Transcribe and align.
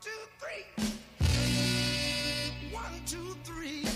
two, 0.00 0.10
three. 0.38 0.64
One, 2.72 3.00
two, 3.06 3.36
three. 3.44 3.95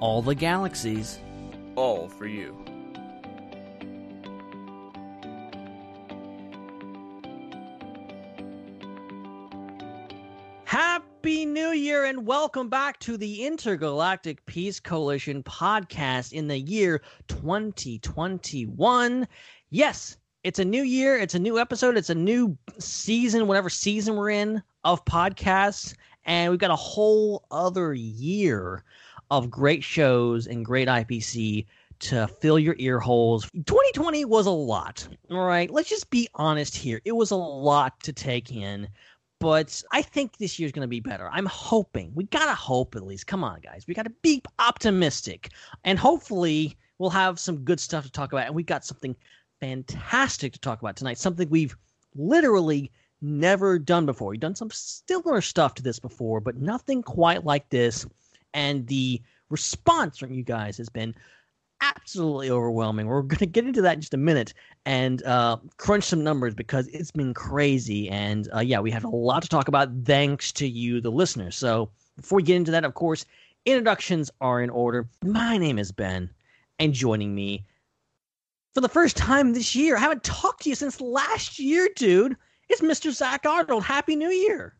All 0.00 0.22
the 0.22 0.34
galaxies. 0.34 1.20
All 1.76 2.08
for 2.08 2.26
you. 2.26 2.56
Happy 10.64 11.46
New 11.46 11.70
Year 11.70 12.04
and 12.04 12.26
welcome 12.26 12.68
back 12.68 12.98
to 13.00 13.16
the 13.16 13.46
Intergalactic 13.46 14.44
Peace 14.46 14.80
Coalition 14.80 15.42
podcast 15.44 16.32
in 16.32 16.48
the 16.48 16.58
year 16.58 17.00
2021. 17.28 19.28
Yes, 19.70 20.16
it's 20.42 20.58
a 20.58 20.64
new 20.64 20.82
year, 20.82 21.16
it's 21.16 21.34
a 21.34 21.38
new 21.38 21.58
episode, 21.58 21.96
it's 21.96 22.10
a 22.10 22.14
new 22.14 22.58
season, 22.78 23.46
whatever 23.46 23.70
season 23.70 24.16
we're 24.16 24.30
in 24.30 24.62
of 24.82 25.04
podcasts, 25.04 25.94
and 26.24 26.50
we've 26.50 26.60
got 26.60 26.72
a 26.72 26.76
whole 26.76 27.46
other 27.50 27.94
year 27.94 28.84
of 29.38 29.50
great 29.50 29.82
shows 29.82 30.46
and 30.46 30.64
great 30.64 30.88
IPC 30.88 31.66
to 32.00 32.26
fill 32.26 32.58
your 32.58 32.74
ear 32.78 32.98
holes. 32.98 33.50
2020 33.52 34.24
was 34.24 34.46
a 34.46 34.50
lot. 34.50 35.06
All 35.30 35.44
right, 35.44 35.70
let's 35.70 35.88
just 35.88 36.10
be 36.10 36.28
honest 36.34 36.76
here. 36.76 37.00
It 37.04 37.12
was 37.12 37.30
a 37.30 37.36
lot 37.36 37.98
to 38.00 38.12
take 38.12 38.50
in 38.52 38.88
but 39.44 39.82
I 39.92 40.00
think 40.00 40.38
this 40.38 40.58
year's 40.58 40.72
going 40.72 40.84
to 40.84 40.88
be 40.88 41.00
better. 41.00 41.28
I'm 41.30 41.44
hoping. 41.44 42.12
We 42.14 42.24
got 42.24 42.46
to 42.46 42.54
hope 42.54 42.96
at 42.96 43.04
least. 43.04 43.26
Come 43.26 43.44
on, 43.44 43.60
guys. 43.60 43.84
We 43.86 43.92
got 43.92 44.04
to 44.04 44.12
be 44.22 44.42
optimistic. 44.58 45.50
And 45.84 45.98
hopefully, 45.98 46.78
we'll 46.98 47.10
have 47.10 47.38
some 47.38 47.58
good 47.58 47.78
stuff 47.78 48.04
to 48.04 48.10
talk 48.10 48.32
about. 48.32 48.46
And 48.46 48.54
we 48.54 48.62
got 48.62 48.86
something 48.86 49.14
fantastic 49.60 50.54
to 50.54 50.58
talk 50.58 50.80
about 50.80 50.96
tonight. 50.96 51.18
Something 51.18 51.50
we've 51.50 51.76
literally 52.14 52.90
never 53.20 53.78
done 53.78 54.06
before. 54.06 54.30
We've 54.30 54.40
done 54.40 54.54
some 54.54 54.70
similar 54.70 55.42
stuff 55.42 55.74
to 55.74 55.82
this 55.82 55.98
before, 55.98 56.40
but 56.40 56.56
nothing 56.56 57.02
quite 57.02 57.44
like 57.44 57.68
this. 57.68 58.06
And 58.54 58.86
the 58.86 59.20
response 59.50 60.16
from 60.16 60.32
you 60.32 60.42
guys 60.42 60.78
has 60.78 60.88
been 60.88 61.14
absolutely 61.80 62.50
overwhelming. 62.50 63.06
We're 63.06 63.22
going 63.22 63.38
to 63.38 63.46
get 63.46 63.66
into 63.66 63.82
that 63.82 63.94
in 63.94 64.00
just 64.00 64.14
a 64.14 64.18
minute 64.18 64.54
and 64.86 65.22
uh, 65.24 65.58
crunch 65.76 66.04
some 66.04 66.24
numbers 66.24 66.54
because 66.54 66.86
it's 66.88 67.10
been 67.10 67.34
crazy. 67.34 68.08
And 68.08 68.48
uh, 68.54 68.60
yeah, 68.60 68.80
we 68.80 68.90
have 68.90 69.04
a 69.04 69.08
lot 69.08 69.42
to 69.42 69.48
talk 69.48 69.68
about 69.68 69.90
thanks 70.04 70.52
to 70.52 70.66
you, 70.66 71.00
the 71.00 71.10
listeners. 71.10 71.56
So 71.56 71.90
before 72.16 72.36
we 72.36 72.42
get 72.42 72.56
into 72.56 72.70
that, 72.70 72.84
of 72.84 72.94
course, 72.94 73.26
introductions 73.66 74.30
are 74.40 74.62
in 74.62 74.70
order. 74.70 75.08
My 75.22 75.58
name 75.58 75.78
is 75.78 75.92
Ben, 75.92 76.30
and 76.78 76.92
joining 76.94 77.34
me 77.34 77.64
for 78.74 78.80
the 78.80 78.88
first 78.88 79.16
time 79.16 79.52
this 79.52 79.74
year, 79.74 79.96
I 79.96 80.00
haven't 80.00 80.24
talked 80.24 80.62
to 80.64 80.68
you 80.68 80.74
since 80.74 81.00
last 81.00 81.60
year, 81.60 81.88
dude. 81.94 82.36
It's 82.68 82.80
Mr. 82.80 83.12
Zac 83.12 83.46
Arnold. 83.46 83.84
Happy 83.84 84.16
New 84.16 84.30
Year. 84.30 84.74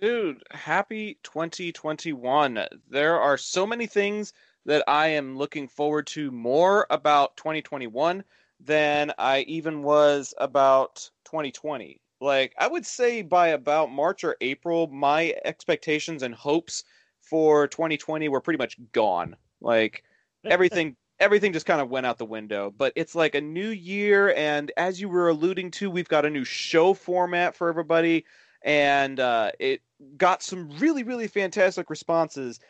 Dude, 0.00 0.42
happy 0.50 1.18
2021. 1.24 2.58
There 2.88 3.20
are 3.20 3.36
so 3.36 3.66
many 3.66 3.86
things 3.86 4.32
that 4.64 4.82
I 4.88 5.08
am 5.08 5.36
looking 5.36 5.68
forward 5.68 6.06
to 6.08 6.30
more 6.30 6.86
about 6.88 7.36
2021 7.36 8.24
than 8.60 9.12
I 9.18 9.40
even 9.40 9.82
was 9.82 10.32
about 10.38 11.10
2020. 11.26 12.00
Like, 12.18 12.54
I 12.58 12.66
would 12.66 12.86
say 12.86 13.20
by 13.20 13.48
about 13.48 13.92
March 13.92 14.24
or 14.24 14.38
April, 14.40 14.86
my 14.86 15.34
expectations 15.44 16.22
and 16.22 16.34
hopes 16.34 16.84
for 17.20 17.68
2020 17.68 18.30
were 18.30 18.40
pretty 18.40 18.58
much 18.58 18.78
gone. 18.92 19.36
Like, 19.60 20.02
everything. 20.44 20.96
Everything 21.18 21.52
just 21.52 21.66
kind 21.66 21.82
of 21.82 21.90
went 21.90 22.06
out 22.06 22.16
the 22.16 22.24
window, 22.24 22.72
but 22.74 22.94
it's 22.96 23.14
like 23.14 23.34
a 23.34 23.42
new 23.42 23.68
year, 23.68 24.32
and 24.34 24.72
as 24.78 24.98
you 24.98 25.10
were 25.10 25.28
alluding 25.28 25.70
to, 25.72 25.90
we've 25.90 26.08
got 26.08 26.24
a 26.24 26.30
new 26.30 26.46
show 26.46 26.94
format 26.94 27.54
for 27.54 27.68
everybody, 27.68 28.24
and 28.62 29.20
uh, 29.20 29.50
it 29.58 29.82
got 30.16 30.42
some 30.42 30.70
really, 30.78 31.02
really 31.02 31.28
fantastic 31.28 31.90
responses 31.90 32.60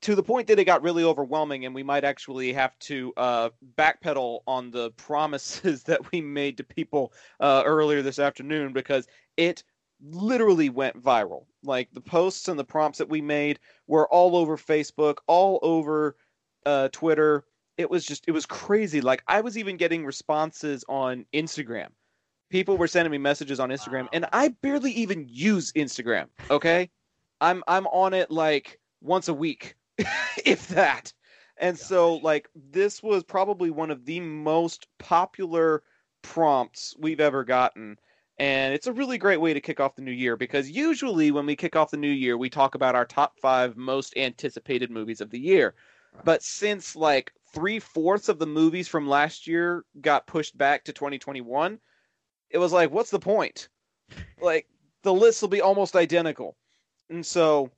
to 0.00 0.14
the 0.14 0.22
point 0.22 0.46
that 0.46 0.58
it 0.58 0.64
got 0.64 0.82
really 0.82 1.02
overwhelming, 1.02 1.64
and 1.64 1.74
we 1.74 1.82
might 1.82 2.04
actually 2.04 2.52
have 2.52 2.78
to 2.78 3.12
uh, 3.16 3.50
backpedal 3.76 4.40
on 4.46 4.70
the 4.70 4.90
promises 4.92 5.82
that 5.84 6.12
we 6.12 6.20
made 6.20 6.56
to 6.56 6.64
people 6.64 7.12
uh, 7.40 7.62
earlier 7.64 8.02
this 8.02 8.18
afternoon 8.18 8.72
because 8.72 9.06
it 9.36 9.64
literally 10.00 10.68
went 10.68 11.02
viral. 11.02 11.46
Like 11.64 11.88
the 11.92 12.00
posts 12.00 12.48
and 12.48 12.58
the 12.58 12.64
prompts 12.64 12.98
that 12.98 13.08
we 13.08 13.20
made 13.20 13.58
were 13.88 14.08
all 14.08 14.36
over 14.36 14.56
Facebook, 14.56 15.16
all 15.26 15.58
over 15.62 16.16
uh, 16.64 16.88
Twitter. 16.92 17.44
It 17.76 17.90
was 17.90 18.04
just, 18.04 18.24
it 18.28 18.32
was 18.32 18.46
crazy. 18.46 19.00
Like 19.00 19.22
I 19.26 19.40
was 19.40 19.58
even 19.58 19.76
getting 19.76 20.04
responses 20.04 20.84
on 20.88 21.26
Instagram. 21.34 21.88
People 22.50 22.76
were 22.76 22.88
sending 22.88 23.12
me 23.12 23.18
messages 23.18 23.60
on 23.60 23.70
Instagram, 23.70 24.08
and 24.12 24.26
I 24.32 24.48
barely 24.48 24.92
even 24.92 25.26
use 25.28 25.72
Instagram. 25.72 26.26
Okay, 26.50 26.90
I'm 27.40 27.62
I'm 27.68 27.86
on 27.88 28.14
it 28.14 28.30
like 28.30 28.80
once 29.00 29.28
a 29.28 29.34
week 29.34 29.76
if 30.44 30.68
that. 30.68 31.12
And 31.60 31.76
so, 31.76 32.14
like, 32.14 32.48
this 32.54 33.02
was 33.02 33.24
probably 33.24 33.70
one 33.70 33.90
of 33.90 34.04
the 34.04 34.20
most 34.20 34.86
popular 34.98 35.82
prompts 36.22 36.94
we've 36.98 37.20
ever 37.20 37.44
gotten. 37.44 37.98
And 38.38 38.72
it's 38.72 38.86
a 38.86 38.92
really 38.92 39.18
great 39.18 39.40
way 39.40 39.52
to 39.52 39.60
kick 39.60 39.80
off 39.80 39.96
the 39.96 40.02
new 40.02 40.12
year 40.12 40.36
because 40.36 40.70
usually 40.70 41.32
when 41.32 41.46
we 41.46 41.56
kick 41.56 41.74
off 41.74 41.90
the 41.90 41.96
new 41.96 42.08
year, 42.08 42.38
we 42.38 42.48
talk 42.48 42.76
about 42.76 42.94
our 42.94 43.04
top 43.04 43.40
five 43.40 43.76
most 43.76 44.16
anticipated 44.16 44.90
movies 44.90 45.20
of 45.20 45.30
the 45.30 45.40
year. 45.40 45.74
But 46.24 46.44
since 46.44 46.94
like 46.94 47.32
three 47.52 47.80
fourths 47.80 48.28
of 48.28 48.38
the 48.38 48.46
movies 48.46 48.86
from 48.86 49.08
last 49.08 49.48
year 49.48 49.84
got 50.00 50.28
pushed 50.28 50.56
back 50.56 50.84
to 50.84 50.92
2021, 50.92 51.80
it 52.50 52.58
was 52.58 52.72
like, 52.72 52.90
what's 52.90 53.10
the 53.10 53.18
point? 53.18 53.68
Like, 54.40 54.66
the 55.02 55.12
lists 55.14 55.42
will 55.42 55.48
be 55.48 55.60
almost 55.60 55.96
identical. 55.96 56.56
And 57.10 57.24
so 57.24 57.70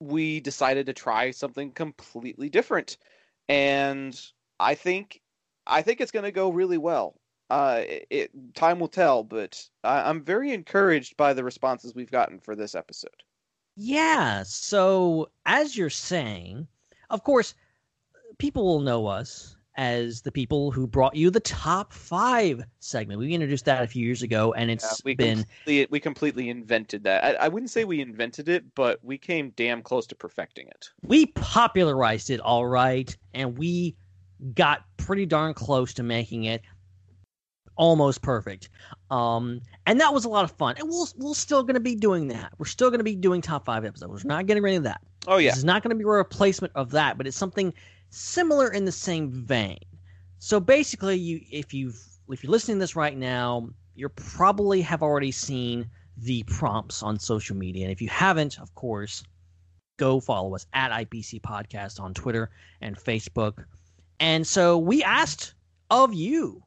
we 0.00 0.40
decided 0.40 0.86
to 0.86 0.92
try 0.92 1.30
something 1.30 1.70
completely 1.72 2.48
different 2.48 2.98
and 3.48 4.20
i 4.60 4.74
think 4.74 5.20
i 5.66 5.82
think 5.82 6.00
it's 6.00 6.12
going 6.12 6.24
to 6.24 6.32
go 6.32 6.50
really 6.50 6.78
well 6.78 7.14
uh 7.50 7.82
it 8.10 8.30
time 8.54 8.78
will 8.80 8.88
tell 8.88 9.22
but 9.22 9.68
I, 9.82 10.08
i'm 10.08 10.22
very 10.22 10.52
encouraged 10.52 11.16
by 11.16 11.32
the 11.32 11.44
responses 11.44 11.94
we've 11.94 12.10
gotten 12.10 12.38
for 12.40 12.54
this 12.56 12.74
episode 12.74 13.22
Yeah. 13.76 14.44
So, 14.44 15.30
as 15.46 15.76
you're 15.76 15.90
saying, 15.90 16.68
of 17.10 17.24
course, 17.24 17.54
people 18.38 18.64
will 18.64 18.80
know 18.80 19.06
us 19.06 19.53
as 19.76 20.22
the 20.22 20.30
people 20.30 20.70
who 20.70 20.86
brought 20.86 21.16
you 21.16 21.30
the 21.30 21.40
top 21.40 21.92
five 21.92 22.64
segment. 22.78 23.18
We 23.18 23.32
introduced 23.34 23.64
that 23.64 23.82
a 23.82 23.86
few 23.86 24.04
years 24.04 24.22
ago, 24.22 24.52
and 24.52 24.68
Yeah, 24.70 24.74
it's 24.74 25.02
we 25.04 25.14
been 25.14 25.38
completely, 25.38 25.86
we 25.90 26.00
completely 26.00 26.48
invented 26.48 27.04
that. 27.04 27.24
I, 27.24 27.46
I 27.46 27.48
wouldn't 27.48 27.70
say 27.70 27.84
we 27.84 28.00
invented 28.00 28.48
it, 28.48 28.74
but 28.74 29.00
we 29.02 29.18
came 29.18 29.50
damn 29.56 29.82
close 29.82 30.06
to 30.08 30.14
perfecting 30.14 30.68
it. 30.68 30.90
we 31.02 31.26
popularized 31.26 32.30
it 32.30 32.40
all 32.40 32.66
right, 32.66 33.16
and 33.32 33.58
we 33.58 33.96
got 34.54 34.84
pretty 34.96 35.26
darn 35.26 35.54
close 35.54 35.94
to 35.94 36.02
making 36.02 36.44
it 36.44 36.62
almost 37.76 38.22
perfect. 38.22 38.68
Um, 39.10 39.60
and 39.86 40.00
that 40.00 40.14
was 40.14 40.24
a 40.24 40.28
lot 40.28 40.44
of 40.44 40.52
fun. 40.52 40.76
And 40.78 40.88
we'll 40.88 41.08
we're 41.16 41.34
still 41.34 41.62
going 41.62 41.74
to 41.74 41.80
be 41.80 41.94
doing 41.96 42.28
that. 42.28 42.52
We're 42.58 42.66
still 42.66 42.90
going 42.90 43.00
to 43.00 43.04
be 43.04 43.16
doing 43.16 43.42
top 43.42 43.64
five 43.64 43.84
episodes. 43.84 44.24
We're 44.24 44.28
not 44.28 44.46
getting 44.46 44.62
rid 44.62 44.76
of 44.76 44.84
that. 44.84 45.00
Oh 45.26 45.38
yeah, 45.38 45.50
This 45.50 45.58
is 45.58 45.64
not 45.64 45.82
going 45.82 45.90
to 45.90 45.96
be 45.96 46.04
a 46.04 46.08
replacement 46.08 46.72
of 46.76 46.92
that, 46.92 47.16
but 47.16 47.26
it's 47.26 47.36
something 47.36 47.74
similar 48.14 48.72
in 48.72 48.84
the 48.84 48.92
same 48.92 49.30
vein. 49.30 49.78
So 50.38 50.60
basically, 50.60 51.16
you 51.16 51.40
if 51.50 51.74
you've 51.74 51.98
if 52.28 52.42
you're 52.42 52.50
listening 52.50 52.76
to 52.76 52.80
this 52.80 52.96
right 52.96 53.16
now, 53.16 53.68
you 53.94 54.08
probably 54.08 54.80
have 54.82 55.02
already 55.02 55.30
seen 55.30 55.88
the 56.16 56.42
prompts 56.44 57.02
on 57.02 57.18
social 57.18 57.56
media. 57.56 57.84
And 57.84 57.92
if 57.92 58.00
you 58.00 58.08
haven't, 58.08 58.58
of 58.58 58.74
course, 58.74 59.24
go 59.96 60.20
follow 60.20 60.54
us 60.54 60.66
at 60.72 60.90
IPC 60.90 61.40
Podcast 61.40 62.00
on 62.00 62.14
Twitter 62.14 62.50
and 62.80 62.96
Facebook. 62.96 63.64
And 64.20 64.46
so 64.46 64.78
we 64.78 65.02
asked 65.02 65.54
of 65.90 66.14
you, 66.14 66.62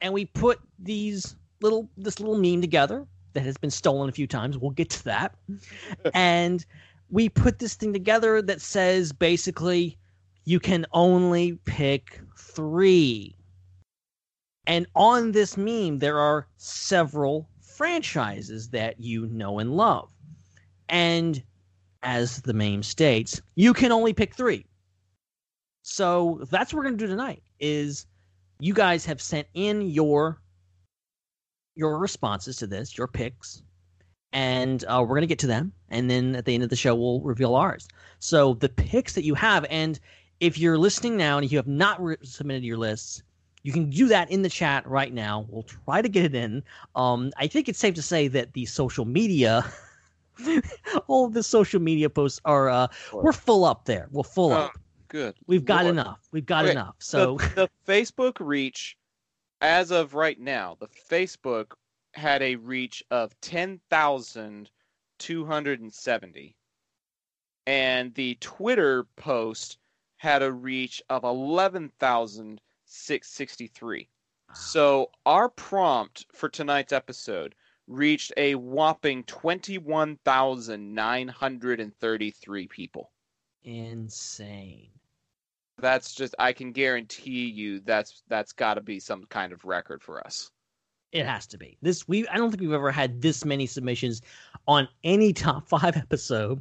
and 0.00 0.12
we 0.12 0.26
put 0.26 0.60
these 0.78 1.36
little 1.60 1.88
this 1.96 2.20
little 2.20 2.38
meme 2.38 2.60
together 2.60 3.06
that 3.34 3.42
has 3.42 3.56
been 3.56 3.70
stolen 3.70 4.08
a 4.08 4.12
few 4.12 4.26
times. 4.26 4.58
We'll 4.58 4.70
get 4.70 4.90
to 4.90 5.04
that. 5.04 5.34
and 6.14 6.64
we 7.10 7.28
put 7.28 7.58
this 7.58 7.74
thing 7.74 7.92
together 7.92 8.42
that 8.42 8.60
says 8.60 9.12
basically 9.12 9.98
you 10.48 10.58
can 10.58 10.86
only 10.92 11.58
pick 11.66 12.20
three. 12.38 13.36
And 14.66 14.86
on 14.94 15.32
this 15.32 15.58
meme, 15.58 15.98
there 15.98 16.18
are 16.18 16.46
several 16.56 17.46
franchises 17.60 18.70
that 18.70 18.98
you 18.98 19.26
know 19.26 19.58
and 19.58 19.76
love. 19.76 20.10
And 20.88 21.42
as 22.02 22.40
the 22.40 22.54
meme 22.54 22.82
states, 22.82 23.42
you 23.56 23.74
can 23.74 23.92
only 23.92 24.14
pick 24.14 24.34
three. 24.34 24.64
So 25.82 26.40
that's 26.50 26.72
what 26.72 26.78
we're 26.78 26.84
going 26.84 26.96
to 26.96 27.04
do 27.04 27.10
tonight 27.10 27.42
is 27.60 28.06
you 28.58 28.72
guys 28.72 29.04
have 29.04 29.20
sent 29.20 29.46
in 29.52 29.82
your 29.82 30.40
your 31.76 31.98
responses 31.98 32.56
to 32.56 32.66
this, 32.66 32.96
your 32.96 33.06
picks, 33.06 33.62
and 34.32 34.82
uh, 34.88 35.00
we're 35.02 35.08
going 35.08 35.20
to 35.20 35.26
get 35.26 35.38
to 35.40 35.46
them. 35.46 35.72
And 35.90 36.10
then 36.10 36.36
at 36.36 36.46
the 36.46 36.54
end 36.54 36.62
of 36.62 36.70
the 36.70 36.76
show, 36.76 36.94
we'll 36.94 37.20
reveal 37.20 37.54
ours. 37.54 37.86
So 38.18 38.54
the 38.54 38.68
picks 38.68 39.12
that 39.12 39.24
you 39.24 39.34
have, 39.34 39.66
and 39.70 40.00
if 40.40 40.58
you're 40.58 40.78
listening 40.78 41.16
now 41.16 41.38
and 41.38 41.50
you 41.50 41.58
have 41.58 41.66
not 41.66 42.02
re- 42.02 42.16
submitted 42.22 42.64
your 42.64 42.76
lists, 42.78 43.22
you 43.62 43.72
can 43.72 43.90
do 43.90 44.06
that 44.08 44.30
in 44.30 44.42
the 44.42 44.48
chat 44.48 44.86
right 44.86 45.12
now. 45.12 45.46
We'll 45.48 45.64
try 45.64 46.00
to 46.00 46.08
get 46.08 46.24
it 46.24 46.34
in. 46.34 46.62
Um, 46.94 47.32
I 47.36 47.46
think 47.46 47.68
it's 47.68 47.78
safe 47.78 47.94
to 47.94 48.02
say 48.02 48.28
that 48.28 48.52
the 48.52 48.64
social 48.66 49.04
media, 49.04 49.64
all 51.08 51.26
of 51.26 51.32
the 51.34 51.42
social 51.42 51.80
media 51.80 52.08
posts 52.08 52.40
are, 52.44 52.68
uh, 52.68 52.86
we're 53.12 53.32
full 53.32 53.64
up 53.64 53.84
there. 53.84 54.08
We're 54.12 54.22
full 54.22 54.52
Oh, 54.52 54.56
up. 54.66 54.78
good. 55.08 55.34
We've 55.46 55.64
got 55.64 55.84
Lord. 55.84 55.94
enough. 55.94 56.28
We've 56.32 56.46
got 56.46 56.64
Okay, 56.64 56.72
enough. 56.72 56.94
So 56.98 57.36
the, 57.38 57.68
the 57.86 57.92
Facebook 57.92 58.36
reach, 58.38 58.96
as 59.60 59.90
of 59.90 60.14
right 60.14 60.38
now, 60.38 60.76
the 60.78 60.86
Facebook 60.88 61.72
had 62.14 62.42
a 62.42 62.56
reach 62.56 63.02
of 63.10 63.38
ten 63.40 63.80
thousand 63.90 64.70
two 65.18 65.44
hundred 65.44 65.80
and 65.80 65.92
seventy, 65.92 66.54
and 67.66 68.14
the 68.14 68.36
Twitter 68.40 69.04
post 69.16 69.78
had 70.18 70.42
a 70.42 70.52
reach 70.52 71.02
of 71.08 71.24
eleven 71.24 71.90
thousand 71.98 72.60
six 72.84 73.30
sixty 73.30 73.66
three. 73.66 74.08
Ah. 74.50 74.54
So 74.54 75.10
our 75.26 75.48
prompt 75.48 76.26
for 76.32 76.48
tonight's 76.48 76.92
episode 76.92 77.54
reached 77.86 78.32
a 78.36 78.54
whopping 78.54 79.24
twenty 79.24 79.78
one 79.78 80.18
thousand 80.24 80.94
nine 80.94 81.26
hundred 81.28 81.80
and 81.80 81.96
thirty 81.96 82.30
three 82.30 82.68
people. 82.68 83.10
insane. 83.62 84.90
That's 85.80 86.12
just 86.12 86.34
I 86.38 86.52
can 86.52 86.72
guarantee 86.72 87.46
you 87.48 87.80
that's 87.80 88.22
that's 88.28 88.52
got 88.52 88.74
to 88.74 88.80
be 88.80 88.98
some 89.00 89.24
kind 89.26 89.52
of 89.52 89.64
record 89.64 90.02
for 90.02 90.24
us. 90.26 90.50
It 91.12 91.24
has 91.24 91.46
to 91.48 91.56
be. 91.58 91.78
This 91.80 92.06
we 92.08 92.26
I 92.28 92.36
don't 92.36 92.50
think 92.50 92.60
we've 92.60 92.72
ever 92.72 92.90
had 92.90 93.22
this 93.22 93.44
many 93.44 93.66
submissions 93.66 94.20
on 94.66 94.88
any 95.04 95.32
top 95.32 95.68
five 95.68 95.96
episode. 95.96 96.60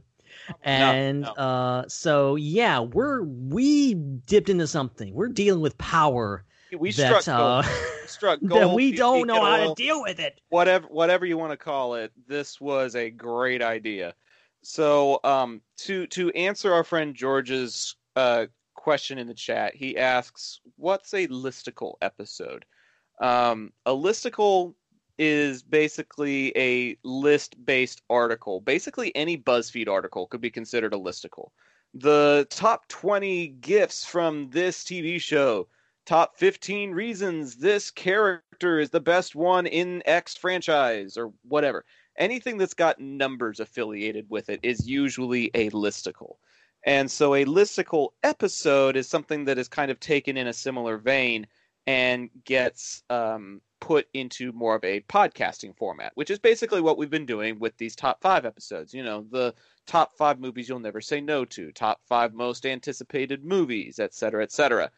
And 0.63 1.21
no. 1.21 1.31
uh 1.33 1.87
so 1.87 2.35
yeah, 2.35 2.79
we're 2.79 3.23
we 3.23 3.93
dipped 3.93 4.49
into 4.49 4.67
something. 4.67 5.13
We're 5.13 5.29
dealing 5.29 5.61
with 5.61 5.77
power 5.77 6.45
We 6.77 6.91
that 6.91 7.23
struck 7.23 7.39
uh. 7.39 7.63
We 8.01 8.07
struck 8.07 8.39
gold. 8.45 8.61
that 8.61 8.69
we 8.75 8.91
don't 8.93 9.27
know 9.27 9.43
how 9.43 9.67
to 9.67 9.73
deal 9.75 10.01
with 10.01 10.19
it. 10.19 10.39
Whatever 10.49 10.87
whatever 10.87 11.25
you 11.25 11.37
want 11.37 11.51
to 11.51 11.57
call 11.57 11.95
it, 11.95 12.11
this 12.27 12.59
was 12.59 12.95
a 12.95 13.09
great 13.09 13.61
idea. 13.61 14.13
So 14.63 15.19
um 15.23 15.61
to 15.77 16.07
to 16.07 16.31
answer 16.31 16.73
our 16.73 16.83
friend 16.83 17.15
George's 17.15 17.95
uh 18.15 18.47
question 18.75 19.17
in 19.17 19.27
the 19.27 19.33
chat, 19.33 19.75
he 19.75 19.97
asks, 19.97 20.61
"What's 20.77 21.13
a 21.13 21.27
listicle 21.27 21.95
episode?" 22.01 22.65
Um, 23.19 23.73
a 23.85 23.91
listicle 23.91 24.75
is 25.17 25.63
basically 25.63 26.51
a 26.57 26.97
list-based 27.03 28.01
article. 28.09 28.61
Basically, 28.61 29.15
any 29.15 29.37
BuzzFeed 29.37 29.87
article 29.87 30.27
could 30.27 30.41
be 30.41 30.51
considered 30.51 30.93
a 30.93 30.97
listicle. 30.97 31.49
The 31.93 32.47
top 32.49 32.87
20 32.89 33.47
gifts 33.47 34.05
from 34.05 34.49
this 34.51 34.83
TV 34.83 35.19
show, 35.19 35.67
top 36.05 36.37
15 36.37 36.91
reasons 36.91 37.55
this 37.55 37.89
character 37.91 38.79
is 38.79 38.89
the 38.89 38.99
best 38.99 39.35
one 39.35 39.65
in 39.65 40.03
X 40.05 40.35
franchise, 40.35 41.17
or 41.17 41.33
whatever. 41.43 41.85
Anything 42.17 42.57
that's 42.57 42.73
got 42.73 42.99
numbers 42.99 43.59
affiliated 43.59 44.25
with 44.29 44.49
it 44.49 44.59
is 44.63 44.87
usually 44.87 45.51
a 45.53 45.69
listicle. 45.71 46.35
And 46.83 47.09
so 47.09 47.35
a 47.35 47.45
listicle 47.45 48.09
episode 48.23 48.95
is 48.95 49.07
something 49.09 49.45
that 49.45 49.57
is 49.57 49.67
kind 49.67 49.91
of 49.91 49.99
taken 49.99 50.37
in 50.37 50.47
a 50.47 50.53
similar 50.53 50.97
vein 50.97 51.47
and 51.85 52.29
gets 52.43 53.03
um, 53.09 53.61
put 53.79 54.07
into 54.13 54.51
more 54.53 54.75
of 54.75 54.83
a 54.83 55.01
podcasting 55.01 55.75
format, 55.77 56.11
which 56.15 56.29
is 56.29 56.39
basically 56.39 56.81
what 56.81 56.97
we've 56.97 57.09
been 57.09 57.25
doing 57.25 57.59
with 57.59 57.77
these 57.77 57.95
top 57.95 58.21
five 58.21 58.45
episodes. 58.45 58.93
You 58.93 59.03
know, 59.03 59.25
the 59.31 59.53
top 59.85 60.17
five 60.17 60.39
movies 60.39 60.67
you'll 60.67 60.79
never 60.79 61.01
say 61.01 61.21
no 61.21 61.45
to, 61.45 61.71
top 61.71 62.01
five 62.07 62.33
most 62.33 62.65
anticipated 62.65 63.45
movies, 63.45 63.99
et 63.99 64.13
cetera, 64.13 64.43
et 64.43 64.51
cetera. 64.51 64.89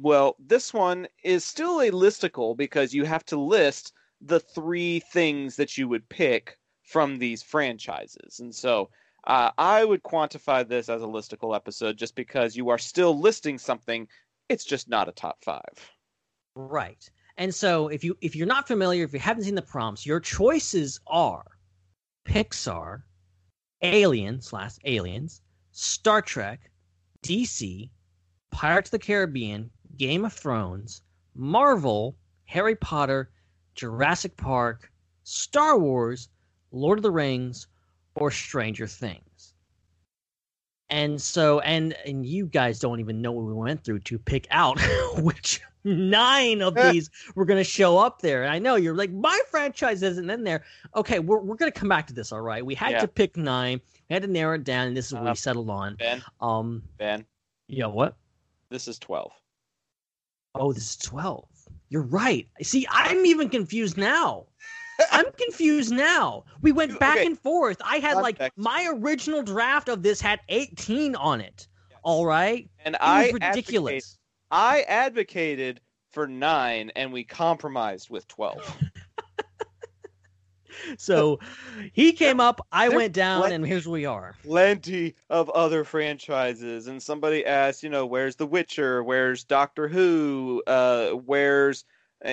Well, 0.00 0.36
this 0.38 0.74
one 0.74 1.06
is 1.22 1.44
still 1.44 1.80
a 1.80 1.90
listicle 1.90 2.56
because 2.56 2.92
you 2.92 3.04
have 3.04 3.24
to 3.26 3.40
list 3.40 3.92
the 4.20 4.40
three 4.40 5.00
things 5.00 5.56
that 5.56 5.78
you 5.78 5.88
would 5.88 6.08
pick 6.08 6.58
from 6.82 7.18
these 7.18 7.42
franchises. 7.42 8.40
And 8.40 8.54
so 8.54 8.90
uh, 9.26 9.50
I 9.56 9.84
would 9.84 10.02
quantify 10.02 10.66
this 10.66 10.88
as 10.88 11.02
a 11.02 11.06
listicle 11.06 11.54
episode 11.54 11.96
just 11.96 12.14
because 12.14 12.56
you 12.56 12.68
are 12.68 12.78
still 12.78 13.18
listing 13.18 13.58
something. 13.58 14.08
It's 14.48 14.64
just 14.64 14.88
not 14.88 15.08
a 15.08 15.12
top 15.12 15.42
five. 15.44 15.90
Right. 16.56 17.08
And 17.36 17.54
so 17.54 17.88
if 17.88 18.04
you 18.04 18.16
if 18.20 18.36
you're 18.36 18.46
not 18.46 18.68
familiar, 18.68 19.04
if 19.04 19.12
you 19.12 19.18
haven't 19.18 19.44
seen 19.44 19.56
the 19.56 19.62
prompts, 19.62 20.06
your 20.06 20.20
choices 20.20 21.00
are 21.06 21.44
Pixar, 22.24 23.02
Alien 23.82 24.40
slash 24.40 24.76
Aliens, 24.84 25.40
Star 25.72 26.22
Trek, 26.22 26.70
DC, 27.22 27.90
Pirates 28.50 28.88
of 28.88 28.92
the 28.92 28.98
Caribbean, 29.00 29.70
Game 29.96 30.24
of 30.24 30.32
Thrones, 30.32 31.02
Marvel, 31.34 32.16
Harry 32.44 32.76
Potter, 32.76 33.32
Jurassic 33.74 34.36
Park, 34.36 34.92
Star 35.24 35.76
Wars, 35.76 36.28
Lord 36.70 36.98
of 36.98 37.02
the 37.02 37.10
Rings, 37.10 37.66
or 38.14 38.30
Stranger 38.30 38.86
Things. 38.86 39.33
And 40.94 41.20
so 41.20 41.58
and 41.60 41.92
and 42.06 42.24
you 42.24 42.46
guys 42.46 42.78
don't 42.78 43.00
even 43.00 43.20
know 43.20 43.32
what 43.32 43.44
we 43.46 43.52
went 43.52 43.82
through 43.82 43.98
to 44.00 44.16
pick 44.16 44.46
out 44.52 44.78
which 45.16 45.60
nine 45.82 46.62
of 46.62 46.76
these 46.76 47.10
were 47.34 47.44
going 47.44 47.58
to 47.58 47.64
show 47.68 47.98
up 47.98 48.22
there. 48.22 48.44
And 48.44 48.52
I 48.52 48.60
know 48.60 48.76
you're 48.76 48.94
like, 48.94 49.10
my 49.10 49.38
franchise 49.50 50.04
isn't 50.04 50.30
in 50.30 50.44
there. 50.44 50.62
Okay, 50.94 51.18
we're, 51.18 51.40
we're 51.40 51.56
going 51.56 51.70
to 51.72 51.76
come 51.78 51.88
back 51.88 52.06
to 52.06 52.14
this. 52.14 52.30
All 52.30 52.40
right. 52.40 52.64
We 52.64 52.76
had 52.76 52.92
Yeah. 52.92 53.00
to 53.00 53.08
pick 53.08 53.36
nine. 53.36 53.80
We 54.08 54.14
had 54.14 54.22
to 54.22 54.28
narrow 54.28 54.54
it 54.54 54.62
down, 54.62 54.86
and 54.86 54.96
this 54.96 55.06
is 55.08 55.14
what 55.14 55.26
Uh, 55.26 55.30
we 55.30 55.34
settled 55.34 55.68
on. 55.68 55.96
Ben, 55.96 56.22
Um, 56.40 56.82
Ben, 56.96 57.26
yeah, 57.66 57.86
what? 57.86 58.16
this 58.70 58.86
is 58.86 58.98
12. 59.00 59.32
Oh, 60.54 60.72
this 60.72 60.90
is 60.90 60.96
12. 60.96 61.44
You're 61.88 62.02
right. 62.02 62.48
See, 62.62 62.86
I'm 62.88 63.26
even 63.26 63.48
confused 63.48 63.96
now. 63.98 64.46
I'm 65.10 65.26
confused 65.36 65.92
now. 65.92 66.44
We 66.62 66.72
went 66.72 66.98
back 67.00 67.16
okay. 67.18 67.26
and 67.26 67.38
forth. 67.38 67.80
I 67.84 67.98
had 67.98 68.14
like 68.14 68.38
my 68.56 68.88
original 68.92 69.42
draft 69.42 69.88
of 69.88 70.02
this 70.02 70.20
had 70.20 70.40
18 70.48 71.16
on 71.16 71.40
it. 71.40 71.66
All 72.02 72.26
right. 72.26 72.68
And 72.84 72.94
It 72.94 73.00
I 73.02 73.30
ridiculous. 73.30 73.94
advocate- 73.94 74.18
I 74.50 74.82
advocated 74.82 75.80
for 76.10 76.26
nine, 76.28 76.92
and 76.94 77.12
we 77.12 77.24
compromised 77.24 78.08
with 78.10 78.28
12. 78.28 78.78
So 80.98 81.38
he 81.92 82.12
came 82.12 82.40
up, 82.40 82.60
I 82.72 82.88
went 82.88 83.14
down, 83.14 83.40
what? 83.40 83.52
and 83.52 83.64
here's 83.66 83.86
where 83.86 83.92
we 83.92 84.06
are. 84.06 84.34
plenty 84.42 85.14
of 85.30 85.48
other 85.50 85.84
franchises 85.84 86.88
and 86.88 87.02
somebody 87.02 87.46
asked 87.46 87.82
you 87.82 87.88
know 87.88 88.04
where's 88.04 88.36
the 88.36 88.46
witcher 88.46 89.02
where's 89.02 89.44
doctor 89.44 89.88
who 89.88 90.62
uh 90.66 91.10
where's 91.10 91.84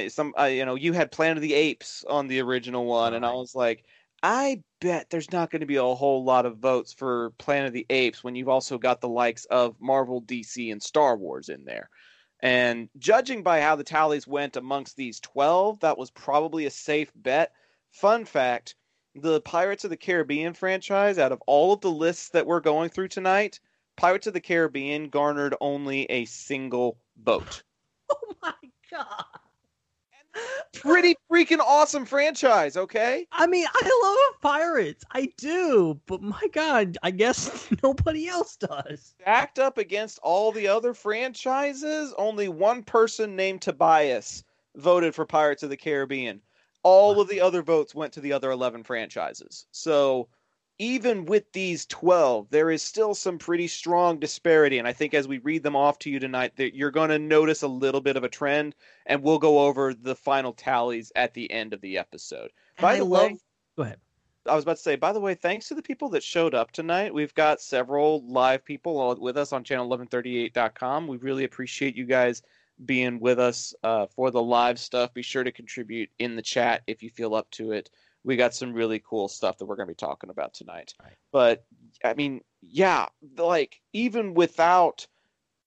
some 0.09 0.33
uh, 0.39 0.45
you 0.45 0.65
know 0.65 0.75
you 0.75 0.93
had 0.93 1.11
planet 1.11 1.37
of 1.37 1.41
the 1.41 1.53
apes 1.53 2.03
on 2.09 2.27
the 2.27 2.39
original 2.39 2.85
one 2.85 3.13
and 3.13 3.25
i 3.25 3.33
was 3.33 3.55
like 3.55 3.83
i 4.23 4.61
bet 4.79 5.09
there's 5.09 5.31
not 5.31 5.51
going 5.51 5.59
to 5.59 5.65
be 5.65 5.75
a 5.75 5.83
whole 5.83 6.23
lot 6.23 6.45
of 6.45 6.57
votes 6.57 6.93
for 6.93 7.31
planet 7.37 7.67
of 7.67 7.73
the 7.73 7.85
apes 7.89 8.23
when 8.23 8.35
you've 8.35 8.49
also 8.49 8.77
got 8.77 9.01
the 9.01 9.09
likes 9.09 9.45
of 9.45 9.75
marvel 9.79 10.21
dc 10.21 10.71
and 10.71 10.81
star 10.81 11.17
wars 11.17 11.49
in 11.49 11.63
there 11.65 11.89
and 12.43 12.89
judging 12.97 13.43
by 13.43 13.61
how 13.61 13.75
the 13.75 13.83
tallies 13.83 14.27
went 14.27 14.55
amongst 14.55 14.95
these 14.95 15.19
12 15.19 15.79
that 15.81 15.97
was 15.97 16.11
probably 16.11 16.65
a 16.65 16.71
safe 16.71 17.11
bet 17.15 17.51
fun 17.91 18.25
fact 18.25 18.75
the 19.15 19.41
Pirates 19.41 19.83
of 19.83 19.89
the 19.89 19.97
Caribbean 19.97 20.53
franchise, 20.53 21.19
out 21.19 21.31
of 21.31 21.41
all 21.45 21.73
of 21.73 21.81
the 21.81 21.91
lists 21.91 22.29
that 22.29 22.45
we're 22.45 22.61
going 22.61 22.89
through 22.89 23.09
tonight, 23.09 23.59
Pirates 23.97 24.27
of 24.27 24.33
the 24.33 24.41
Caribbean 24.41 25.09
garnered 25.09 25.55
only 25.59 26.05
a 26.05 26.25
single 26.25 26.97
vote. 27.21 27.63
Oh 28.13 28.35
my 28.41 28.53
god. 28.91 29.30
Pretty 30.73 31.15
freaking 31.29 31.59
awesome 31.59 32.05
franchise, 32.05 32.77
okay? 32.77 33.27
I 33.31 33.45
mean, 33.47 33.67
I 33.73 33.99
love 34.03 34.41
pirates. 34.41 35.03
I 35.11 35.29
do, 35.37 35.99
but 36.05 36.21
my 36.21 36.47
god, 36.53 36.97
I 37.03 37.11
guess 37.11 37.67
nobody 37.83 38.27
else 38.27 38.55
does. 38.55 39.13
Stacked 39.21 39.59
up 39.59 39.77
against 39.77 40.19
all 40.23 40.51
the 40.51 40.67
other 40.67 40.93
franchises, 40.93 42.13
only 42.17 42.49
one 42.49 42.83
person 42.83 43.35
named 43.35 43.61
Tobias 43.61 44.43
voted 44.75 45.13
for 45.13 45.25
Pirates 45.25 45.63
of 45.63 45.69
the 45.69 45.77
Caribbean. 45.77 46.41
All 46.83 47.21
of 47.21 47.27
the 47.27 47.41
other 47.41 47.61
votes 47.61 47.93
went 47.93 48.13
to 48.13 48.21
the 48.21 48.33
other 48.33 48.51
11 48.51 48.83
franchises. 48.83 49.67
So 49.71 50.29
even 50.81 51.25
with 51.25 51.51
these 51.51 51.85
12, 51.85 52.49
there 52.49 52.71
is 52.71 52.81
still 52.81 53.13
some 53.13 53.37
pretty 53.37 53.67
strong 53.67 54.17
disparity. 54.17 54.79
And 54.79 54.87
I 54.87 54.93
think 54.93 55.13
as 55.13 55.27
we 55.27 55.37
read 55.37 55.61
them 55.61 55.75
off 55.75 55.99
to 55.99 56.09
you 56.09 56.17
tonight, 56.19 56.55
that 56.55 56.75
you're 56.75 56.89
going 56.89 57.11
to 57.11 57.19
notice 57.19 57.61
a 57.61 57.67
little 57.67 58.01
bit 58.01 58.17
of 58.17 58.23
a 58.23 58.29
trend, 58.29 58.73
and 59.05 59.21
we'll 59.21 59.37
go 59.37 59.59
over 59.59 59.93
the 59.93 60.15
final 60.15 60.53
tallies 60.53 61.11
at 61.15 61.35
the 61.35 61.51
end 61.51 61.73
of 61.73 61.81
the 61.81 61.99
episode. 61.99 62.49
And 62.79 62.81
By 62.81 62.93
I 62.93 62.97
the 62.97 63.05
love. 63.05 63.31
way, 63.33 63.37
Go 63.77 63.83
ahead. 63.83 63.99
I 64.47 64.55
was 64.55 64.63
about 64.63 64.77
to 64.77 64.81
say, 64.81 64.95
by 64.95 65.13
the 65.13 65.19
way, 65.19 65.35
thanks 65.35 65.67
to 65.67 65.75
the 65.75 65.83
people 65.83 66.09
that 66.09 66.23
showed 66.23 66.55
up 66.55 66.71
tonight. 66.71 67.13
We've 67.13 67.35
got 67.35 67.61
several 67.61 68.25
live 68.25 68.65
people 68.65 69.15
with 69.21 69.37
us 69.37 69.53
on 69.53 69.63
channel1138.com. 69.63 71.05
We 71.05 71.17
really 71.17 71.43
appreciate 71.43 71.95
you 71.95 72.07
guys 72.07 72.41
being 72.83 73.19
with 73.19 73.37
us 73.37 73.75
uh, 73.83 74.07
for 74.07 74.31
the 74.31 74.41
live 74.41 74.79
stuff. 74.79 75.13
Be 75.13 75.21
sure 75.21 75.43
to 75.43 75.51
contribute 75.51 76.09
in 76.17 76.35
the 76.35 76.41
chat 76.41 76.81
if 76.87 77.03
you 77.03 77.11
feel 77.11 77.35
up 77.35 77.51
to 77.51 77.71
it. 77.71 77.91
We 78.23 78.35
got 78.35 78.53
some 78.53 78.73
really 78.73 79.01
cool 79.07 79.27
stuff 79.27 79.57
that 79.57 79.65
we're 79.65 79.75
going 79.75 79.87
to 79.87 79.91
be 79.91 79.95
talking 79.95 80.29
about 80.29 80.53
tonight. 80.53 80.93
Right. 81.01 81.17
But, 81.31 81.65
I 82.03 82.13
mean, 82.13 82.41
yeah, 82.61 83.07
like, 83.37 83.81
even 83.93 84.33
without 84.33 85.07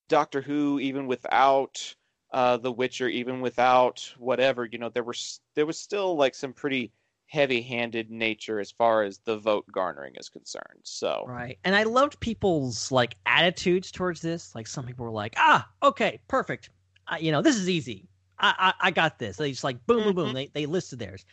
Doctor 0.08 0.40
Who, 0.40 0.78
even 0.80 1.06
without 1.06 1.94
uh, 2.32 2.56
The 2.58 2.72
Witcher, 2.72 3.08
even 3.08 3.40
without 3.40 4.12
whatever, 4.18 4.64
you 4.64 4.78
know, 4.78 4.88
there 4.88 5.02
were 5.02 5.14
there 5.54 5.66
was 5.66 5.78
still 5.78 6.16
like 6.16 6.34
some 6.34 6.52
pretty 6.52 6.92
heavy-handed 7.26 8.10
nature 8.10 8.60
as 8.60 8.70
far 8.70 9.02
as 9.02 9.18
the 9.24 9.38
vote 9.38 9.64
garnering 9.72 10.14
is 10.16 10.28
concerned. 10.28 10.80
So 10.82 11.24
Right. 11.26 11.58
And 11.64 11.74
I 11.74 11.84
loved 11.84 12.20
people's 12.20 12.92
like 12.92 13.16
attitudes 13.26 13.90
towards 13.90 14.20
this. 14.20 14.54
Like 14.54 14.66
some 14.66 14.84
people 14.86 15.04
were 15.04 15.10
like, 15.10 15.34
"Ah, 15.36 15.68
okay, 15.82 16.20
perfect. 16.28 16.70
I, 17.08 17.18
you 17.18 17.32
know, 17.32 17.42
this 17.42 17.56
is 17.56 17.68
easy. 17.68 18.08
I, 18.38 18.72
I 18.80 18.88
I 18.88 18.90
got 18.90 19.18
this." 19.18 19.36
They 19.36 19.50
just 19.50 19.64
like 19.64 19.84
boom, 19.86 20.04
boom, 20.04 20.14
boom. 20.14 20.30
Mhm. 20.30 20.34
They 20.34 20.46
they 20.48 20.66
listed 20.66 20.98
theirs. 20.98 21.24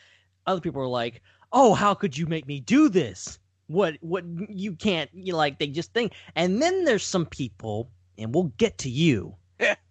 Other 0.47 0.61
people 0.61 0.81
were 0.81 0.87
like, 0.87 1.21
"Oh, 1.51 1.73
how 1.73 1.93
could 1.93 2.17
you 2.17 2.25
make 2.27 2.47
me 2.47 2.59
do 2.59 2.89
this? 2.89 3.39
What 3.67 3.95
what 4.01 4.23
you 4.49 4.73
can't 4.75 5.09
you 5.13 5.35
like?" 5.35 5.59
They 5.59 5.67
just 5.67 5.93
think. 5.93 6.13
And 6.35 6.61
then 6.61 6.83
there's 6.85 7.05
some 7.05 7.25
people, 7.25 7.91
and 8.17 8.33
we'll 8.33 8.51
get 8.57 8.77
to 8.79 8.89
you, 8.89 9.35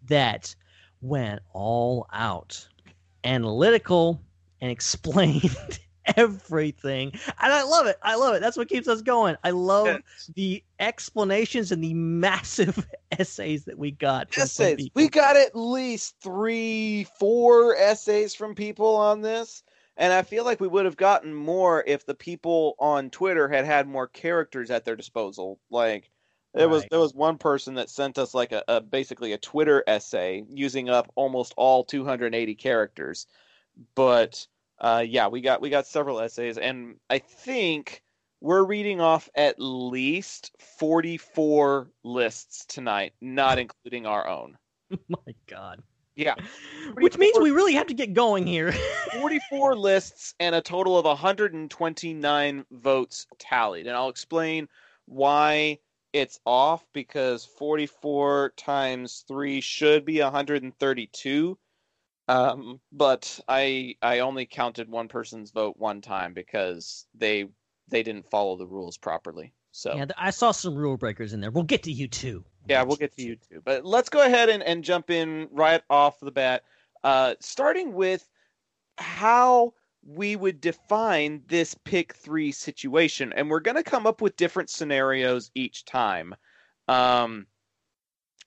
that 0.08 0.54
went 1.00 1.40
all 1.52 2.06
out, 2.12 2.68
analytical, 3.24 4.20
and 4.60 4.70
explained 4.70 5.56
everything. 6.16 7.12
And 7.40 7.52
I 7.52 7.62
love 7.62 7.86
it. 7.86 7.96
I 8.02 8.16
love 8.16 8.34
it. 8.34 8.40
That's 8.40 8.56
what 8.56 8.68
keeps 8.68 8.88
us 8.88 9.02
going. 9.02 9.36
I 9.44 9.50
love 9.50 9.86
Yeah. 9.86 9.98
the 10.34 10.64
explanations 10.78 11.72
and 11.72 11.82
the 11.82 11.94
massive 11.94 12.86
essays 13.18 13.64
that 13.66 13.78
we 13.78 13.92
got. 13.92 14.36
Essays. 14.36 14.90
We 14.94 15.08
got 15.08 15.36
at 15.36 15.54
least 15.54 16.16
three, 16.22 17.04
four 17.18 17.76
essays 17.76 18.34
from 18.34 18.54
people 18.54 18.96
on 18.96 19.20
this. 19.22 19.62
And 20.00 20.14
I 20.14 20.22
feel 20.22 20.46
like 20.46 20.60
we 20.60 20.66
would 20.66 20.86
have 20.86 20.96
gotten 20.96 21.34
more 21.34 21.84
if 21.86 22.06
the 22.06 22.14
people 22.14 22.74
on 22.78 23.10
Twitter 23.10 23.48
had 23.48 23.66
had 23.66 23.86
more 23.86 24.08
characters 24.08 24.70
at 24.70 24.86
their 24.86 24.96
disposal. 24.96 25.60
Like 25.68 26.10
there 26.54 26.70
was 26.70 26.84
Right. 26.84 26.90
there 26.90 27.00
was 27.00 27.14
one 27.14 27.36
person 27.36 27.74
that 27.74 27.90
sent 27.90 28.16
us 28.16 28.32
like 28.32 28.50
a, 28.50 28.64
a 28.66 28.80
basically 28.80 29.34
a 29.34 29.38
Twitter 29.38 29.84
essay 29.86 30.42
using 30.48 30.88
up 30.88 31.12
almost 31.16 31.52
all 31.58 31.84
280 31.84 32.54
characters. 32.54 33.26
But 33.94 34.46
uh, 34.78 35.04
yeah, 35.06 35.28
we 35.28 35.42
got 35.42 35.60
we 35.60 35.68
got 35.68 35.86
several 35.86 36.18
essays, 36.18 36.56
and 36.56 36.96
I 37.10 37.18
think 37.18 38.02
we're 38.40 38.64
reading 38.64 39.02
off 39.02 39.28
at 39.34 39.56
least 39.58 40.52
44 40.78 41.90
lists 42.04 42.64
tonight, 42.64 43.12
not 43.20 43.58
including 43.58 44.06
our 44.06 44.26
own. 44.26 44.56
My 45.08 45.34
God. 45.46 45.82
Yeah. 46.20 46.34
Which 46.94 47.16
means 47.16 47.38
we 47.38 47.50
really 47.50 47.74
have 47.74 47.86
to 47.86 47.94
get 47.94 48.12
going 48.12 48.46
here. 48.46 48.72
44 49.12 49.76
lists 49.76 50.34
and 50.38 50.54
a 50.54 50.60
total 50.60 50.98
of 50.98 51.04
129 51.06 52.64
votes 52.70 53.26
tallied. 53.38 53.86
And 53.86 53.96
I'll 53.96 54.08
explain 54.08 54.68
why 55.06 55.78
it's 56.12 56.38
off 56.44 56.84
because 56.92 57.44
44 57.44 58.52
times 58.56 59.24
3 59.28 59.60
should 59.60 60.04
be 60.04 60.20
132. 60.20 61.58
Um, 62.28 62.80
but 62.92 63.40
I 63.48 63.94
I 64.02 64.18
only 64.20 64.46
counted 64.46 64.88
one 64.88 65.08
person's 65.08 65.52
vote 65.52 65.76
one 65.78 66.00
time 66.00 66.34
because 66.34 67.06
they 67.14 67.46
they 67.88 68.02
didn't 68.02 68.30
follow 68.30 68.56
the 68.56 68.66
rules 68.66 68.98
properly. 68.98 69.52
So 69.72 69.94
yeah, 69.94 70.06
I 70.18 70.30
saw 70.30 70.50
some 70.50 70.74
rule 70.74 70.96
breakers 70.96 71.32
in 71.32 71.40
there. 71.40 71.50
We'll 71.50 71.64
get 71.64 71.82
to 71.84 71.92
you 71.92 72.08
too. 72.08 72.44
yeah, 72.68 72.82
we'll 72.82 72.96
get 72.96 73.14
to 73.16 73.22
you 73.22 73.36
too. 73.36 73.62
But 73.64 73.84
let's 73.84 74.08
go 74.08 74.24
ahead 74.24 74.48
and, 74.48 74.62
and 74.62 74.82
jump 74.84 75.10
in 75.10 75.48
right 75.50 75.82
off 75.88 76.18
the 76.20 76.32
bat, 76.32 76.64
uh, 77.04 77.34
starting 77.40 77.92
with 77.94 78.28
how 78.98 79.74
we 80.04 80.34
would 80.34 80.60
define 80.60 81.42
this 81.46 81.74
pick 81.84 82.14
three 82.14 82.52
situation. 82.52 83.32
And 83.34 83.48
we're 83.50 83.60
going 83.60 83.76
to 83.76 83.82
come 83.82 84.06
up 84.06 84.20
with 84.20 84.36
different 84.36 84.70
scenarios 84.70 85.50
each 85.54 85.84
time. 85.84 86.34
Um, 86.88 87.46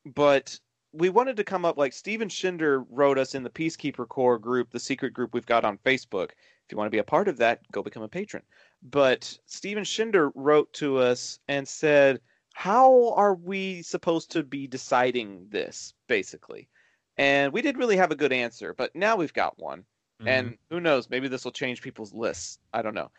but 0.05 0.59
we 0.91 1.09
wanted 1.09 1.37
to 1.37 1.43
come 1.43 1.63
up 1.65 1.77
like 1.77 1.93
Steven 1.93 2.27
Schinder 2.27 2.85
wrote 2.89 3.17
us 3.17 3.33
in 3.33 3.43
the 3.43 3.49
Peacekeeper 3.49 4.07
Corps 4.07 4.37
group, 4.37 4.71
the 4.71 4.79
secret 4.79 5.13
group 5.13 5.33
we've 5.33 5.45
got 5.45 5.63
on 5.63 5.77
Facebook. 5.79 6.31
If 6.31 6.71
you 6.71 6.77
want 6.77 6.87
to 6.87 6.95
be 6.95 6.99
a 6.99 7.03
part 7.03 7.27
of 7.27 7.37
that, 7.37 7.61
go 7.71 7.81
become 7.81 8.03
a 8.03 8.07
patron. 8.07 8.43
But 8.83 9.37
Steven 9.45 9.83
Schinder 9.83 10.31
wrote 10.35 10.71
to 10.73 10.97
us 10.97 11.39
and 11.47 11.65
said, 11.67 12.19
how 12.53 13.13
are 13.13 13.33
we 13.33 13.81
supposed 13.81 14.31
to 14.31 14.43
be 14.43 14.67
deciding 14.67 15.47
this 15.49 15.93
basically? 16.07 16.69
And 17.17 17.53
we 17.53 17.61
didn't 17.61 17.79
really 17.79 17.97
have 17.97 18.11
a 18.11 18.15
good 18.15 18.33
answer 18.33 18.73
but 18.73 18.95
now 18.95 19.15
we've 19.15 19.33
got 19.33 19.57
one. 19.57 19.85
Mm-hmm. 20.19 20.27
and 20.27 20.57
who 20.69 20.79
knows 20.79 21.09
maybe 21.09 21.27
this 21.27 21.43
will 21.43 21.51
change 21.51 21.81
people's 21.81 22.13
lists. 22.13 22.59
I 22.71 22.83
don't 22.83 22.93
know. 22.93 23.09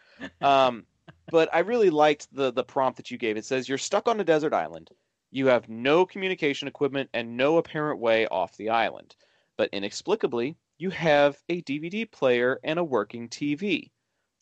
Um, 0.41 0.87
but 1.31 1.53
i 1.53 1.59
really 1.59 1.91
liked 1.91 2.29
the 2.33 2.53
the 2.53 2.63
prompt 2.63 2.97
that 2.99 3.11
you 3.11 3.19
gave. 3.19 3.37
It 3.37 3.45
says 3.45 3.69
you're 3.69 3.79
stuck 3.79 4.07
on 4.07 4.21
a 4.21 4.25
desert 4.25 4.53
island. 4.53 4.91
You 5.31 5.49
have 5.49 5.69
no 5.69 6.07
communication 6.07 6.69
equipment 6.69 7.11
and 7.13 7.37
no 7.37 7.57
apparent 7.57 8.01
way 8.01 8.27
off 8.29 8.57
the 8.57 8.71
island. 8.71 9.17
But 9.57 9.71
inexplicably 9.73 10.57
you 10.79 10.91
have 10.91 11.37
a 11.49 11.63
dvd 11.63 12.11
player 12.11 12.61
and 12.63 12.79
a 12.79 12.85
working 12.85 13.29
tv 13.29 13.91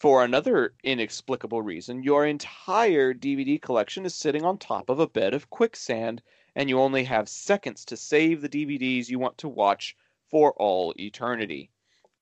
for 0.02 0.24
another 0.24 0.74
inexplicable 0.82 1.62
reason, 1.62 2.02
your 2.02 2.26
entire 2.26 3.14
DVD 3.14 3.62
collection 3.62 4.04
is 4.04 4.12
sitting 4.12 4.44
on 4.44 4.58
top 4.58 4.90
of 4.90 4.98
a 4.98 5.06
bed 5.06 5.32
of 5.32 5.48
quicksand, 5.48 6.20
and 6.56 6.68
you 6.68 6.80
only 6.80 7.04
have 7.04 7.28
seconds 7.28 7.84
to 7.84 7.96
save 7.96 8.42
the 8.42 8.48
DVDs 8.48 9.08
you 9.08 9.20
want 9.20 9.38
to 9.38 9.48
watch 9.48 9.94
for 10.28 10.54
all 10.54 10.92
eternity. 10.98 11.70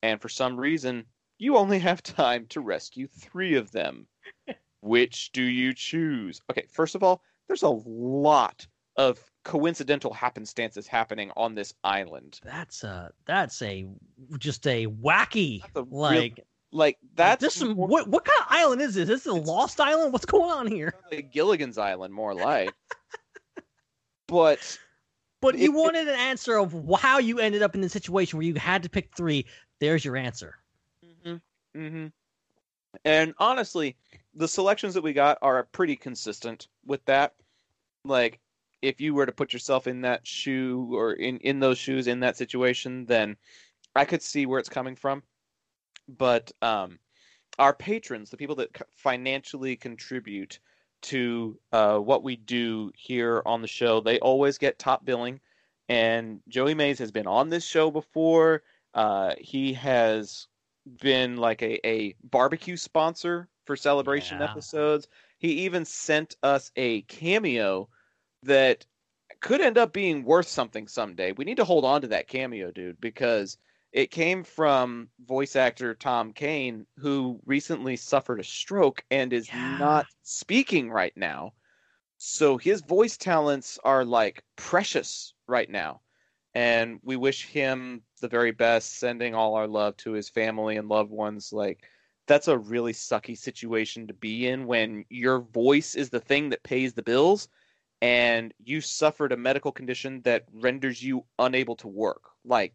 And 0.03 0.21
for 0.21 0.29
some 0.29 0.61
reason, 0.61 1.07
you 1.39 1.57
only 1.57 1.79
have 1.79 2.03
time 2.03 2.45
to 2.49 2.61
rescue 2.61 3.07
three 3.07 3.55
of 3.55 3.73
them. 3.73 4.07
Which 4.83 5.33
do 5.33 5.43
you 5.43 5.73
choose? 5.73 6.43
Okay, 6.51 6.67
first 6.71 6.95
of 6.95 7.03
all, 7.03 7.23
there's 7.49 7.63
a 7.63 7.71
lot 7.71 8.67
of 8.99 9.19
coincidental 9.45 10.13
happenstances 10.13 10.87
happening 10.87 11.31
on 11.35 11.55
this 11.55 11.73
island. 11.83 12.41
That's 12.45 12.85
a 12.85 13.11
that's 13.25 13.63
a 13.63 13.87
just 14.39 14.67
a 14.67 14.87
wacky 14.87 15.63
a 15.75 15.81
like 15.89 16.45
Like 16.73 16.99
that's 17.17 17.43
this 17.43 17.55
some 17.55 17.75
more 17.75 17.89
what 17.89 18.07
what 18.09 18.25
kind 18.25 18.41
of 18.41 18.47
island 18.51 18.81
is 18.81 18.95
this? 18.95 19.09
Is 19.09 19.25
this 19.25 19.27
a 19.27 19.33
lost 19.33 19.81
island? 19.81 20.13
What's 20.13 20.25
going 20.25 20.51
on 20.51 20.67
here? 20.69 20.95
like 21.13 21.33
Gilligan's 21.33 21.79
Island, 21.79 22.15
more 22.15 22.35
like. 22.35 22.73
but 24.29 24.79
But 25.41 25.55
It- 25.57 25.63
you 25.63 25.73
wanted 25.73 26.07
an 26.09 26.15
answer 26.15 26.57
of 26.59 26.75
how 27.01 27.19
you 27.19 27.39
ended 27.41 27.63
up 27.63 27.75
in 27.75 27.81
the 27.81 27.89
situation 27.89 28.39
where 28.39 28.47
you 28.47 28.55
had 28.55 28.83
to 28.85 28.89
pick 28.91 29.15
three. 29.17 29.47
There's 29.81 30.05
your 30.05 30.17
answer. 30.17 30.57
mm-hmm 31.27 32.07
And 33.05 33.35
honestly, 33.39 33.97
the 34.35 34.49
selections 34.49 34.95
that 34.95 35.03
we 35.03 35.13
got 35.13 35.39
are 35.43 35.65
pretty 35.73 35.97
consistent 35.97 36.69
with 36.85 37.05
that. 37.07 37.35
Like, 38.05 38.39
if 38.83 39.01
you 39.01 39.15
were 39.15 39.27
to 39.27 39.33
put 39.33 39.53
yourself 39.53 39.87
in 39.87 40.01
that 40.03 40.27
shoe 40.27 40.89
or 40.93 41.13
in, 41.15 41.39
in 41.39 41.61
those 41.61 41.79
shoes 41.79 42.07
in 42.07 42.21
that 42.21 42.37
situation, 42.37 43.05
then 43.07 43.37
I 43.95 44.05
could 44.05 44.23
see 44.23 44.47
where 44.47 44.59
it's 44.59 44.69
coming 44.69 44.97
from. 44.97 45.23
But 46.19 46.53
um, 46.63 46.99
our 47.59 47.75
patrons, 47.75 48.31
the 48.31 48.37
people 48.37 48.57
that 48.57 48.77
financially 48.97 49.77
contribute 49.77 50.59
to 51.03 51.59
uh, 51.73 51.99
what 51.99 52.23
we 52.23 52.37
do 52.37 52.91
here 52.95 53.43
on 53.47 53.63
the 53.63 53.69
show, 53.69 54.01
they 54.01 54.19
always 54.21 54.59
get 54.59 54.79
top 54.79 55.05
billing. 55.05 55.41
And 55.89 56.41
Joey 56.49 56.75
Mays 56.75 56.99
has 56.99 57.11
been 57.11 57.27
on 57.27 57.49
this 57.49 57.65
show 57.65 57.91
before. 57.91 58.63
Uh, 58.95 59.35
he 59.39 59.73
has 59.75 60.47
been 61.01 61.37
like 61.37 61.63
a, 61.63 61.85
a 61.87 62.15
barbecue 62.25 62.77
sponsor 62.77 63.49
for 63.65 63.77
celebration 63.77 64.39
Yeah. 64.39 64.45
episodes. 64.45 65.09
He 65.39 65.65
even 65.65 65.85
sent 65.85 66.37
us 66.43 66.71
a 66.77 67.03
cameo 67.03 67.89
that 68.43 68.87
could 69.41 69.61
end 69.61 69.79
up 69.79 69.93
being 69.93 70.25
worth 70.25 70.49
something 70.49 70.87
someday. 70.89 71.33
We 71.33 71.45
need 71.45 71.57
to 71.57 71.65
hold 71.65 71.85
on 71.85 72.03
to 72.03 72.09
that 72.09 72.29
cameo, 72.29 72.71
dude, 72.71 73.01
because 73.01 73.57
it 73.93 74.11
came 74.11 74.45
from 74.45 75.11
voice 75.27 75.57
actor 75.57 75.95
Tom 75.95 76.33
Kane, 76.33 76.87
who 76.99 77.41
recently 77.45 77.97
suffered 77.97 78.41
a 78.41 78.45
stroke 78.45 79.05
and 79.11 79.33
is 79.33 79.53
Yeah. 79.53 79.55
not 79.55 80.07
speaking 80.23 80.91
right 80.91 81.17
now. 81.17 81.55
So 82.19 82.57
his 82.59 82.83
voice 82.83 83.17
talents 83.17 83.79
are 83.85 84.05
like 84.05 84.45
precious 84.57 85.35
right 85.47 85.69
now. 85.71 86.03
And 86.55 87.01
we 87.03 87.17
wish 87.17 87.47
him 87.47 88.03
the 88.21 88.29
very 88.29 88.51
best, 88.53 88.99
sending 88.99 89.35
all 89.35 89.55
our 89.55 89.69
love 89.69 89.97
to 89.99 90.13
his 90.13 90.29
family 90.29 90.77
and 90.77 90.89
loved 90.89 91.11
ones. 91.11 91.53
Like, 91.53 91.85
that's 92.27 92.49
a 92.49 92.59
really 92.59 92.93
sucky 92.93 93.37
situation 93.39 94.07
to 94.09 94.15
be 94.15 94.47
in 94.49 94.67
when 94.67 95.05
your 95.11 95.41
voice 95.41 95.95
is 95.95 96.11
the 96.11 96.21
thing 96.21 96.51
that 96.51 96.63
pays 96.63 96.93
the 96.95 97.03
bills 97.03 97.49
and 98.03 98.55
you 98.65 98.81
suffered 98.81 99.33
a 99.33 99.37
medical 99.37 99.73
condition 99.73 100.23
that 100.23 100.45
renders 100.53 101.03
you 101.03 101.25
unable 101.39 101.77
to 101.77 101.89
work. 101.89 102.31
Like, 102.45 102.75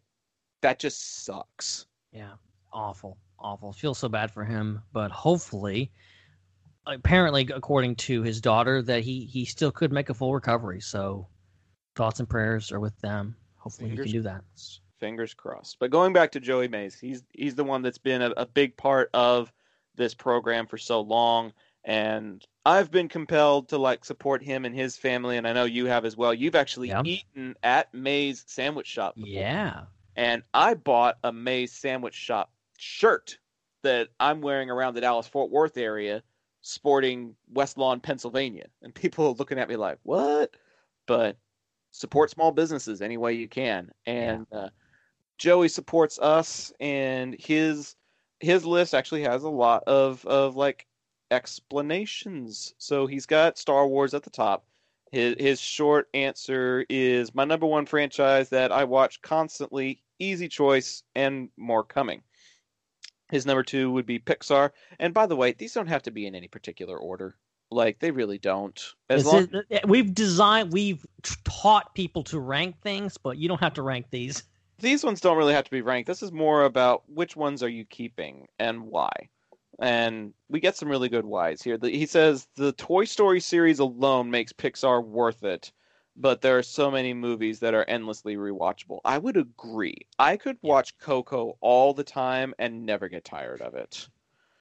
that 0.62 0.78
just 0.78 1.24
sucks. 1.24 1.86
Yeah, 2.12 2.32
awful, 2.72 3.18
awful. 3.38 3.72
Feel 3.72 3.94
so 3.94 4.08
bad 4.08 4.30
for 4.30 4.44
him, 4.44 4.82
but 4.92 5.10
hopefully, 5.10 5.90
apparently, 6.86 7.48
according 7.54 7.96
to 7.96 8.22
his 8.22 8.40
daughter, 8.40 8.82
that 8.82 9.02
he 9.02 9.24
he 9.26 9.44
still 9.44 9.70
could 9.72 9.92
make 9.92 10.08
a 10.10 10.14
full 10.14 10.34
recovery. 10.34 10.80
So, 10.80 11.26
thoughts 11.94 12.20
and 12.20 12.28
prayers 12.28 12.72
are 12.72 12.80
with 12.80 12.98
them. 13.00 13.36
Hopefully, 13.56 13.90
Fingers 13.90 14.06
he 14.06 14.12
can 14.12 14.20
do 14.20 14.22
that. 14.28 14.44
Fingers 14.98 15.34
crossed. 15.34 15.78
But 15.78 15.90
going 15.90 16.12
back 16.12 16.32
to 16.32 16.40
Joey 16.40 16.68
Mays, 16.68 16.98
he's 16.98 17.22
he's 17.32 17.54
the 17.54 17.64
one 17.64 17.82
that's 17.82 17.98
been 17.98 18.22
a, 18.22 18.30
a 18.36 18.46
big 18.46 18.76
part 18.76 19.10
of 19.12 19.52
this 19.94 20.14
program 20.14 20.66
for 20.66 20.78
so 20.78 21.00
long, 21.00 21.52
and 21.84 22.44
I've 22.64 22.90
been 22.90 23.08
compelled 23.08 23.68
to 23.70 23.78
like 23.78 24.04
support 24.04 24.42
him 24.42 24.64
and 24.64 24.74
his 24.74 24.96
family, 24.96 25.36
and 25.36 25.46
I 25.46 25.52
know 25.52 25.64
you 25.64 25.86
have 25.86 26.04
as 26.04 26.16
well. 26.16 26.32
You've 26.32 26.54
actually 26.54 26.88
Yeah. 26.88 27.02
eaten 27.04 27.56
at 27.62 27.92
Mays 27.92 28.44
Sandwich 28.46 28.86
Shop. 28.86 29.14
before. 29.16 29.28
Yeah, 29.28 29.84
and 30.16 30.42
I 30.54 30.74
bought 30.74 31.18
a 31.22 31.32
Mays 31.32 31.72
Sandwich 31.72 32.14
Shop 32.14 32.50
shirt 32.78 33.38
that 33.82 34.08
I'm 34.18 34.40
wearing 34.40 34.70
around 34.70 34.94
the 34.94 35.00
Dallas 35.00 35.28
Fort 35.28 35.50
Worth 35.50 35.76
area, 35.76 36.22
sporting 36.62 37.36
West 37.52 37.78
Lawn, 37.78 38.00
Pennsylvania, 38.00 38.66
and 38.82 38.94
people 38.94 39.26
are 39.26 39.34
looking 39.34 39.58
at 39.58 39.68
me 39.68 39.76
like, 39.76 39.98
"What?" 40.02 40.56
But 41.06 41.36
support 41.92 42.30
small 42.30 42.52
businesses 42.52 43.00
any 43.00 43.16
way 43.16 43.34
you 43.34 43.48
can, 43.48 43.90
and 44.06 44.46
uh, 44.52 44.70
Joey 45.38 45.68
supports 45.68 46.18
us, 46.18 46.72
and 46.80 47.36
his 47.38 47.96
his 48.40 48.64
list 48.64 48.94
actually 48.94 49.22
has 49.22 49.44
a 49.44 49.48
lot 49.48 49.84
of 49.84 50.24
of 50.26 50.56
like 50.56 50.86
explanations. 51.30 52.74
So 52.78 53.06
he's 53.06 53.26
got 53.26 53.58
Star 53.58 53.86
Wars 53.86 54.14
at 54.14 54.22
the 54.22 54.30
top. 54.30 54.66
His 55.12 55.36
his 55.38 55.60
short 55.60 56.08
answer 56.14 56.84
is 56.88 57.34
my 57.34 57.44
number 57.44 57.66
one 57.66 57.86
franchise 57.86 58.48
that 58.50 58.72
I 58.72 58.84
watch 58.84 59.22
constantly, 59.22 60.02
easy 60.18 60.48
choice, 60.48 61.02
and 61.14 61.48
more 61.56 61.84
coming. 61.84 62.22
His 63.30 63.46
number 63.46 63.62
two 63.62 63.90
would 63.92 64.06
be 64.06 64.18
Pixar. 64.18 64.70
And 64.98 65.12
by 65.12 65.26
the 65.26 65.36
way, 65.36 65.52
these 65.52 65.74
don't 65.74 65.88
have 65.88 66.02
to 66.04 66.10
be 66.10 66.26
in 66.26 66.34
any 66.34 66.48
particular 66.48 66.96
order. 66.96 67.36
Like 67.70 67.98
they 67.98 68.12
really 68.12 68.38
don't. 68.38 68.80
As 69.10 69.24
This 69.24 69.32
long 69.32 69.48
is- 69.70 69.80
we've 69.86 70.14
designed, 70.14 70.72
we've 70.72 71.04
taught 71.44 71.94
people 71.94 72.22
to 72.24 72.38
rank 72.38 72.80
things, 72.82 73.16
but 73.18 73.38
you 73.38 73.48
don't 73.48 73.60
have 73.60 73.74
to 73.74 73.82
rank 73.82 74.06
these. 74.10 74.44
these 74.78 75.02
ones 75.02 75.20
don't 75.20 75.38
really 75.38 75.54
have 75.54 75.64
to 75.64 75.70
be 75.70 75.80
ranked. 75.80 76.06
This 76.06 76.22
is 76.22 76.30
more 76.32 76.64
about 76.64 77.08
which 77.08 77.34
ones 77.34 77.62
are 77.62 77.68
you 77.68 77.84
keeping 77.86 78.46
and 78.58 78.82
why. 78.82 79.10
And 79.78 80.32
we 80.48 80.60
get 80.60 80.76
some 80.76 80.88
really 80.88 81.08
good 81.08 81.26
whys 81.26 81.62
here. 81.62 81.78
He 81.82 82.06
says 82.06 82.48
the 82.56 82.72
Toy 82.72 83.04
Story 83.04 83.40
series 83.40 83.78
alone 83.78 84.30
makes 84.30 84.52
Pixar 84.52 85.04
worth 85.04 85.44
it, 85.44 85.70
but 86.16 86.40
there 86.40 86.56
are 86.56 86.62
so 86.62 86.90
many 86.90 87.12
movies 87.12 87.60
that 87.60 87.74
are 87.74 87.84
endlessly 87.86 88.36
rewatchable. 88.36 89.00
I 89.04 89.18
would 89.18 89.36
agree. 89.36 90.06
I 90.18 90.38
could 90.38 90.56
watch 90.62 90.96
Coco 90.98 91.58
all 91.60 91.92
the 91.92 92.04
time 92.04 92.54
and 92.58 92.86
never 92.86 93.08
get 93.08 93.24
tired 93.24 93.60
of 93.60 93.74
it. 93.74 94.08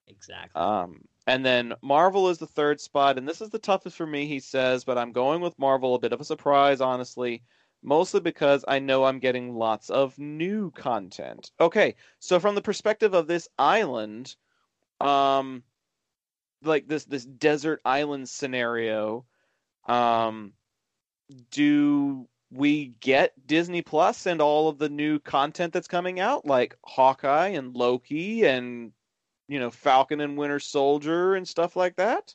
Exactly. 0.08 0.62
Um, 0.62 1.02
and 1.28 1.46
then 1.46 1.74
Marvel 1.82 2.30
is 2.30 2.38
the 2.38 2.46
third 2.46 2.80
spot, 2.82 3.18
and 3.18 3.28
this 3.28 3.42
is 3.42 3.50
the 3.50 3.58
toughest 3.58 3.96
for 3.96 4.06
me, 4.06 4.28
he 4.28 4.40
says, 4.40 4.84
but 4.84 4.98
I'm 4.98 5.12
going 5.12 5.42
with 5.42 5.58
Marvel, 5.58 5.96
a 5.96 6.00
bit 6.00 6.14
of 6.14 6.22
a 6.22 6.26
surprise, 6.26 6.82
honestly, 6.82 7.42
mostly 7.82 8.20
because 8.20 8.66
I 8.68 8.80
know 8.80 9.06
I'm 9.06 9.20
getting 9.20 9.56
lots 9.56 9.90
of 9.90 10.20
new 10.20 10.72
content. 10.72 11.52
Okay, 11.60 11.96
so 12.20 12.40
from 12.40 12.54
the 12.54 12.62
perspective 12.62 13.14
of 13.14 13.28
this 13.28 13.48
island, 13.58 14.36
um, 15.02 15.64
like 16.64 16.88
this 16.88 17.06
this 17.06 17.26
desert 17.26 17.82
island 17.86 18.28
scenario, 18.30 19.26
um, 19.88 20.54
do 21.52 22.28
we 22.52 22.96
get 23.00 23.34
Disney 23.48 23.82
Plus 23.82 24.26
and 24.26 24.42
all 24.42 24.70
of 24.70 24.78
the 24.78 24.90
new 24.90 25.20
content 25.20 25.74
that's 25.74 25.88
coming 25.88 26.20
out, 26.20 26.46
like 26.46 26.78
Hawkeye 26.86 27.50
and 27.50 27.76
Loki 27.76 28.46
and 28.46 28.92
you 29.48 29.60
know, 29.60 29.70
Falcon 29.70 30.22
and 30.22 30.38
Winter 30.38 30.60
Soldier 30.60 31.36
and 31.36 31.48
stuff 31.48 31.76
like 31.76 31.96
that. 31.98 32.34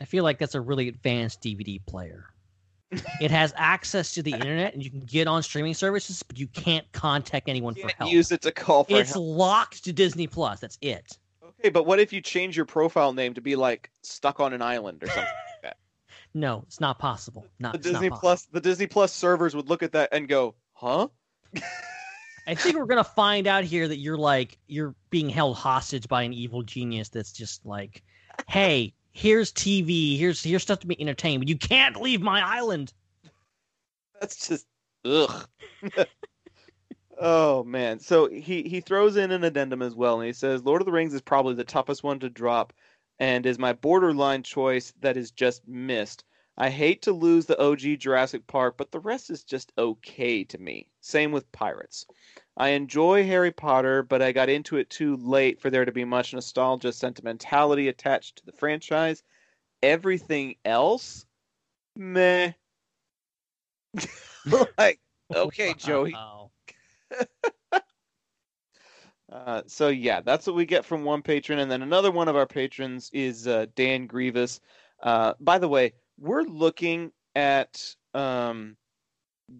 I 0.00 0.04
feel 0.04 0.24
like 0.24 0.38
that's 0.38 0.54
a 0.54 0.60
really 0.60 0.88
advanced 0.88 1.42
DVD 1.42 1.84
player. 1.86 2.26
it 3.20 3.30
has 3.30 3.52
access 3.56 4.12
to 4.14 4.22
the 4.22 4.32
internet 4.32 4.74
and 4.74 4.82
you 4.82 4.90
can 4.90 5.00
get 5.00 5.28
on 5.28 5.42
streaming 5.42 5.74
services, 5.74 6.22
but 6.24 6.38
you 6.38 6.48
can't 6.48 6.90
contact 6.92 7.48
anyone 7.48 7.74
for 7.74 7.82
Can't 7.82 7.92
help. 7.92 8.10
use 8.10 8.32
it 8.32 8.42
to 8.42 8.50
call 8.50 8.84
for 8.84 8.98
it's 8.98 9.12
help. 9.12 9.24
locked 9.24 9.84
to 9.84 9.92
Disney 9.92 10.26
Plus. 10.26 10.58
That's 10.58 10.78
it. 10.80 11.18
Okay, 11.60 11.68
but 11.68 11.84
what 11.84 12.00
if 12.00 12.12
you 12.12 12.20
change 12.22 12.56
your 12.56 12.64
profile 12.64 13.12
name 13.12 13.34
to 13.34 13.40
be 13.40 13.54
like 13.54 13.90
stuck 14.02 14.40
on 14.40 14.52
an 14.52 14.62
island 14.62 15.02
or 15.02 15.06
something? 15.08 15.26
No, 16.34 16.62
it's 16.66 16.80
not 16.80 16.98
possible. 16.98 17.44
Not 17.58 17.72
the 17.72 17.78
not 17.78 17.82
Disney 17.82 18.08
possible. 18.08 18.20
Plus, 18.20 18.44
the 18.52 18.60
Disney 18.60 18.86
Plus 18.86 19.12
servers 19.12 19.56
would 19.56 19.68
look 19.68 19.82
at 19.82 19.92
that 19.92 20.10
and 20.12 20.28
go, 20.28 20.54
"Huh? 20.74 21.08
I 22.46 22.54
think 22.54 22.76
we're 22.76 22.86
gonna 22.86 23.02
find 23.02 23.46
out 23.46 23.64
here 23.64 23.88
that 23.88 23.96
you're 23.96 24.16
like 24.16 24.56
you're 24.68 24.94
being 25.10 25.28
held 25.28 25.56
hostage 25.56 26.06
by 26.08 26.22
an 26.22 26.32
evil 26.32 26.62
genius 26.62 27.08
that's 27.08 27.32
just 27.32 27.66
like, 27.66 28.04
hey, 28.48 28.94
here's 29.10 29.52
TV, 29.52 30.16
here's 30.18 30.42
here's 30.42 30.62
stuff 30.62 30.78
to 30.80 30.86
be 30.86 31.00
entertained, 31.00 31.40
but 31.40 31.48
you 31.48 31.58
can't 31.58 32.00
leave 32.00 32.20
my 32.20 32.40
island. 32.40 32.92
That's 34.20 34.46
just 34.48 34.66
ugh." 35.04 35.48
oh 37.20 37.62
man! 37.62 38.00
So 38.00 38.28
he 38.28 38.62
he 38.62 38.80
throws 38.80 39.16
in 39.16 39.30
an 39.30 39.44
addendum 39.44 39.82
as 39.82 39.94
well, 39.94 40.18
and 40.20 40.26
he 40.26 40.32
says, 40.32 40.64
"Lord 40.64 40.82
of 40.82 40.86
the 40.86 40.92
Rings 40.92 41.14
is 41.14 41.22
probably 41.22 41.54
the 41.54 41.64
toughest 41.64 42.02
one 42.02 42.18
to 42.20 42.28
drop, 42.28 42.72
and 43.20 43.46
is 43.46 43.58
my 43.58 43.72
borderline 43.72 44.42
choice 44.42 44.92
that 45.00 45.16
is 45.16 45.30
just 45.30 45.68
missed." 45.68 46.24
I 46.60 46.68
hate 46.68 47.00
to 47.02 47.12
lose 47.12 47.46
the 47.46 47.58
OG 47.58 48.00
Jurassic 48.00 48.46
Park, 48.46 48.76
but 48.76 48.90
the 48.90 49.00
rest 49.00 49.30
is 49.30 49.44
just 49.44 49.72
okay 49.78 50.44
to 50.44 50.58
me. 50.58 50.90
Same 51.00 51.32
with 51.32 51.50
Pirates. 51.52 52.04
I 52.56 52.70
enjoy 52.70 53.24
Harry 53.26 53.50
Potter, 53.50 54.02
but 54.02 54.20
I 54.20 54.32
got 54.32 54.50
into 54.50 54.76
it 54.76 54.90
too 54.90 55.16
late 55.16 55.58
for 55.58 55.70
there 55.70 55.86
to 55.86 55.92
be 55.92 56.04
much 56.04 56.34
nostalgia 56.34 56.92
sentimentality 56.92 57.88
attached 57.88 58.36
to 58.36 58.44
the 58.44 58.52
franchise. 58.52 59.22
Everything 59.82 60.56
else, 60.64 61.24
meh. 61.96 62.52
like, 64.76 65.00
okay, 65.34 65.72
Joey. 65.74 66.14
Uh, 69.32 69.62
so 69.66 69.88
yeah, 69.88 70.20
that's 70.20 70.46
what 70.46 70.56
we 70.56 70.66
get 70.66 70.84
from 70.84 71.04
one 71.04 71.22
patron, 71.22 71.60
and 71.60 71.70
then 71.70 71.82
another 71.82 72.10
one 72.10 72.26
of 72.26 72.34
our 72.34 72.46
patrons 72.46 73.10
is 73.12 73.46
uh, 73.46 73.66
Dan 73.76 74.06
Grievous. 74.08 74.60
Uh, 75.02 75.34
by 75.38 75.56
the 75.56 75.68
way, 75.68 75.92
we're 76.18 76.42
looking 76.42 77.12
at 77.36 77.94
um, 78.12 78.76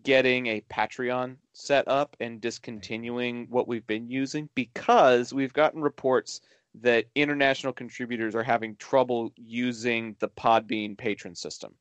getting 0.03 0.47
a 0.47 0.61
Patreon 0.63 1.37
set 1.53 1.87
up 1.89 2.17
and 2.21 2.41
discontinuing 2.41 3.47
what 3.49 3.69
we've 3.69 3.87
been 3.87 4.09
using 4.09 4.49
because 4.55 5.33
we've 5.33 5.53
gotten 5.53 5.81
reports 5.81 6.41
that 6.75 7.07
international 7.15 7.73
contributors 7.73 8.35
are 8.35 8.43
having 8.43 8.77
trouble 8.77 9.33
using 9.37 10.15
the 10.21 10.29
Podbean 10.29 10.97
patron 10.97 11.35
system. 11.35 11.75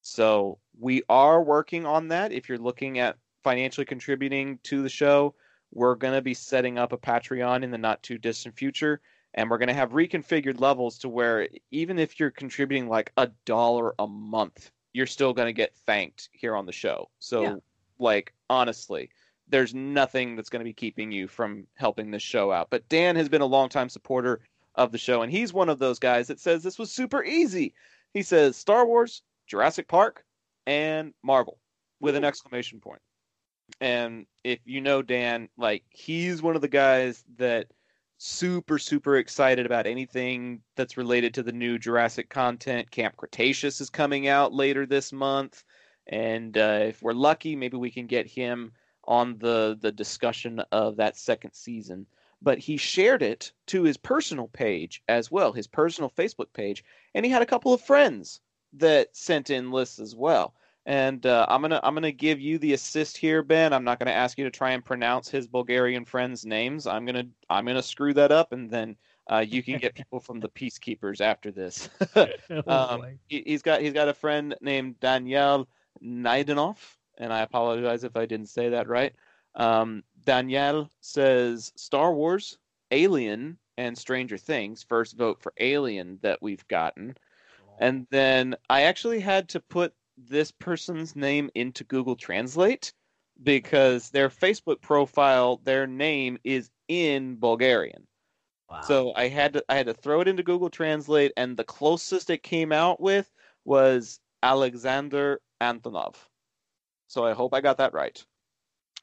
So 0.00 0.58
we 0.78 1.02
are 1.08 1.42
working 1.42 1.86
on 1.86 2.08
that. 2.08 2.32
If 2.32 2.48
you're 2.48 2.58
looking 2.58 2.98
at 2.98 3.16
financially 3.48 3.86
contributing 3.86 4.58
to 4.62 4.82
the 4.82 4.90
show, 4.90 5.34
we're 5.72 5.94
going 5.94 6.12
to 6.12 6.20
be 6.20 6.34
setting 6.34 6.76
up 6.76 6.92
a 6.92 6.98
Patreon 6.98 7.62
in 7.62 7.70
the 7.70 7.78
not 7.78 8.02
too 8.02 8.18
distant 8.18 8.54
future. 8.54 9.00
and 9.34 9.48
we're 9.50 9.58
going 9.58 9.68
to 9.68 9.74
have 9.74 9.90
reconfigured 9.92 10.58
levels 10.60 10.98
to 10.98 11.08
where 11.08 11.46
even 11.70 11.98
if 11.98 12.18
you're 12.18 12.30
contributing 12.30 12.88
like 12.88 13.12
a 13.18 13.26
dollar 13.44 13.94
a 13.98 14.06
month, 14.06 14.70
you're 14.94 15.06
still 15.06 15.32
going 15.34 15.46
to 15.46 15.52
get 15.52 15.74
thanked 15.86 16.28
here 16.32 16.56
on 16.56 16.64
the 16.66 16.72
show. 16.72 17.08
So, 17.20 17.42
Yeah. 17.42 17.54
like, 17.98 18.32
honestly, 18.50 19.10
there's 19.46 19.74
nothing 19.74 20.34
that's 20.34 20.48
going 20.48 20.60
to 20.60 20.64
be 20.64 20.72
keeping 20.72 21.12
you 21.12 21.28
from 21.28 21.66
helping 21.74 22.10
this 22.10 22.22
show 22.22 22.50
out. 22.50 22.68
But 22.70 22.88
Dan 22.88 23.16
has 23.16 23.28
been 23.28 23.42
a 23.42 23.46
longtime 23.46 23.88
supporter 23.90 24.40
of 24.76 24.92
the 24.92 24.98
show, 24.98 25.20
and 25.22 25.30
he's 25.32 25.52
one 25.52 25.68
of 25.68 25.78
those 25.78 25.98
guys 25.98 26.26
that 26.28 26.40
says 26.40 26.62
this 26.62 26.78
was 26.78 26.90
super 26.90 27.22
easy. 27.22 27.74
He 28.14 28.22
says 28.22 28.56
Star 28.56 28.86
Wars, 28.86 29.22
Jurassic 29.46 29.88
Park, 29.88 30.24
and 30.66 31.12
Marvel 31.22 31.58
with 32.00 32.16
an 32.16 32.24
exclamation 32.24 32.80
point. 32.80 33.02
And 33.80 34.26
if 34.44 34.60
you 34.64 34.80
know 34.80 35.02
Dan, 35.02 35.48
like 35.56 35.84
he's 35.90 36.42
one 36.42 36.56
of 36.56 36.62
the 36.62 36.68
guys 36.68 37.24
that 37.36 37.68
super 38.18 38.78
super 38.80 39.16
excited 39.16 39.64
about 39.64 39.86
anything 39.86 40.60
that's 40.76 40.96
related 40.96 41.32
to 41.34 41.42
the 41.42 41.52
new 41.52 41.78
Jurassic 41.78 42.28
content. 42.28 42.90
Camp 42.90 43.16
Cretaceous 43.16 43.80
is 43.80 43.90
coming 43.90 44.26
out 44.26 44.52
later 44.52 44.84
this 44.84 45.12
month, 45.12 45.64
and 46.08 46.58
uh, 46.58 46.80
if 46.82 47.00
we're 47.00 47.12
lucky, 47.12 47.54
maybe 47.54 47.76
we 47.76 47.90
can 47.90 48.06
get 48.06 48.26
him 48.26 48.72
on 49.04 49.38
the 49.38 49.78
the 49.80 49.92
discussion 49.92 50.60
of 50.72 50.96
that 50.96 51.16
second 51.16 51.52
season. 51.52 52.06
But 52.42 52.58
he 52.58 52.76
shared 52.76 53.22
it 53.22 53.52
to 53.66 53.82
his 53.82 53.96
personal 53.96 54.48
page 54.48 55.02
as 55.08 55.30
well, 55.30 55.52
his 55.52 55.66
personal 55.66 56.10
Facebook 56.10 56.52
page, 56.52 56.84
and 57.14 57.24
he 57.24 57.30
had 57.32 57.42
a 57.42 57.46
couple 57.46 57.72
of 57.72 57.80
friends 57.80 58.40
that 58.74 59.16
sent 59.16 59.50
in 59.50 59.70
lists 59.70 59.98
as 59.98 60.14
well. 60.14 60.54
And 60.88 61.26
uh, 61.26 61.44
I'm 61.50 61.60
gonna 61.60 61.80
I'm 61.82 61.92
gonna 61.92 62.10
give 62.10 62.40
you 62.40 62.56
the 62.56 62.72
assist 62.72 63.18
here, 63.18 63.42
Ben. 63.42 63.74
I'm 63.74 63.84
not 63.84 63.98
gonna 63.98 64.10
ask 64.10 64.38
you 64.38 64.44
to 64.44 64.50
try 64.50 64.70
and 64.70 64.82
pronounce 64.82 65.28
his 65.28 65.46
Bulgarian 65.46 66.06
friends' 66.06 66.46
names. 66.46 66.86
I'm 66.86 67.04
gonna 67.04 67.26
I'm 67.50 67.66
gonna 67.66 67.82
screw 67.82 68.14
that 68.14 68.32
up, 68.32 68.52
and 68.52 68.70
then 68.70 68.96
uh, 69.30 69.44
you 69.46 69.62
can 69.62 69.78
get 69.78 69.94
people 69.94 70.18
from 70.18 70.40
the 70.40 70.48
peacekeepers 70.48 71.20
after 71.20 71.52
this. 71.52 71.90
Oh, 72.50 72.66
um, 72.66 73.06
he, 73.28 73.42
he's 73.44 73.60
got 73.60 73.82
he's 73.82 73.92
got 73.92 74.08
a 74.08 74.14
friend 74.14 74.56
named 74.62 74.98
Daniel 74.98 75.68
Naidenov, 76.02 76.78
and 77.18 77.34
I 77.34 77.40
apologize 77.40 78.02
if 78.02 78.16
I 78.16 78.24
didn't 78.24 78.48
say 78.48 78.70
that 78.70 78.88
right. 78.88 79.14
Um, 79.56 80.02
Danielle 80.24 80.88
says 81.02 81.70
Star 81.76 82.14
Wars, 82.14 82.56
Alien, 82.92 83.58
and 83.76 83.96
Stranger 83.96 84.38
Things. 84.38 84.84
First 84.84 85.18
vote 85.18 85.42
for 85.42 85.52
Alien 85.58 86.18
that 86.22 86.38
we've 86.40 86.66
gotten. 86.68 87.14
And 87.78 88.06
then 88.10 88.56
I 88.70 88.82
actually 88.82 89.20
had 89.20 89.48
to 89.50 89.60
put 89.60 89.92
this 90.26 90.50
person's 90.50 91.14
name 91.14 91.50
into 91.54 91.84
Google 91.84 92.16
Translate 92.16 92.92
because 93.42 94.10
their 94.10 94.28
Facebook 94.28 94.80
profile, 94.80 95.60
their 95.64 95.86
name 95.86 96.38
is 96.44 96.70
in 96.88 97.36
Bulgarian. 97.36 98.06
Wow. 98.70 98.80
So 98.82 99.12
I 99.14 99.28
had 99.28 99.54
to 99.54 99.64
I 99.68 99.76
had 99.76 99.86
to 99.86 99.94
throw 99.94 100.20
it 100.20 100.28
into 100.28 100.42
Google 100.42 100.70
Translate, 100.70 101.32
and 101.36 101.56
the 101.56 101.64
closest 101.64 102.30
it 102.30 102.42
came 102.42 102.72
out 102.72 103.00
with 103.00 103.30
was 103.64 104.20
Alexander 104.42 105.40
Antonov. 105.60 106.14
So 107.06 107.24
I 107.24 107.32
hope 107.32 107.54
I 107.54 107.60
got 107.60 107.78
that 107.78 107.94
right. 107.94 108.22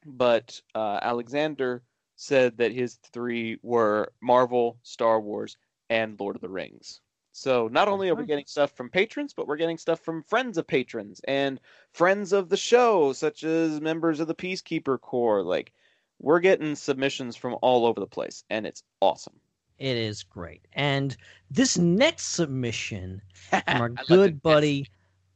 But 0.04 0.60
uh, 0.74 1.00
Alexander 1.02 1.82
said 2.14 2.58
that 2.58 2.72
his 2.72 2.98
three 3.12 3.58
were 3.62 4.12
Marvel, 4.22 4.78
Star 4.82 5.20
Wars, 5.20 5.56
and 5.90 6.18
Lord 6.18 6.36
of 6.36 6.42
the 6.42 6.48
Rings. 6.48 7.00
So 7.36 7.68
not 7.68 7.86
only 7.86 8.08
are 8.08 8.14
we 8.14 8.24
getting 8.24 8.46
stuff 8.46 8.72
from 8.72 8.88
patrons, 8.88 9.34
but 9.34 9.46
we're 9.46 9.58
getting 9.58 9.76
stuff 9.76 10.00
from 10.00 10.22
friends 10.22 10.56
of 10.56 10.66
patrons 10.66 11.20
and 11.28 11.60
friends 11.92 12.32
of 12.32 12.48
the 12.48 12.56
show, 12.56 13.12
such 13.12 13.44
as 13.44 13.78
members 13.78 14.20
of 14.20 14.26
the 14.26 14.34
Peacekeeper 14.34 14.98
Corps. 14.98 15.42
Like 15.42 15.74
we're 16.18 16.40
getting 16.40 16.74
submissions 16.74 17.36
from 17.36 17.58
all 17.60 17.84
over 17.84 18.00
the 18.00 18.06
place, 18.06 18.42
and 18.48 18.66
it's 18.66 18.82
awesome. 19.02 19.34
It 19.78 19.98
is 19.98 20.22
great. 20.22 20.66
And 20.72 21.14
this 21.50 21.76
next 21.76 22.28
submission 22.28 23.20
from 23.50 23.62
our 23.66 23.90
good 23.90 24.40
buddy 24.40 24.86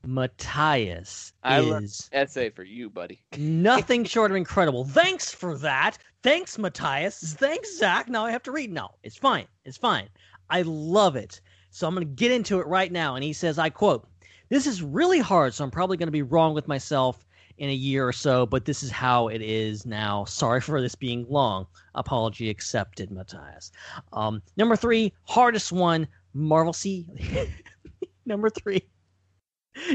Matthias 0.03 1.35
I 1.43 1.61
is 1.61 2.09
Essay 2.15 2.49
for 2.49 2.65
you, 2.65 2.89
buddy. 2.89 3.21
nothing 3.37 4.05
short 4.07 4.31
of 4.31 4.39
incredible. 4.39 4.87
Thanks 4.87 5.35
for 5.35 5.59
that. 5.59 5.99
Thanks, 6.23 6.57
Matthias. 6.57 7.35
Thanks, 7.35 7.77
Zac. 7.77 8.09
Now 8.09 8.25
I 8.25 8.31
have 8.31 8.43
to 8.45 8.53
read. 8.53 8.73
No, 8.73 8.89
it's 9.03 9.19
fine. 9.19 9.49
It's 9.67 9.77
fine. 9.77 10.09
I 10.49 10.63
love 10.63 11.15
it. 11.15 11.43
So 11.71 11.87
I'm 11.87 11.95
going 11.95 12.07
to 12.07 12.15
get 12.15 12.33
into 12.33 12.61
it 12.61 12.67
right 12.67 12.91
now. 12.91 13.15
And 13.15 13.25
he 13.25 13.33
says, 13.33 13.59
I 13.59 13.71
quote, 13.71 14.07
This 14.49 14.67
is 14.67 14.83
really 14.83 15.21
hard, 15.21 15.55
so 15.55 15.65
I'm 15.65 15.71
probably 15.71 15.97
going 15.97 16.09
to 16.09 16.13
be 16.13 16.23
wrong 16.23 16.55
with 16.55 16.69
myself 16.69 17.25
in 17.61 17.69
a 17.69 17.75
year 17.75 18.09
or 18.09 18.13
so, 18.13 18.47
but 18.47 18.65
this 18.65 18.83
is 18.83 18.91
how 18.91 19.29
it 19.29 19.43
is 19.43 19.85
now. 19.85 20.25
Sorry 20.25 20.63
for 20.63 20.81
this 20.81 20.95
being 20.95 21.27
long. 21.29 21.67
Apology 21.95 22.49
accepted, 22.49 23.11
Matthias. 23.11 23.71
Um, 24.15 24.43
number 24.57 24.77
three, 24.77 25.13
hardest 25.25 25.71
one, 25.71 26.09
Marvel 26.33 26.73
C. 26.73 27.07
number 28.27 28.49
three. 28.49 28.83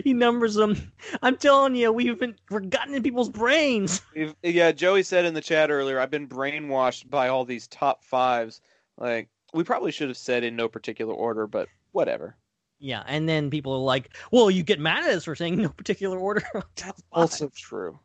He 0.04 0.14
numbers 0.14 0.54
them. 0.54 0.92
I'm 1.22 1.38
telling 1.38 1.76
you, 1.76 1.92
we've 1.92 2.20
been 2.20 2.36
we're 2.50 2.62
gotten 2.62 2.94
in 2.94 3.04
people's 3.04 3.30
brains. 3.30 4.02
Yeah, 4.42 4.72
Joey 4.72 5.04
said 5.04 5.26
in 5.26 5.34
the 5.34 5.42
chat 5.42 5.70
earlier, 5.70 6.00
I've 6.00 6.12
been 6.12 6.30
brainwashed 6.30 7.10
by 7.10 7.28
all 7.28 7.46
these 7.46 7.68
top 7.68 8.04
fives. 8.04 8.62
Like, 8.98 9.28
we 9.56 9.64
probably 9.64 9.92
should 9.92 10.10
have 10.10 10.18
said 10.18 10.44
in 10.44 10.56
no 10.56 10.68
particular 10.68 11.14
order, 11.14 11.48
but 11.48 11.68
whatever. 11.92 12.36
Yeah, 12.80 13.04
and 13.08 13.28
then 13.28 13.50
people 13.50 13.74
are 13.74 13.80
like, 13.80 14.16
"Well, 14.32 14.52
you 14.52 14.62
get 14.62 14.80
mad 14.80 15.06
at 15.06 15.10
us 15.16 15.24
for 15.24 15.36
saying 15.36 15.56
no 15.58 15.70
particular 15.70 16.20
order." 16.20 16.44
That's 16.76 17.02
Also 17.12 17.50
true. 17.56 17.98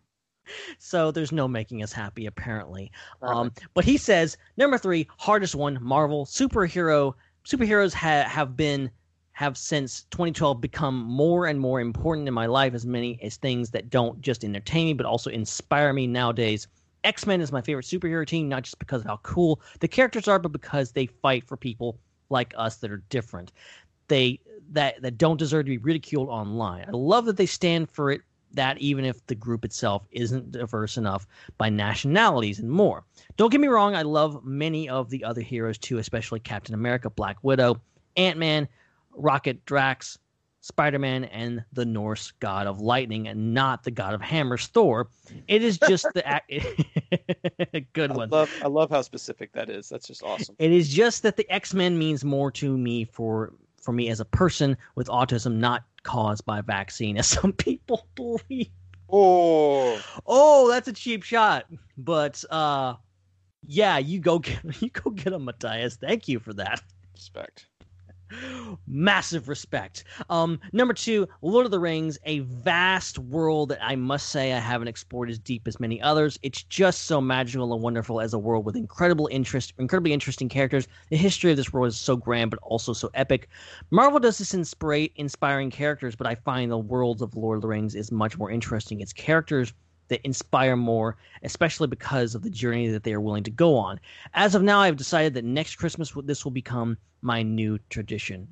so 0.78 1.10
there's 1.10 1.32
no 1.32 1.48
making 1.48 1.82
us 1.82 1.92
happy 1.92 2.26
apparently. 2.26 2.90
Um, 3.22 3.52
but 3.74 3.84
he 3.84 3.96
says 3.96 4.36
number 4.56 4.78
three, 4.78 5.08
hardest 5.18 5.54
one, 5.54 5.78
Marvel 5.82 6.24
superhero. 6.24 7.14
Superheroes 7.44 7.92
ha- 7.92 8.28
have 8.28 8.56
been 8.56 8.90
have 9.32 9.56
since 9.56 10.04
2012 10.10 10.60
become 10.60 10.98
more 11.02 11.46
and 11.46 11.58
more 11.58 11.80
important 11.80 12.28
in 12.28 12.34
my 12.34 12.46
life 12.46 12.74
as 12.74 12.84
many 12.84 13.18
as 13.22 13.36
things 13.36 13.70
that 13.70 13.88
don't 13.88 14.20
just 14.20 14.44
entertain 14.44 14.86
me 14.86 14.92
but 14.92 15.06
also 15.06 15.30
inspire 15.30 15.92
me 15.92 16.06
nowadays. 16.06 16.68
X 17.04 17.26
Men 17.26 17.40
is 17.40 17.52
my 17.52 17.62
favorite 17.62 17.86
superhero 17.86 18.26
team, 18.26 18.48
not 18.48 18.64
just 18.64 18.78
because 18.78 19.02
of 19.02 19.06
how 19.06 19.18
cool 19.22 19.60
the 19.80 19.88
characters 19.88 20.28
are, 20.28 20.38
but 20.38 20.52
because 20.52 20.92
they 20.92 21.06
fight 21.06 21.46
for 21.46 21.56
people 21.56 21.98
like 22.28 22.54
us 22.56 22.76
that 22.76 22.90
are 22.90 23.02
different. 23.08 23.52
They 24.08 24.40
that 24.72 25.00
that 25.02 25.18
don't 25.18 25.36
deserve 25.36 25.66
to 25.66 25.70
be 25.70 25.78
ridiculed 25.78 26.28
online. 26.28 26.84
I 26.86 26.92
love 26.92 27.24
that 27.26 27.36
they 27.36 27.46
stand 27.46 27.90
for 27.90 28.10
it. 28.10 28.22
That 28.52 28.78
even 28.78 29.04
if 29.04 29.24
the 29.26 29.36
group 29.36 29.64
itself 29.64 30.06
isn't 30.10 30.50
diverse 30.50 30.96
enough 30.96 31.26
by 31.56 31.68
nationalities 31.68 32.58
and 32.58 32.68
more. 32.68 33.04
Don't 33.36 33.50
get 33.50 33.60
me 33.60 33.68
wrong, 33.68 33.94
I 33.94 34.02
love 34.02 34.44
many 34.44 34.88
of 34.88 35.08
the 35.08 35.22
other 35.22 35.40
heroes 35.40 35.78
too, 35.78 35.98
especially 35.98 36.40
Captain 36.40 36.74
America, 36.74 37.10
Black 37.10 37.36
Widow, 37.42 37.80
Ant 38.16 38.38
Man, 38.38 38.66
Rocket, 39.12 39.64
Drax, 39.66 40.18
Spider 40.62 40.98
Man, 40.98 41.24
and 41.24 41.64
the 41.72 41.84
Norse 41.86 42.32
god 42.40 42.66
of 42.66 42.80
lightning, 42.80 43.28
and 43.28 43.54
not 43.54 43.82
the 43.84 43.90
god 43.90 44.14
of 44.14 44.20
hammers, 44.20 44.66
Thor. 44.66 45.08
It 45.48 45.62
is 45.62 45.78
just 45.78 46.06
the 46.14 46.22
good 47.92 48.10
I 48.10 48.14
one. 48.14 48.28
love, 48.30 48.50
I 48.62 48.66
love 48.68 48.90
how 48.90 49.02
specific 49.02 49.52
that 49.52 49.70
is. 49.70 49.88
That's 49.88 50.06
just 50.06 50.22
awesome. 50.22 50.56
It 50.58 50.70
is 50.72 50.88
just 50.88 51.22
that 51.22 51.36
the 51.36 51.50
X 51.50 51.72
Men 51.74 51.98
means 51.98 52.24
more 52.24 52.50
to 52.52 52.76
me 52.76 53.04
for 53.04 53.54
for 53.80 53.92
me 53.92 54.10
as 54.10 54.20
a 54.20 54.24
person 54.26 54.76
with 54.94 55.08
autism, 55.08 55.54
not 55.56 55.84
caused 56.02 56.44
by 56.44 56.60
vaccine, 56.60 57.16
as 57.16 57.26
some 57.40 57.52
people 57.52 58.06
believe. 58.14 58.68
Oh, 59.12 59.98
Oh, 60.26 60.68
that's 60.70 60.86
a 60.88 60.92
cheap 60.92 61.22
shot. 61.22 61.66
But 61.96 62.44
uh 62.50 62.96
yeah, 63.66 63.98
you 63.98 64.18
go 64.20 64.38
get 64.38 64.58
you 64.82 64.90
go 64.90 65.10
get 65.10 65.32
him, 65.32 65.46
Matthias. 65.46 65.96
Thank 65.96 66.28
you 66.28 66.38
for 66.38 66.52
that. 66.54 66.82
respect. 67.14 67.66
Massive 68.86 69.48
respect. 69.48 70.04
Um, 70.28 70.60
number 70.72 70.94
two, 70.94 71.26
Lord 71.42 71.64
of 71.64 71.72
the 71.72 71.78
Rings, 71.80 72.18
a 72.24 72.40
vast 72.40 73.18
world 73.18 73.70
that 73.70 73.82
I 73.82 73.96
must 73.96 74.28
say 74.28 74.52
I 74.52 74.58
haven't 74.58 74.88
explored 74.88 75.30
as 75.30 75.38
deep 75.38 75.66
as 75.66 75.80
many 75.80 76.00
others. 76.00 76.38
It's 76.42 76.62
just 76.62 77.02
so 77.02 77.20
magical 77.20 77.72
and 77.72 77.82
wonderful 77.82 78.20
as 78.20 78.32
a 78.32 78.38
world 78.38 78.64
with 78.64 78.76
incredible 78.76 79.28
interest, 79.30 79.72
incredibly 79.78 80.12
interesting 80.12 80.48
characters. 80.48 80.86
The 81.10 81.16
history 81.16 81.50
of 81.50 81.56
this 81.56 81.72
world 81.72 81.88
is 81.88 81.98
so 81.98 82.16
grand, 82.16 82.50
but 82.50 82.60
also 82.62 82.92
so 82.92 83.10
epic. 83.14 83.48
Marvel 83.90 84.20
does 84.20 84.38
this 84.38 84.54
inspire, 84.54 85.08
inspiring 85.16 85.70
characters, 85.70 86.16
but 86.16 86.26
I 86.26 86.34
find 86.34 86.70
the 86.70 86.78
worlds 86.78 87.22
of 87.22 87.36
Lord 87.36 87.56
of 87.56 87.62
the 87.62 87.68
Rings 87.68 87.94
is 87.94 88.12
much 88.12 88.38
more 88.38 88.50
interesting. 88.50 89.00
It's 89.00 89.12
characters 89.12 89.72
that 90.10 90.20
inspire 90.24 90.76
more, 90.76 91.16
especially 91.42 91.86
because 91.88 92.34
of 92.34 92.42
the 92.42 92.50
journey 92.50 92.88
that 92.88 93.02
they 93.02 93.14
are 93.14 93.20
willing 93.20 93.44
to 93.44 93.50
go 93.50 93.74
on. 93.76 93.98
As 94.34 94.54
of 94.54 94.62
now, 94.62 94.80
I've 94.80 94.96
decided 94.96 95.34
that 95.34 95.44
next 95.44 95.76
Christmas 95.76 96.12
this 96.24 96.44
will 96.44 96.52
become 96.52 96.98
my 97.22 97.42
new 97.42 97.78
tradition. 97.88 98.46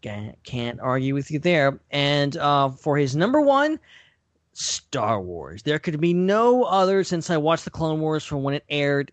Can't- 0.00 0.42
Can't 0.44 0.80
argue 0.80 1.14
with 1.14 1.30
you 1.30 1.38
there. 1.38 1.80
And 1.90 2.36
uh, 2.36 2.68
for 2.70 2.96
his 2.96 3.16
number 3.16 3.40
one, 3.40 3.80
Star 4.52 5.20
Wars. 5.20 5.62
There 5.64 5.80
could 5.80 6.00
be 6.00 6.14
no 6.14 6.62
other 6.62 7.02
since 7.02 7.28
I 7.28 7.36
watched 7.36 7.64
the 7.64 7.70
Clone 7.70 8.00
Wars 8.00 8.24
from 8.24 8.42
when 8.44 8.54
it 8.54 8.64
aired. 8.68 9.10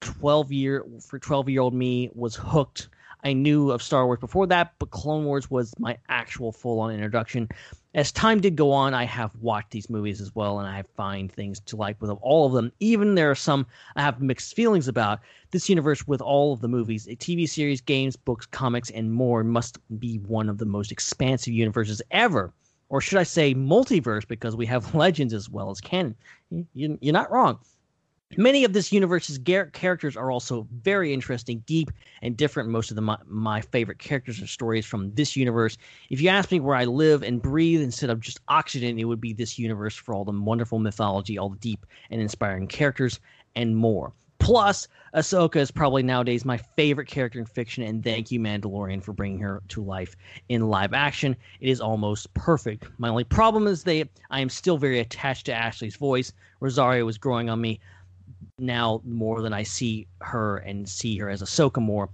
Twelve 0.00 0.50
year 0.50 0.84
for 1.00 1.20
twelve 1.20 1.48
year 1.48 1.60
old 1.60 1.74
me 1.74 2.10
was 2.14 2.34
hooked. 2.34 2.88
I 3.22 3.32
knew 3.34 3.70
of 3.70 3.80
Star 3.80 4.06
Wars 4.06 4.18
before 4.18 4.48
that, 4.48 4.72
but 4.80 4.90
Clone 4.90 5.24
Wars 5.24 5.48
was 5.48 5.72
my 5.78 5.96
actual 6.08 6.50
full 6.50 6.80
on 6.80 6.92
introduction. 6.92 7.48
As 7.94 8.10
time 8.12 8.40
did 8.40 8.56
go 8.56 8.72
on, 8.72 8.94
I 8.94 9.04
have 9.04 9.34
watched 9.36 9.70
these 9.70 9.90
movies 9.90 10.20
as 10.20 10.34
well, 10.34 10.58
and 10.60 10.68
I 10.68 10.82
find 10.96 11.30
things 11.30 11.60
to 11.60 11.76
like 11.76 12.00
with 12.00 12.10
all 12.22 12.46
of 12.46 12.52
them. 12.52 12.72
Even 12.80 13.14
there 13.14 13.30
are 13.30 13.34
some 13.34 13.66
I 13.96 14.02
have 14.02 14.22
mixed 14.22 14.56
feelings 14.56 14.88
about. 14.88 15.20
This 15.50 15.68
universe, 15.68 16.06
with 16.06 16.22
all 16.22 16.54
of 16.54 16.60
the 16.60 16.68
movies, 16.68 17.06
TV 17.06 17.46
series, 17.48 17.80
games, 17.82 18.16
books, 18.16 18.46
comics, 18.46 18.90
and 18.90 19.12
more, 19.12 19.44
must 19.44 19.78
be 19.98 20.16
one 20.18 20.48
of 20.48 20.56
the 20.58 20.64
most 20.64 20.90
expansive 20.90 21.52
universes 21.52 22.00
ever. 22.10 22.52
Or 22.88 23.00
should 23.00 23.18
I 23.18 23.22
say 23.24 23.54
multiverse, 23.54 24.26
because 24.26 24.56
we 24.56 24.66
have 24.66 24.94
legends 25.04 25.34
as 25.34 25.50
well 25.50 25.70
as 25.70 25.80
canon. 25.80 26.14
You- 26.50 26.98
You're 27.00 27.12
not 27.12 27.30
wrong. 27.30 27.58
Many 28.36 28.64
of 28.64 28.72
this 28.72 28.92
universe's 28.92 29.36
gar- 29.36 29.66
characters 29.66 30.16
are 30.16 30.30
also 30.30 30.66
very 30.82 31.12
interesting, 31.12 31.62
deep, 31.66 31.90
and 32.22 32.34
different. 32.36 32.70
Most 32.70 32.90
of 32.90 32.96
the, 32.96 33.02
my, 33.02 33.18
my 33.26 33.60
favorite 33.60 33.98
characters 33.98 34.38
and 34.38 34.48
stories 34.48 34.86
from 34.86 35.14
this 35.14 35.36
universe. 35.36 35.76
If 36.08 36.22
you 36.22 36.30
ask 36.30 36.50
me 36.50 36.58
where 36.58 36.76
I 36.76 36.86
live 36.86 37.22
and 37.22 37.42
breathe 37.42 37.82
instead 37.82 38.08
of 38.08 38.20
just 38.20 38.40
oxygen, 38.48 38.98
it 38.98 39.04
would 39.04 39.20
be 39.20 39.34
this 39.34 39.58
universe 39.58 39.94
for 39.94 40.14
all 40.14 40.24
the 40.24 40.32
wonderful 40.32 40.78
mythology, 40.78 41.36
all 41.36 41.50
the 41.50 41.58
deep 41.58 41.84
and 42.10 42.22
inspiring 42.22 42.68
characters, 42.68 43.20
and 43.54 43.76
more. 43.76 44.14
Plus, 44.38 44.88
Ahsoka 45.14 45.56
is 45.56 45.70
probably 45.70 46.02
nowadays 46.02 46.44
my 46.44 46.56
favorite 46.56 47.06
character 47.06 47.38
in 47.38 47.44
fiction, 47.44 47.84
and 47.84 48.02
thank 48.02 48.32
you, 48.32 48.40
Mandalorian, 48.40 49.00
for 49.00 49.12
bringing 49.12 49.38
her 49.38 49.62
to 49.68 49.84
life 49.84 50.16
in 50.48 50.68
live 50.68 50.94
action. 50.94 51.36
It 51.60 51.68
is 51.68 51.80
almost 51.80 52.32
perfect. 52.34 52.86
My 52.98 53.08
only 53.08 53.22
problem 53.22 53.68
is 53.68 53.84
that 53.84 54.08
I 54.30 54.40
am 54.40 54.48
still 54.48 54.78
very 54.78 54.98
attached 54.98 55.46
to 55.46 55.54
Ashley's 55.54 55.94
voice. 55.94 56.32
Rosario 56.58 57.04
was 57.04 57.18
growing 57.18 57.50
on 57.50 57.60
me 57.60 57.78
now 58.62 59.02
more 59.04 59.42
than 59.42 59.52
I 59.52 59.64
see 59.64 60.06
her 60.20 60.58
and 60.58 60.88
see 60.88 61.18
her 61.18 61.28
as 61.28 61.42
Ahsoka 61.42 61.82
more, 61.82 62.08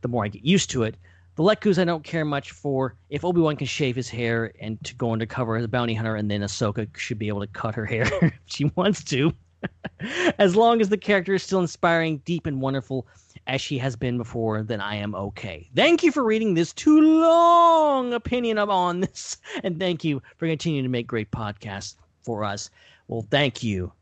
the 0.00 0.08
more 0.08 0.24
I 0.24 0.28
get 0.28 0.44
used 0.44 0.70
to 0.70 0.82
it. 0.82 0.96
The 1.36 1.42
Lekus 1.44 1.78
I 1.78 1.84
don't 1.84 2.04
care 2.04 2.24
much 2.24 2.50
for. 2.50 2.96
If 3.08 3.24
Obi 3.24 3.40
Wan 3.40 3.56
can 3.56 3.66
shave 3.66 3.96
his 3.96 4.08
hair 4.08 4.52
and 4.60 4.82
to 4.84 4.94
go 4.94 5.12
undercover 5.12 5.56
as 5.56 5.64
a 5.64 5.68
bounty 5.68 5.94
hunter, 5.94 6.16
and 6.16 6.30
then 6.30 6.40
Ahsoka 6.40 6.88
should 6.96 7.18
be 7.18 7.28
able 7.28 7.40
to 7.40 7.46
cut 7.46 7.74
her 7.74 7.86
hair 7.86 8.10
if 8.22 8.32
she 8.46 8.70
wants 8.76 9.04
to. 9.04 9.32
as 10.38 10.56
long 10.56 10.80
as 10.80 10.88
the 10.88 10.96
character 10.96 11.34
is 11.34 11.42
still 11.42 11.60
inspiring, 11.60 12.18
deep, 12.24 12.46
and 12.46 12.60
wonderful 12.60 13.06
as 13.46 13.60
she 13.60 13.78
has 13.78 13.96
been 13.96 14.16
before, 14.16 14.62
then 14.62 14.80
I 14.80 14.96
am 14.96 15.14
okay. 15.14 15.68
Thank 15.74 16.02
you 16.02 16.12
for 16.12 16.24
reading 16.24 16.54
this 16.54 16.72
too 16.72 17.00
long 17.00 18.12
opinion 18.12 18.58
on 18.58 19.00
this, 19.00 19.36
and 19.64 19.78
thank 19.78 20.04
you 20.04 20.22
for 20.36 20.46
continuing 20.46 20.84
to 20.84 20.90
make 20.90 21.06
great 21.06 21.30
podcasts 21.30 21.96
for 22.22 22.44
us. 22.44 22.70
Well, 23.08 23.26
thank 23.30 23.62
you 23.62 23.92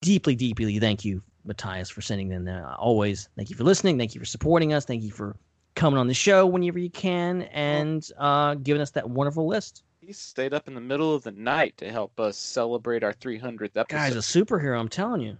deeply, 0.00 0.36
deeply 0.36 0.78
thank 0.78 1.04
you, 1.04 1.22
Matthias, 1.44 1.90
for 1.90 2.00
sending 2.00 2.28
them. 2.28 2.48
Uh, 2.48 2.74
always, 2.74 3.28
thank 3.36 3.50
you 3.50 3.56
for 3.56 3.64
listening. 3.64 3.98
Thank 3.98 4.14
you 4.14 4.20
for 4.20 4.26
supporting 4.26 4.72
us. 4.72 4.84
Thank 4.84 5.02
you 5.02 5.10
for 5.10 5.36
coming 5.74 5.98
on 5.98 6.08
the 6.08 6.14
show 6.14 6.44
whenever 6.46 6.78
you 6.78 6.90
can 6.90 7.42
and 7.42 8.08
uh, 8.18 8.54
giving 8.56 8.82
us 8.82 8.90
that 8.92 9.08
wonderful 9.08 9.46
list. 9.46 9.84
He 10.00 10.12
stayed 10.12 10.54
up 10.54 10.68
in 10.68 10.74
the 10.74 10.80
middle 10.80 11.14
of 11.14 11.22
the 11.22 11.32
night 11.32 11.76
to 11.78 11.90
help 11.90 12.18
us 12.18 12.36
celebrate 12.36 13.04
our 13.04 13.12
300th 13.12 13.76
episode. 13.76 13.88
Guy's 13.88 14.16
a 14.16 14.18
superhero, 14.18 14.78
I'm 14.78 14.88
telling 14.88 15.20
you. 15.20 15.36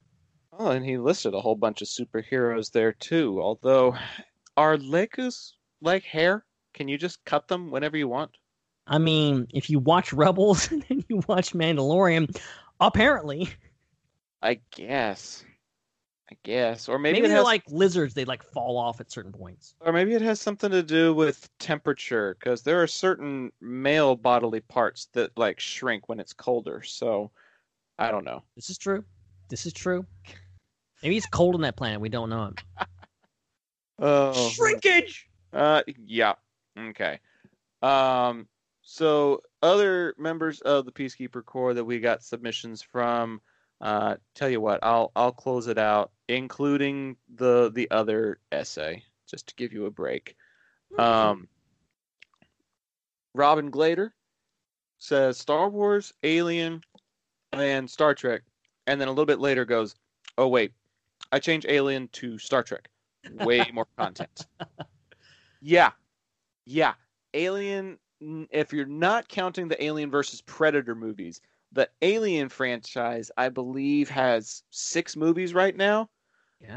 Oh, 0.53 0.71
and 0.71 0.85
he 0.85 0.99
listed 0.99 1.35
a 1.35 1.41
whole 1.41 1.55
bunch 1.55 1.83
of 1.83 1.89
superheroes 1.89 2.73
there 2.73 2.93
too. 2.93 3.41
Although, 3.41 3.97
are 4.57 4.77
Lekus 4.77 5.53
like 5.81 6.05
hair? 6.05 6.45
Can 6.75 6.89
you 6.89 6.99
just 6.99 7.25
cut 7.25 7.49
them 7.49 7.71
whenever 7.71 7.97
you 7.97 8.09
want? 8.09 8.33
I 8.87 8.99
mean, 8.99 9.47
if 9.53 9.71
you 9.71 9.79
watch 9.79 10.13
Rebels 10.13 10.71
and 10.73 10.85
then 10.89 11.05
you 11.09 11.23
watch 11.27 11.53
Mandalorian, 11.53 12.37
apparently, 12.81 13.51
I 14.43 14.61
guess. 14.71 15.45
I 16.31 16.37
guess, 16.43 16.89
or 16.89 16.99
maybe, 16.99 17.15
maybe, 17.15 17.27
it 17.27 17.29
they're 17.29 17.39
has, 17.39 17.45
like 17.45 17.65
lizards; 17.69 18.13
they 18.13 18.27
like 18.27 18.43
fall 18.43 18.77
off 18.77 19.01
at 19.01 19.11
certain 19.11 19.33
points. 19.33 19.75
or 19.81 19.93
maybe 19.93 20.13
it 20.13 20.21
has 20.21 20.41
something 20.41 20.71
to 20.71 20.83
do 20.83 21.15
with 21.15 21.49
temperature, 21.59 22.37
because 22.39 22.63
there 22.63 22.83
are 22.83 22.87
certain 22.87 23.51
male 23.61 24.15
bodily 24.15 24.61
parts 24.61 25.09
that 25.15 25.31
like 25.39 25.59
shrink 25.59 26.09
when 26.09 26.21
it's 26.21 26.35
colder. 26.35 26.83
So, 26.83 27.31
I 27.99 28.11
don't 28.11 28.25
know. 28.25 28.43
This 28.57 28.69
is 28.69 28.77
true. 28.77 29.05
This 29.49 29.65
is 29.65 29.73
true. 29.73 30.05
Maybe 31.03 31.17
it's 31.17 31.27
cold 31.27 31.55
on 31.55 31.63
that 31.63 31.77
planet. 31.77 32.01
We 32.01 32.09
don't 32.09 32.31
know 32.31 32.47
it. 32.47 32.63
Oh, 34.01 34.51
Shrinkage. 34.51 35.29
Uh, 35.53 35.83
yeah. 36.07 36.35
Okay. 36.79 37.19
Um, 37.83 38.47
so 38.83 39.43
other 39.63 40.15
members 40.19 40.61
of 40.61 40.85
the 40.85 40.93
Peacekeeper 40.93 41.45
Corps 41.45 41.75
that 41.75 41.85
we 41.85 41.99
got 41.99 42.23
submissions 42.23 42.81
from. 42.81 43.41
Uh, 43.81 44.17
tell 44.35 44.49
you 44.49 44.61
what, 44.61 44.81
I'll 44.83 45.11
I'll 45.17 45.33
close 45.33 45.67
it 45.67 45.79
out, 45.79 46.11
including 46.29 47.17
the 47.35 47.71
the 47.75 47.91
other 47.91 48.39
essay, 48.53 49.03
just 49.29 49.49
to 49.49 49.55
give 49.55 49.73
you 49.73 49.87
a 49.87 49.91
break. 49.91 50.37
Um, 50.99 51.49
Robin 53.35 53.71
Glader 53.71 54.11
says 54.99 55.39
Star 55.39 55.69
Wars, 55.69 56.13
Alien, 56.23 56.83
and 57.53 57.89
Star 57.89 58.15
Trek, 58.15 58.43
and 58.87 59.01
then 59.01 59.09
a 59.09 59.11
little 59.11 59.27
bit 59.27 59.41
later 59.41 59.65
goes, 59.65 59.95
oh 60.39 60.49
wait, 60.49 60.73
I 61.33 61.39
changed 61.39 61.67
Alien 61.69 62.09
to 62.13 62.39
Star 62.39 62.63
Trek. 62.63 62.89
Way 63.33 63.65
more 63.73 63.87
content. 63.97 64.47
Yeah, 65.61 65.91
yeah. 66.67 66.95
Alien. 67.35 67.99
If 68.21 68.73
you're 68.73 68.85
not 68.85 69.29
counting 69.29 69.69
the 69.69 69.83
Alien 69.83 70.11
versus 70.11 70.41
Predator 70.41 70.97
movies, 70.97 71.41
the 71.71 71.89
Alien 72.03 72.49
franchise, 72.49 73.31
I 73.37 73.49
believe, 73.49 74.09
has 74.09 74.65
six 74.71 75.15
movies 75.15 75.55
right 75.55 75.77
now, 75.77 76.09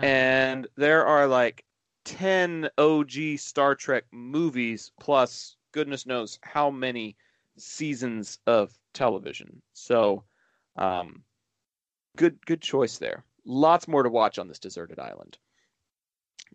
and 0.01 0.67
there 0.75 1.05
are 1.05 1.27
like 1.27 1.63
ten 2.05 2.69
OG 2.77 3.37
Star 3.37 3.75
Trek 3.75 4.05
movies 4.11 4.91
plus 4.99 5.55
goodness 5.71 6.05
knows 6.05 6.39
how 6.43 6.69
many 6.69 7.15
seasons 7.57 8.39
of 8.47 8.77
television. 8.93 9.61
So, 9.73 10.23
um, 10.75 11.23
good 12.17 12.45
good 12.45 12.61
choice 12.61 12.97
there. 12.97 13.23
Lots 13.45 13.87
more 13.87 14.03
to 14.03 14.09
watch 14.09 14.39
on 14.39 14.47
this 14.47 14.59
deserted 14.59 14.99
island. 14.99 15.37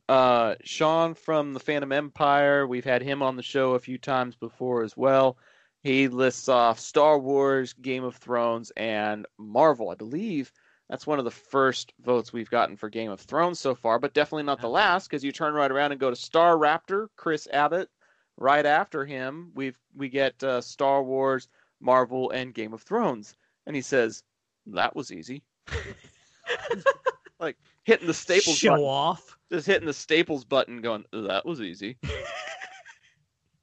Uh, 0.09 0.55
Sean 0.63 1.15
from 1.15 1.53
the 1.53 1.61
Phantom 1.61 1.91
Empire, 1.91 2.67
we've 2.67 2.85
had 2.85 3.03
him 3.03 3.23
on 3.23 3.37
the 3.37 3.43
show 3.43 3.75
a 3.75 3.81
few 3.81 3.99
times 3.99 4.37
before 4.37 4.83
as 4.83 4.97
well. 4.97 5.37
He 5.83 6.09
lists 6.09 6.49
off 6.49 6.79
Star 6.79 7.19
Wars, 7.19 7.73
Game 7.73 8.05
of 8.05 8.17
Thrones, 8.17 8.71
and 8.77 9.27
Marvel. 9.39 9.91
I 9.91 9.95
believe 9.95 10.53
that's 10.89 11.07
one 11.07 11.19
of 11.19 11.25
the 11.25 11.31
first 11.31 11.93
votes 12.05 12.33
we've 12.33 12.51
gotten 12.51 12.77
for 12.77 12.89
Game 12.89 13.11
of 13.11 13.21
Thrones 13.21 13.59
so 13.59 13.75
far, 13.75 13.99
but 13.99 14.15
definitely 14.15 14.45
not 14.45 14.61
the 14.61 14.69
last 14.69 15.09
because 15.09 15.25
you 15.25 15.33
turn 15.33 15.55
right 15.55 15.71
around 15.71 15.93
and 15.93 16.01
go 16.01 16.11
to 16.11 16.17
Star 16.17 16.57
Raptor, 16.57 17.09
Chris 17.17 17.49
Abbott. 17.53 17.89
Right 18.39 18.67
after 18.67 19.05
him, 19.07 19.51
we've 19.55 19.79
we 19.97 20.09
get 20.11 20.43
uh, 20.45 20.61
Star 20.61 21.03
Wars, 21.03 21.49
Marvel, 21.81 22.31
and 22.31 22.53
Game 22.53 22.75
of 22.75 22.83
Thrones, 22.83 23.35
and 23.67 23.75
he 23.75 23.81
says 23.83 24.23
that 24.67 24.95
was 24.95 25.11
easy. 25.11 25.43
like 27.41 27.57
hitting 27.85 28.07
the 28.07 28.15
staples 28.15 28.57
Show 28.59 28.71
button 28.71 28.85
off. 28.85 29.39
just 29.51 29.67
hitting 29.67 29.87
the 29.87 29.93
staples 29.93 30.45
button 30.45 30.81
going 30.81 31.05
that 31.13 31.45
was 31.45 31.61
easy 31.61 31.97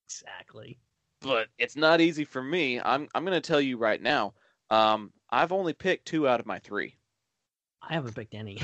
Exactly. 0.07 0.77
but 1.21 1.47
it's 1.57 1.75
not 1.75 1.99
easy 2.01 2.23
for 2.25 2.41
me 2.43 2.79
i'm 2.83 3.07
i'm 3.15 3.25
going 3.25 3.39
to 3.39 3.45
tell 3.47 3.61
you 3.61 3.77
right 3.77 4.01
now 4.01 4.33
um 4.69 5.11
i've 5.31 5.51
only 5.51 5.73
picked 5.73 6.05
two 6.05 6.27
out 6.27 6.39
of 6.39 6.45
my 6.45 6.59
three 6.59 6.95
I 7.87 7.93
haven't 7.93 8.15
picked 8.15 8.33
any. 8.33 8.57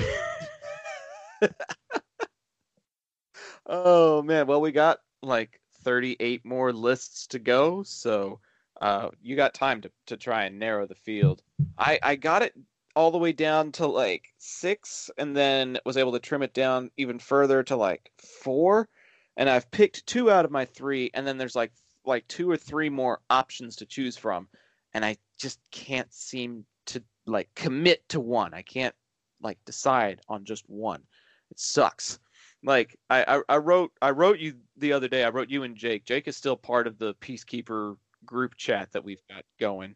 oh 3.66 4.22
man. 4.22 4.46
Well 4.46 4.60
we 4.60 4.72
got 4.72 4.98
like 5.22 5.60
38 5.84 6.44
more 6.44 6.72
lists 6.72 7.26
to 7.28 7.38
go 7.38 7.82
so 7.82 8.40
uh 8.80 9.08
you 9.22 9.36
got 9.36 9.54
time 9.54 9.80
to 9.82 9.90
to 10.06 10.16
try 10.16 10.44
and 10.44 10.58
narrow 10.58 10.86
the 10.86 10.94
field. 10.94 11.42
I 11.78 11.98
i 12.02 12.16
got 12.16 12.42
it 12.42 12.54
all 12.96 13.10
the 13.10 13.18
way 13.18 13.32
down 13.32 13.72
to 13.72 13.86
like 13.86 14.24
six 14.38 15.10
and 15.16 15.36
then 15.36 15.78
was 15.84 15.96
able 15.96 16.12
to 16.12 16.18
trim 16.18 16.42
it 16.42 16.54
down 16.54 16.90
even 16.96 17.18
further 17.18 17.62
to 17.64 17.76
like 17.76 18.10
four. 18.42 18.88
And 19.36 19.48
i've 19.48 19.70
picked 19.70 20.06
two 20.06 20.30
out 20.30 20.44
of 20.44 20.50
my 20.50 20.64
three 20.64 21.10
and 21.14 21.26
then 21.26 21.36
there's 21.38 21.56
like 21.56 21.72
like 22.06 22.26
two 22.28 22.50
or 22.50 22.56
three 22.56 22.88
more 22.88 23.20
options 23.28 23.76
to 23.76 23.86
choose 23.86 24.16
from. 24.16 24.48
And 24.94 25.04
i 25.04 25.16
just 25.38 25.60
can't 25.70 26.12
seem 26.12 26.64
to 26.86 27.02
like 27.26 27.48
commit 27.54 28.08
to 28.08 28.20
one. 28.20 28.54
I 28.54 28.62
can't 28.62 28.94
like 29.40 29.58
decide 29.64 30.20
on 30.28 30.44
just 30.44 30.68
one 30.68 31.02
it 31.50 31.58
sucks 31.58 32.18
like 32.62 32.96
I, 33.08 33.24
I 33.36 33.42
i 33.48 33.56
wrote 33.56 33.92
i 34.02 34.10
wrote 34.10 34.38
you 34.38 34.54
the 34.76 34.92
other 34.92 35.08
day 35.08 35.24
i 35.24 35.30
wrote 35.30 35.50
you 35.50 35.62
and 35.62 35.76
jake 35.76 36.04
jake 36.04 36.28
is 36.28 36.36
still 36.36 36.56
part 36.56 36.86
of 36.86 36.98
the 36.98 37.14
peacekeeper 37.14 37.96
group 38.24 38.56
chat 38.56 38.92
that 38.92 39.04
we've 39.04 39.22
got 39.28 39.44
going 39.58 39.94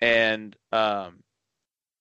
and 0.00 0.56
um 0.72 1.22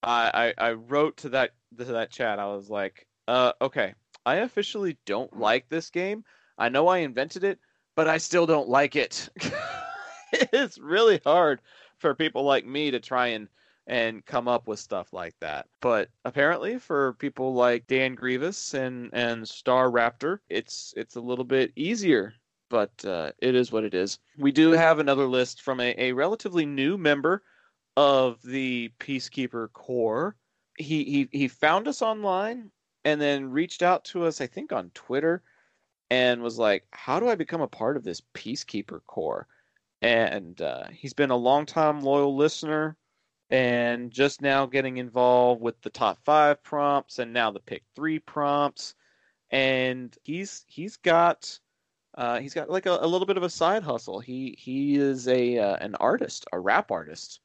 I, 0.04 0.54
I 0.58 0.70
I 0.70 0.72
wrote 0.74 1.18
to 1.18 1.30
that 1.30 1.52
to 1.78 1.86
that 1.86 2.12
chat. 2.12 2.40
I 2.40 2.48
was 2.48 2.70
like, 2.70 3.08
uh, 3.28 3.54
okay, 3.62 3.94
I 4.26 4.36
officially 4.38 4.98
don't 5.06 5.38
like 5.38 5.70
this 5.70 5.90
game. 5.90 6.24
I 6.58 6.70
know 6.70 6.88
I 6.88 7.00
invented 7.00 7.44
it, 7.44 7.60
but 7.96 8.08
I 8.08 8.18
still 8.18 8.46
don't 8.46 8.70
like 8.70 8.96
it. 8.96 9.30
it's 10.34 10.78
really 10.78 11.22
hard 11.24 11.62
for 11.98 12.16
people 12.16 12.44
like 12.44 12.66
me 12.66 12.92
to 12.92 13.00
try 13.00 13.28
and 13.28 13.48
and 13.88 14.26
come 14.26 14.48
up 14.48 14.68
with 14.68 14.80
stuff 14.80 15.14
like 15.14 15.36
that. 15.42 15.68
But 15.82 16.10
apparently, 16.26 16.78
for 16.78 17.14
people 17.14 17.54
like 17.54 17.88
Dan 17.88 18.16
Grievous 18.16 18.74
and 18.74 19.10
and 19.14 19.48
Star 19.48 19.90
Raptor, 19.90 20.40
it's 20.50 20.94
it's 20.98 21.16
a 21.16 21.22
little 21.22 21.46
bit 21.46 21.72
easier 21.76 22.34
but 22.72 23.04
uh, 23.06 23.32
it 23.40 23.54
is 23.54 23.72
what 23.72 23.84
it 23.84 23.94
is. 23.94 24.18
We 24.38 24.52
do 24.52 24.72
have 24.72 24.98
another 24.98 25.26
list 25.26 25.62
from 25.62 25.80
a, 25.82 25.94
a 25.98 26.14
relatively 26.14 26.66
new 26.66 26.98
member 26.98 27.44
of 27.98 28.42
the 28.42 28.92
Peacekeeper 29.00 29.72
Corps. 29.74 30.36
He, 30.78 31.04
he 31.04 31.30
he 31.32 31.48
found 31.48 31.88
us 31.88 32.02
online 32.02 32.72
and 33.04 33.20
then 33.20 33.52
reached 33.52 33.84
out 33.84 34.06
to 34.06 34.24
us, 34.24 34.42
I 34.42 34.48
think, 34.48 34.72
on 34.72 34.90
Twitter, 34.94 35.44
and 36.10 36.42
was 36.42 36.58
like, 36.58 36.86
"How 36.92 37.20
do 37.20 37.28
I 37.28 37.36
become 37.36 37.62
a 37.62 37.68
part 37.68 37.98
of 37.98 38.04
this 38.04 38.22
Peacekeeper 38.34 39.02
Corps?" 39.06 39.48
And 40.02 40.60
uh, 40.62 40.86
he's 40.92 41.14
been 41.14 41.30
a 41.30 41.36
longtime 41.36 42.02
loyal 42.02 42.36
listener, 42.36 42.98
and 43.52 44.12
just 44.12 44.42
now 44.42 44.66
getting 44.66 44.98
involved 44.98 45.62
with 45.62 45.80
the 45.82 45.90
top 45.90 46.18
five 46.24 46.64
prompts 46.64 47.20
and 47.20 47.34
now 47.34 47.52
the 47.52 47.60
pick 47.60 47.84
three 47.96 48.18
prompts. 48.18 48.96
And 49.52 50.18
he's 50.24 50.64
he's 50.68 50.96
got 50.96 51.60
uh, 52.16 52.40
he's 52.40 52.54
got 52.54 52.70
like 52.70 52.86
a, 52.86 52.98
a 53.02 53.08
little 53.08 53.28
bit 53.28 53.38
of 53.38 53.44
a 53.44 53.50
side 53.50 53.84
hustle. 53.84 54.20
He 54.20 54.56
he 54.58 54.96
is 54.96 55.28
a 55.28 55.58
uh, 55.58 55.76
an 55.82 55.96
artist, 55.96 56.46
a 56.54 56.60
rap 56.60 56.92
artist, 56.92 57.42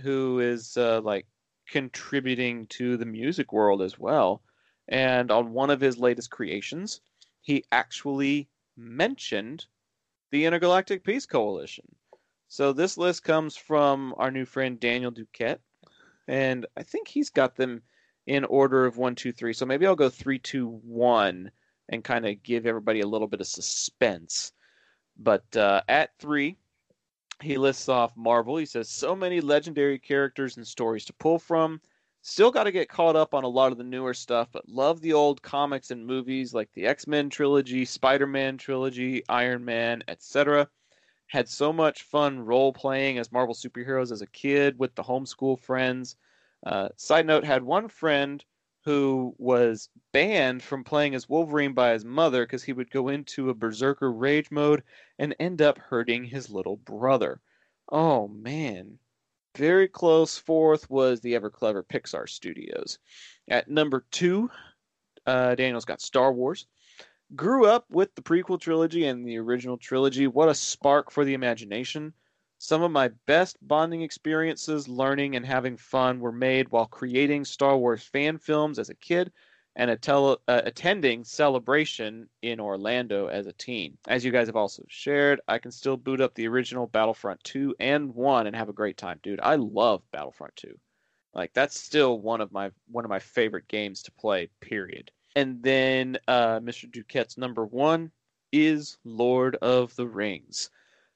who 0.00 0.40
is 0.40 0.76
uh, 0.76 1.00
like 1.02 1.26
contributing 1.68 2.66
to 2.66 2.96
the 2.96 3.06
music 3.06 3.52
world 3.52 3.80
as 3.80 3.98
well. 3.98 4.42
And 4.88 5.30
on 5.30 5.52
one 5.52 5.70
of 5.70 5.80
his 5.80 5.98
latest 5.98 6.30
creations, 6.30 7.00
he 7.42 7.64
actually 7.70 8.48
mentioned 8.76 9.66
the 10.32 10.44
Intergalactic 10.44 11.04
Peace 11.04 11.26
Coalition. 11.26 11.86
So 12.52 12.72
this 12.72 12.98
list 12.98 13.22
comes 13.22 13.56
from 13.56 14.12
our 14.18 14.32
new 14.32 14.44
friend 14.44 14.80
Daniel 14.80 15.12
Duquette, 15.12 15.60
and 16.26 16.66
I 16.76 16.82
think 16.82 17.06
he's 17.06 17.30
got 17.30 17.54
them 17.54 17.80
in 18.26 18.44
order 18.44 18.86
of 18.86 18.96
one, 18.96 19.14
two, 19.14 19.30
three. 19.30 19.52
So 19.52 19.64
maybe 19.64 19.86
I'll 19.86 19.94
go 19.94 20.10
three, 20.10 20.40
two, 20.40 20.66
one, 20.82 21.52
and 21.90 22.02
kind 22.02 22.26
of 22.26 22.42
give 22.42 22.66
everybody 22.66 23.02
a 23.02 23.06
little 23.06 23.28
bit 23.28 23.40
of 23.40 23.46
suspense. 23.46 24.50
But 25.16 25.56
uh, 25.56 25.82
at 25.88 26.18
three, 26.18 26.56
he 27.40 27.56
lists 27.56 27.88
off 27.88 28.16
Marvel. 28.16 28.56
He 28.56 28.66
says 28.66 28.88
so 28.88 29.14
many 29.14 29.40
legendary 29.40 30.00
characters 30.00 30.56
and 30.56 30.66
stories 30.66 31.04
to 31.04 31.12
pull 31.12 31.38
from. 31.38 31.80
Still 32.22 32.50
got 32.50 32.64
to 32.64 32.72
get 32.72 32.88
caught 32.88 33.14
up 33.14 33.32
on 33.32 33.44
a 33.44 33.48
lot 33.48 33.70
of 33.70 33.78
the 33.78 33.84
newer 33.84 34.12
stuff, 34.12 34.48
but 34.50 34.68
love 34.68 35.00
the 35.00 35.12
old 35.12 35.40
comics 35.40 35.92
and 35.92 36.04
movies 36.04 36.52
like 36.52 36.72
the 36.72 36.84
X 36.84 37.06
Men 37.06 37.30
trilogy, 37.30 37.84
Spider 37.84 38.26
Man 38.26 38.58
trilogy, 38.58 39.22
Iron 39.28 39.64
Man, 39.64 40.02
etc. 40.08 40.68
Had 41.30 41.48
so 41.48 41.72
much 41.72 42.02
fun 42.02 42.40
role 42.40 42.72
playing 42.72 43.18
as 43.18 43.30
Marvel 43.30 43.54
superheroes 43.54 44.10
as 44.10 44.20
a 44.20 44.26
kid 44.26 44.78
with 44.78 44.94
the 44.96 45.02
homeschool 45.04 45.60
friends. 45.60 46.16
Uh, 46.66 46.88
side 46.96 47.24
note: 47.24 47.44
had 47.44 47.62
one 47.62 47.88
friend 47.88 48.44
who 48.84 49.34
was 49.38 49.88
banned 50.12 50.62
from 50.62 50.82
playing 50.82 51.14
as 51.14 51.28
Wolverine 51.28 51.72
by 51.72 51.92
his 51.92 52.04
mother 52.04 52.44
because 52.44 52.62
he 52.62 52.72
would 52.72 52.90
go 52.90 53.08
into 53.08 53.50
a 53.50 53.54
berserker 53.54 54.10
rage 54.10 54.50
mode 54.50 54.82
and 55.18 55.36
end 55.38 55.62
up 55.62 55.78
hurting 55.78 56.24
his 56.24 56.50
little 56.50 56.76
brother. 56.76 57.40
Oh 57.90 58.26
man. 58.28 58.98
Very 59.56 59.88
close 59.88 60.38
fourth 60.38 60.88
was 60.88 61.20
the 61.20 61.34
ever 61.34 61.50
clever 61.50 61.82
Pixar 61.82 62.28
Studios. 62.28 62.98
At 63.48 63.68
number 63.68 64.06
two, 64.10 64.50
uh, 65.26 65.54
Daniel's 65.56 65.84
got 65.84 66.00
Star 66.00 66.32
Wars. 66.32 66.66
Grew 67.36 67.66
up 67.66 67.84
with 67.90 68.14
the 68.14 68.22
prequel 68.22 68.60
trilogy 68.60 69.06
and 69.06 69.24
the 69.24 69.38
original 69.38 69.76
trilogy. 69.76 70.26
What 70.26 70.48
a 70.48 70.54
spark 70.54 71.10
for 71.10 71.24
the 71.24 71.34
imagination. 71.34 72.12
Some 72.58 72.82
of 72.82 72.90
my 72.90 73.08
best 73.26 73.56
bonding 73.62 74.02
experiences, 74.02 74.88
learning 74.88 75.36
and 75.36 75.46
having 75.46 75.76
fun, 75.76 76.18
were 76.18 76.32
made 76.32 76.68
while 76.70 76.86
creating 76.86 77.44
Star 77.44 77.78
Wars 77.78 78.02
fan 78.02 78.36
films 78.36 78.78
as 78.78 78.90
a 78.90 78.96
kid 78.96 79.32
and 79.76 79.90
a 79.90 79.96
tele, 79.96 80.38
uh, 80.48 80.62
attending 80.64 81.22
Celebration 81.22 82.28
in 82.42 82.58
Orlando 82.58 83.28
as 83.28 83.46
a 83.46 83.52
teen. 83.52 83.96
As 84.08 84.24
you 84.24 84.32
guys 84.32 84.48
have 84.48 84.56
also 84.56 84.84
shared, 84.88 85.40
I 85.46 85.58
can 85.58 85.70
still 85.70 85.96
boot 85.96 86.20
up 86.20 86.34
the 86.34 86.48
original 86.48 86.88
Battlefront 86.88 87.44
2 87.44 87.76
and 87.78 88.12
1 88.14 88.48
and 88.48 88.56
have 88.56 88.68
a 88.68 88.72
great 88.72 88.96
time, 88.96 89.20
dude. 89.22 89.40
I 89.40 89.54
love 89.54 90.02
Battlefront 90.10 90.56
2. 90.56 90.76
Like 91.32 91.52
that's 91.52 91.78
still 91.78 92.18
one 92.18 92.40
of 92.40 92.50
my 92.50 92.72
one 92.88 93.04
of 93.04 93.08
my 93.08 93.20
favorite 93.20 93.68
games 93.68 94.02
to 94.02 94.12
play, 94.12 94.50
period. 94.60 95.12
And 95.36 95.62
then 95.62 96.18
uh, 96.26 96.58
Mr. 96.60 96.90
Duquette's 96.90 97.38
number 97.38 97.64
1 97.64 98.10
is 98.52 98.98
Lord 99.04 99.56
of 99.56 99.94
the 99.94 100.08
Rings. 100.08 100.70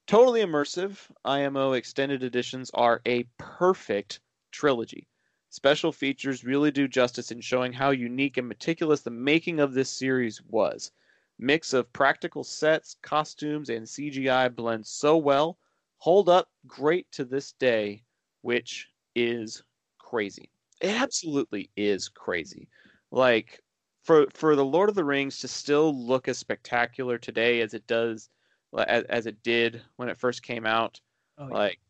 Totally 0.07 0.41
immersive, 0.43 1.11
IMO 1.25 1.73
extended 1.73 2.23
editions 2.23 2.71
are 2.75 3.01
a 3.07 3.25
perfect 3.39 4.21
trilogy. 4.53 5.09
Special 5.51 5.93
features 5.93 6.45
really 6.45 6.71
do 6.71 6.87
justice 6.87 7.31
in 7.31 7.41
showing 7.41 7.73
how 7.73 7.91
unique 7.91 8.37
and 8.37 8.47
meticulous 8.47 9.01
the 9.01 9.11
making 9.11 9.61
of 9.61 9.73
this 9.73 9.91
series 9.91 10.43
was. 10.43 10.93
Mix 11.39 11.73
of 11.73 11.93
practical 11.93 12.45
sets, 12.45 12.97
costumes, 13.03 13.71
and 13.71 13.87
CGI 13.87 14.55
blend 14.55 14.87
so 14.87 15.17
well, 15.17 15.59
hold 15.99 16.29
up 16.29 16.49
great 16.67 17.11
to 17.13 17.25
this 17.25 17.53
day, 17.53 18.05
which 18.43 18.91
is 19.15 19.63
crazy. 19.99 20.51
It 20.81 20.91
absolutely 20.91 21.71
is 21.77 22.09
crazy. 22.09 22.69
Like 23.11 23.64
for 24.05 24.27
for 24.33 24.55
the 24.55 24.65
Lord 24.65 24.89
of 24.89 24.95
the 24.95 25.05
Rings 25.05 25.41
to 25.41 25.49
still 25.49 25.95
look 25.95 26.29
as 26.29 26.39
spectacular 26.39 27.19
today 27.19 27.61
as 27.61 27.75
it 27.75 27.87
does 27.87 28.29
as, 28.77 29.05
as 29.05 29.27
it 29.27 29.43
did 29.43 29.83
when 29.97 30.09
it 30.09 30.19
first 30.19 30.43
came 30.43 30.67
out, 30.67 31.01
Oh, 31.39 31.49
yeah. 31.49 31.55
like 31.55 31.81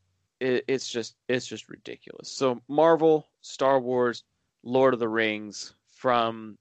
it, 0.40 0.64
it's 0.68 0.88
just 0.88 1.16
it's 1.29 1.46
just 1.46 1.68
ridiculous. 1.68 2.31
So 2.31 2.61
Marvel, 2.68 3.29
Star 3.42 3.81
Wars, 3.81 4.24
Lord 4.62 4.94
of 4.94 5.00
the 5.00 5.09
Rings 5.09 5.74
from 5.88 6.59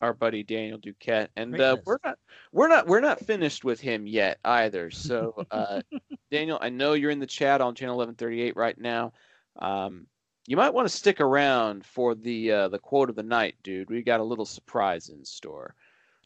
our 0.00 0.12
buddy 0.12 0.42
Daniel 0.42 0.78
Duquette, 0.78 1.28
and 1.36 1.58
uh, 1.60 1.76
we're 1.84 1.98
not 2.04 2.18
we're 2.52 2.68
not 2.68 2.86
we're 2.86 3.00
not 3.00 3.20
finished 3.20 3.64
with 3.64 3.80
him 3.80 4.06
yet 4.06 4.38
either. 4.44 4.90
So 4.90 5.34
uh, 5.50 5.82
Daniel, 6.30 6.58
I 6.60 6.70
know 6.70 6.94
you're 6.94 7.10
in 7.10 7.20
the 7.20 7.26
chat 7.26 7.60
on 7.60 7.74
channel 7.74 7.96
1138 7.96 8.56
right 8.56 8.78
now. 8.78 9.12
Um, 9.58 10.06
you 10.46 10.56
might 10.56 10.74
want 10.74 10.88
to 10.88 10.94
stick 10.94 11.20
around 11.20 11.84
for 11.84 12.14
the 12.14 12.52
uh, 12.52 12.68
the 12.68 12.78
quote 12.78 13.10
of 13.10 13.16
the 13.16 13.22
night, 13.22 13.56
dude. 13.62 13.90
We 13.90 14.02
got 14.02 14.20
a 14.20 14.24
little 14.24 14.46
surprise 14.46 15.08
in 15.08 15.24
store 15.24 15.74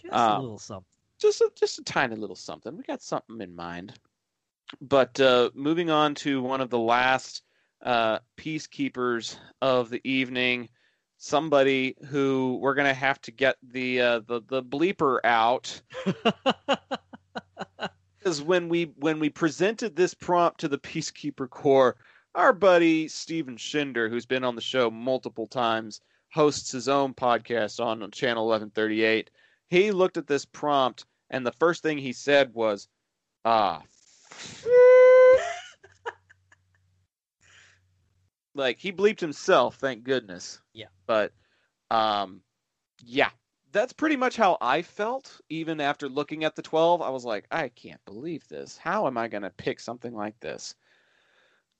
Just 0.00 0.12
a 0.12 0.18
um, 0.18 0.42
little 0.42 0.58
something. 0.58 0.86
just 1.18 1.40
a, 1.40 1.50
just 1.54 1.78
a 1.78 1.84
tiny 1.84 2.16
little 2.16 2.36
something. 2.36 2.76
We 2.76 2.84
got 2.84 3.02
something 3.02 3.40
in 3.40 3.54
mind. 3.54 3.94
But 4.80 5.20
uh, 5.20 5.50
moving 5.54 5.90
on 5.90 6.14
to 6.16 6.42
one 6.42 6.60
of 6.60 6.70
the 6.70 6.78
last 6.78 7.42
uh, 7.82 8.20
peacekeepers 8.36 9.36
of 9.60 9.90
the 9.90 10.00
evening, 10.04 10.68
somebody 11.18 11.96
who 12.06 12.58
we're 12.60 12.74
gonna 12.74 12.94
have 12.94 13.20
to 13.22 13.30
get 13.30 13.56
the 13.62 14.00
uh, 14.00 14.20
the 14.26 14.40
the 14.48 14.62
bleeper 14.62 15.18
out 15.24 15.82
Because 18.24 18.40
when 18.40 18.70
we 18.70 18.84
when 18.96 19.20
we 19.20 19.28
presented 19.28 19.94
this 19.94 20.14
prompt 20.14 20.58
to 20.60 20.68
the 20.68 20.78
Peacekeeper 20.78 21.48
Corps, 21.50 21.94
our 22.34 22.52
buddy 22.52 23.08
Steven 23.08 23.56
Schinder, 23.56 24.08
who's 24.08 24.26
been 24.26 24.44
on 24.44 24.54
the 24.54 24.60
show 24.60 24.90
multiple 24.90 25.46
times, 25.46 26.00
hosts 26.32 26.72
his 26.72 26.88
own 26.88 27.14
podcast 27.14 27.84
on 27.84 28.10
channel 28.10 28.46
1138. 28.46 29.30
He 29.68 29.92
looked 29.92 30.16
at 30.16 30.26
this 30.26 30.44
prompt 30.44 31.06
and 31.30 31.46
the 31.46 31.52
first 31.52 31.82
thing 31.82 31.98
he 31.98 32.12
said 32.12 32.54
was, 32.54 32.88
"Ah." 33.44 33.82
like 38.54 38.78
he 38.78 38.92
bleeped 38.92 39.20
himself, 39.20 39.76
thank 39.76 40.04
goodness. 40.04 40.60
Yeah. 40.72 40.88
But 41.06 41.32
um 41.90 42.42
yeah, 43.04 43.30
that's 43.72 43.92
pretty 43.92 44.16
much 44.16 44.36
how 44.36 44.56
I 44.60 44.82
felt 44.82 45.40
even 45.48 45.80
after 45.80 46.08
looking 46.08 46.44
at 46.44 46.54
the 46.54 46.62
12. 46.62 47.02
I 47.02 47.10
was 47.10 47.24
like, 47.24 47.46
I 47.50 47.68
can't 47.68 48.04
believe 48.04 48.46
this. 48.48 48.76
How 48.76 49.06
am 49.06 49.18
I 49.18 49.28
going 49.28 49.42
to 49.42 49.50
pick 49.50 49.80
something 49.80 50.14
like 50.14 50.38
this? 50.40 50.76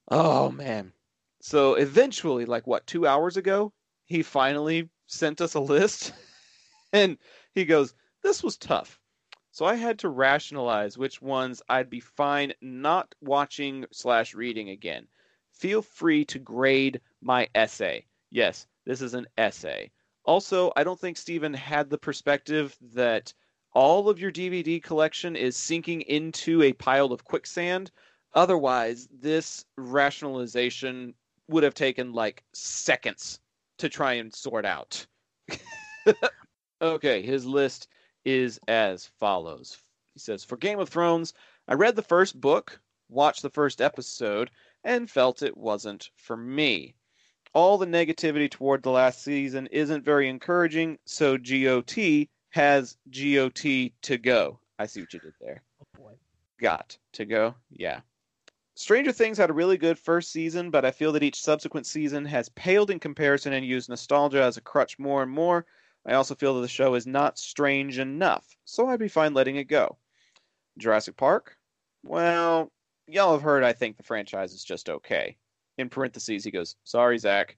Oh 0.08 0.50
man. 0.50 0.92
So 1.40 1.74
eventually 1.74 2.44
like 2.46 2.66
what, 2.66 2.86
2 2.86 3.06
hours 3.06 3.36
ago, 3.36 3.72
he 4.06 4.22
finally 4.22 4.88
sent 5.06 5.40
us 5.40 5.54
a 5.54 5.60
list 5.60 6.12
and 6.92 7.18
he 7.54 7.64
goes, 7.64 7.94
"This 8.22 8.42
was 8.42 8.56
tough." 8.56 9.00
So 9.50 9.64
I 9.64 9.76
had 9.76 10.00
to 10.00 10.08
rationalize 10.08 10.98
which 10.98 11.22
ones 11.22 11.62
I'd 11.68 11.88
be 11.88 12.00
fine 12.00 12.54
not 12.60 13.14
watching 13.20 13.86
slash 13.92 14.34
reading 14.34 14.70
again. 14.70 15.06
Feel 15.52 15.80
free 15.80 16.24
to 16.24 16.40
grade 16.40 17.00
my 17.20 17.48
essay. 17.54 18.06
Yes, 18.30 18.66
this 18.84 19.00
is 19.00 19.14
an 19.14 19.28
essay. 19.38 19.92
Also, 20.24 20.72
I 20.74 20.82
don't 20.82 20.98
think 20.98 21.16
Steven 21.16 21.54
had 21.54 21.88
the 21.88 21.98
perspective 21.98 22.76
that 22.80 23.32
all 23.72 24.08
of 24.08 24.18
your 24.18 24.32
DVD 24.32 24.82
collection 24.82 25.36
is 25.36 25.56
sinking 25.56 26.00
into 26.02 26.62
a 26.62 26.72
pile 26.72 27.12
of 27.12 27.24
quicksand. 27.24 27.92
Otherwise, 28.34 29.08
this 29.12 29.64
rationalization 29.76 31.14
would 31.48 31.62
have 31.62 31.74
taken 31.74 32.12
like 32.12 32.42
seconds 32.52 33.40
to 33.78 33.88
try 33.88 34.14
and 34.14 34.34
sort 34.34 34.64
out. 34.64 35.06
okay, 36.82 37.22
his 37.22 37.46
list 37.46 37.88
is 38.24 38.58
as 38.68 39.10
follows. 39.20 39.78
He 40.14 40.20
says, 40.20 40.44
For 40.44 40.56
Game 40.56 40.78
of 40.78 40.88
Thrones, 40.88 41.34
I 41.68 41.74
read 41.74 41.96
the 41.96 42.02
first 42.02 42.40
book, 42.40 42.80
watched 43.08 43.42
the 43.42 43.50
first 43.50 43.80
episode, 43.80 44.50
and 44.84 45.10
felt 45.10 45.42
it 45.42 45.56
wasn't 45.56 46.10
for 46.16 46.36
me. 46.36 46.94
All 47.52 47.78
the 47.78 47.86
negativity 47.86 48.50
toward 48.50 48.82
the 48.82 48.90
last 48.90 49.22
season 49.22 49.68
isn't 49.68 50.04
very 50.04 50.28
encouraging, 50.28 50.98
so 51.04 51.38
GOT 51.38 52.28
has 52.50 52.96
GOT 53.10 53.92
to 54.02 54.18
go. 54.18 54.58
I 54.78 54.86
see 54.86 55.00
what 55.00 55.12
you 55.12 55.20
did 55.20 55.34
there. 55.40 55.62
Oh 55.80 55.86
boy. 55.96 56.12
got 56.60 56.98
to 57.12 57.24
go. 57.24 57.54
Yeah. 57.70 58.00
Stranger 58.76 59.12
Things 59.12 59.38
had 59.38 59.50
a 59.50 59.54
really 59.54 59.78
good 59.78 59.98
first 59.98 60.32
season, 60.32 60.70
but 60.70 60.84
I 60.84 60.90
feel 60.90 61.12
that 61.12 61.22
each 61.22 61.40
subsequent 61.40 61.86
season 61.86 62.24
has 62.24 62.48
paled 62.50 62.90
in 62.90 62.98
comparison 62.98 63.52
and 63.52 63.64
used 63.64 63.88
nostalgia 63.88 64.42
as 64.42 64.56
a 64.56 64.60
crutch 64.60 64.98
more 64.98 65.22
and 65.22 65.30
more. 65.30 65.64
I 66.06 66.14
also 66.14 66.34
feel 66.34 66.54
that 66.54 66.60
the 66.60 66.68
show 66.68 66.94
is 66.94 67.06
not 67.06 67.38
strange 67.38 67.98
enough, 67.98 68.44
so 68.64 68.88
I'd 68.88 68.98
be 68.98 69.08
fine 69.08 69.32
letting 69.32 69.56
it 69.56 69.64
go. 69.64 69.96
Jurassic 70.76 71.16
Park? 71.16 71.56
Well, 72.02 72.72
y'all 73.06 73.32
have 73.32 73.42
heard 73.42 73.62
I 73.62 73.72
think 73.72 73.96
the 73.96 74.02
franchise 74.02 74.52
is 74.52 74.64
just 74.64 74.90
okay. 74.90 75.36
In 75.78 75.88
parentheses, 75.88 76.44
he 76.44 76.50
goes, 76.50 76.76
Sorry, 76.84 77.16
Zac. 77.18 77.56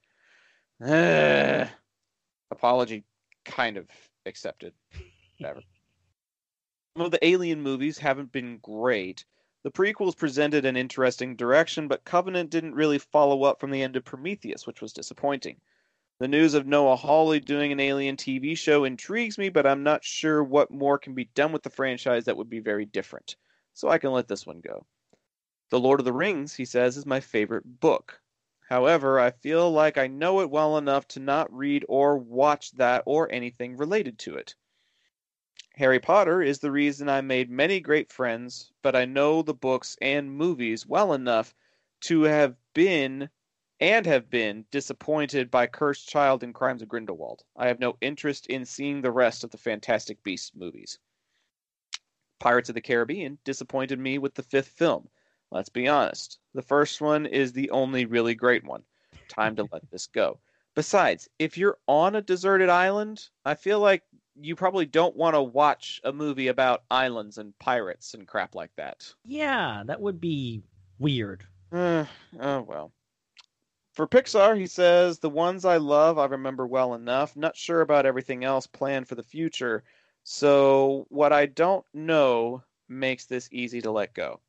Apology 2.51 3.05
kind 3.45 3.79
of 3.79 3.89
accepted. 4.27 4.75
Whatever. 5.39 5.63
Some 6.97 7.07
of 7.07 7.11
the 7.11 7.27
Alien 7.27 7.63
movies 7.63 7.99
haven't 7.99 8.33
been 8.33 8.59
great. 8.59 9.25
The 9.67 9.73
prequels 9.73 10.17
presented 10.17 10.65
an 10.65 10.77
interesting 10.77 11.35
direction, 11.35 11.89
but 11.89 12.05
Covenant 12.05 12.51
didn't 12.51 12.77
really 12.77 13.01
follow 13.01 13.43
up 13.43 13.59
from 13.59 13.73
the 13.73 13.83
end 13.83 13.97
of 13.97 14.05
Prometheus, 14.05 14.65
which 14.65 14.81
was 14.81 14.93
disappointing. 14.93 15.61
The 16.21 16.29
news 16.29 16.55
of 16.55 16.69
Noah 16.69 16.95
Hawley 16.95 17.41
doing 17.41 17.73
an 17.73 17.81
Alien 17.81 18.17
TV 18.17 18.57
show 18.57 18.85
intrigues 18.85 19.39
me, 19.39 19.49
but 19.49 19.67
I'm 19.67 19.83
not 19.83 20.05
sure 20.05 20.45
what 20.45 20.71
more 20.71 20.99
can 20.99 21.17
be 21.17 21.25
done 21.35 21.51
with 21.51 21.65
the 21.65 21.71
franchise 21.71 22.27
that 22.27 22.37
would 22.37 22.49
be 22.49 22.61
very 22.61 22.85
different. 22.85 23.35
So 23.75 23.89
I 23.89 23.99
can 23.99 24.13
let 24.13 24.29
this 24.29 24.47
one 24.47 24.61
go. 24.61 24.87
The 25.71 25.81
Lord 25.81 25.99
of 25.99 26.05
the 26.05 26.13
Rings, 26.13 26.55
he 26.55 26.65
says, 26.65 26.97
is 26.97 27.05
my 27.05 27.19
favorite 27.19 27.81
book. 27.81 28.21
However, 28.69 29.19
I 29.19 29.33
feel 29.33 29.69
like 29.73 29.99
I 29.99 30.07
know 30.07 30.43
it 30.43 30.51
well 30.51 30.79
enough 30.79 31.09
to 31.09 31.19
not 31.19 31.53
read 31.53 31.85
or 31.89 32.19
watch 32.19 32.71
that 32.75 33.03
or 33.05 33.33
anything 33.33 33.77
related 33.77 34.17
to 34.21 34.37
it. 34.37 34.55
Harry 35.77 36.01
Potter 36.01 36.41
is 36.41 36.61
the 36.61 36.71
reason 36.71 37.07
I 37.07 37.21
made 37.21 37.51
many 37.51 37.81
great 37.81 38.11
friends, 38.11 38.73
but 38.81 38.97
I 38.97 39.05
know 39.05 39.43
the 39.43 39.53
books 39.53 39.95
and 40.01 40.33
movies 40.33 40.87
well 40.87 41.13
enough 41.13 41.55
to 42.03 42.23
have 42.23 42.57
been 42.73 43.29
and 43.79 44.07
have 44.07 44.31
been 44.31 44.65
disappointed 44.71 45.51
by 45.51 45.67
Cursed 45.67 46.09
Child 46.09 46.43
and 46.43 46.55
Crimes 46.55 46.81
of 46.81 46.89
Grindelwald. 46.89 47.43
I 47.55 47.67
have 47.69 47.79
no 47.79 47.99
interest 48.01 48.47
in 48.47 48.65
seeing 48.65 49.03
the 49.03 49.13
rest 49.13 49.45
of 49.45 49.51
the 49.51 49.59
Fantastic 49.59 50.23
Beasts 50.23 50.53
movies. 50.55 50.99
Pirates 52.39 52.71
of 52.71 52.75
the 52.75 52.81
Caribbean 52.81 53.39
disappointed 53.45 53.99
me 53.99 54.17
with 54.17 54.35
the 54.35 54.43
fifth 54.43 54.69
film. 54.69 55.11
Let's 55.51 55.69
be 55.69 55.89
honest. 55.89 56.39
The 56.55 56.63
first 56.63 57.03
one 57.03 57.27
is 57.27 57.53
the 57.53 57.69
only 57.69 58.07
really 58.07 58.35
great 58.35 58.65
one. 58.65 58.83
Time 59.29 59.57
to 59.57 59.69
let 59.71 59.91
this 59.91 60.07
go. 60.07 60.41
Besides, 60.75 61.29
if 61.39 61.59
you're 61.59 61.79
on 61.87 62.17
a 62.17 62.23
deserted 62.23 62.71
island, 62.71 63.29
I 63.45 63.55
feel 63.57 63.81
like 63.81 64.03
you 64.41 64.57
probably 64.57 64.87
don't 64.87 65.17
want 65.17 65.35
to 65.35 65.43
watch 65.43 66.01
a 66.05 66.13
movie 66.13 66.49
about 66.49 66.85
islands 66.91 67.39
and 67.39 67.59
pirates 67.59 68.15
and 68.15 68.27
crap 68.27 68.55
like 68.55 68.75
that. 68.77 69.13
Yeah, 69.25 69.83
that 69.87 70.01
would 70.01 70.21
be 70.21 70.63
weird. 70.99 71.45
Uh, 71.73 72.05
oh 72.41 72.63
well. 72.63 72.93
For 73.93 74.07
Pixar, 74.07 74.59
he 74.59 74.67
says, 74.67 75.19
the 75.19 75.31
ones 75.31 75.65
I 75.65 75.79
love 75.79 76.19
I 76.19 76.27
remember 76.27 76.67
well 76.67 76.95
enough. 76.95 77.35
Not 77.35 77.57
sure 77.57 77.81
about 77.81 78.05
everything 78.05 78.45
else 78.45 78.67
planned 78.67 79.09
for 79.09 79.15
the 79.15 79.23
future. 79.23 79.85
So 80.23 81.07
what 81.09 81.33
I 81.33 81.47
don't 81.47 81.85
know 81.95 82.63
makes 82.89 83.25
this 83.25 83.49
easy 83.53 83.81
to 83.81 83.91
let 83.91 84.13
go. 84.13 84.41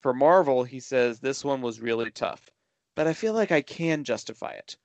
For 0.00 0.14
Marvel, 0.14 0.64
he 0.64 0.80
says 0.80 1.18
this 1.18 1.44
one 1.44 1.62
was 1.62 1.80
really 1.80 2.10
tough, 2.10 2.50
but 2.94 3.06
I 3.06 3.12
feel 3.12 3.32
like 3.34 3.52
I 3.52 3.62
can 3.62 4.04
justify 4.04 4.52
it. 4.52 4.76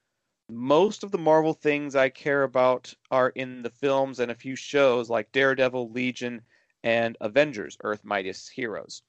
Most 0.49 1.03
of 1.03 1.11
the 1.11 1.17
Marvel 1.17 1.53
things 1.53 1.93
I 1.93 2.07
care 2.07 2.43
about 2.43 2.93
are 3.11 3.29
in 3.29 3.63
the 3.63 3.69
films 3.69 4.17
and 4.17 4.31
a 4.31 4.35
few 4.35 4.55
shows 4.55 5.09
like 5.09 5.33
Daredevil, 5.33 5.91
Legion, 5.91 6.41
and 6.81 7.17
Avengers 7.19 7.77
Earth 7.83 8.05
Mightiest 8.05 8.51
Heroes. 8.51 9.03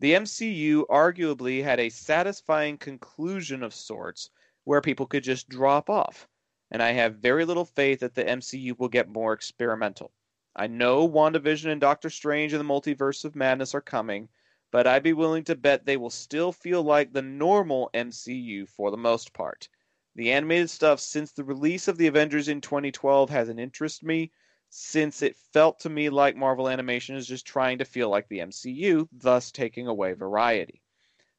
The 0.00 0.14
MCU 0.14 0.88
arguably 0.88 1.62
had 1.62 1.78
a 1.78 1.90
satisfying 1.90 2.76
conclusion 2.76 3.62
of 3.62 3.72
sorts 3.72 4.30
where 4.64 4.80
people 4.80 5.06
could 5.06 5.22
just 5.22 5.48
drop 5.48 5.88
off, 5.88 6.26
and 6.72 6.82
I 6.82 6.90
have 6.90 7.18
very 7.18 7.44
little 7.44 7.66
faith 7.66 8.00
that 8.00 8.16
the 8.16 8.24
MCU 8.24 8.76
will 8.76 8.88
get 8.88 9.08
more 9.08 9.32
experimental. 9.32 10.10
I 10.56 10.66
know 10.66 11.08
WandaVision 11.08 11.70
and 11.70 11.80
Doctor 11.80 12.10
Strange 12.10 12.52
and 12.52 12.58
the 12.58 12.64
Multiverse 12.64 13.24
of 13.24 13.36
Madness 13.36 13.76
are 13.76 13.80
coming, 13.80 14.28
but 14.72 14.88
I'd 14.88 15.04
be 15.04 15.12
willing 15.12 15.44
to 15.44 15.54
bet 15.54 15.86
they 15.86 15.96
will 15.96 16.10
still 16.10 16.50
feel 16.50 16.82
like 16.82 17.12
the 17.12 17.22
normal 17.22 17.90
MCU 17.94 18.68
for 18.68 18.90
the 18.90 18.96
most 18.96 19.32
part. 19.32 19.68
The 20.16 20.32
animated 20.32 20.70
stuff 20.70 21.00
since 21.00 21.32
the 21.32 21.44
release 21.44 21.88
of 21.88 21.96
the 21.96 22.08
Avengers 22.08 22.48
in 22.48 22.60
2012 22.60 23.30
hasn't 23.30 23.60
interested 23.60 24.06
me, 24.06 24.32
since 24.68 25.22
it 25.22 25.36
felt 25.36 25.80
to 25.80 25.88
me 25.88 26.10
like 26.10 26.36
Marvel 26.36 26.68
Animation 26.68 27.16
is 27.16 27.26
just 27.26 27.46
trying 27.46 27.78
to 27.78 27.84
feel 27.84 28.08
like 28.08 28.28
the 28.28 28.40
MCU, 28.40 29.08
thus 29.12 29.50
taking 29.50 29.86
away 29.86 30.12
variety. 30.12 30.82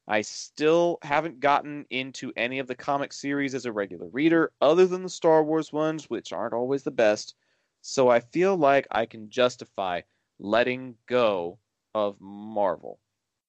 I 0.08 0.22
still 0.22 0.98
haven't 1.02 1.40
gotten 1.40 1.86
into 1.90 2.34
any 2.36 2.60
of 2.60 2.68
the 2.68 2.76
comic 2.76 3.14
series 3.14 3.56
as 3.56 3.66
a 3.66 3.72
regular 3.72 4.08
reader, 4.08 4.52
other 4.62 4.86
than 4.86 5.04
the 5.04 5.10
Star 5.10 5.44
Wars 5.44 5.72
ones, 5.72 6.10
which 6.10 6.34
aren't 6.34 6.54
always 6.54 6.84
the 6.84 6.92
best, 6.92 7.36
so 7.82 8.10
I 8.10 8.20
feel 8.20 8.58
like 8.58 8.88
I 8.92 9.06
can 9.06 9.30
justify 9.30 10.02
letting 10.40 10.98
go 11.06 11.60
of 11.94 12.20
Marvel. 12.20 13.00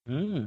Hmm. 0.07 0.45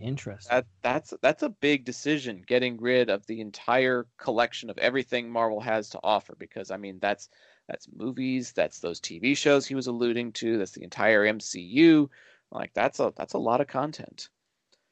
Interesting. 0.00 0.50
That 0.50 0.66
that's 0.82 1.14
that's 1.22 1.42
a 1.42 1.48
big 1.48 1.84
decision, 1.84 2.42
getting 2.46 2.80
rid 2.80 3.10
of 3.10 3.26
the 3.26 3.40
entire 3.40 4.06
collection 4.18 4.70
of 4.70 4.78
everything 4.78 5.30
Marvel 5.30 5.60
has 5.60 5.88
to 5.90 6.00
offer. 6.02 6.34
Because 6.38 6.70
I 6.70 6.76
mean, 6.76 6.98
that's 7.00 7.28
that's 7.68 7.88
movies, 7.94 8.52
that's 8.52 8.80
those 8.80 9.00
TV 9.00 9.36
shows 9.36 9.66
he 9.66 9.74
was 9.74 9.86
alluding 9.86 10.32
to, 10.32 10.58
that's 10.58 10.72
the 10.72 10.82
entire 10.82 11.24
MCU. 11.24 12.08
Like 12.50 12.72
that's 12.74 13.00
a 13.00 13.12
that's 13.16 13.34
a 13.34 13.38
lot 13.38 13.60
of 13.60 13.66
content. 13.66 14.28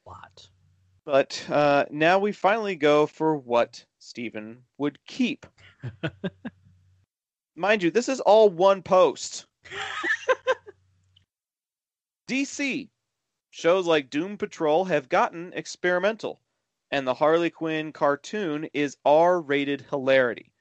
A 0.05 0.09
lot. 0.09 0.49
But 1.05 1.45
uh, 1.49 1.85
now 1.91 2.19
we 2.19 2.31
finally 2.31 2.77
go 2.77 3.05
for 3.05 3.35
what 3.35 3.85
Steven 3.99 4.63
would 4.77 4.97
keep. 5.05 5.45
Mind 7.55 7.83
you, 7.83 7.91
this 7.91 8.07
is 8.07 8.21
all 8.21 8.49
one 8.49 8.81
post. 8.81 9.45
DC 12.27 12.89
shows 13.55 13.85
like 13.85 14.09
Doom 14.09 14.35
Patrol 14.35 14.85
have 14.85 15.07
gotten 15.07 15.53
experimental, 15.53 16.41
and 16.89 17.05
the 17.05 17.13
Harley 17.13 17.51
Quinn 17.51 17.91
cartoon 17.91 18.67
is 18.73 18.97
R 19.05 19.39
rated 19.39 19.81
hilarity. 19.91 20.51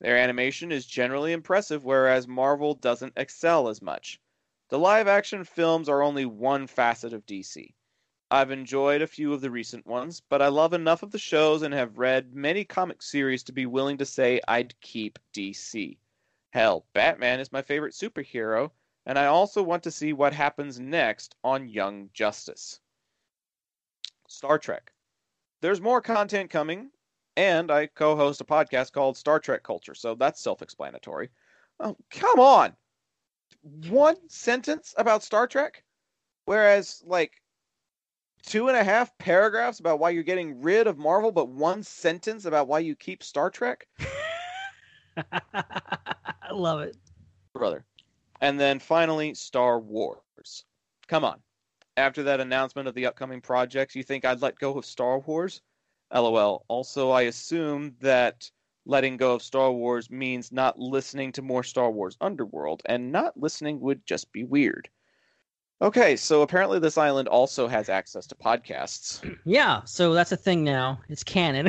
Their 0.00 0.18
animation 0.18 0.70
is 0.70 0.84
generally 0.84 1.32
impressive, 1.32 1.82
whereas 1.82 2.28
Marvel 2.28 2.74
doesn't 2.74 3.14
excel 3.16 3.68
as 3.68 3.80
much. 3.80 4.20
The 4.68 4.78
live 4.78 5.08
action 5.08 5.44
films 5.44 5.88
are 5.88 6.02
only 6.02 6.26
one 6.26 6.66
facet 6.66 7.14
of 7.14 7.24
DC. 7.24 7.72
I've 8.30 8.50
enjoyed 8.50 9.00
a 9.00 9.06
few 9.06 9.32
of 9.32 9.40
the 9.40 9.50
recent 9.50 9.86
ones, 9.86 10.20
but 10.20 10.42
I 10.42 10.48
love 10.48 10.74
enough 10.74 11.02
of 11.02 11.10
the 11.10 11.18
shows 11.18 11.62
and 11.62 11.72
have 11.72 11.96
read 11.96 12.34
many 12.34 12.66
comic 12.66 13.00
series 13.00 13.42
to 13.44 13.52
be 13.52 13.64
willing 13.64 13.96
to 13.96 14.04
say 14.04 14.42
I'd 14.46 14.78
keep 14.82 15.18
DC. 15.32 15.96
Hell, 16.50 16.84
Batman 16.92 17.40
is 17.40 17.50
my 17.50 17.62
favorite 17.62 17.94
superhero, 17.94 18.72
and 19.06 19.18
I 19.18 19.26
also 19.26 19.62
want 19.62 19.82
to 19.84 19.90
see 19.90 20.12
what 20.12 20.32
happens 20.32 20.78
next 20.78 21.34
on 21.42 21.68
Young 21.68 22.10
Justice. 22.12 22.80
Star 24.28 24.58
Trek. 24.58 24.92
There's 25.60 25.80
more 25.80 26.00
content 26.00 26.50
coming, 26.50 26.90
and 27.36 27.70
I 27.70 27.86
co 27.86 28.16
host 28.16 28.40
a 28.40 28.44
podcast 28.44 28.92
called 28.92 29.16
Star 29.16 29.38
Trek 29.38 29.62
Culture, 29.62 29.94
so 29.94 30.14
that's 30.14 30.42
self 30.42 30.62
explanatory. 30.62 31.30
Oh, 31.80 31.96
come 32.10 32.40
on! 32.40 32.74
One 33.88 34.16
sentence 34.28 34.94
about 34.96 35.22
Star 35.22 35.46
Trek? 35.46 35.84
Whereas, 36.44 37.02
like, 37.06 37.40
two 38.44 38.68
and 38.68 38.76
a 38.76 38.82
half 38.82 39.16
paragraphs 39.18 39.78
about 39.80 40.00
why 40.00 40.10
you're 40.10 40.22
getting 40.24 40.60
rid 40.60 40.86
of 40.86 40.98
Marvel, 40.98 41.30
but 41.30 41.48
one 41.48 41.82
sentence 41.82 42.44
about 42.44 42.68
why 42.68 42.80
you 42.80 42.96
keep 42.96 43.22
Star 43.22 43.50
Trek? 43.50 43.86
I 45.16 46.52
love 46.52 46.80
it. 46.80 46.96
brother. 47.54 47.84
And 48.42 48.58
then 48.58 48.80
finally, 48.80 49.34
Star 49.34 49.78
Wars. 49.78 50.64
Come 51.06 51.24
on. 51.24 51.40
After 51.96 52.24
that 52.24 52.40
announcement 52.40 52.88
of 52.88 52.94
the 52.94 53.06
upcoming 53.06 53.40
projects, 53.40 53.94
you 53.94 54.02
think 54.02 54.24
I'd 54.24 54.42
let 54.42 54.58
go 54.58 54.76
of 54.76 54.84
Star 54.84 55.20
Wars? 55.20 55.62
LOL. 56.12 56.64
Also, 56.68 57.10
I 57.10 57.22
assume 57.22 57.94
that 58.00 58.50
letting 58.84 59.16
go 59.16 59.34
of 59.34 59.42
Star 59.42 59.70
Wars 59.70 60.10
means 60.10 60.50
not 60.50 60.78
listening 60.78 61.30
to 61.32 61.42
more 61.42 61.62
Star 61.62 61.90
Wars 61.90 62.16
Underworld, 62.20 62.82
and 62.86 63.12
not 63.12 63.36
listening 63.36 63.80
would 63.80 64.04
just 64.06 64.32
be 64.32 64.42
weird. 64.42 64.88
Okay, 65.80 66.16
so 66.16 66.42
apparently 66.42 66.80
this 66.80 66.98
island 66.98 67.28
also 67.28 67.68
has 67.68 67.88
access 67.88 68.26
to 68.26 68.34
podcasts. 68.34 69.22
Yeah, 69.44 69.82
so 69.84 70.14
that's 70.14 70.32
a 70.32 70.36
thing 70.36 70.64
now. 70.64 71.00
It's 71.08 71.24
canon. 71.24 71.68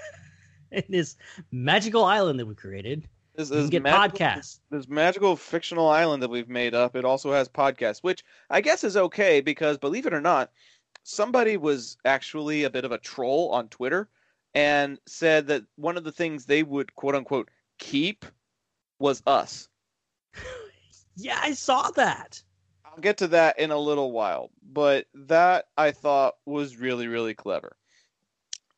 in 0.70 0.84
this 0.88 1.16
magical 1.50 2.04
island 2.04 2.38
that 2.38 2.46
we 2.46 2.54
created. 2.54 3.08
This 3.36 3.50
You 3.50 3.56
can 3.56 3.64
is 3.64 3.70
get 3.70 3.82
magical- 3.82 4.18
podcasts. 4.18 4.60
this 4.70 4.88
magical 4.88 5.36
fictional 5.36 5.88
island 5.88 6.22
that 6.22 6.30
we've 6.30 6.48
made 6.48 6.74
up, 6.74 6.96
it 6.96 7.04
also 7.04 7.32
has 7.32 7.48
podcasts, 7.48 8.02
which 8.02 8.24
I 8.50 8.60
guess 8.60 8.82
is 8.82 8.96
okay 8.96 9.40
because 9.40 9.76
believe 9.78 10.06
it 10.06 10.14
or 10.14 10.20
not, 10.20 10.50
somebody 11.02 11.56
was 11.56 11.98
actually 12.04 12.64
a 12.64 12.70
bit 12.70 12.84
of 12.84 12.92
a 12.92 12.98
troll 12.98 13.50
on 13.50 13.68
Twitter 13.68 14.08
and 14.54 14.98
said 15.06 15.46
that 15.48 15.64
one 15.76 15.96
of 15.98 16.04
the 16.04 16.12
things 16.12 16.46
they 16.46 16.62
would 16.62 16.94
quote 16.94 17.14
unquote 17.14 17.50
keep 17.78 18.24
was 18.98 19.22
us. 19.26 19.68
Yeah, 21.18 21.38
I 21.42 21.52
saw 21.54 21.90
that. 21.92 22.42
I'll 22.84 23.00
get 23.00 23.16
to 23.18 23.28
that 23.28 23.58
in 23.58 23.70
a 23.70 23.78
little 23.78 24.12
while, 24.12 24.50
but 24.70 25.06
that 25.14 25.68
I 25.78 25.90
thought 25.90 26.34
was 26.44 26.76
really, 26.76 27.08
really 27.08 27.32
clever. 27.32 27.74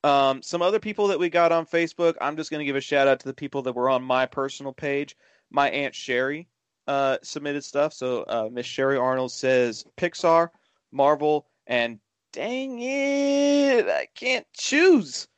Um, 0.04 0.42
some 0.42 0.62
other 0.62 0.78
people 0.78 1.08
that 1.08 1.18
we 1.18 1.28
got 1.28 1.52
on 1.52 1.66
Facebook, 1.66 2.14
I'm 2.20 2.36
just 2.36 2.50
going 2.50 2.60
to 2.60 2.64
give 2.64 2.76
a 2.76 2.80
shout 2.80 3.08
out 3.08 3.20
to 3.20 3.26
the 3.26 3.34
people 3.34 3.62
that 3.62 3.74
were 3.74 3.90
on 3.90 4.02
my 4.02 4.26
personal 4.26 4.72
page. 4.72 5.16
My 5.50 5.70
Aunt 5.70 5.94
Sherry 5.94 6.48
uh, 6.86 7.18
submitted 7.22 7.64
stuff. 7.64 7.92
So 7.92 8.22
uh, 8.22 8.48
Miss 8.50 8.66
Sherry 8.66 8.96
Arnold 8.96 9.32
says 9.32 9.84
Pixar, 9.96 10.48
Marvel, 10.92 11.46
and 11.66 11.98
dang 12.32 12.80
it, 12.80 13.86
I 13.86 14.06
can't 14.14 14.46
choose. 14.54 15.28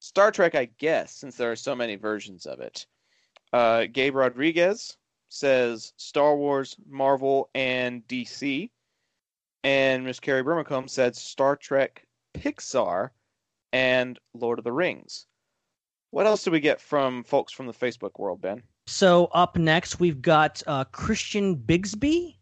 Star 0.00 0.30
Trek, 0.30 0.54
I 0.54 0.66
guess, 0.78 1.14
since 1.16 1.36
there 1.36 1.50
are 1.50 1.56
so 1.56 1.74
many 1.74 1.96
versions 1.96 2.46
of 2.46 2.60
it. 2.60 2.86
Uh, 3.52 3.86
Gabe 3.90 4.14
Rodriguez 4.14 4.96
says 5.28 5.92
Star 5.96 6.36
Wars, 6.36 6.76
Marvel, 6.88 7.50
and 7.54 8.06
DC. 8.06 8.70
And 9.62 10.04
Miss 10.04 10.20
Carrie 10.20 10.44
Brimacombe 10.44 10.90
said 10.90 11.16
Star 11.16 11.56
Trek, 11.56 12.06
Pixar, 12.34 13.10
and 13.74 14.20
Lord 14.34 14.58
of 14.58 14.64
the 14.64 14.72
Rings. 14.72 15.26
What 16.12 16.26
else 16.26 16.44
do 16.44 16.52
we 16.52 16.60
get 16.60 16.80
from 16.80 17.24
folks 17.24 17.52
from 17.52 17.66
the 17.66 17.72
Facebook 17.72 18.20
world, 18.20 18.40
Ben? 18.40 18.62
So 18.86 19.26
up 19.32 19.58
next, 19.58 19.98
we've 19.98 20.22
got 20.22 20.62
uh, 20.68 20.84
Christian 20.84 21.56
Bigsby, 21.56 22.36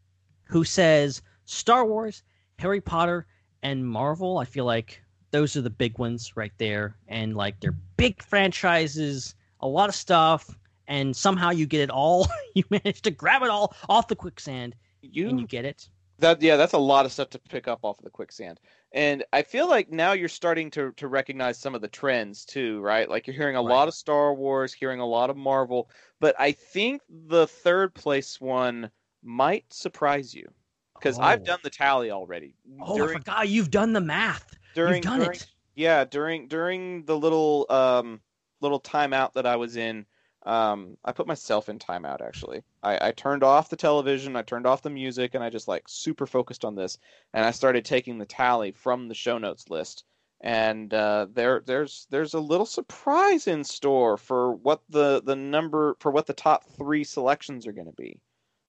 who 0.45 0.63
says 0.63 1.23
Star 1.47 1.87
Wars, 1.87 2.23
Harry 2.59 2.83
Potter, 2.83 3.27
and 3.63 3.87
Marvel. 3.87 4.39
I 4.39 4.45
feel 4.45 4.67
like 4.67 5.03
those 5.31 5.57
are 5.57 5.63
the 5.63 5.71
big 5.71 5.99
ones 5.99 6.37
right 6.37 6.53
there, 6.59 6.99
and 7.09 7.35
like 7.35 7.59
they're 7.61 7.79
big 7.97 8.23
franchises, 8.23 9.35
a 9.61 9.67
lot 9.67 9.89
of 9.89 9.95
stuff, 9.95 10.55
and 10.87 11.17
somehow 11.17 11.49
you 11.49 11.65
get 11.65 11.81
it 11.81 11.91
all. 11.91 12.29
you 12.55 12.65
manage 12.69 13.01
to 13.03 13.11
grab 13.11 13.43
it 13.43 13.49
all 13.49 13.75
off 13.89 14.07
the 14.07 14.17
quicksand, 14.17 14.75
You, 15.01 15.31
and 15.31 15.41
you 15.41 15.47
get 15.47 15.65
it. 15.65 15.89
That 16.23 16.41
yeah, 16.43 16.57
that's 16.57 16.73
a 16.73 16.79
lot 16.79 17.05
of 17.07 17.13
stuff 17.13 17.29
to 17.31 17.39
pick 17.39 17.69
up 17.69 17.81
off 17.85 17.99
of 17.99 18.05
the 18.05 18.11
quicksand. 18.11 18.59
And 18.93 19.25
I 19.33 19.43
feel 19.43 19.69
like 19.69 19.91
now 19.91 20.13
you're 20.13 20.29
starting 20.29 20.71
to 20.73 20.93
to 20.93 21.09
recognize 21.09 21.59
some 21.59 21.75
of 21.75 21.81
the 21.83 21.89
trends 21.89 22.45
too, 22.45 22.81
right? 22.81 23.09
Like 23.09 23.27
you're 23.27 23.37
hearing 23.37 23.57
a 23.57 23.63
Right. 23.63 23.71
lot 23.75 23.89
of 23.89 23.95
Star 23.95 24.35
Wars, 24.35 24.73
hearing 24.73 25.01
a 25.01 25.07
lot 25.07 25.31
of 25.31 25.37
Marvel, 25.37 25.89
but 26.21 26.35
I 26.39 26.53
think 26.53 27.03
the 27.09 27.47
third 27.47 27.95
place 27.95 28.41
one 28.41 28.91
might 29.23 29.73
surprise 29.73 30.35
you 30.35 30.47
because 30.95 31.19
I've 31.19 31.43
Oh. 31.43 31.45
done 31.45 31.61
the 31.63 31.71
tally 31.71 32.11
already. 32.11 32.55
Oh, 32.81 32.95
I 32.95 32.97
during 32.99 33.19
forgot 33.19 33.49
you've 33.49 33.71
done 33.71 33.93
the 33.93 34.01
math. 34.01 34.55
during 34.75 34.95
you've 34.97 35.03
done 35.05 35.19
during- 35.21 35.37
it. 35.37 35.47
yeah 35.75 36.05
during 36.05 36.49
during 36.49 37.05
the 37.05 37.17
little 37.17 37.67
um 37.71 38.21
little 38.61 38.81
timeout 38.81 39.33
that 39.35 39.47
I 39.47 39.57
was 39.57 39.77
in 39.77 40.07
um 40.45 40.97
I 41.05 41.13
put 41.13 41.27
myself 41.27 41.69
in 41.69 41.79
timeout 41.79 42.21
actually. 42.21 42.63
I, 42.83 43.09
I 43.09 43.13
turned 43.13 43.43
off 43.45 43.71
the 43.71 43.77
television 43.77 44.37
I 44.37 44.43
turned 44.43 44.67
off 44.67 44.83
the 44.83 44.91
music 44.91 45.35
and 45.35 45.45
I 45.45 45.51
just 45.51 45.69
like 45.69 45.85
super 45.89 46.27
focused 46.27 46.65
on 46.65 46.75
this 46.75 46.99
and 47.33 47.45
I 47.45 47.51
started 47.53 47.85
taking 47.85 48.19
the 48.19 48.27
tally 48.27 48.73
from 48.73 49.09
the 49.09 49.15
show 49.15 49.39
notes 49.39 49.71
list. 49.71 50.05
And 50.41 50.93
uh, 50.93 51.29
there 51.33 51.63
there's 51.65 52.07
there's 52.11 52.35
a 52.35 52.41
little 52.41 52.67
surprise 52.67 53.47
in 53.47 53.63
store 53.65 54.17
for 54.17 54.55
what 54.55 54.83
the 54.89 55.23
the 55.23 55.37
number 55.37 55.97
for 56.01 56.11
what 56.11 56.27
the 56.27 56.33
top 56.35 56.65
three 56.77 57.05
selections 57.05 57.67
are 57.67 57.73
going 57.73 57.87
to 57.87 57.93
be. 57.93 58.21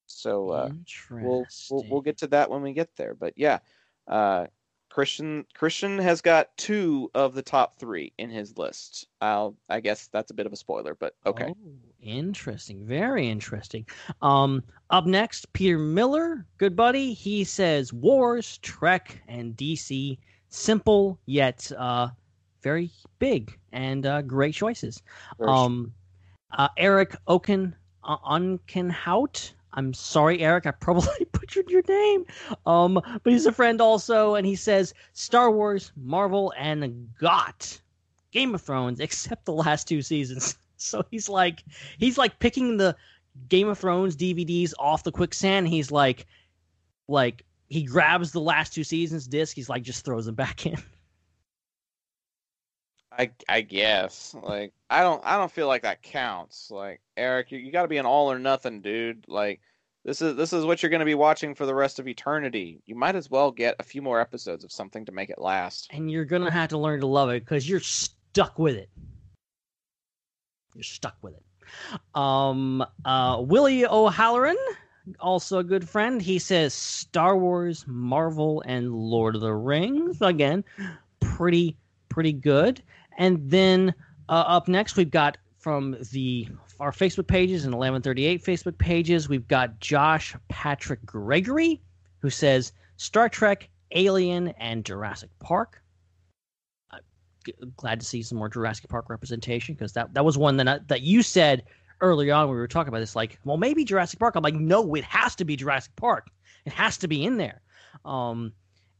So 0.05 0.49
uh, 0.51 0.69
we'll, 1.19 1.47
we'll 1.69 1.85
we'll 1.89 2.01
get 2.01 2.17
to 2.19 2.27
that 2.27 2.49
when 2.51 2.61
we 2.61 2.73
get 2.73 2.95
there. 2.95 3.15
But 3.15 3.33
yeah, 3.37 3.59
uh, 4.07 4.47
Christian 4.93 5.43
Christian 5.55 5.97
has 5.97 6.21
got 6.21 6.55
two 6.55 7.09
of 7.15 7.33
the 7.33 7.41
top 7.41 7.79
three 7.79 8.13
in 8.19 8.29
his 8.29 8.59
list. 8.59 9.07
I'll 9.21 9.57
I 9.67 9.79
guess 9.79 10.07
that's 10.07 10.29
a 10.29 10.35
bit 10.35 10.45
of 10.45 10.53
a 10.53 10.55
spoiler, 10.55 10.93
but 10.93 11.15
okay. 11.25 11.47
Oh, 11.49 11.57
interesting. 11.99 12.85
Very 12.85 13.27
interesting. 13.27 13.87
Um, 14.21 14.63
up 14.91 15.07
next, 15.07 15.51
Peter 15.53 15.79
Miller, 15.79 16.45
good 16.59 16.75
buddy. 16.75 17.11
He 17.11 17.43
says 17.43 17.91
Wars, 17.91 18.59
Trek, 18.59 19.19
and 19.27 19.57
DC. 19.57 20.19
Simple 20.49 21.17
yet 21.25 21.71
uh, 21.75 22.09
very 22.61 22.91
big 23.17 23.57
and 23.71 24.05
uh, 24.05 24.21
great 24.21 24.53
choices. 24.53 25.01
Um, 25.39 25.91
uh, 26.55 26.67
Eric 26.77 27.15
Oken 27.25 27.75
uh, 28.03 28.17
Unkenhout. 28.17 29.53
I'm 29.73 29.91
sorry, 29.95 30.41
Eric. 30.41 30.67
I 30.67 30.71
probably 30.71 31.25
butchered 31.43 31.69
your 31.69 31.83
name. 31.87 32.25
Um, 32.65 32.93
but 32.93 33.33
he's 33.33 33.45
a 33.45 33.51
friend 33.51 33.81
also, 33.81 34.35
and 34.35 34.47
he 34.47 34.55
says 34.55 34.93
Star 35.11 35.51
Wars, 35.51 35.91
Marvel, 35.97 36.53
and 36.57 37.09
GOT. 37.19 37.81
Game 38.31 38.55
of 38.55 38.61
Thrones, 38.61 38.99
except 38.99 39.45
the 39.45 39.53
last 39.53 39.87
two 39.87 40.01
seasons. 40.01 40.57
So 40.75 41.05
he's 41.11 41.29
like, 41.29 41.63
he's 41.97 42.17
like 42.17 42.39
picking 42.39 42.75
the 42.75 42.93
Game 43.47 43.69
of 43.69 43.79
Thrones 43.79 44.17
DVDs 44.17 44.73
off 44.77 45.05
the 45.05 45.13
quicksand. 45.13 45.69
He's 45.69 45.91
like, 45.91 46.25
like 47.07 47.45
he 47.69 47.83
grabs 47.83 48.33
the 48.33 48.41
last 48.41 48.73
two 48.73 48.83
seasons 48.83 49.25
disc. 49.25 49.55
He's 49.55 49.69
like, 49.69 49.83
just 49.83 50.03
throws 50.03 50.25
them 50.25 50.35
back 50.35 50.65
in. 50.65 50.75
I 53.17 53.31
I 53.47 53.61
guess 53.61 54.35
like 54.43 54.73
I 54.89 55.03
don't 55.03 55.21
I 55.23 55.37
don't 55.37 55.51
feel 55.51 55.67
like 55.67 55.83
that 55.83 56.01
counts. 56.01 56.69
Like 56.69 56.99
Eric, 57.15 57.53
you, 57.53 57.59
you 57.59 57.71
got 57.71 57.83
to 57.83 57.87
be 57.87 57.97
an 57.97 58.05
all 58.05 58.29
or 58.29 58.39
nothing 58.39 58.81
dude. 58.81 59.23
Like 59.29 59.61
this 60.05 60.21
is 60.21 60.35
this 60.35 60.53
is 60.53 60.65
what 60.65 60.83
you're 60.83 60.89
going 60.89 60.99
to 60.99 61.05
be 61.05 61.15
watching 61.15 61.55
for 61.55 61.65
the 61.65 61.75
rest 61.75 61.99
of 61.99 62.07
eternity. 62.07 62.81
You 62.85 62.95
might 62.95 63.15
as 63.15 63.29
well 63.29 63.51
get 63.51 63.75
a 63.79 63.83
few 63.83 64.01
more 64.01 64.19
episodes 64.19 64.63
of 64.63 64.71
something 64.71 65.05
to 65.05 65.11
make 65.11 65.29
it 65.29 65.39
last. 65.39 65.89
and 65.91 66.11
you're 66.11 66.25
gonna 66.25 66.51
have 66.51 66.69
to 66.69 66.77
learn 66.77 66.99
to 67.01 67.07
love 67.07 67.29
it 67.29 67.45
because 67.45 67.67
you're 67.67 67.79
stuck 67.79 68.59
with 68.59 68.75
it. 68.75 68.89
You're 70.75 70.83
stuck 70.83 71.15
with 71.21 71.35
it. 71.35 71.43
Um, 72.15 72.83
uh, 73.05 73.41
Willie 73.45 73.85
O'Halloran, 73.85 74.57
also 75.19 75.59
a 75.59 75.63
good 75.63 75.87
friend. 75.87 76.21
He 76.21 76.39
says 76.39 76.73
Star 76.73 77.37
Wars, 77.37 77.85
Marvel, 77.87 78.61
and 78.65 78.93
Lord 78.93 79.35
of 79.35 79.41
the 79.41 79.53
Rings. 79.53 80.17
Again, 80.21 80.63
pretty 81.19 81.77
pretty 82.09 82.33
good. 82.33 82.81
And 83.17 83.49
then 83.49 83.93
uh, 84.29 84.43
up 84.47 84.67
next, 84.67 84.97
we've 84.97 85.11
got 85.11 85.37
from 85.59 85.95
the 86.11 86.47
our 86.83 86.91
Facebook 86.91 87.27
pages 87.27 87.63
and 87.63 87.73
1138 87.73 88.43
Facebook 88.43 88.77
pages, 88.77 89.29
we've 89.29 89.47
got 89.47 89.79
Josh 89.79 90.35
Patrick 90.49 91.03
Gregory, 91.05 91.81
who 92.19 92.29
says 92.29 92.73
Star 92.97 93.29
Trek, 93.29 93.69
Alien, 93.91 94.49
and 94.59 94.83
Jurassic 94.83 95.29
Park. 95.39 95.81
I'm 96.91 97.73
glad 97.77 98.01
to 98.01 98.05
see 98.05 98.21
some 98.21 98.37
more 98.37 98.49
Jurassic 98.49 98.89
Park 98.89 99.09
representation 99.09 99.75
because 99.75 99.93
that, 99.93 100.13
that 100.13 100.25
was 100.25 100.37
one 100.37 100.57
that 100.57 100.67
I, 100.67 100.79
that 100.87 101.03
you 101.03 101.23
said 101.23 101.63
early 102.01 102.29
on 102.29 102.47
when 102.47 102.55
we 102.55 102.59
were 102.59 102.67
talking 102.67 102.89
about 102.89 102.99
this. 102.99 103.15
Like, 103.15 103.39
well, 103.45 103.57
maybe 103.57 103.85
Jurassic 103.85 104.19
Park. 104.19 104.35
I'm 104.35 104.43
like, 104.43 104.53
no, 104.53 104.93
it 104.95 105.05
has 105.05 105.35
to 105.37 105.45
be 105.45 105.55
Jurassic 105.55 105.95
Park. 105.95 106.27
It 106.65 106.73
has 106.73 106.97
to 106.97 107.07
be 107.07 107.23
in 107.23 107.37
there. 107.37 107.61
Um, 108.03 108.51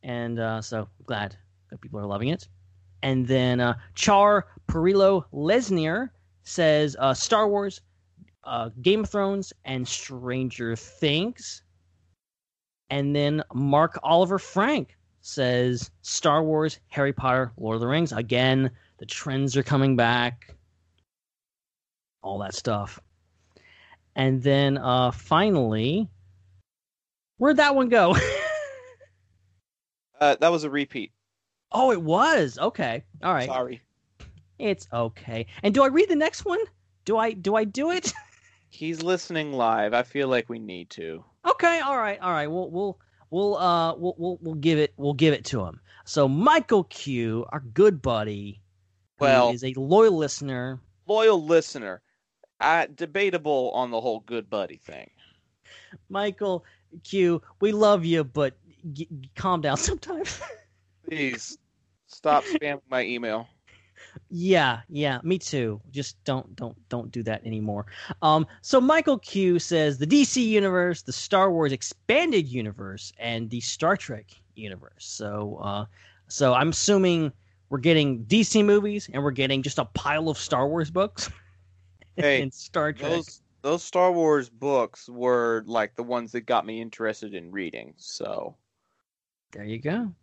and 0.03 0.39
uh, 0.39 0.61
so 0.61 0.87
glad 1.05 1.35
that 1.69 1.81
people 1.81 1.99
are 1.99 2.05
loving 2.05 2.29
it. 2.29 2.47
And 3.01 3.27
then 3.27 3.59
uh, 3.59 3.75
Char 3.95 4.47
Perillo 4.69 5.25
Lesnier 5.33 6.11
says 6.43 6.95
uh, 6.99 7.13
Star 7.13 7.47
Wars, 7.47 7.81
uh, 8.43 8.69
Game 8.81 9.01
of 9.03 9.09
Thrones, 9.09 9.53
and 9.65 9.87
Stranger 9.87 10.75
Things. 10.75 11.63
And 12.89 13.15
then 13.15 13.43
Mark 13.53 13.99
Oliver 14.03 14.37
Frank 14.37 14.95
says 15.21 15.89
Star 16.01 16.43
Wars, 16.43 16.79
Harry 16.89 17.13
Potter, 17.13 17.51
Lord 17.57 17.75
of 17.75 17.81
the 17.81 17.87
Rings. 17.87 18.11
Again, 18.11 18.69
the 18.97 19.05
trends 19.05 19.55
are 19.57 19.63
coming 19.63 19.95
back. 19.95 20.53
All 22.21 22.37
that 22.39 22.53
stuff. 22.53 22.99
And 24.15 24.43
then 24.43 24.77
uh 24.77 25.11
finally, 25.11 26.07
where'd 27.37 27.57
that 27.57 27.75
one 27.75 27.89
go? 27.89 28.15
Uh, 30.21 30.37
that 30.39 30.51
was 30.53 30.63
a 30.63 30.69
repeat. 30.69 31.11
oh, 31.73 31.91
it 31.91 32.01
was. 32.01 32.57
Okay. 32.57 33.03
All 33.21 33.33
right. 33.33 33.47
Sorry. 33.47 33.81
It's 34.63 34.87
okay. 34.93 35.45
And 35.61 35.73
do 35.73 35.83
I 35.83 35.87
read 35.87 36.07
the 36.09 36.15
next 36.15 36.45
one? 36.45 36.59
Do 37.03 37.17
I 37.17 37.33
do 37.33 37.55
I 37.55 37.65
do 37.65 37.91
it? 37.91 38.13
He's 38.69 39.03
listening 39.03 39.51
live. 39.51 39.93
I 39.93 40.03
feel 40.03 40.29
like 40.29 40.47
we 40.47 40.57
need 40.57 40.89
to. 40.91 41.23
Okay, 41.45 41.81
all 41.81 41.97
right, 41.97 42.17
all 42.21 42.31
right. 42.31 42.47
We'll 42.47 42.69
we'll 42.71 42.97
we'll 43.29 43.57
uh 43.57 43.93
we'll 43.95 44.15
we'll, 44.17 44.39
we'll 44.41 44.55
give 44.55 44.79
it 44.79 44.93
we'll 44.95 45.13
give 45.13 45.33
it 45.33 45.43
to 45.45 45.65
him. 45.65 45.81
So 46.05 46.29
Michael 46.29 46.85
Q, 46.85 47.45
our 47.51 47.59
good 47.59 48.01
buddy, 48.01 48.61
Well- 49.19 49.51
is 49.51 49.65
a 49.65 49.73
loyal 49.75 50.15
listener. 50.17 50.79
Loyal 51.07 51.43
listener. 51.43 52.01
I, 52.61 52.87
debatable 52.95 53.71
on 53.73 53.91
the 53.91 53.99
whole 53.99 54.21
good 54.21 54.49
buddy 54.49 54.77
thing. 54.77 55.09
Michael 56.07 56.63
Q, 57.03 57.41
we 57.59 57.73
love 57.73 58.05
you, 58.05 58.23
but 58.23 58.53
g- 58.93 59.09
calm 59.35 59.59
down 59.59 59.75
sometimes. 59.89 60.39
Please 61.05 61.57
stop 62.07 62.45
spamming 62.45 62.79
my 62.89 63.03
email. 63.03 63.49
Yeah, 64.29 64.81
yeah, 64.89 65.19
me 65.23 65.37
too. 65.37 65.81
Just 65.91 66.21
don't 66.23 66.55
don't 66.55 66.77
don't 66.89 67.11
do 67.11 67.23
that 67.23 67.45
anymore. 67.45 67.85
Um 68.21 68.45
so 68.61 68.79
Michael 68.81 69.19
Q 69.19 69.59
says 69.59 69.97
the 69.97 70.07
DC 70.07 70.45
universe, 70.45 71.01
the 71.01 71.13
Star 71.13 71.51
Wars 71.51 71.71
expanded 71.71 72.47
universe 72.47 73.13
and 73.17 73.49
the 73.49 73.61
Star 73.61 73.97
Trek 73.97 74.25
universe. 74.55 75.05
So 75.05 75.59
uh 75.63 75.85
so 76.27 76.53
I'm 76.53 76.69
assuming 76.69 77.31
we're 77.69 77.79
getting 77.79 78.25
DC 78.25 78.63
movies 78.63 79.09
and 79.13 79.23
we're 79.23 79.31
getting 79.31 79.63
just 79.63 79.79
a 79.79 79.85
pile 79.85 80.29
of 80.29 80.37
Star 80.37 80.67
Wars 80.67 80.91
books 80.91 81.29
Hey, 82.15 82.41
and 82.41 82.53
Star 82.53 82.93
Trek. 82.93 83.11
Those 83.11 83.41
those 83.61 83.83
Star 83.83 84.11
Wars 84.11 84.49
books 84.49 85.09
were 85.09 85.63
like 85.65 85.95
the 85.95 86.03
ones 86.03 86.31
that 86.33 86.41
got 86.41 86.65
me 86.65 86.81
interested 86.81 87.33
in 87.33 87.51
reading. 87.51 87.93
So 87.97 88.55
There 89.51 89.63
you 89.63 89.79
go. 89.79 90.13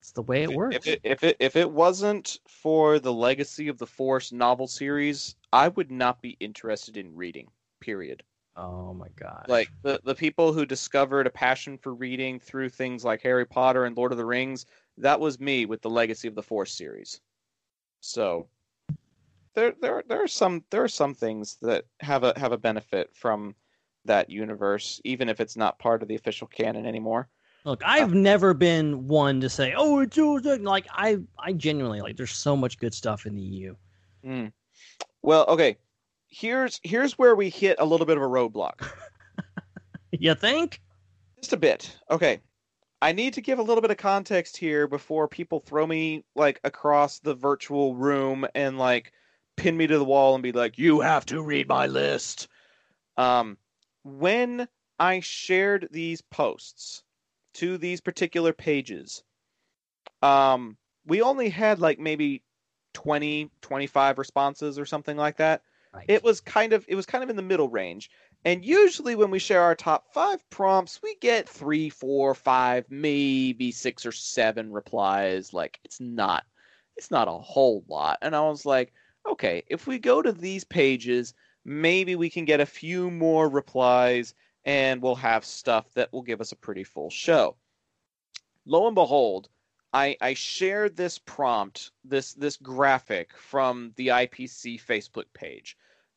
It's 0.00 0.12
the 0.12 0.22
way 0.22 0.42
it 0.42 0.52
works. 0.52 0.76
If 0.76 0.86
it, 0.86 1.00
if 1.02 1.24
it 1.24 1.36
if 1.40 1.56
it 1.56 1.70
wasn't 1.70 2.38
for 2.48 2.98
the 2.98 3.12
Legacy 3.12 3.68
of 3.68 3.78
the 3.78 3.86
Force 3.86 4.32
novel 4.32 4.66
series, 4.68 5.34
I 5.52 5.68
would 5.68 5.90
not 5.90 6.22
be 6.22 6.36
interested 6.40 6.96
in 6.96 7.14
reading. 7.14 7.48
Period. 7.80 8.22
oh 8.56 8.94
my 8.94 9.08
god. 9.16 9.46
Like 9.48 9.70
the 9.82 10.00
the 10.04 10.14
people 10.14 10.52
who 10.52 10.64
discovered 10.66 11.26
a 11.26 11.30
passion 11.30 11.78
for 11.78 11.94
reading 11.94 12.38
through 12.40 12.68
things 12.68 13.04
like 13.04 13.22
Harry 13.22 13.46
Potter 13.46 13.84
and 13.84 13.96
Lord 13.96 14.12
of 14.12 14.18
the 14.18 14.24
Rings, 14.24 14.66
that 14.98 15.20
was 15.20 15.40
me 15.40 15.66
with 15.66 15.82
the 15.82 15.90
Legacy 15.90 16.28
of 16.28 16.34
the 16.34 16.42
Force 16.42 16.72
series. 16.72 17.20
So 18.00 18.48
there 19.54 19.74
there 19.80 20.04
there 20.06 20.22
are 20.22 20.28
some 20.28 20.64
there 20.70 20.84
are 20.84 20.88
some 20.88 21.14
things 21.14 21.56
that 21.62 21.86
have 22.00 22.22
a 22.22 22.38
have 22.38 22.52
a 22.52 22.58
benefit 22.58 23.10
from 23.14 23.56
that 24.04 24.30
universe, 24.30 25.00
even 25.04 25.28
if 25.28 25.40
it's 25.40 25.56
not 25.56 25.78
part 25.78 26.02
of 26.02 26.08
the 26.08 26.14
official 26.14 26.46
canon 26.46 26.86
anymore. 26.86 27.28
Look, 27.66 27.82
I've 27.84 28.14
never 28.14 28.54
been 28.54 29.08
one 29.08 29.40
to 29.40 29.50
say, 29.50 29.74
"Oh, 29.76 29.98
it's 29.98 30.16
yours." 30.16 30.46
Like 30.46 30.86
I, 30.88 31.18
I 31.36 31.52
genuinely 31.52 32.00
like. 32.00 32.16
There's 32.16 32.30
so 32.30 32.56
much 32.56 32.78
good 32.78 32.94
stuff 32.94 33.26
in 33.26 33.34
the 33.34 33.42
EU. 33.42 33.74
Mm. 34.24 34.52
Well, 35.22 35.44
okay. 35.48 35.76
Here's 36.28 36.80
here's 36.84 37.18
where 37.18 37.34
we 37.34 37.50
hit 37.50 37.76
a 37.80 37.84
little 37.84 38.06
bit 38.06 38.16
of 38.16 38.22
a 38.22 38.26
roadblock. 38.26 38.88
You 40.18 40.34
think? 40.34 40.80
Just 41.40 41.52
a 41.52 41.58
bit. 41.58 41.94
Okay. 42.10 42.40
I 43.02 43.12
need 43.12 43.34
to 43.34 43.42
give 43.42 43.58
a 43.58 43.62
little 43.62 43.82
bit 43.82 43.90
of 43.90 43.98
context 43.98 44.56
here 44.56 44.86
before 44.86 45.28
people 45.28 45.60
throw 45.60 45.86
me 45.86 46.24
like 46.34 46.58
across 46.64 47.18
the 47.18 47.34
virtual 47.34 47.94
room 47.94 48.46
and 48.54 48.78
like 48.78 49.12
pin 49.56 49.76
me 49.76 49.86
to 49.86 49.98
the 49.98 50.04
wall 50.04 50.34
and 50.34 50.42
be 50.42 50.52
like, 50.52 50.78
"You 50.78 51.00
have 51.00 51.26
to 51.26 51.42
read 51.42 51.68
my 51.68 51.86
list." 51.86 52.48
Um 53.18 53.58
when 54.04 54.68
I 54.98 55.20
shared 55.20 55.88
these 55.90 56.22
posts 56.22 57.02
to 57.56 57.78
these 57.78 58.00
particular 58.00 58.52
pages, 58.52 59.22
um 60.22 60.76
we 61.06 61.22
only 61.22 61.48
had 61.48 61.78
like 61.78 61.98
maybe 61.98 62.42
20 62.94 63.50
25 63.60 64.18
responses 64.18 64.78
or 64.78 64.86
something 64.86 65.16
like 65.16 65.36
that. 65.36 65.62
Right. 65.92 66.04
it 66.08 66.22
was 66.24 66.40
kind 66.40 66.72
of 66.72 66.84
it 66.88 66.94
was 66.94 67.06
kind 67.06 67.22
of 67.24 67.30
in 67.30 67.36
the 67.36 67.42
middle 67.42 67.68
range. 67.68 68.10
And 68.44 68.64
usually 68.64 69.16
when 69.16 69.30
we 69.30 69.38
share 69.38 69.62
our 69.62 69.74
top 69.74 70.12
five 70.12 70.48
prompts 70.50 71.00
we 71.02 71.16
get 71.20 71.48
three 71.48 71.88
four 71.90 72.34
five 72.34 72.84
maybe 72.90 73.72
six 73.72 74.04
or 74.06 74.12
seven 74.12 74.72
replies. 74.72 75.52
Like 75.52 75.80
it's 75.84 76.00
not 76.00 76.44
it's 76.96 77.10
not 77.10 77.28
a 77.28 77.32
whole 77.32 77.84
lot. 77.88 78.18
And 78.22 78.34
i 78.36 78.40
was 78.40 78.66
like 78.66 78.92
okay 79.28 79.62
if 79.68 79.86
we 79.86 79.98
go 79.98 80.22
to 80.22 80.32
these 80.32 80.64
pages 80.64 81.34
maybe 81.64 82.14
we 82.16 82.30
can 82.30 82.44
get 82.44 82.60
a 82.60 82.66
few 82.66 83.10
more 83.10 83.48
replies 83.48 84.34
and 84.66 85.00
we'll 85.00 85.14
have 85.14 85.44
stuff 85.44 85.86
that 85.94 86.12
will 86.12 86.22
give 86.22 86.42
us 86.42 86.52
a 86.52 86.56
pretty 86.56 86.84
full 86.84 87.08
show 87.08 87.56
lo 88.66 88.86
and 88.86 88.94
behold 88.94 89.48
I, 89.96 90.14
I 90.20 90.34
shared 90.34 90.94
this 90.94 91.18
prompt, 91.18 91.90
this 92.04 92.34
this 92.34 92.58
graphic 92.58 93.34
from 93.34 93.94
the 93.96 94.08
IPC 94.08 94.78
Facebook 94.84 95.24
page 95.32 95.74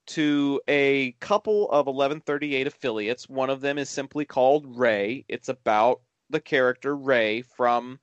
to 0.08 0.60
a 0.68 1.14
couple 1.22 1.70
of 1.70 1.86
1138 1.86 2.68
affiliates. 2.68 3.30
One 3.30 3.50
of 3.50 3.62
them 3.62 3.78
is 3.78 3.89
simply 3.89 4.26
called 4.26 4.78
Rey. 4.78 5.24
It's 5.30 5.47
about 5.47 6.02
the 6.30 6.41
character 6.41 6.97
Rey 6.97 7.41
from 7.41 8.00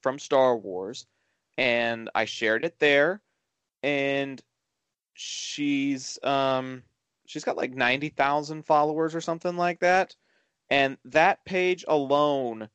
from 0.00 0.18
Star 0.18 0.56
Wars, 0.56 1.06
and 1.58 2.08
I 2.14 2.24
shared 2.24 2.64
it 2.64 2.78
there. 2.78 3.20
And 3.82 4.40
she's 5.12 6.18
um 6.22 6.84
she's 7.32 7.44
got 7.44 7.56
like 7.56 7.72
90,000 7.72 8.62
followers 8.62 9.14
or 9.14 9.20
something 9.22 9.56
like 9.56 9.80
that. 9.80 10.14
And 10.68 10.98
that 11.06 11.44
page 11.46 11.84
alone 11.88 12.68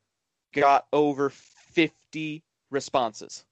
got 0.54 0.88
over 0.92 1.30
50 1.30 2.44
responses. 2.72 3.46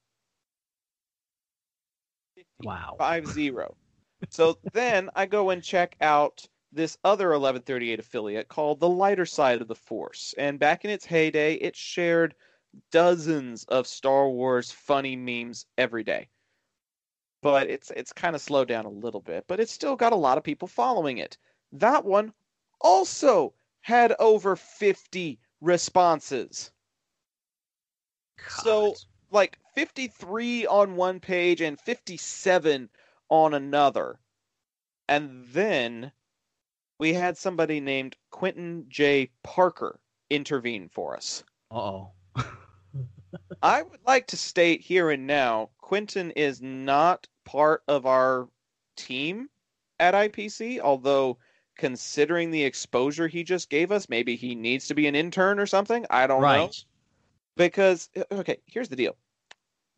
Wow. 2.63 2.95
Five 2.97 3.27
zero. 3.31 3.75
so 4.29 4.57
then 4.73 5.09
I 5.15 5.27
go 5.27 5.51
and 5.51 5.63
check 5.63 5.95
out 6.01 6.43
this 6.71 6.97
other 7.03 7.27
1138 7.29 7.99
affiliate 7.99 8.47
called 8.47 8.79
the 8.79 8.89
Lighter 8.89 9.25
Side 9.25 9.61
of 9.61 9.67
the 9.67 9.75
Force. 9.75 10.33
And 10.37 10.59
back 10.59 10.83
in 10.85 10.91
its 10.91 11.05
heyday, 11.05 11.53
it 11.55 11.75
shared 11.75 12.33
dozens 12.91 13.63
of 13.65 13.85
Star 13.87 14.27
Wars 14.29 14.71
funny 14.71 15.15
memes 15.15 15.67
every 15.77 16.03
day. 16.03 16.27
But 17.45 17.69
it's 17.69 17.91
it's 17.91 18.11
kind 18.11 18.35
of 18.35 18.41
slowed 18.41 18.67
down 18.69 18.85
a 18.85 18.89
little 18.89 19.21
bit, 19.21 19.45
but 19.45 19.59
it's 19.59 19.71
still 19.71 19.95
got 19.95 20.13
a 20.13 20.15
lot 20.15 20.39
of 20.39 20.43
people 20.43 20.67
following 20.67 21.19
it. 21.19 21.37
That 21.73 22.03
one 22.03 22.33
also 22.81 23.53
had 23.81 24.15
over 24.17 24.55
50 24.55 25.39
responses. 25.61 26.71
So- 28.49 28.95
like 29.29 29.59
53 29.75 30.65
on 30.65 30.95
one 30.95 31.19
page 31.19 31.61
and 31.61 31.79
57 31.79 32.89
on 33.29 33.53
another. 33.53 34.19
And 35.07 35.45
then 35.49 36.11
we 36.99 37.13
had 37.13 37.37
somebody 37.37 37.79
named 37.79 38.15
Quentin 38.31 38.85
J. 38.87 39.29
Parker 39.43 39.99
intervene 40.31 40.89
for 40.89 41.15
us. 41.15 41.43
Uh-oh. 41.69 42.11
I 43.61 43.83
would 43.83 43.99
like 44.07 44.27
to 44.27 44.37
state 44.37 44.81
here 44.81 45.11
and 45.11 45.27
now 45.27 45.69
Quentin 45.85 46.31
is 46.31 46.63
not 46.63 47.27
part 47.43 47.83
of 47.87 48.07
our 48.07 48.49
team 48.97 49.47
at 49.99 50.15
IPC, 50.15 50.79
although 50.79 51.37
considering 51.77 52.49
the 52.49 52.63
exposure 52.63 53.27
he 53.27 53.43
just 53.43 53.69
gave 53.69 53.91
us, 53.91 54.09
maybe 54.09 54.35
he 54.35 54.55
needs 54.55 54.87
to 54.87 54.95
be 54.95 55.05
an 55.05 55.13
intern 55.13 55.59
or 55.59 55.67
something. 55.67 56.03
I 56.09 56.25
don't 56.25 56.41
know. 56.41 56.47
right. 56.47 56.85
because 57.55 58.09
uh, 58.17 58.23
okay 58.31 58.57
here's 58.65 58.89
the 58.89 58.95
deal 58.95 59.15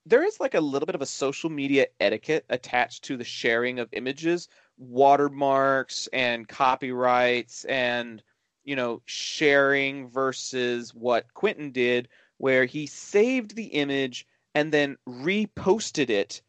there 0.05 0.25
is 0.25 0.41
like 0.41 0.55
a 0.55 0.59
little 0.59 0.85
bit 0.85 0.95
of 0.95 1.01
a 1.01 1.05
social 1.05 1.49
media 1.49 1.87
etiquette 2.01 2.43
attached 2.49 3.05
to 3.05 3.15
the 3.15 3.23
sharing 3.23 3.79
of 3.79 3.87
images 3.93 4.49
watermarks 4.77 6.09
and 6.11 6.49
copyrights 6.49 7.63
and 7.63 8.21
you 8.65 8.75
know 8.75 9.01
sharing 9.05 10.09
versus 10.09 10.93
what 10.93 11.33
quentin 11.33 11.71
did 11.71 12.09
where 12.39 12.65
he 12.65 12.85
saved 12.85 13.55
the 13.55 13.67
image 13.67 14.27
and 14.57 14.71
then 14.71 14.97
reposted 15.07 16.09
it 16.09 16.41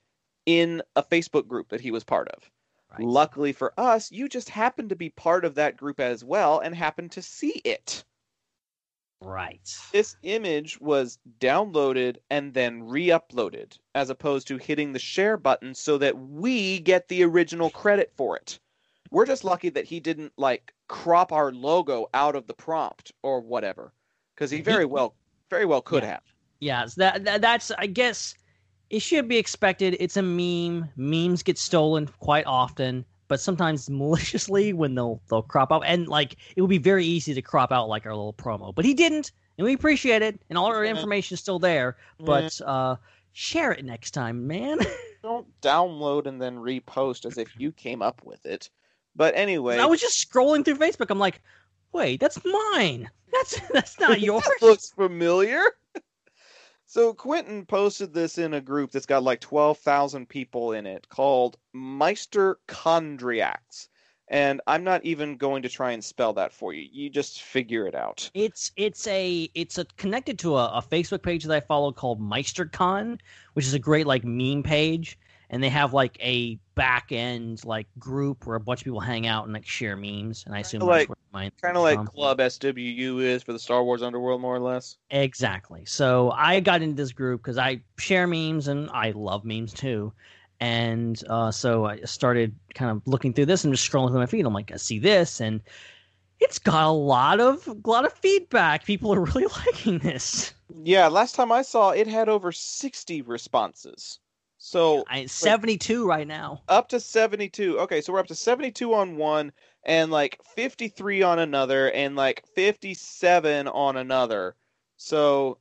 in 0.47 0.83
a 0.97 1.03
facebook 1.03 1.47
group 1.47 1.69
that 1.69 1.81
he 1.81 1.91
was 1.91 2.05
part 2.05 2.29
of 2.29 2.51
Right. 2.91 3.07
luckily 3.07 3.53
for 3.53 3.75
us 3.79 4.11
you 4.11 4.31
just 4.31 4.49
happened 4.49 4.89
to 4.89 4.97
be 4.97 5.11
part 5.11 5.45
of 5.45 5.57
that 5.57 5.77
group 5.77 6.01
as 6.01 6.25
well 6.25 6.61
and 6.61 6.75
happened 6.75 7.13
to 7.13 7.23
see 7.23 7.61
it 7.65 8.03
Right. 9.21 9.69
this 9.93 10.17
image 10.23 10.81
was 10.81 11.19
downloaded 11.39 12.17
and 12.31 12.55
then 12.55 12.85
re-uploaded 12.85 13.77
as 13.95 14.09
opposed 14.09 14.49
to 14.49 14.57
hitting 14.57 14.93
the 14.93 14.99
share 14.99 15.37
button 15.37 15.75
so 15.75 15.99
that 15.99 16.17
we 16.19 16.81
get 16.81 17.09
the 17.09 17.23
original 17.25 17.69
credit 17.69 18.11
for 18.17 18.37
it 18.37 18.59
we're 19.11 19.27
just 19.27 19.45
lucky 19.45 19.69
that 19.69 19.85
he 19.85 20.01
didn't 20.01 20.33
like 20.39 20.73
crop 20.89 21.31
our 21.31 21.53
logo 21.53 22.07
out 22.15 22.35
of 22.35 22.47
the 22.47 22.55
prompt 22.55 23.13
or 23.23 23.41
whatever 23.41 23.93
because 24.35 24.51
he 24.51 24.63
very 24.63 24.87
well 24.87 25.15
very 25.51 25.67
well 25.67 25.83
could 25.83 26.05
Yeah. 26.05 26.11
have 26.11 26.23
Yes, 26.61 26.95
that, 26.97 27.25
that 27.25 27.41
that's 27.41 27.71
I 27.79 27.87
guess 27.87 28.35
it 28.91 29.01
should 29.01 29.29
be 29.29 29.37
expected. 29.37 29.97
It's 30.01 30.17
a 30.17 30.23
meme. 30.23 30.89
Memes 30.97 31.43
get 31.43 31.59
stolen 31.59 32.09
quite 32.19 32.47
often, 32.47 33.05
but 33.29 33.41
sometimes 33.41 33.89
maliciously 33.91 34.73
when 34.73 34.95
they'll 34.95 35.21
they'll 35.31 35.43
crop 35.43 35.73
out 35.73 35.85
and 35.87 36.09
like 36.09 36.37
it 36.57 36.61
would 36.63 36.71
be 36.71 36.79
very 36.79 37.05
easy 37.05 37.35
to 37.35 37.43
crop 37.43 37.73
out 37.73 37.89
like 37.89 38.07
our 38.07 38.15
little 38.15 38.33
promo. 38.33 38.75
But 38.75 38.85
he 38.85 38.95
didn't, 38.95 39.33
and 39.57 39.65
we 39.65 39.75
appreciate 39.75 40.23
it, 40.23 40.41
and 40.49 40.59
all 40.59 40.67
our 40.67 40.85
information 40.85 41.35
is 41.35 41.41
still 41.41 41.59
there. 41.59 41.97
But 42.19 42.61
uh 42.65 42.97
share 43.33 43.73
it 43.73 43.85
next 43.85 44.13
time, 44.13 44.47
man. 44.47 44.79
don't 45.23 45.61
download 45.61 46.27
and 46.27 46.41
then 46.41 46.57
repost 46.57 47.27
as 47.27 47.39
if 47.39 47.49
you 47.59 47.73
came 47.73 48.03
up 48.03 48.23
with 48.25 48.47
it 48.47 48.71
but 49.17 49.35
anyway 49.37 49.77
I 49.77 49.87
was 49.87 50.01
just 50.01 50.31
scrolling 50.31 50.65
through 50.65 50.77
Facebook. 50.77 51.11
I'm 51.11 51.19
like, 51.19 51.43
wait, 51.93 52.21
that's 52.21 52.39
mine. 52.45 53.11
That's 53.33 53.61
that's 53.73 54.01
not 54.01 54.21
yours. 54.21 54.45
That 54.45 54.67
looks 54.67 54.91
familiar. 54.91 55.63
So 56.91 57.13
Quentin 57.13 57.67
posted 57.67 58.15
this 58.15 58.39
in 58.39 58.55
a 58.55 58.63
group 58.63 58.93
that's 58.93 59.05
got 59.05 59.23
like 59.23 59.41
12,000 59.41 60.27
people 60.27 60.73
in 60.73 60.87
it 60.87 61.07
called 61.11 61.59
Meister 61.75 62.61
Chondriacs. 62.67 63.89
And 64.29 64.63
I'm 64.67 64.85
not 64.85 65.05
even 65.05 65.37
going 65.37 65.61
to 65.65 65.69
try 65.69 65.93
and 65.93 66.03
spell 66.03 66.33
that 66.33 66.51
for 66.51 66.73
you. 66.73 66.89
You 66.91 67.11
just 67.11 67.43
figure 67.43 67.87
it 67.87 67.95
out. 67.95 68.31
It's 68.33 68.73
it's 68.77 69.07
a 69.07 69.51
it's 69.55 69.77
a 69.77 69.85
connected 69.99 70.39
to 70.39 70.57
a, 70.57 70.79
a 70.79 70.83
Facebook 70.83 71.23
page 71.23 71.45
that 71.45 71.55
I 71.55 71.61
follow 71.61 71.93
called 71.93 72.23
MeisterCon, 72.23 73.19
which 73.53 73.67
is 73.67 73.75
a 73.75 73.79
great 73.79 74.07
like 74.07 74.25
meme 74.25 74.63
page, 74.63 75.19
and 75.51 75.63
they 75.63 75.69
have 75.69 75.93
like 75.95 76.17
a 76.21 76.59
back 76.75 77.11
end 77.11 77.65
like 77.65 77.87
group 77.99 78.47
where 78.47 78.57
a 78.57 78.61
bunch 78.61 78.81
of 78.81 78.85
people 78.85 79.01
hang 79.01 79.27
out 79.27 79.45
and 79.45 79.53
like 79.53 79.67
share 79.67 79.97
memes, 79.97 80.45
and 80.47 80.55
I 80.55 80.61
assume 80.61 80.81
like- 80.83 81.09
mine 81.33 81.51
Kind 81.63 81.77
of 81.77 81.83
like 81.83 81.97
from. 81.99 82.07
Club 82.07 82.39
SWU 82.39 83.21
is 83.23 83.43
for 83.43 83.53
the 83.53 83.59
Star 83.59 83.85
Wars 83.85 84.03
Underworld, 84.03 84.41
more 84.41 84.55
or 84.57 84.61
less. 84.61 84.97
exactly. 85.11 85.85
So 85.85 86.31
I 86.31 86.61
got 86.61 86.81
into 86.83 86.97
this 86.97 87.13
group 87.13 87.43
because 87.43 87.59
I 87.59 87.83
share 87.99 88.27
memes 88.27 88.69
and 88.69 88.89
I 88.91 89.11
love 89.11 89.45
memes 89.45 89.73
too, 89.75 90.13
And 90.61 91.23
uh, 91.29 91.51
so 91.51 91.85
I 91.85 92.01
started 92.01 92.55
kind 92.75 92.91
of 92.91 93.03
looking 93.07 93.33
through 93.35 93.47
this 93.47 93.65
and 93.65 93.73
just 93.75 93.91
scrolling 93.91 94.09
through 94.11 94.21
my 94.21 94.27
feed. 94.27 94.47
I'm 94.47 94.55
like, 94.55 94.73
I 94.73 94.77
see 94.77 94.99
this, 94.99 95.41
and 95.41 95.61
it's 96.41 96.59
got 96.59 96.87
a 96.87 96.91
lot 96.93 97.41
of 97.41 97.67
a 97.69 97.77
lot 97.89 98.05
of 98.07 98.13
feedback. 98.15 98.85
People 98.85 99.13
are 99.15 99.21
really 99.25 99.47
liking 99.67 99.99
this. 99.99 100.55
Yeah, 100.83 101.09
last 101.09 101.35
time 101.35 101.53
I 101.53 101.63
saw 101.63 101.91
it 101.91 102.07
had 102.07 102.29
over 102.29 102.53
60 102.53 103.23
responses. 103.23 104.19
So 104.69 105.05
I, 105.09 105.25
72 105.25 106.07
right 106.07 106.27
now. 106.27 106.61
up 106.69 106.91
to 106.91 107.01
72. 107.01 107.81
Okay, 107.81 108.03
so 108.03 108.13
we're 108.13 108.19
up 108.19 108.27
to 108.27 108.35
72 108.35 108.93
on 108.93 109.17
one 109.17 109.51
and 109.83 110.11
like 110.11 110.39
53 110.55 111.23
on 111.23 111.39
another 111.39 111.91
and 111.91 112.17
like 112.17 112.45
57 112.55 113.67
on 113.67 113.97
another. 113.97 114.57
So 114.99 115.57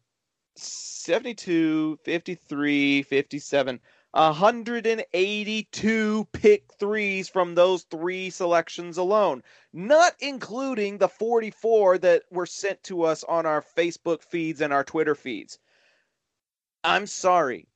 72, 0.58 2.00
53, 2.04 3.04
57, 3.04 3.80
182 4.12 6.28
pick 6.34 6.74
threes 6.78 7.30
from 7.30 7.56
those 7.56 7.84
three 7.84 8.30
selections 8.30 8.98
alone, 8.98 9.42
not 9.72 10.16
including 10.20 10.98
the 10.98 11.08
44 11.08 11.98
that 12.00 12.24
were 12.30 12.46
sent 12.46 12.84
to 12.84 13.04
us 13.04 13.24
on 13.24 13.46
our 13.46 13.62
Facebook 13.62 14.22
feeds 14.22 14.60
and 14.60 14.74
our 14.74 14.84
Twitter 14.84 15.16
feeds. 15.16 15.60
I'm 16.84 17.08
sorry, 17.08 17.70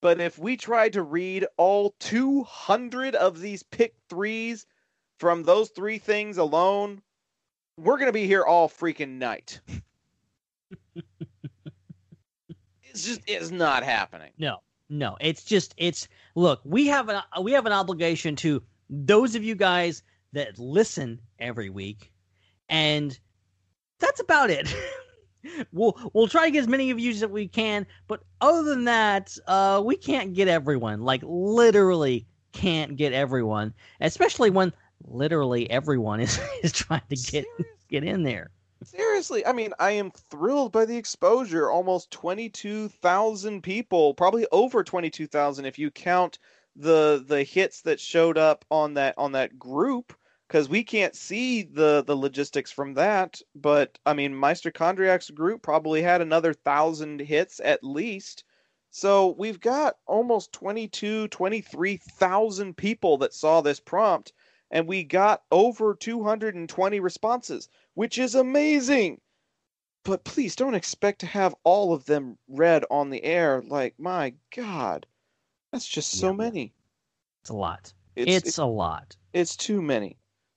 but 0.00 0.20
if 0.20 0.38
we 0.38 0.56
tried 0.56 0.94
to 0.94 1.02
read 1.02 1.46
all 1.56 1.94
200 2.00 3.14
of 3.14 3.40
these 3.40 3.62
pick 3.62 3.94
threes 4.08 4.66
from 5.18 5.42
those 5.42 5.68
three 5.70 5.98
things 5.98 6.38
alone, 6.38 7.02
we're 7.76 7.96
going 7.96 8.08
to 8.08 8.12
be 8.12 8.26
here 8.26 8.44
all 8.44 8.68
freaking 8.68 9.18
night. 9.18 9.60
it's 12.82 13.04
just 13.04 13.20
it's 13.26 13.50
not 13.50 13.82
happening. 13.82 14.32
No, 14.38 14.58
no, 14.88 15.16
it's 15.20 15.44
just 15.44 15.74
it's 15.76 16.08
look. 16.34 16.60
We 16.64 16.86
have 16.86 17.08
an 17.08 17.22
we 17.42 17.52
have 17.52 17.66
an 17.66 17.72
obligation 17.72 18.36
to 18.36 18.62
those 18.88 19.34
of 19.34 19.44
you 19.44 19.54
guys 19.54 20.02
that 20.32 20.58
listen 20.58 21.20
every 21.38 21.70
week, 21.70 22.12
and 22.68 23.18
that's 23.98 24.20
about 24.20 24.50
it. 24.50 24.74
we'll 25.72 25.98
we'll 26.12 26.28
try 26.28 26.46
to 26.46 26.50
get 26.50 26.60
as 26.60 26.68
many 26.68 26.90
of 26.90 26.98
you 26.98 27.10
as 27.10 27.24
we 27.26 27.48
can, 27.48 27.86
but 28.08 28.22
other 28.40 28.62
than 28.62 28.84
that, 28.84 29.36
uh, 29.46 29.82
we 29.84 29.96
can't 29.96 30.34
get 30.34 30.48
everyone. 30.48 31.02
Like 31.02 31.22
literally, 31.24 32.26
can't 32.52 32.96
get 32.96 33.12
everyone, 33.12 33.74
especially 34.00 34.50
when 34.50 34.72
literally 35.06 35.70
everyone 35.70 36.20
is 36.20 36.38
is 36.62 36.72
trying 36.72 37.02
to 37.08 37.16
get 37.16 37.44
get 37.88 38.04
in 38.04 38.22
there. 38.22 38.50
Seriously, 38.82 39.44
I 39.44 39.52
mean, 39.52 39.74
I 39.78 39.90
am 39.92 40.10
thrilled 40.10 40.72
by 40.72 40.86
the 40.86 40.96
exposure. 40.96 41.70
Almost 41.70 42.10
22,000 42.12 43.62
people, 43.62 44.14
probably 44.14 44.46
over 44.52 44.82
22,000 44.82 45.66
if 45.66 45.78
you 45.78 45.90
count 45.90 46.38
the 46.76 47.22
the 47.26 47.42
hits 47.42 47.82
that 47.82 48.00
showed 48.00 48.38
up 48.38 48.64
on 48.70 48.94
that 48.94 49.14
on 49.18 49.32
that 49.32 49.58
group 49.58 50.14
because 50.50 50.68
we 50.68 50.82
can't 50.82 51.14
see 51.14 51.62
the 51.62 52.02
the 52.04 52.16
logistics 52.16 52.72
from 52.72 52.94
that, 52.94 53.40
but 53.54 54.00
I 54.04 54.14
mean, 54.14 54.34
Meister 54.34 54.72
Kondriak's 54.72 55.30
group 55.30 55.62
probably 55.62 56.02
had 56.02 56.20
another 56.20 56.48
1,000 56.48 57.20
hits 57.20 57.60
at 57.62 57.84
least. 57.84 58.42
So 58.90 59.36
we've 59.38 59.60
got 59.60 59.98
almost 60.06 60.52
22, 60.52 61.28
23,000 61.28 62.76
people 62.76 63.18
that 63.18 63.32
saw 63.32 63.60
this 63.60 63.78
prompt 63.78 64.32
and 64.72 64.88
we 64.88 65.04
got 65.04 65.44
over 65.52 65.94
220 65.94 66.98
responses 66.98 67.68
which 67.94 68.18
is 68.18 68.34
amazing. 68.34 69.20
But 70.02 70.24
please 70.24 70.56
don't 70.56 70.74
expect 70.74 71.20
to 71.20 71.26
have 71.26 71.54
all 71.62 71.92
of 71.92 72.06
them 72.06 72.38
read 72.48 72.84
on 72.90 73.10
the 73.10 73.22
air. 73.22 73.62
Like, 73.62 73.94
my 74.00 74.34
God, 74.56 75.06
that's 75.70 75.86
just 75.86 76.18
so 76.18 76.32
Yeah. 76.32 76.38
many. 76.38 76.74
It's 77.42 77.50
a 77.50 77.54
lot. 77.54 77.92
It's, 78.16 78.48
It's, 78.48 78.58
a 78.58 78.64
lot. 78.64 79.14
it's 79.32 79.56
too 79.56 79.80
many. 79.80 80.16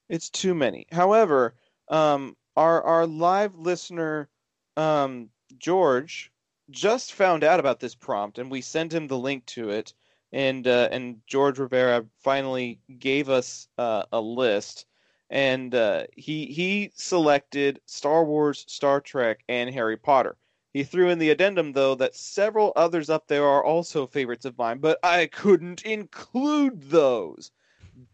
It's 0.09 0.29
too 0.29 0.53
many. 0.53 0.85
However, 0.91 1.55
um, 1.89 2.37
our 2.55 2.81
our 2.83 3.05
live 3.07 3.55
listener, 3.55 4.29
um, 4.77 5.29
George, 5.57 6.31
just 6.69 7.13
found 7.13 7.43
out 7.43 7.59
about 7.59 7.79
this 7.79 7.95
prompt, 7.95 8.37
and 8.37 8.49
we 8.51 8.61
sent 8.61 8.93
him 8.93 9.07
the 9.07 9.17
link 9.17 9.45
to 9.47 9.69
it. 9.69 9.93
And 10.31 10.67
uh, 10.67 10.89
and 10.91 11.21
George 11.27 11.59
Rivera 11.59 12.05
finally 12.19 12.79
gave 12.99 13.29
us 13.29 13.67
uh, 13.77 14.03
a 14.11 14.21
list, 14.21 14.85
and 15.29 15.73
uh, 15.75 16.05
he 16.15 16.45
he 16.47 16.91
selected 16.95 17.81
Star 17.85 18.23
Wars, 18.25 18.65
Star 18.67 19.01
Trek, 19.01 19.43
and 19.49 19.73
Harry 19.73 19.97
Potter. 19.97 20.37
He 20.73 20.83
threw 20.83 21.09
in 21.09 21.19
the 21.19 21.29
addendum 21.29 21.73
though 21.73 21.95
that 21.95 22.15
several 22.15 22.73
others 22.75 23.09
up 23.09 23.27
there 23.27 23.45
are 23.45 23.63
also 23.63 24.07
favorites 24.07 24.45
of 24.45 24.57
mine, 24.57 24.79
but 24.79 24.99
I 25.03 25.27
couldn't 25.27 25.83
include 25.83 26.81
those. 26.83 27.51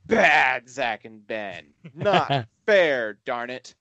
Bad, 0.06 0.70
Zac 0.70 1.06
and 1.06 1.26
Ben. 1.26 1.74
Not 1.94 2.48
fair, 2.66 3.20
darn 3.26 3.50
it. 3.50 3.76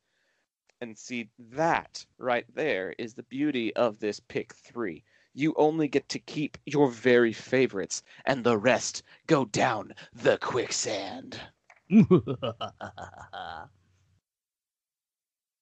And 0.80 0.96
see, 0.96 1.30
that 1.38 2.06
right 2.18 2.46
there 2.54 2.94
is 2.98 3.14
the 3.14 3.24
beauty 3.24 3.74
of 3.74 3.98
this 3.98 4.20
pick 4.20 4.54
three. 4.54 5.04
You 5.34 5.54
only 5.56 5.88
get 5.88 6.08
to 6.10 6.18
keep 6.18 6.56
your 6.66 6.90
very 6.90 7.32
favorites, 7.32 8.02
and 8.24 8.44
the 8.44 8.58
rest 8.58 9.02
go 9.26 9.44
down 9.44 9.94
the 10.12 10.38
quicksand. 10.38 11.40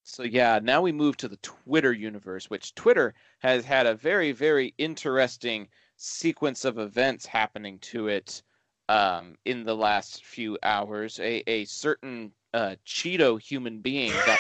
So 0.09 0.23
yeah, 0.23 0.61
now 0.63 0.83
we 0.83 0.93
move 0.93 1.17
to 1.17 1.29
the 1.29 1.37
Twitter 1.39 1.93
universe, 1.93 2.49
which 2.49 2.77
Twitter 2.77 3.13
has 3.41 3.65
had 3.65 3.87
a 3.87 3.97
very, 3.97 4.31
very 4.31 4.73
interesting 4.79 5.67
sequence 5.97 6.65
of 6.65 6.79
events 6.79 7.27
happening 7.27 7.81
to 7.81 8.07
it 8.07 8.41
um, 8.89 9.37
in 9.45 9.65
the 9.65 9.75
last 9.75 10.25
few 10.25 10.59
hours. 10.63 11.19
A, 11.21 11.43
a 11.49 11.65
certain 11.65 12.33
uh, 12.55 12.77
Cheeto 12.87 13.41
human 13.41 13.81
being 13.81 14.13
got 14.13 14.39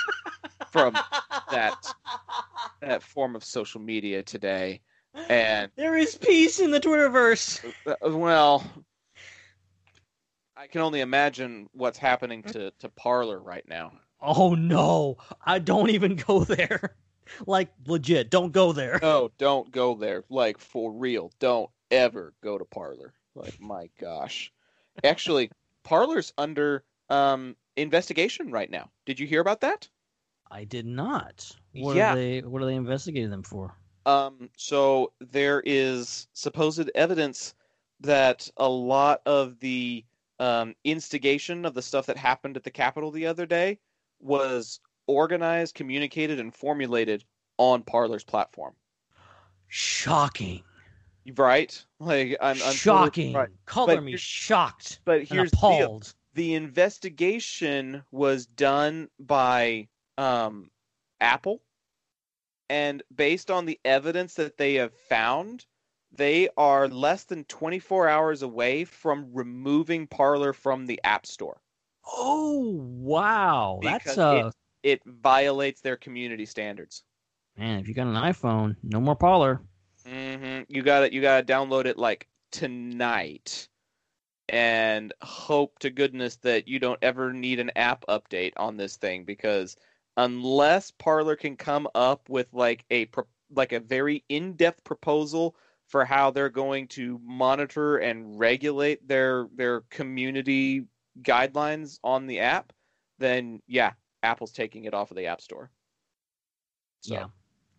from 0.72 0.96
that 1.50 1.94
that 2.80 3.02
form 3.02 3.36
of 3.36 3.44
social 3.44 3.80
media 3.80 4.22
today, 4.22 4.80
and 5.28 5.70
there 5.76 5.96
is 5.96 6.16
peace 6.16 6.60
in 6.60 6.70
the 6.70 6.80
Twitterverse. 6.80 7.72
uh, 7.86 7.94
well, 8.10 8.64
I 10.56 10.66
can 10.66 10.80
only 10.80 11.00
imagine 11.00 11.68
what's 11.72 11.98
happening 11.98 12.42
to 12.44 12.70
to 12.78 12.88
Parler 12.90 13.40
right 13.40 13.66
now. 13.68 13.92
Oh 14.20 14.54
no, 14.54 15.16
I 15.44 15.58
don't 15.58 15.90
even 15.90 16.16
go 16.16 16.44
there. 16.44 16.96
Like 17.46 17.70
legit, 17.86 18.30
don't 18.30 18.52
go 18.52 18.72
there. 18.72 18.98
No, 19.00 19.30
don't 19.38 19.70
go 19.70 19.94
there. 19.94 20.24
Like 20.28 20.58
for 20.58 20.92
real, 20.92 21.32
don't 21.38 21.70
ever 21.90 22.34
go 22.42 22.58
to 22.58 22.64
Parler. 22.64 23.14
Like 23.34 23.58
my 23.60 23.90
gosh. 23.98 24.52
Actually, 25.04 25.50
Parler's 25.84 26.32
under 26.38 26.84
um 27.08 27.56
investigation 27.76 28.50
right 28.50 28.70
now. 28.70 28.90
Did 29.06 29.18
you 29.18 29.26
hear 29.26 29.40
about 29.40 29.60
that? 29.60 29.88
I 30.50 30.64
did 30.64 30.86
not. 30.86 31.50
What 31.72 31.96
Yeah. 31.96 32.12
are 32.12 32.16
they 32.16 32.40
what 32.40 32.62
are 32.62 32.66
they 32.66 32.74
investigating 32.74 33.30
them 33.30 33.42
for? 33.42 33.74
Um 34.06 34.50
so 34.56 35.12
there 35.20 35.62
is 35.64 36.28
supposed 36.32 36.90
evidence 36.94 37.54
that 38.00 38.50
a 38.56 38.68
lot 38.68 39.22
of 39.26 39.58
the 39.60 40.04
um 40.38 40.74
instigation 40.84 41.64
of 41.64 41.74
the 41.74 41.82
stuff 41.82 42.06
that 42.06 42.16
happened 42.16 42.56
at 42.56 42.64
the 42.64 42.70
Capitol 42.70 43.10
the 43.10 43.26
other 43.26 43.46
day 43.46 43.78
was 44.20 44.80
organized, 45.06 45.74
communicated, 45.74 46.38
and 46.38 46.54
formulated 46.54 47.24
on 47.58 47.82
Parler's 47.82 48.24
platform. 48.24 48.74
Shocking. 49.68 50.64
Right? 51.36 51.84
Like 52.00 52.36
I'm, 52.40 52.62
I'm 52.62 52.74
totally 52.74 52.76
Shocking. 52.76 53.34
right. 53.34 53.48
Color 53.66 53.96
But 53.96 54.04
me 54.04 54.16
shocked 54.16 55.00
But 55.04 55.24
here's 55.24 55.50
the 55.52 55.56
appalled. 55.56 56.14
the 56.34 56.54
investigation 56.54 58.04
was 58.10 58.46
done 58.46 59.08
by 59.18 59.88
um, 60.18 60.70
Apple, 61.20 61.62
and 62.68 63.02
based 63.14 63.50
on 63.50 63.66
the 63.66 63.78
evidence 63.84 64.34
that 64.34 64.56
they 64.56 64.74
have 64.74 64.94
found, 64.94 65.66
they 66.10 66.48
are 66.56 66.88
less 66.88 67.24
than 67.24 67.44
24 67.44 68.08
hours 68.08 68.42
away 68.42 68.84
from 68.84 69.32
removing 69.32 70.06
Parler 70.06 70.52
from 70.52 70.86
the 70.86 71.00
App 71.04 71.26
Store. 71.26 71.62
Oh 72.06 72.70
wow. 72.82 73.80
That's 73.82 74.04
Because 74.04 74.18
uh 74.18 74.50
It 74.82 75.02
violates 75.04 75.80
their 75.80 75.96
community 75.96 76.46
standards. 76.46 77.04
man, 77.56 77.78
if 77.80 77.88
you 77.88 77.94
got 77.94 78.06
an 78.06 78.14
iPhone, 78.14 78.76
no 78.82 79.00
more 79.00 79.16
Parler. 79.16 79.60
Hmm 80.06 80.62
You 80.68 80.82
got 80.82 81.04
it. 81.04 81.12
You 81.12 81.20
got 81.22 81.46
to 81.46 81.52
download 81.52 81.86
it 81.86 81.98
like 81.98 82.28
tonight, 82.50 83.68
and 84.48 85.12
hope 85.22 85.78
to 85.80 85.90
goodness 85.90 86.36
that 86.36 86.68
you 86.68 86.78
don't 86.78 86.98
ever 87.02 87.32
need 87.32 87.60
an 87.60 87.70
app 87.76 88.04
update 88.08 88.52
on 88.56 88.76
this 88.76 88.96
thing 88.96 89.24
because 89.24 89.76
unless 90.16 90.90
Parler 90.90 91.36
can 91.36 91.56
come 91.56 91.88
up 91.94 92.28
with 92.28 92.52
like 92.52 92.84
a 92.92 93.08
like 93.54 93.72
a 93.72 93.80
very 93.80 94.24
in-depth 94.28 94.84
proposal 94.84 95.56
for 95.88 96.04
how 96.04 96.30
they're 96.30 96.48
going 96.48 96.88
to 96.88 97.20
monitor 97.24 97.98
and 97.98 98.38
regulate 98.38 99.06
their 99.06 99.48
their 99.54 99.82
community 99.90 100.84
guidelines 101.22 101.98
on 102.02 102.26
the 102.26 102.40
app, 102.40 102.72
then 103.18 103.60
yeah, 103.66 103.92
Apple's 104.22 104.52
taking 104.52 104.84
it 104.84 104.94
off 104.94 105.10
of 105.10 105.16
the 105.16 105.26
App 105.26 105.40
Store. 105.40 105.70
So, 107.02 107.14
Yeah. 107.14 107.26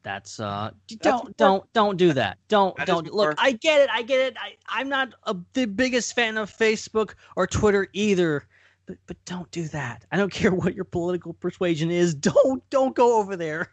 That's 0.03 0.39
uh 0.39 0.71
don't 1.01 1.23
more- 1.23 1.33
don't 1.37 1.73
don't 1.73 1.97
do 1.97 2.13
that. 2.13 2.37
Don't 2.49 2.75
That 2.75 2.89
is 2.89 2.93
don't 2.93 3.13
look. 3.13 3.35
I 3.37 3.53
get 3.53 3.81
it. 3.81 3.89
I 3.89 4.01
get 4.01 4.19
it. 4.19 4.37
I 4.37 4.55
I'm 4.67 4.89
not 4.89 5.13
a, 5.23 5.35
the 5.53 5.65
biggest 5.65 6.13
fan 6.13 6.37
of 6.37 6.51
Facebook 6.55 7.15
or 7.35 7.47
Twitter 7.47 7.87
either. 7.93 8.45
But 8.85 8.97
but 9.07 9.15
don't 9.23 9.49
do 9.51 9.69
that. 9.69 10.05
I 10.11 10.17
don't 10.17 10.31
care 10.31 10.53
what 10.53 10.75
your 10.75 10.83
political 10.83 11.33
persuasion 11.33 11.89
is. 11.89 12.13
Don't 12.29 12.69
don't 12.69 12.93
go 12.93 13.17
over 13.17 13.37
there. 13.37 13.71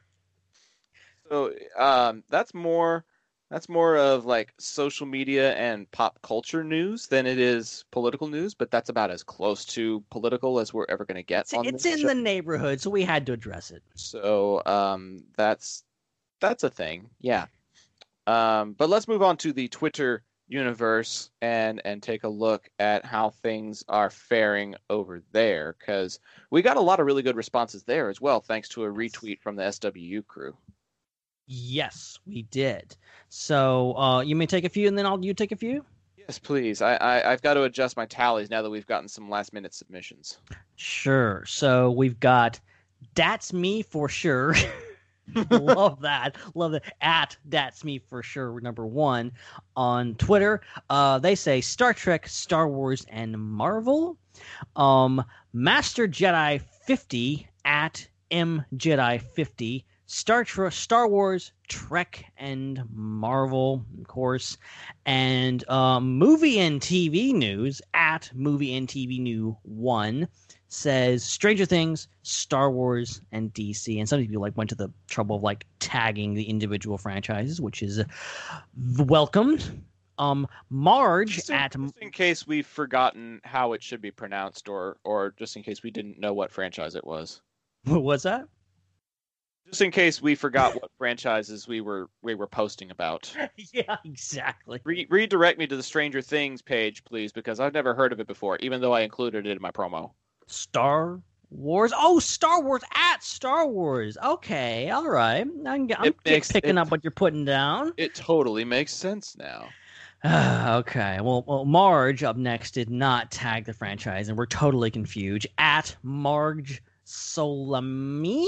So 1.28 1.52
um, 1.76 2.22
that's 2.28 2.54
more 2.54 3.04
that's 3.50 3.68
more 3.68 3.96
of 3.96 4.24
like 4.24 4.54
social 4.60 5.06
media 5.06 5.54
and 5.56 5.90
pop 5.90 6.20
culture 6.22 6.62
news 6.62 7.08
than 7.08 7.26
it 7.26 7.40
is 7.40 7.84
political 7.90 8.28
news, 8.28 8.54
but 8.54 8.70
that's 8.70 8.88
about 8.88 9.10
as 9.10 9.24
close 9.24 9.64
to 9.64 10.04
political 10.10 10.60
as 10.60 10.72
we're 10.72 10.86
ever 10.88 11.04
going 11.04 11.16
to 11.16 11.24
get 11.24 11.40
It's, 11.40 11.54
on 11.54 11.66
it's 11.66 11.82
this 11.82 11.94
in 11.96 12.00
show. 12.02 12.06
the 12.08 12.14
neighborhood, 12.14 12.80
so 12.80 12.90
we 12.90 13.02
had 13.02 13.26
to 13.26 13.32
address 13.32 13.72
it. 13.72 13.82
So 13.96 14.62
um, 14.66 15.24
that's 15.36 15.82
that's 16.40 16.64
a 16.64 16.70
thing, 16.70 17.10
yeah. 17.20 17.46
Um, 18.26 18.74
but 18.74 18.88
let's 18.88 19.08
move 19.08 19.22
on 19.22 19.36
to 19.38 19.52
the 19.52 19.68
Twitter 19.68 20.22
universe 20.50 21.30
and 21.40 21.80
and 21.84 22.02
take 22.02 22.24
a 22.24 22.28
look 22.28 22.68
at 22.80 23.04
how 23.04 23.30
things 23.30 23.84
are 23.88 24.10
faring 24.10 24.74
over 24.90 25.22
there 25.30 25.76
because 25.78 26.18
we 26.50 26.60
got 26.60 26.76
a 26.76 26.80
lot 26.80 26.98
of 26.98 27.06
really 27.06 27.22
good 27.22 27.36
responses 27.36 27.84
there 27.84 28.10
as 28.10 28.20
well, 28.20 28.40
thanks 28.40 28.68
to 28.70 28.84
a 28.84 28.88
retweet 28.88 29.40
from 29.40 29.56
the 29.56 29.62
SWU 29.62 30.26
crew. 30.26 30.56
Yes, 31.46 32.18
we 32.26 32.42
did. 32.42 32.96
So 33.28 33.96
uh, 33.96 34.20
you 34.20 34.36
may 34.36 34.46
take 34.46 34.64
a 34.64 34.68
few, 34.68 34.86
and 34.88 34.96
then 34.98 35.06
I'll 35.06 35.24
you 35.24 35.34
take 35.34 35.52
a 35.52 35.56
few. 35.56 35.84
Yes, 36.16 36.38
please. 36.38 36.82
I, 36.82 36.94
I 36.96 37.32
I've 37.32 37.42
got 37.42 37.54
to 37.54 37.64
adjust 37.64 37.96
my 37.96 38.06
tallies 38.06 38.50
now 38.50 38.62
that 38.62 38.70
we've 38.70 38.86
gotten 38.86 39.08
some 39.08 39.30
last 39.30 39.52
minute 39.52 39.74
submissions. 39.74 40.38
Sure. 40.76 41.44
So 41.46 41.90
we've 41.90 42.20
got 42.20 42.60
that's 43.14 43.52
me 43.52 43.82
for 43.82 44.08
sure. 44.08 44.54
Love 45.50 46.00
that. 46.00 46.36
Love 46.54 46.72
that. 46.72 46.94
At 47.00 47.36
that's 47.44 47.84
me 47.84 47.98
for 47.98 48.22
sure. 48.22 48.60
Number 48.60 48.86
one 48.86 49.32
on 49.76 50.14
Twitter. 50.16 50.60
Uh, 50.88 51.18
they 51.18 51.34
say 51.34 51.60
Star 51.60 51.94
Trek, 51.94 52.26
Star 52.28 52.68
Wars, 52.68 53.06
and 53.10 53.38
Marvel. 53.38 54.18
Um, 54.76 55.24
Master 55.52 56.08
Jedi 56.08 56.60
fifty 56.86 57.48
at 57.64 58.06
M 58.30 58.64
Jedi 58.76 59.20
fifty. 59.20 59.84
Star 60.12 60.42
Trek, 60.42 60.72
Star 60.72 61.06
Wars, 61.06 61.52
Trek, 61.68 62.24
and 62.36 62.82
Marvel, 62.92 63.86
of 64.00 64.08
course, 64.08 64.58
and 65.06 65.66
um, 65.70 66.18
movie 66.18 66.58
and 66.58 66.80
TV 66.80 67.32
news 67.32 67.80
at 67.94 68.28
movie 68.34 68.74
and 68.74 68.88
TV 68.88 69.20
new 69.20 69.56
one 69.62 70.26
says 70.66 71.22
Stranger 71.22 71.64
Things, 71.64 72.08
Star 72.22 72.72
Wars, 72.72 73.20
and 73.30 73.54
DC. 73.54 74.00
And 74.00 74.08
some 74.08 74.20
people 74.20 74.42
like 74.42 74.56
went 74.56 74.68
to 74.70 74.74
the 74.74 74.92
trouble 75.06 75.36
of 75.36 75.44
like 75.44 75.64
tagging 75.78 76.34
the 76.34 76.42
individual 76.42 76.98
franchises, 76.98 77.60
which 77.60 77.80
is 77.80 78.02
welcomed. 78.98 79.84
Um, 80.18 80.48
Marge 80.70 81.36
Just 81.36 81.50
in, 81.50 81.56
at 81.56 81.72
just 81.72 81.98
in 81.98 82.10
case 82.10 82.48
we've 82.48 82.66
forgotten 82.66 83.40
how 83.44 83.74
it 83.74 83.82
should 83.82 84.02
be 84.02 84.10
pronounced, 84.10 84.68
or 84.68 84.96
or 85.04 85.34
just 85.38 85.54
in 85.54 85.62
case 85.62 85.84
we 85.84 85.92
didn't 85.92 86.18
know 86.18 86.34
what 86.34 86.50
franchise 86.50 86.96
it 86.96 87.06
was. 87.06 87.42
What 87.84 88.02
was 88.02 88.24
that? 88.24 88.48
Just 89.70 89.82
in 89.82 89.90
case 89.92 90.20
we 90.20 90.34
forgot 90.34 90.74
what 90.74 90.90
franchises 90.98 91.68
we 91.68 91.80
were 91.80 92.08
we 92.22 92.34
were 92.34 92.46
posting 92.46 92.90
about. 92.90 93.32
yeah, 93.72 93.96
exactly. 94.04 94.80
Re- 94.84 95.06
redirect 95.08 95.58
me 95.58 95.66
to 95.68 95.76
the 95.76 95.82
Stranger 95.82 96.20
Things 96.20 96.60
page, 96.60 97.04
please, 97.04 97.32
because 97.32 97.60
I've 97.60 97.72
never 97.74 97.94
heard 97.94 98.12
of 98.12 98.18
it 98.20 98.26
before, 98.26 98.56
even 98.58 98.80
though 98.80 98.92
I 98.92 99.02
included 99.02 99.46
it 99.46 99.50
in 99.50 99.62
my 99.62 99.70
promo. 99.70 100.10
Star 100.48 101.20
Wars. 101.50 101.92
Oh, 101.96 102.18
Star 102.18 102.60
Wars 102.62 102.82
at 102.94 103.22
Star 103.22 103.66
Wars. 103.66 104.18
Okay, 104.24 104.90
all 104.90 105.08
right. 105.08 105.46
I'm, 105.66 105.88
I'm 105.98 106.14
makes- 106.24 106.50
picking 106.50 106.70
it- 106.70 106.78
up 106.78 106.90
what 106.90 107.04
you're 107.04 107.10
putting 107.12 107.44
down. 107.44 107.92
It 107.96 108.14
totally 108.14 108.64
makes 108.64 108.92
sense 108.92 109.36
now. 109.38 109.68
okay. 110.78 111.18
Well, 111.22 111.44
well, 111.46 111.64
Marge 111.64 112.22
up 112.24 112.36
next 112.36 112.72
did 112.72 112.90
not 112.90 113.30
tag 113.30 113.64
the 113.64 113.72
franchise, 113.72 114.28
and 114.28 114.36
we're 114.36 114.46
totally 114.46 114.90
confused. 114.90 115.46
At 115.58 115.96
Marge 116.02 116.82
Solami, 117.10 118.46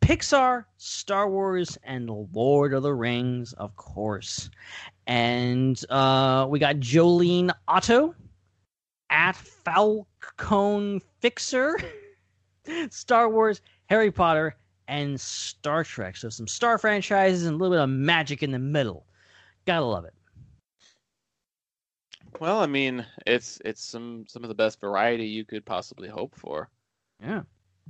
Pixar, 0.00 0.64
Star 0.78 1.28
Wars, 1.28 1.76
and 1.84 2.08
Lord 2.32 2.72
of 2.72 2.82
the 2.82 2.94
Rings, 2.94 3.52
of 3.54 3.76
course. 3.76 4.48
And 5.06 5.78
uh, 5.90 6.46
we 6.48 6.58
got 6.58 6.76
Jolene 6.76 7.50
Otto 7.68 8.14
at 9.10 9.36
Falcone 9.36 11.02
Fixer, 11.20 11.78
Star 12.90 13.28
Wars, 13.28 13.60
Harry 13.86 14.10
Potter, 14.10 14.56
and 14.88 15.20
Star 15.20 15.84
Trek. 15.84 16.16
So 16.16 16.30
some 16.30 16.48
Star 16.48 16.78
franchises 16.78 17.44
and 17.44 17.54
a 17.54 17.58
little 17.58 17.76
bit 17.76 17.82
of 17.82 17.90
magic 17.90 18.42
in 18.42 18.52
the 18.52 18.58
middle. 18.58 19.06
Gotta 19.66 19.84
love 19.84 20.06
it. 20.06 20.14
Well, 22.40 22.60
I 22.60 22.66
mean, 22.66 23.04
it's 23.26 23.60
it's 23.64 23.84
some 23.84 24.24
some 24.26 24.42
of 24.42 24.48
the 24.48 24.54
best 24.54 24.80
variety 24.80 25.26
you 25.26 25.44
could 25.44 25.66
possibly 25.66 26.08
hope 26.08 26.34
for. 26.34 26.70
Yeah. 27.20 27.42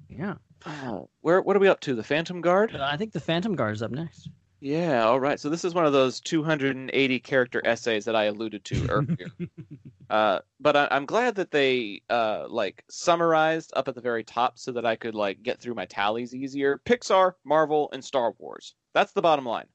Yeah. 0.08 0.34
Oh, 0.66 1.08
where 1.20 1.40
what 1.42 1.56
are 1.56 1.60
we 1.60 1.68
up 1.68 1.80
to? 1.80 1.94
The 1.94 2.02
Phantom 2.02 2.40
Guard? 2.40 2.74
Uh, 2.74 2.88
I 2.90 2.96
think 2.96 3.12
the 3.12 3.20
Phantom 3.20 3.54
Guard 3.54 3.74
is 3.74 3.82
up 3.82 3.90
next. 3.90 4.28
Yeah, 4.60 5.04
all 5.04 5.18
right. 5.18 5.40
So 5.40 5.50
this 5.50 5.64
is 5.64 5.74
one 5.74 5.86
of 5.86 5.92
those 5.92 6.20
280 6.20 7.18
character 7.18 7.60
essays 7.64 8.04
that 8.04 8.14
I 8.14 8.24
alluded 8.24 8.64
to 8.66 8.88
earlier. 8.88 9.26
uh, 10.10 10.38
but 10.60 10.76
I, 10.76 10.88
I'm 10.92 11.04
glad 11.04 11.34
that 11.34 11.50
they 11.50 12.02
uh, 12.08 12.46
like 12.48 12.84
summarized 12.88 13.72
up 13.74 13.88
at 13.88 13.96
the 13.96 14.00
very 14.00 14.22
top 14.22 14.60
so 14.60 14.70
that 14.70 14.86
I 14.86 14.94
could 14.94 15.16
like 15.16 15.42
get 15.42 15.60
through 15.60 15.74
my 15.74 15.86
tallies 15.86 16.32
easier. 16.32 16.80
Pixar, 16.84 17.32
Marvel, 17.44 17.90
and 17.92 18.04
Star 18.04 18.34
Wars. 18.38 18.76
That's 18.94 19.12
the 19.12 19.22
bottom 19.22 19.44
line. 19.44 19.66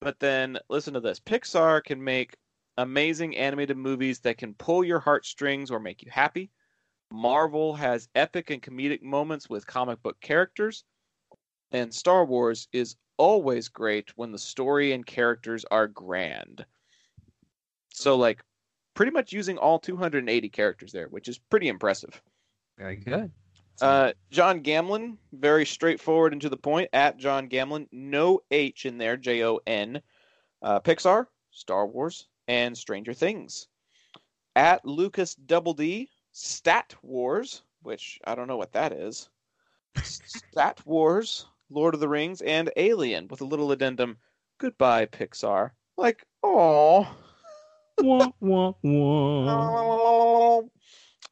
But 0.00 0.20
then 0.20 0.58
listen 0.70 0.94
to 0.94 1.00
this: 1.00 1.18
Pixar 1.18 1.82
can 1.82 2.02
make 2.02 2.36
amazing 2.76 3.36
animated 3.36 3.76
movies 3.76 4.20
that 4.20 4.38
can 4.38 4.54
pull 4.54 4.84
your 4.84 5.00
heartstrings 5.00 5.68
or 5.68 5.80
make 5.80 6.04
you 6.04 6.12
happy. 6.12 6.52
Marvel 7.10 7.74
has 7.74 8.08
epic 8.14 8.50
and 8.50 8.62
comedic 8.62 9.02
moments 9.02 9.48
with 9.48 9.66
comic 9.66 10.02
book 10.02 10.20
characters. 10.20 10.84
And 11.70 11.92
Star 11.92 12.24
Wars 12.24 12.68
is 12.72 12.96
always 13.16 13.68
great 13.68 14.16
when 14.16 14.32
the 14.32 14.38
story 14.38 14.92
and 14.92 15.04
characters 15.04 15.64
are 15.70 15.86
grand. 15.86 16.64
So, 17.90 18.16
like, 18.16 18.42
pretty 18.94 19.12
much 19.12 19.32
using 19.32 19.58
all 19.58 19.78
280 19.78 20.48
characters 20.48 20.92
there, 20.92 21.08
which 21.08 21.28
is 21.28 21.38
pretty 21.38 21.68
impressive. 21.68 22.22
Very 22.78 22.96
good. 22.96 23.30
Uh, 23.80 24.12
John 24.30 24.62
Gamlin, 24.62 25.18
very 25.32 25.64
straightforward 25.64 26.32
and 26.32 26.42
to 26.42 26.48
the 26.48 26.56
point. 26.56 26.90
At 26.92 27.16
John 27.16 27.48
Gamlin, 27.48 27.86
no 27.92 28.40
H 28.50 28.86
in 28.86 28.98
there, 28.98 29.16
J 29.16 29.44
O 29.44 29.60
N. 29.66 30.02
Uh, 30.62 30.80
Pixar, 30.80 31.26
Star 31.50 31.86
Wars, 31.86 32.26
and 32.48 32.76
Stranger 32.76 33.12
Things. 33.12 33.68
At 34.56 34.84
Lucas 34.84 35.36
Double 35.36 35.74
D, 35.74 36.10
Stat 36.40 36.94
Wars, 37.02 37.62
which 37.82 38.20
I 38.24 38.36
don't 38.36 38.46
know 38.46 38.56
what 38.56 38.72
that 38.72 38.92
is. 38.92 39.28
Stat 40.02 40.80
Wars, 40.86 41.46
Lord 41.68 41.94
of 41.94 42.00
the 42.00 42.08
Rings, 42.08 42.40
and 42.42 42.70
Alien, 42.76 43.26
with 43.26 43.40
a 43.40 43.44
little 43.44 43.72
addendum. 43.72 44.18
Goodbye, 44.58 45.06
Pixar. 45.06 45.72
Like, 45.96 46.24
oh. 46.44 47.12
wah, 47.98 48.30
wah, 48.40 48.72
wah. 48.82 50.60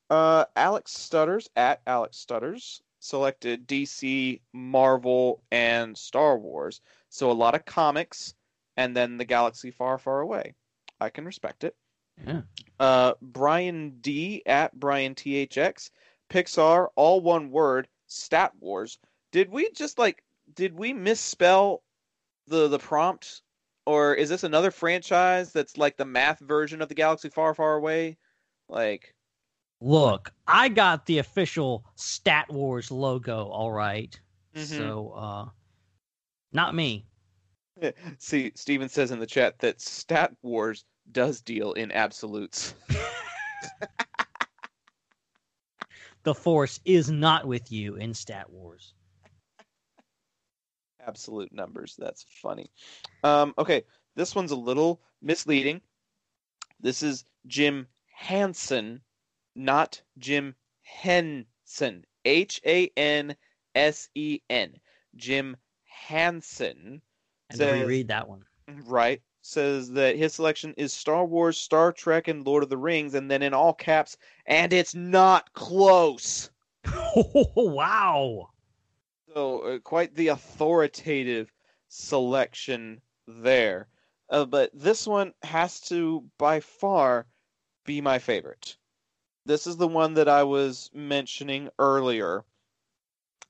Uh, 0.09 0.45
Alex 0.55 0.93
Stutters 0.93 1.51
at 1.57 1.83
Alex 1.85 2.17
Stutters 2.17 2.81
selected 3.01 3.67
DC, 3.67 4.41
Marvel, 4.53 5.43
and 5.51 5.99
Star 5.99 6.39
Wars. 6.39 6.81
So 7.09 7.29
a 7.29 7.33
lot 7.33 7.57
of 7.57 7.65
comics, 7.65 8.35
and 8.77 8.97
then 8.97 9.17
the 9.17 9.25
galaxy 9.25 9.73
far, 9.73 9.99
far 9.99 10.21
away. 10.21 10.55
I 11.01 11.11
can 11.11 11.25
respect 11.25 11.65
it. 11.65 11.75
Yeah. 12.25 12.43
Uh, 12.79 13.14
Brian 13.23 13.99
D 14.01 14.43
at 14.47 14.79
Brian 14.79 15.14
THX, 15.14 15.91
Pixar, 16.31 16.89
all 16.97 17.21
one 17.21 17.51
word, 17.51 17.89
Stat 18.07 18.53
Wars. 18.61 18.99
Did 19.33 19.51
we 19.51 19.71
just 19.73 19.99
like? 19.99 20.23
Did 20.55 20.75
we 20.79 20.93
misspell 20.93 21.83
the 22.47 22.69
the 22.69 22.79
prompt, 22.79 23.43
or 23.87 24.14
is 24.14 24.29
this 24.29 24.45
another 24.45 24.71
franchise 24.71 25.53
that's 25.53 25.77
like 25.77 25.97
the 25.97 26.05
math 26.05 26.39
version 26.41 26.81
of 26.83 26.89
the 26.89 26.95
galaxy 26.95 27.29
far, 27.29 27.55
far 27.55 27.75
away? 27.75 28.17
Like. 28.69 29.14
Look, 29.83 30.33
I 30.47 30.71
got 30.71 31.05
the 31.05 31.19
official 31.19 31.85
Stat 31.97 32.51
Wars 32.51 32.91
logo, 32.91 33.45
all 33.49 33.71
right. 33.71 34.19
Mhm. 34.55 34.64
So, 34.64 35.11
uh, 35.11 35.49
not 36.53 36.75
me. 36.75 37.07
See, 38.19 38.53
Steven 38.55 38.89
says 38.89 39.11
in 39.11 39.19
the 39.19 39.27
chat 39.27 39.59
that 39.59 39.83
Stat 39.83 40.33
Wars 40.43 40.87
does 41.13 41.41
deal 41.41 41.73
in 41.73 41.93
absolutes. 41.93 42.75
The 46.23 46.35
Force 46.35 46.81
is 46.85 47.09
not 47.09 47.47
with 47.47 47.71
you 47.71 47.95
in 47.95 48.13
Stat 48.13 48.51
Wars. 48.51 48.95
Absolute 51.07 51.53
numbers. 51.53 51.95
That's 51.97 52.25
funny. 52.43 52.69
Um, 53.23 53.55
okay, 53.59 53.85
this 54.17 54.35
one's 54.35 54.51
a 54.51 54.57
little 54.57 55.01
misleading. 55.23 55.81
This 56.81 57.05
is 57.05 57.25
Jim 57.47 57.87
Hansen, 58.13 59.03
not 59.55 60.03
Jim 60.19 60.57
Henson. 60.83 62.05
H 62.25 62.61
A 62.67 62.91
N 62.97 63.37
S 63.77 64.09
E 64.17 64.41
N. 64.51 64.73
Jim 65.15 65.57
Hansen 65.85 67.03
And 67.51 67.59
Says- 67.59 67.81
reread 67.83 68.09
that 68.09 68.29
one. 68.29 68.45
right 68.87 69.23
says 69.47 69.90
that 69.92 70.16
his 70.16 70.34
selection 70.34 70.74
is 70.76 70.92
Star 70.92 71.24
Wars, 71.24 71.57
Star 71.57 71.92
Trek, 71.92 72.28
and 72.28 72.44
Lord 72.44 72.62
of 72.62 72.68
the 72.68 72.76
Rings, 72.76 73.14
and 73.14 73.30
then 73.30 73.42
in 73.42 73.55
all 73.55 73.72
caps, 73.72 74.16
and 74.47 74.72
it's 74.72 74.94
not 74.94 75.53
close. 75.53 76.51
wow. 77.55 78.51
So 79.32 79.61
uh, 79.61 79.78
quite 79.78 80.14
the 80.14 80.28
authoritative 80.28 81.53
selection 81.88 83.01
there. 83.26 83.88
Uh, 84.28 84.44
but 84.44 84.70
this 84.74 85.07
one 85.07 85.32
has 85.42 85.80
to 85.82 86.24
by 86.38 86.61
far 86.61 87.26
be 87.84 88.01
my 88.01 88.18
favorite. 88.18 88.76
This 89.44 89.66
is 89.66 89.76
the 89.76 89.88
one 89.88 90.14
that 90.14 90.28
I 90.28 90.42
was 90.42 90.90
mentioning 90.92 91.68
earlier. 91.78 92.44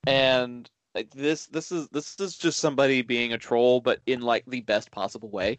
And 0.07 0.69
like 0.95 1.11
this 1.11 1.47
this 1.47 1.73
is 1.73 1.89
this 1.89 2.19
is 2.21 2.37
just 2.37 2.59
somebody 2.59 3.03
being 3.03 3.33
a 3.33 3.39
troll 3.39 3.81
but 3.81 4.01
in 4.07 4.21
like 4.21 4.45
the 4.47 4.61
best 4.61 4.91
possible 4.91 5.31
way. 5.31 5.59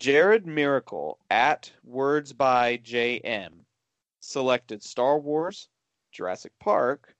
Jared 0.00 0.46
Miracle 0.46 1.18
at 1.30 1.70
Words 1.84 2.32
by 2.32 2.78
JM 2.78 3.50
selected 4.20 4.82
Star 4.82 5.18
Wars, 5.18 5.68
Jurassic 6.10 6.52
Park, 6.58 7.14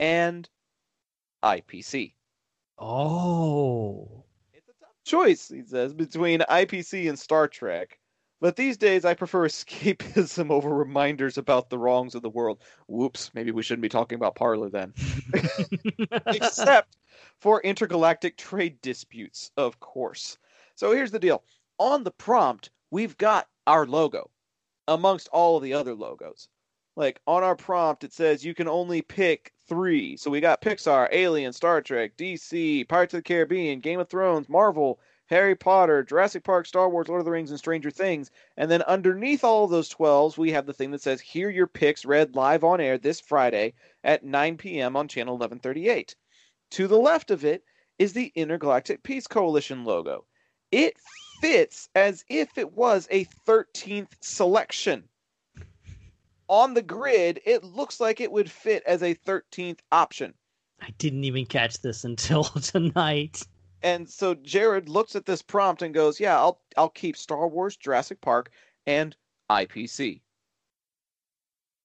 and 0.00 0.48
IPC. 1.44 2.14
Oh. 2.78 4.24
It's 4.54 4.66
a 4.66 4.72
tough 4.80 4.94
choice, 5.04 5.46
he 5.50 5.62
says, 5.62 5.92
between 5.92 6.40
IPC 6.40 7.06
and 7.10 7.18
Star 7.18 7.48
Trek. 7.48 7.98
But 8.40 8.56
these 8.56 8.78
days, 8.78 9.04
I 9.04 9.12
prefer 9.12 9.40
escapism 9.46 10.50
over 10.50 10.70
reminders 10.70 11.36
about 11.36 11.68
the 11.68 11.78
wrongs 11.78 12.14
of 12.14 12.22
the 12.22 12.30
world. 12.30 12.62
Whoops, 12.88 13.30
maybe 13.34 13.50
we 13.50 13.62
shouldn't 13.62 13.82
be 13.82 13.90
talking 13.90 14.16
about 14.16 14.36
Parler 14.36 14.70
then. 14.70 14.94
Except 16.28 16.96
for 17.40 17.60
intergalactic 17.60 18.38
trade 18.38 18.80
disputes, 18.80 19.50
of 19.58 19.78
course. 19.80 20.38
So 20.76 20.92
here's 20.92 21.10
the 21.10 21.18
deal 21.18 21.44
on 21.82 22.04
the 22.04 22.12
prompt, 22.12 22.70
we've 22.92 23.18
got 23.18 23.48
our 23.66 23.86
logo 23.86 24.30
amongst 24.86 25.28
all 25.28 25.56
of 25.56 25.64
the 25.64 25.74
other 25.74 25.94
logos. 25.94 26.48
Like 26.94 27.20
on 27.26 27.42
our 27.42 27.56
prompt, 27.56 28.04
it 28.04 28.12
says 28.12 28.44
you 28.44 28.54
can 28.54 28.68
only 28.68 29.02
pick 29.02 29.52
three. 29.66 30.16
So 30.16 30.30
we 30.30 30.40
got 30.40 30.60
Pixar, 30.60 31.08
Alien, 31.10 31.52
Star 31.52 31.80
Trek, 31.80 32.16
DC, 32.16 32.88
Pirates 32.88 33.14
of 33.14 33.18
the 33.18 33.22
Caribbean, 33.22 33.80
Game 33.80 33.98
of 33.98 34.08
Thrones, 34.08 34.48
Marvel, 34.48 35.00
Harry 35.26 35.56
Potter, 35.56 36.04
Jurassic 36.04 36.44
Park, 36.44 36.66
Star 36.66 36.88
Wars, 36.88 37.08
Lord 37.08 37.20
of 37.20 37.24
the 37.24 37.30
Rings, 37.30 37.50
and 37.50 37.58
Stranger 37.58 37.90
Things. 37.90 38.30
And 38.56 38.70
then 38.70 38.82
underneath 38.82 39.42
all 39.42 39.64
of 39.64 39.70
those 39.70 39.92
12s, 39.92 40.36
we 40.36 40.52
have 40.52 40.66
the 40.66 40.74
thing 40.74 40.90
that 40.92 41.02
says, 41.02 41.20
Hear 41.20 41.50
your 41.50 41.66
picks 41.66 42.04
read 42.04 42.36
live 42.36 42.62
on 42.62 42.80
air 42.80 42.98
this 42.98 43.20
Friday 43.20 43.74
at 44.04 44.24
9 44.24 44.56
p.m. 44.56 44.94
on 44.94 45.08
channel 45.08 45.34
1138. 45.34 46.14
To 46.72 46.86
the 46.86 46.98
left 46.98 47.30
of 47.30 47.44
it 47.44 47.64
is 47.98 48.12
the 48.12 48.30
Intergalactic 48.36 49.02
Peace 49.02 49.26
Coalition 49.26 49.84
logo. 49.84 50.26
It 50.70 50.96
fits 51.42 51.88
as 51.96 52.24
if 52.28 52.56
it 52.56 52.72
was 52.72 53.08
a 53.10 53.24
13th 53.46 54.12
selection. 54.20 55.02
On 56.48 56.72
the 56.72 56.82
grid, 56.82 57.40
it 57.44 57.64
looks 57.64 57.98
like 57.98 58.20
it 58.20 58.30
would 58.30 58.50
fit 58.50 58.84
as 58.86 59.02
a 59.02 59.14
13th 59.14 59.80
option. 59.90 60.34
I 60.80 60.90
didn't 60.98 61.24
even 61.24 61.44
catch 61.44 61.80
this 61.80 62.04
until 62.04 62.44
tonight. 62.62 63.42
And 63.82 64.08
so 64.08 64.34
Jared 64.34 64.88
looks 64.88 65.16
at 65.16 65.26
this 65.26 65.42
prompt 65.42 65.82
and 65.82 65.92
goes, 65.92 66.20
"Yeah, 66.20 66.38
I'll 66.38 66.60
I'll 66.76 66.88
keep 66.88 67.16
Star 67.16 67.48
Wars, 67.48 67.76
Jurassic 67.76 68.20
Park, 68.20 68.50
and 68.86 69.16
IPC." 69.50 70.20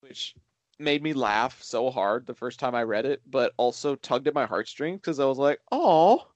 Which 0.02 0.36
made 0.78 1.02
me 1.02 1.14
laugh 1.14 1.64
so 1.64 1.90
hard 1.90 2.28
the 2.28 2.36
first 2.36 2.60
time 2.60 2.76
I 2.76 2.84
read 2.84 3.08
it, 3.08 3.22
but 3.26 3.54
also 3.58 3.96
tugged 3.96 4.28
at 4.28 4.36
my 4.36 4.46
heartstrings 4.46 5.00
because 5.00 5.20
I 5.20 5.26
was 5.26 5.40
like, 5.40 5.60
"Oh, 5.72 6.28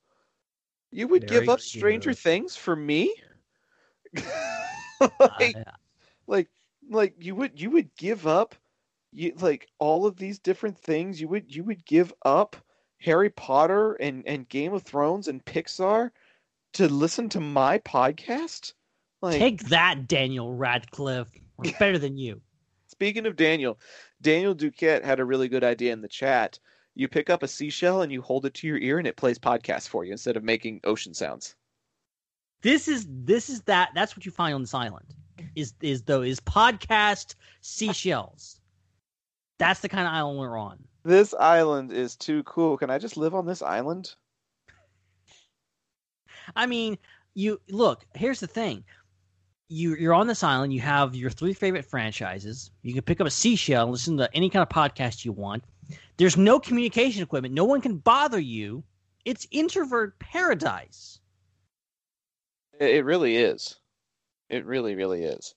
you 0.92 1.08
would 1.08 1.28
Very 1.28 1.42
give 1.42 1.50
up 1.50 1.60
cute. 1.60 1.80
Stranger 1.80 2.14
Things 2.14 2.56
for 2.56 2.76
me?" 2.76 3.14
Uh, 4.18 5.10
like, 5.40 5.58
like 6.28 6.50
like 6.90 7.16
you 7.20 7.36
would 7.36 7.60
you 7.60 7.70
would 7.72 7.96
give 7.96 8.28
up 8.28 8.56
you 9.12 9.34
like 9.40 9.68
all 9.80 10.06
of 10.06 10.18
these 10.18 10.40
different 10.40 10.78
things 10.78 11.20
you 11.20 11.28
would 11.28 11.54
you 11.54 11.64
would 11.64 11.86
give 11.86 12.14
up 12.24 12.56
Harry 13.00 13.30
Potter 13.30 13.94
and 13.94 14.24
and 14.26 14.48
Game 14.50 14.74
of 14.74 14.84
Thrones 14.84 15.28
and 15.28 15.44
Pixar 15.44 16.12
to 16.74 16.88
listen 16.88 17.30
to 17.30 17.40
my 17.40 17.80
podcast 17.80 18.74
like 19.22 19.38
Take 19.38 19.70
that, 19.70 20.08
Daniel 20.08 20.56
Radcliffe. 20.56 21.30
We're 21.58 21.74
better 21.80 22.00
than 22.00 22.18
you. 22.18 22.42
speaking 22.88 23.26
of 23.26 23.36
Daniel 23.36 23.80
Daniel 24.22 24.56
Duquette 24.56 25.04
had 25.04 25.20
a 25.20 25.26
really 25.26 25.48
good 25.48 25.64
idea 25.64 25.94
in 25.94 26.02
the 26.02 26.08
chat 26.08 26.60
you 26.96 27.08
pick 27.08 27.30
up 27.30 27.44
a 27.44 27.48
seashell 27.48 28.02
and 28.02 28.12
you 28.12 28.22
hold 28.22 28.46
it 28.46 28.54
to 28.56 28.68
your 28.68 28.78
ear 28.78 28.98
and 29.00 29.08
it 29.08 29.16
plays 29.18 29.40
podcasts 29.40 29.88
for 29.88 30.04
you 30.04 30.12
instead 30.12 30.38
of 30.38 30.44
making 30.44 30.80
ocean 30.84 31.14
sounds 31.14 31.56
This 32.62 32.88
is 32.88 33.08
this 33.10 33.50
is 33.50 33.62
that 33.64 33.92
that's 33.96 34.16
what 34.16 34.26
you 34.26 34.32
find 34.32 34.54
on 34.54 34.62
this 34.62 34.74
island. 34.74 35.06
Is 35.56 35.74
is 35.82 36.04
though 36.04 36.22
is 36.22 36.40
podcast 36.40 37.36
seashells. 37.62 38.60
That's 39.58 39.80
the 39.82 39.90
kind 39.90 40.08
of 40.08 40.14
island 40.14 40.40
we're 40.40 40.58
on. 40.58 40.80
this 41.04 41.34
island 41.34 41.92
is 41.92 42.16
too 42.16 42.44
cool 42.44 42.78
can 42.78 42.90
I 42.90 42.98
just 43.00 43.18
live 43.18 43.34
on 43.36 43.46
this 43.46 43.62
island 43.62 44.16
I 46.56 46.66
mean, 46.66 46.98
you 47.34 47.62
look. 47.70 48.06
Here's 48.16 48.40
the 48.40 48.48
thing: 48.48 48.84
you 49.72 49.96
you're 49.96 50.14
on 50.14 50.28
this 50.28 50.44
island. 50.44 50.74
You 50.74 50.82
have 50.82 51.16
your 51.16 51.30
three 51.30 51.54
favorite 51.54 51.86
franchises. 51.86 52.72
You 52.82 52.94
can 52.94 53.04
pick 53.04 53.22
up 53.22 53.28
a 53.28 53.32
seashell 53.32 53.84
and 53.84 53.92
listen 53.92 54.18
to 54.18 54.30
any 54.36 54.50
kind 54.50 54.62
of 54.62 54.70
podcast 54.70 55.24
you 55.24 55.32
want. 55.32 55.64
There's 56.18 56.38
no 56.38 56.60
communication 56.60 57.24
equipment. 57.24 57.54
No 57.54 57.64
one 57.64 57.82
can 57.82 57.98
bother 57.98 58.40
you. 58.40 58.84
It's 59.24 59.48
introvert 59.50 60.20
paradise. 60.20 61.20
It, 62.80 62.98
it 62.98 63.06
really 63.06 63.38
is. 63.38 63.78
It 64.50 64.66
really, 64.66 64.96
really 64.96 65.24
is. 65.24 65.56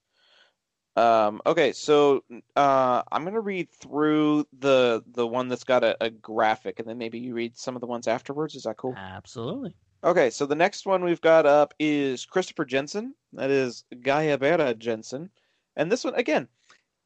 Um, 0.97 1.43
okay, 1.45 1.73
so 1.73 2.23
uh, 2.55 3.03
I'm 3.11 3.25
gonna 3.25 3.41
read 3.41 3.69
through 3.73 4.47
the 4.57 5.03
the 5.09 5.27
one 5.27 5.49
that's 5.49 5.65
got 5.65 5.83
a, 5.83 5.97
a 6.01 6.11
graphic, 6.11 6.79
and 6.79 6.89
then 6.89 6.99
maybe 6.99 7.19
you 7.19 7.35
read 7.35 7.59
some 7.59 7.75
of 7.75 7.81
the 7.81 7.89
ones 7.89 8.07
afterwards. 8.07 8.55
Is 8.55 8.63
that 8.63 8.77
cool? 8.77 8.95
Absolutely. 8.97 9.75
Okay, 10.05 10.29
so 10.29 10.45
the 10.45 10.55
next 10.55 10.85
one 10.87 11.03
we've 11.03 11.21
got 11.21 11.47
up 11.47 11.73
is 11.79 12.27
Christopher 12.27 12.65
Jensen. 12.67 13.15
That 13.33 13.51
is 13.51 13.85
Gaia 14.03 14.37
Bera 14.37 14.75
Jensen, 14.75 15.31
and 15.77 15.91
this 15.91 16.05
one 16.05 16.15
again, 16.15 16.47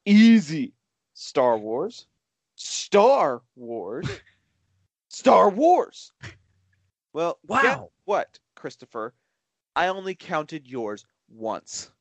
easy. 0.05 0.73
Star 1.13 1.57
Wars, 1.57 2.07
Star 2.55 3.41
Wars, 3.55 4.05
Star 5.09 5.49
Wars. 5.49 6.11
Well, 7.13 7.39
Wow. 7.47 7.91
what, 8.05 8.39
Christopher? 8.55 9.13
I 9.75 9.87
only 9.87 10.15
counted 10.15 10.67
yours 10.67 11.05
once. 11.29 11.91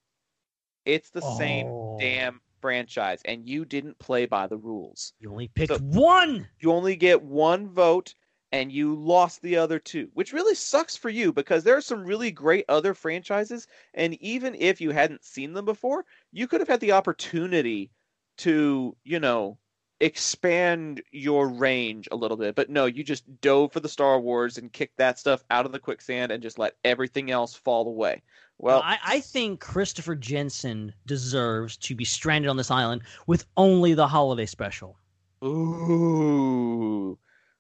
It's 0.85 1.11
the 1.11 1.21
same 1.37 1.67
Oh. 1.69 1.97
damn 2.01 2.41
franchise, 2.61 3.21
and 3.25 3.49
you 3.49 3.65
didn't 3.65 3.99
play 3.99 4.27
by 4.27 4.47
the 4.47 4.57
rules. 4.57 5.13
You 5.21 5.31
only 5.31 5.49
picked 5.49 5.73
So- 5.73 5.79
one. 5.79 6.49
You 6.61 6.73
only 6.73 6.97
get 6.97 7.23
one 7.23 7.69
vote, 7.69 8.15
and 8.53 8.73
you 8.73 8.95
lost 8.95 9.43
the 9.43 9.57
other 9.57 9.79
two, 9.79 10.09
which 10.15 10.33
really 10.33 10.55
sucks 10.55 10.97
for 10.97 11.11
you 11.11 11.33
because 11.33 11.65
there 11.65 11.77
are 11.77 11.83
some 11.83 12.05
really 12.05 12.31
great 12.31 12.65
other 12.69 12.95
franchises, 12.95 13.67
and 13.95 14.15
even 14.23 14.55
if 14.55 14.81
you 14.81 14.91
hadn't 14.91 15.25
seen 15.25 15.53
them 15.53 15.65
before, 15.65 16.05
you 16.33 16.47
could 16.47 16.61
have 16.61 16.69
had 16.69 16.81
the 16.81 16.93
opportunity 16.93 17.91
to, 18.39 18.97
you 19.05 19.21
know, 19.21 19.59
expand 20.01 21.03
your 21.11 21.49
range 21.49 22.09
a 22.11 22.17
little 22.17 22.37
bit. 22.37 22.55
But 22.55 22.71
no, 22.71 22.87
you 22.87 23.03
just 23.03 23.41
dove 23.41 23.73
for 23.73 23.81
the 23.81 23.89
Star 23.89 24.21
Wars 24.21 24.57
and 24.57 24.73
kicked 24.73 24.97
that 24.99 25.19
stuff 25.19 25.45
out 25.51 25.67
of 25.67 25.73
the 25.73 25.79
quicksand 25.79 26.33
and 26.33 26.43
just 26.43 26.59
let 26.59 26.75
everything 26.85 27.31
else 27.31 27.55
fall 27.55 27.87
away. 27.89 28.23
Well, 28.59 28.83
I, 28.85 28.99
I 29.05 29.21
think 29.21 29.61
Christopher 29.61 30.15
Jensen 30.17 30.93
deserves 31.07 31.77
to 31.79 31.95
be 31.95 32.05
stranded 32.05 32.49
on 32.49 32.57
this 32.57 32.71
island 32.71 33.03
with 33.27 33.47
only 33.57 33.95
the 33.95 34.09
holiday 34.09 34.47
special. 34.47 34.97
ooh. 35.45 37.19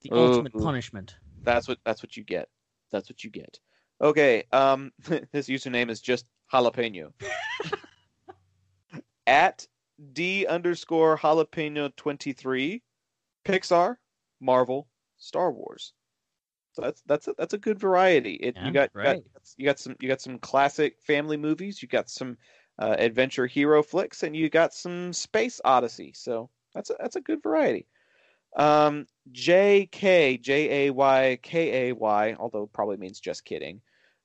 The 0.09 0.17
ultimate 0.17 0.53
punishment. 0.53 1.17
That's 1.45 1.69
what 1.69 1.79
that's 1.85 2.03
what 2.03 2.17
you 2.17 2.25
get. 2.25 2.49
That's 2.91 3.11
what 3.11 3.25
you 3.25 3.31
get. 3.31 3.59
Okay, 4.01 4.45
um 4.53 4.93
his 5.33 5.49
username 5.49 5.91
is 5.91 6.01
just 6.01 6.27
jalapeno. 6.53 7.13
At 9.27 9.67
D 10.13 10.47
underscore 10.47 11.19
jalapeno 11.19 11.95
twenty 11.97 12.33
three, 12.33 12.83
Pixar, 13.45 13.97
Marvel, 14.41 14.89
Star 15.17 15.53
Wars. 15.53 15.93
So 16.73 16.83
that's 16.83 17.03
that's 17.07 17.29
a, 17.29 17.35
that's 17.37 17.55
a 17.55 17.59
good 17.59 17.79
variety. 17.79 18.35
It 18.35 18.57
Yeah, 18.57 18.67
you 18.67 18.73
got, 18.73 18.91
you 18.95 19.03
got 19.03 19.17
you 19.57 19.65
got 19.65 19.79
some 19.79 19.97
you 20.01 20.09
got 20.09 20.21
some 20.21 20.39
classic 20.39 21.01
family 21.01 21.37
movies, 21.37 21.83
you 21.83 21.89
got 21.89 22.09
some 22.09 22.39
uh, 22.79 22.95
adventure 22.99 23.47
hero 23.47 23.83
flicks, 23.83 24.23
and 24.23 24.37
you 24.37 24.49
got 24.49 24.73
some 24.73 25.13
space 25.13 25.61
odyssey. 25.65 26.13
So 26.15 26.51
that's 26.75 26.91
a 26.91 26.97
that's 27.01 27.17
a 27.17 27.21
good 27.21 27.43
variety. 27.43 27.87
Um, 28.57 29.07
J 29.33 29.87
K 29.91 30.37
J 30.37 30.87
A 30.87 30.91
Y 30.91 31.39
K 31.43 31.89
A 31.89 31.95
Y, 31.95 32.37
although 32.39 32.66
probably 32.66 32.97
means 32.97 33.20
just 33.20 33.45
kidding. 33.45 33.81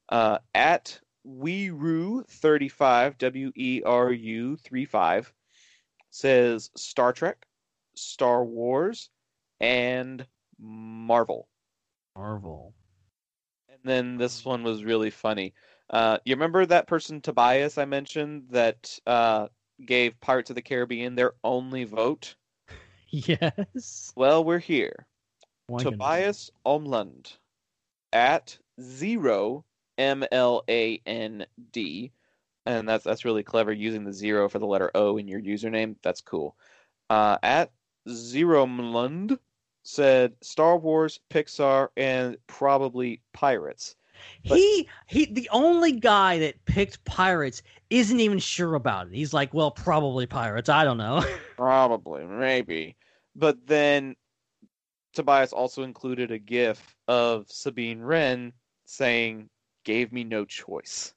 Uh, 0.09 0.39
at 0.53 0.99
Weeru 1.25 2.25
thirty 2.27 2.69
five 2.69 3.17
W 3.17 3.51
E 3.55 3.81
R 3.85 4.11
U 4.11 4.57
three 4.57 4.85
five 4.85 5.31
says 6.09 6.69
Star 6.75 7.13
Trek, 7.13 7.45
Star 7.95 8.43
Wars, 8.43 9.09
and 9.59 10.25
Marvel. 10.59 11.47
Marvel. 12.15 12.73
And 13.69 13.79
then 13.83 14.17
this 14.17 14.45
one 14.45 14.63
was 14.63 14.83
really 14.83 15.09
funny. 15.09 15.53
Uh, 15.89 16.17
you 16.25 16.35
remember 16.35 16.65
that 16.65 16.87
person 16.87 17.21
Tobias 17.21 17.77
I 17.77 17.85
mentioned 17.85 18.45
that 18.51 18.97
uh, 19.07 19.47
gave 19.85 20.19
Pirates 20.21 20.49
of 20.49 20.55
the 20.55 20.61
Caribbean 20.61 21.15
their 21.15 21.33
only 21.43 21.83
vote? 21.83 22.35
Yes. 23.13 24.11
Well, 24.15 24.43
we're 24.43 24.57
here. 24.59 25.05
Goodness. 25.69 25.83
Tobias 25.83 26.51
Omland 26.65 27.37
at 28.11 28.57
zero 28.81 29.63
M 29.99 30.23
L 30.31 30.63
A 30.67 30.99
N 31.05 31.45
D, 31.71 32.11
and 32.65 32.89
that's 32.89 33.03
that's 33.03 33.23
really 33.23 33.43
clever 33.43 33.71
using 33.71 34.03
the 34.03 34.11
zero 34.13 34.49
for 34.49 34.57
the 34.57 34.65
letter 34.65 34.89
O 34.95 35.17
in 35.17 35.27
your 35.27 35.39
username. 35.41 35.95
That's 36.01 36.21
cool. 36.21 36.55
Uh, 37.11 37.37
at 37.43 37.71
zero 38.09 38.65
Mlund 38.65 39.37
said 39.83 40.33
Star 40.41 40.77
Wars, 40.77 41.19
Pixar, 41.29 41.89
and 41.95 42.35
probably 42.47 43.21
Pirates. 43.33 43.95
but- 44.47 44.57
He 44.57 44.87
he 45.05 45.25
the 45.27 45.47
only 45.51 45.91
guy 45.91 46.39
that 46.39 46.65
picked 46.65 47.03
pirates 47.05 47.61
isn't 47.91 48.19
even 48.19 48.39
sure 48.39 48.73
about 48.73 49.07
it. 49.07 49.13
He's 49.13 49.33
like, 49.33 49.53
well, 49.53 49.69
probably 49.69 50.25
pirates. 50.25 50.67
I 50.67 50.83
don't 50.83 50.97
know. 50.97 51.23
Probably, 51.57 52.25
maybe. 52.25 52.95
But 53.35 53.65
then 53.65 54.15
Tobias 55.13 55.53
also 55.53 55.83
included 55.83 56.31
a 56.31 56.39
GIF 56.39 56.95
of 57.07 57.51
Sabine 57.51 58.01
Wren 58.01 58.53
saying, 58.85 59.49
"Gave 59.83 60.11
me 60.11 60.23
no 60.23 60.45
choice." 60.45 61.13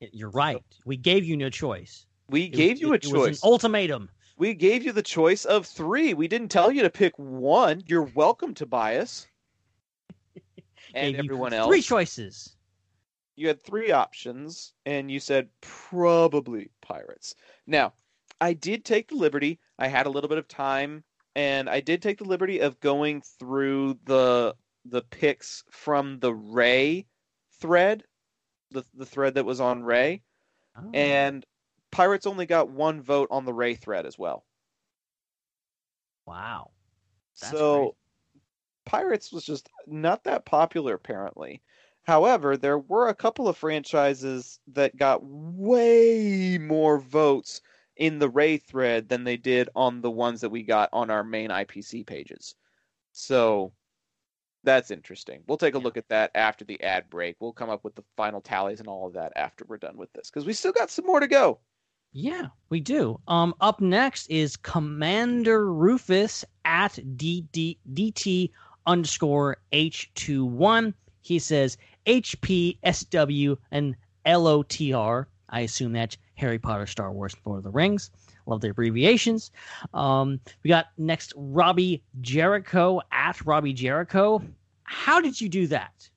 You're 0.00 0.30
right. 0.30 0.62
We 0.84 0.96
gave 0.96 1.24
you 1.24 1.36
no 1.36 1.48
choice. 1.50 2.06
We 2.28 2.44
It 2.44 2.48
gave 2.54 2.72
was- 2.72 2.80
you 2.80 2.88
a 2.92 2.94
it- 2.94 3.04
it 3.04 3.12
was 3.12 3.22
choice. 3.28 3.42
an 3.42 3.48
ultimatum. 3.48 4.10
We 4.36 4.54
gave 4.54 4.82
you 4.82 4.92
the 4.92 5.02
choice 5.02 5.44
of 5.44 5.66
three. 5.66 6.14
We 6.14 6.26
didn't 6.26 6.48
tell 6.48 6.72
you 6.72 6.82
to 6.82 6.90
pick 6.90 7.16
one. 7.18 7.82
You're 7.86 8.02
welcome, 8.14 8.54
Tobias. 8.54 9.28
and 10.94 11.16
everyone 11.16 11.52
else. 11.52 11.68
Three 11.68 11.82
choices. 11.82 12.56
You 13.36 13.48
had 13.48 13.62
three 13.62 13.92
options, 13.92 14.74
and 14.84 15.10
you 15.10 15.20
said 15.20 15.48
probably 15.60 16.70
pirates. 16.80 17.34
Now, 17.66 17.94
I 18.40 18.52
did 18.54 18.84
take 18.84 19.08
the 19.08 19.14
liberty. 19.14 19.60
I 19.78 19.88
had 19.88 20.06
a 20.06 20.10
little 20.10 20.28
bit 20.28 20.38
of 20.38 20.48
time, 20.48 21.04
and 21.34 21.68
I 21.68 21.80
did 21.80 22.02
take 22.02 22.18
the 22.18 22.24
liberty 22.24 22.60
of 22.60 22.80
going 22.80 23.22
through 23.22 24.00
the 24.04 24.56
the 24.84 25.02
picks 25.02 25.64
from 25.70 26.18
the 26.20 26.34
Rey 26.34 27.06
thread, 27.60 28.04
the 28.70 28.84
the 28.94 29.06
thread 29.06 29.34
that 29.34 29.44
was 29.46 29.60
on 29.60 29.84
Rey, 29.84 30.24
Oh. 30.76 30.92
and 30.94 31.46
pirates 31.92 32.26
only 32.26 32.46
got 32.46 32.70
one 32.70 33.02
vote 33.02 33.28
on 33.30 33.44
the 33.46 33.54
Rey 33.54 33.74
thread 33.76 34.06
as 34.06 34.18
well. 34.18 34.46
wow. 36.26 36.70
That's 37.40 37.60
so 37.60 37.62
crazy. 37.62 37.96
Pirates 38.86 39.32
was 39.32 39.44
just 39.44 39.70
not 39.86 40.24
that 40.24 40.44
popular 40.46 40.94
apparently. 40.94 41.62
However, 42.04 42.56
there 42.56 42.78
were 42.78 43.08
a 43.08 43.14
couple 43.14 43.48
of 43.48 43.56
franchises 43.56 44.60
that 44.68 44.96
got 44.96 45.20
way 45.24 46.58
more 46.58 46.98
votes 46.98 47.60
in 47.96 48.18
the 48.18 48.28
Rey 48.28 48.56
thread 48.58 49.08
than 49.08 49.24
they 49.24 49.36
did 49.36 49.68
on 49.74 50.00
the 50.00 50.10
ones 50.10 50.40
that 50.40 50.50
we 50.50 50.62
got 50.62 50.88
on 50.92 51.10
our 51.10 51.24
main 51.24 51.50
IPC 51.50 52.06
pages. 52.06 52.54
So 53.12 53.72
that's 54.64 54.90
interesting. 54.90 55.42
We'll 55.46 55.58
take 55.58 55.74
a 55.74 55.78
Yeah. 55.78 55.84
look 55.84 55.96
at 55.96 56.08
that 56.08 56.30
after 56.34 56.64
the 56.64 56.80
ad 56.82 57.10
break. 57.10 57.36
We'll 57.40 57.52
come 57.52 57.70
up 57.70 57.84
with 57.84 57.94
the 57.94 58.04
final 58.16 58.40
tallies 58.40 58.80
and 58.80 58.88
all 58.88 59.06
of 59.06 59.14
that 59.14 59.32
after 59.36 59.64
we're 59.66 59.76
done 59.78 59.96
with 59.96 60.12
this 60.12 60.30
because 60.30 60.46
we 60.46 60.52
still 60.52 60.72
got 60.72 60.90
some 60.90 61.06
more 61.06 61.20
to 61.20 61.26
go. 61.28 61.58
Yeah, 62.12 62.48
we 62.68 62.80
do. 62.80 63.18
Um, 63.26 63.54
up 63.60 63.80
next 63.80 64.26
is 64.28 64.56
Commander 64.56 65.72
Rufus 65.72 66.44
at 66.64 66.92
DD, 67.16 67.78
DT 67.92 68.50
underscore 68.86 69.56
H21. 69.72 70.92
He 71.22 71.38
says 71.38 71.78
HPSW 72.06 73.56
and 73.70 73.96
LOTR. 74.26 75.26
I 75.48 75.60
assume 75.60 75.92
that's 75.92 76.16
Harry 76.42 76.58
Potter, 76.58 76.86
Star 76.86 77.10
Wars, 77.12 77.34
Lord 77.46 77.58
of 77.58 77.64
the 77.64 77.70
Rings. 77.70 78.10
Love 78.46 78.60
the 78.60 78.70
abbreviations. 78.70 79.50
Um, 79.94 80.40
we 80.64 80.68
got 80.68 80.86
next 80.98 81.32
Robbie 81.36 82.02
Jericho 82.20 83.00
at 83.12 83.40
Robbie 83.46 83.72
Jericho. 83.72 84.42
How 84.82 85.20
did 85.20 85.40
you 85.40 85.48
do 85.48 85.68
that? 85.68 86.08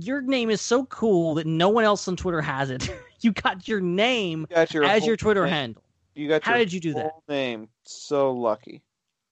Your 0.00 0.22
name 0.22 0.48
is 0.50 0.60
so 0.60 0.86
cool 0.86 1.34
that 1.34 1.46
no 1.46 1.68
one 1.68 1.84
else 1.84 2.08
on 2.08 2.16
Twitter 2.16 2.40
has 2.40 2.70
it. 2.70 2.90
you 3.20 3.32
got 3.32 3.68
your 3.68 3.80
name 3.80 4.46
You 4.50 4.56
got 4.56 4.74
your 4.74 4.84
as 4.84 5.06
your 5.06 5.16
Twitter 5.16 5.44
name- 5.44 5.52
handle. 5.52 5.82
You 6.14 6.26
got 6.28 6.42
How 6.42 6.52
your 6.56 6.64
did 6.64 6.72
you 6.72 6.80
do 6.80 6.94
that? 6.94 7.12
name. 7.28 7.68
So 7.84 8.32
lucky. 8.32 8.82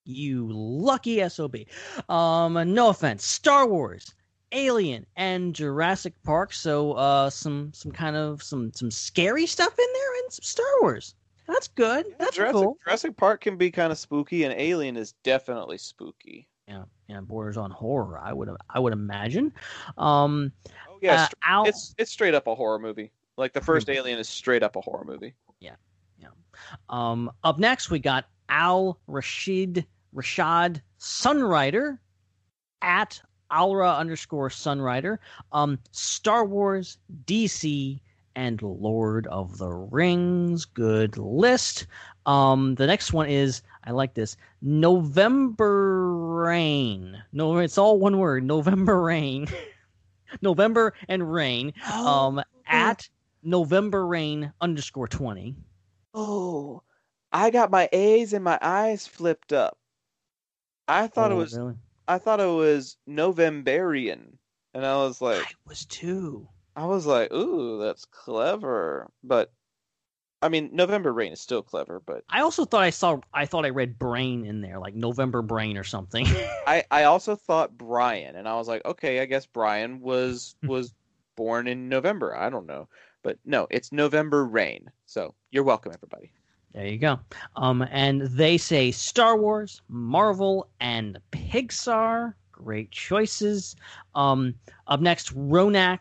You 0.04 0.46
lucky 0.52 1.26
SOB. 1.28 1.56
Um, 2.08 2.72
no 2.74 2.90
offense. 2.90 3.24
Star 3.26 3.66
Wars, 3.66 4.14
Alien, 4.52 5.06
and 5.16 5.54
Jurassic 5.54 6.14
Park. 6.22 6.52
So 6.52 6.92
uh 6.92 7.30
some 7.30 7.72
some 7.72 7.92
kind 7.92 8.16
of 8.16 8.42
some 8.42 8.72
some 8.74 8.90
scary 8.90 9.46
stuff 9.46 9.78
in 9.78 9.86
there 9.92 10.14
and 10.22 10.32
some 10.32 10.42
Star 10.42 10.66
Wars. 10.80 11.14
That's 11.46 11.68
good. 11.68 12.06
Yeah, 12.08 12.14
That's 12.18 12.36
Jurassic, 12.36 12.54
cool. 12.54 12.78
Jurassic 12.84 13.16
Park 13.16 13.40
can 13.40 13.56
be 13.56 13.70
kind 13.70 13.92
of 13.92 13.98
spooky, 13.98 14.44
and 14.44 14.52
Alien 14.58 14.96
is 14.96 15.12
definitely 15.22 15.78
spooky. 15.78 16.48
Yeah, 16.66 16.82
yeah, 17.08 17.20
borders 17.20 17.56
on 17.56 17.70
horror. 17.70 18.18
I 18.18 18.32
would 18.32 18.50
I 18.68 18.80
would 18.80 18.92
imagine. 18.92 19.52
Um, 19.96 20.52
Oh 20.88 20.98
yeah, 21.02 21.28
uh, 21.48 21.64
it's 21.66 21.94
it's 21.98 22.10
straight 22.10 22.34
up 22.34 22.46
a 22.46 22.54
horror 22.54 22.78
movie. 22.78 23.12
Like 23.36 23.52
the 23.52 23.60
first 23.60 23.88
Alien 23.90 24.18
is 24.18 24.28
straight 24.28 24.62
up 24.62 24.76
a 24.76 24.80
horror 24.80 25.04
movie. 25.04 25.34
Yeah, 25.60 25.76
yeah. 26.18 26.28
Um, 26.88 27.30
up 27.44 27.58
next, 27.58 27.90
we 27.90 27.98
got 27.98 28.24
Al 28.48 28.98
Rashid 29.06 29.86
Rashad 30.14 30.80
Sunrider 30.98 31.98
at 32.80 33.20
Alra 33.52 33.94
underscore 33.94 34.48
Sunrider. 34.50 35.18
Um, 35.52 35.78
Star 35.92 36.44
Wars, 36.44 36.98
DC, 37.24 38.00
and 38.34 38.60
Lord 38.62 39.26
of 39.28 39.58
the 39.58 39.70
Rings. 39.70 40.64
Good 40.64 41.16
list. 41.18 41.86
Um, 42.26 42.74
the 42.74 42.86
next 42.86 43.12
one 43.12 43.28
is 43.28 43.62
I 43.84 43.92
like 43.92 44.14
this 44.14 44.36
November 44.62 46.14
Rain. 46.16 47.22
No, 47.32 47.58
it's 47.58 47.78
all 47.78 47.98
one 47.98 48.18
word. 48.18 48.44
November 48.44 49.00
Rain. 49.02 49.46
November 50.42 50.92
and 51.08 51.32
Rain. 51.32 51.72
Um, 52.04 52.42
at 52.66 53.08
November 53.42 54.06
Rain 54.06 54.52
underscore 54.60 55.08
twenty. 55.08 55.56
Oh, 56.14 56.82
I 57.32 57.50
got 57.50 57.70
my 57.70 57.88
A's 57.92 58.32
and 58.32 58.44
my 58.44 58.58
I's 58.60 59.06
flipped 59.06 59.52
up. 59.52 59.78
I 60.88 61.06
thought 61.08 61.30
it 61.32 61.34
Oh, 61.34 61.36
was 61.36 61.58
really? 61.58 61.76
I 62.08 62.18
thought 62.18 62.40
it 62.40 62.46
was 62.46 62.96
Novemberian, 63.08 64.38
and 64.74 64.86
I 64.86 64.96
was 64.96 65.20
like, 65.20 65.42
I 65.42 65.68
was 65.68 65.84
too. 65.86 66.48
I 66.76 66.86
was 66.86 67.06
like, 67.06 67.32
ooh, 67.32 67.80
that's 67.80 68.04
clever. 68.04 69.10
But 69.24 69.50
I 70.42 70.48
mean, 70.48 70.70
November 70.72 71.12
Rain 71.12 71.32
is 71.32 71.40
still 71.40 71.62
clever, 71.62 72.00
but 72.04 72.24
I 72.28 72.42
also 72.42 72.64
thought 72.64 72.82
I 72.82 72.90
saw. 72.90 73.18
I 73.32 73.46
thought 73.46 73.64
I 73.64 73.70
read 73.70 73.98
brain 73.98 74.44
in 74.44 74.60
there, 74.60 74.78
like 74.78 74.94
November 74.94 75.42
brain 75.42 75.76
or 75.76 75.84
something. 75.84 76.26
I 76.66 76.84
I 76.90 77.04
also 77.04 77.34
thought 77.34 77.76
Brian, 77.76 78.36
and 78.36 78.48
I 78.48 78.54
was 78.56 78.68
like, 78.68 78.84
okay, 78.84 79.20
I 79.20 79.24
guess 79.24 79.46
Brian 79.46 80.00
was 80.00 80.54
hmm. 80.60 80.68
was 80.68 80.94
born 81.36 81.66
in 81.66 81.88
November. 81.88 82.36
I 82.36 82.50
don't 82.50 82.66
know, 82.66 82.88
but 83.22 83.38
no, 83.44 83.66
it's 83.70 83.92
November 83.92 84.44
Rain. 84.44 84.90
So 85.06 85.34
you're 85.50 85.64
welcome, 85.64 85.92
everybody. 85.92 86.30
There 86.76 86.86
you 86.86 86.98
go. 86.98 87.18
Um, 87.56 87.88
and 87.90 88.20
they 88.20 88.58
say 88.58 88.90
Star 88.90 89.38
Wars, 89.38 89.80
Marvel, 89.88 90.68
and 90.78 91.18
Pixar. 91.32 92.34
Great 92.52 92.90
choices. 92.90 93.76
Um, 94.14 94.54
up 94.86 95.00
next, 95.00 95.34
Ronak 95.34 96.00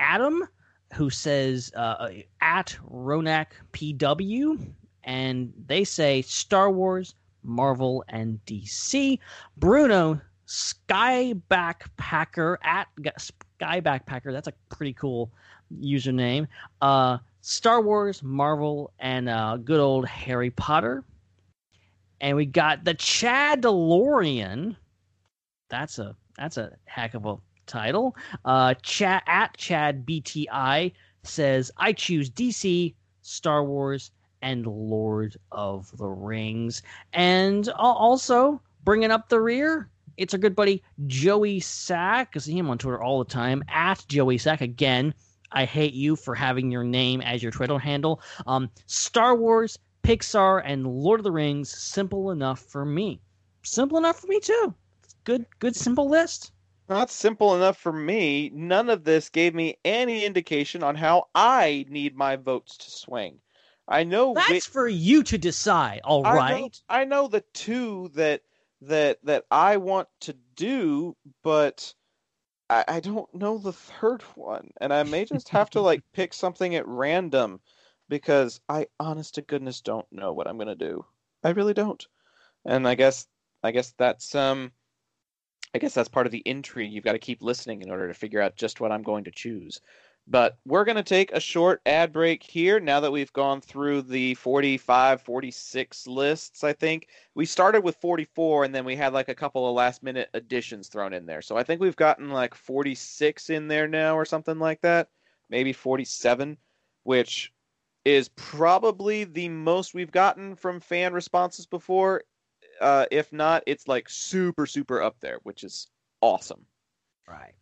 Adam, 0.00 0.48
who 0.94 1.10
says 1.10 1.70
uh, 1.76 2.08
at 2.40 2.74
Ronak 2.90 3.48
PW, 3.74 4.72
and 5.04 5.52
they 5.66 5.84
say 5.84 6.22
Star 6.22 6.70
Wars, 6.70 7.14
Marvel, 7.42 8.02
and 8.08 8.40
DC. 8.46 9.18
Bruno 9.58 10.18
Skybackpacker 10.46 12.56
at 12.64 12.88
Sky 13.18 13.82
Backpacker. 13.82 14.32
That's 14.32 14.48
a 14.48 14.54
pretty 14.70 14.94
cool 14.94 15.30
username. 15.82 16.46
Uh, 16.80 17.18
Star 17.46 17.82
Wars, 17.82 18.22
Marvel, 18.22 18.90
and 18.98 19.28
uh, 19.28 19.58
good 19.58 19.78
old 19.78 20.06
Harry 20.06 20.50
Potter. 20.50 21.04
And 22.22 22.38
we 22.38 22.46
got 22.46 22.84
the 22.84 22.94
Chad 22.94 23.60
DeLorean. 23.60 24.76
That's 25.68 25.98
a 25.98 26.16
that's 26.38 26.56
a 26.56 26.72
heck 26.86 27.12
of 27.12 27.26
a 27.26 27.36
title. 27.66 28.16
Uh, 28.46 28.72
Chad 28.80 29.24
at 29.26 29.54
Chad 29.58 30.06
BTI 30.06 30.92
says 31.22 31.70
I 31.76 31.92
choose 31.92 32.30
DC, 32.30 32.94
Star 33.20 33.62
Wars, 33.62 34.10
and 34.40 34.66
Lord 34.66 35.36
of 35.52 35.94
the 35.98 36.08
Rings. 36.08 36.80
And 37.12 37.68
also 37.76 38.58
bringing 38.84 39.10
up 39.10 39.28
the 39.28 39.42
rear, 39.42 39.90
it's 40.16 40.32
our 40.32 40.40
good 40.40 40.56
buddy 40.56 40.82
Joey 41.06 41.60
Sack. 41.60 42.32
I 42.36 42.38
see 42.38 42.56
him 42.56 42.70
on 42.70 42.78
Twitter 42.78 43.02
all 43.02 43.18
the 43.18 43.30
time 43.30 43.62
at 43.68 44.02
Joey 44.08 44.38
Sack 44.38 44.62
again. 44.62 45.12
I 45.54 45.64
hate 45.64 45.94
you 45.94 46.16
for 46.16 46.34
having 46.34 46.70
your 46.70 46.84
name 46.84 47.20
as 47.20 47.42
your 47.42 47.52
Twitter 47.52 47.78
handle. 47.78 48.20
Um, 48.46 48.70
Star 48.86 49.34
Wars, 49.34 49.78
Pixar, 50.02 50.62
and 50.64 50.86
Lord 50.86 51.20
of 51.20 51.24
the 51.24 51.32
Rings. 51.32 51.70
Simple 51.70 52.30
enough 52.30 52.60
for 52.60 52.84
me. 52.84 53.20
Simple 53.62 53.96
enough 53.96 54.20
for 54.20 54.26
me 54.26 54.40
too. 54.40 54.74
Good, 55.24 55.46
good, 55.60 55.74
simple 55.74 56.08
list. 56.08 56.52
Not 56.88 57.10
simple 57.10 57.56
enough 57.56 57.78
for 57.78 57.92
me. 57.92 58.50
None 58.52 58.90
of 58.90 59.04
this 59.04 59.30
gave 59.30 59.54
me 59.54 59.78
any 59.84 60.24
indication 60.24 60.82
on 60.82 60.96
how 60.96 61.28
I 61.34 61.86
need 61.88 62.14
my 62.14 62.36
votes 62.36 62.76
to 62.76 62.90
swing. 62.90 63.38
I 63.88 64.04
know 64.04 64.34
That's 64.34 64.50
which, 64.50 64.64
for 64.64 64.88
you 64.88 65.22
to 65.24 65.38
decide. 65.38 66.00
All 66.04 66.26
I 66.26 66.60
know. 66.60 66.70
I 66.88 67.04
know 67.04 67.28
the 67.28 67.44
two 67.54 68.10
that 68.14 68.42
that 68.82 69.18
that 69.24 69.44
I 69.50 69.78
want 69.78 70.08
to 70.20 70.34
do, 70.56 71.16
but 71.42 71.94
I, 72.70 72.84
I 72.88 73.00
don't 73.00 73.32
know 73.34 73.58
the 73.58 73.72
third 73.72 74.22
one, 74.34 74.70
and 74.80 74.92
I 74.92 75.02
may 75.02 75.24
just 75.24 75.48
have 75.50 75.70
to 75.70 75.80
like 75.80 76.02
pick 76.12 76.32
something 76.32 76.74
at 76.74 76.86
random 76.88 77.60
because 78.08 78.60
I, 78.68 78.86
honest 79.00 79.34
to 79.36 79.42
goodness, 79.42 79.80
don't 79.80 80.10
know 80.12 80.32
what 80.32 80.48
I'm 80.48 80.58
gonna 80.58 80.74
do. 80.74 81.04
I 81.42 81.50
really 81.50 81.74
don't, 81.74 82.06
and 82.64 82.88
I 82.88 82.94
guess 82.94 83.26
I 83.62 83.70
guess 83.70 83.94
that's 83.98 84.34
um, 84.34 84.72
I 85.74 85.78
guess 85.78 85.94
that's 85.94 86.08
part 86.08 86.26
of 86.26 86.32
the 86.32 86.42
intrigue. 86.46 86.92
You've 86.92 87.04
got 87.04 87.12
to 87.12 87.18
keep 87.18 87.42
listening 87.42 87.82
in 87.82 87.90
order 87.90 88.06
to 88.06 88.14
figure 88.14 88.40
out 88.40 88.56
just 88.56 88.80
what 88.80 88.92
I'm 88.92 89.02
going 89.02 89.24
to 89.24 89.32
choose. 89.32 89.80
But 90.26 90.56
we're 90.64 90.86
going 90.86 90.96
to 90.96 91.02
take 91.02 91.32
a 91.32 91.40
short 91.40 91.82
ad 91.84 92.10
break 92.12 92.42
here 92.42 92.80
now 92.80 93.00
that 93.00 93.12
we've 93.12 93.32
gone 93.34 93.60
through 93.60 94.02
the 94.02 94.34
45, 94.34 95.20
46 95.20 96.06
lists, 96.06 96.64
I 96.64 96.72
think. 96.72 97.08
We 97.34 97.44
started 97.44 97.84
with 97.84 97.96
44 97.96 98.64
and 98.64 98.74
then 98.74 98.86
we 98.86 98.96
had 98.96 99.12
like 99.12 99.28
a 99.28 99.34
couple 99.34 99.68
of 99.68 99.74
last 99.74 100.02
minute 100.02 100.30
additions 100.32 100.88
thrown 100.88 101.12
in 101.12 101.26
there. 101.26 101.42
So 101.42 101.58
I 101.58 101.62
think 101.62 101.80
we've 101.80 101.96
gotten 101.96 102.30
like 102.30 102.54
46 102.54 103.50
in 103.50 103.68
there 103.68 103.86
now 103.86 104.16
or 104.16 104.24
something 104.24 104.58
like 104.58 104.80
that. 104.80 105.08
Maybe 105.50 105.74
47, 105.74 106.56
which 107.02 107.52
is 108.06 108.30
probably 108.30 109.24
the 109.24 109.50
most 109.50 109.92
we've 109.92 110.10
gotten 110.10 110.56
from 110.56 110.80
fan 110.80 111.12
responses 111.12 111.66
before. 111.66 112.22
Uh, 112.80 113.04
if 113.10 113.30
not, 113.30 113.62
it's 113.66 113.88
like 113.88 114.08
super, 114.08 114.64
super 114.64 115.02
up 115.02 115.16
there, 115.20 115.38
which 115.42 115.64
is 115.64 115.88
awesome. 116.22 116.64
Right. 117.28 117.52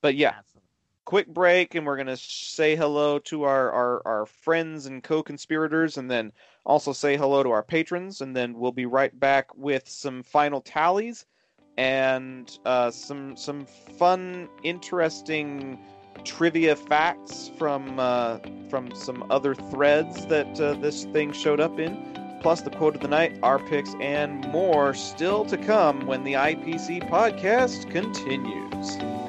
But 0.00 0.14
yeah, 0.14 0.34
Absolutely. 0.38 0.65
Quick 1.06 1.28
break 1.28 1.74
and 1.74 1.86
we're 1.86 1.96
going 1.96 2.06
to 2.08 2.16
say 2.16 2.76
hello 2.76 3.18
to 3.20 3.44
our, 3.44 3.70
our, 3.70 4.02
our 4.04 4.26
friends 4.26 4.84
and 4.86 5.02
co-conspirators 5.02 5.96
and 5.96 6.10
then 6.10 6.32
also 6.66 6.92
say 6.92 7.16
hello 7.16 7.42
to 7.42 7.50
our 7.50 7.62
patrons. 7.62 8.20
And 8.20 8.36
then 8.36 8.58
we'll 8.58 8.72
be 8.72 8.84
right 8.84 9.18
back 9.18 9.56
with 9.56 9.88
some 9.88 10.22
final 10.22 10.60
tallies 10.60 11.24
and 11.78 12.58
uh, 12.64 12.90
some 12.90 13.36
some 13.36 13.66
fun 13.66 14.48
interesting 14.62 15.78
trivia 16.24 16.74
facts 16.74 17.50
from 17.58 17.98
uh, 17.98 18.38
from 18.68 18.94
some 18.94 19.24
other 19.30 19.54
threads 19.54 20.26
that 20.26 20.60
uh, 20.60 20.74
this 20.74 21.04
thing 21.04 21.32
showed 21.32 21.60
up 21.60 21.78
in 21.78 21.96
plus 22.40 22.62
the 22.62 22.70
quote 22.70 22.94
of 22.94 23.02
the 23.02 23.08
night 23.08 23.38
our 23.42 23.58
picks 23.58 23.94
and 24.00 24.46
more 24.48 24.94
still 24.94 25.44
to 25.44 25.58
come 25.58 26.06
when 26.06 26.24
the 26.24 26.32
IPC 26.32 27.08
podcast 27.10 27.90
continues 27.90 29.25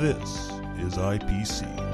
This 0.00 0.48
is 0.78 0.96
IPC. 0.96 1.90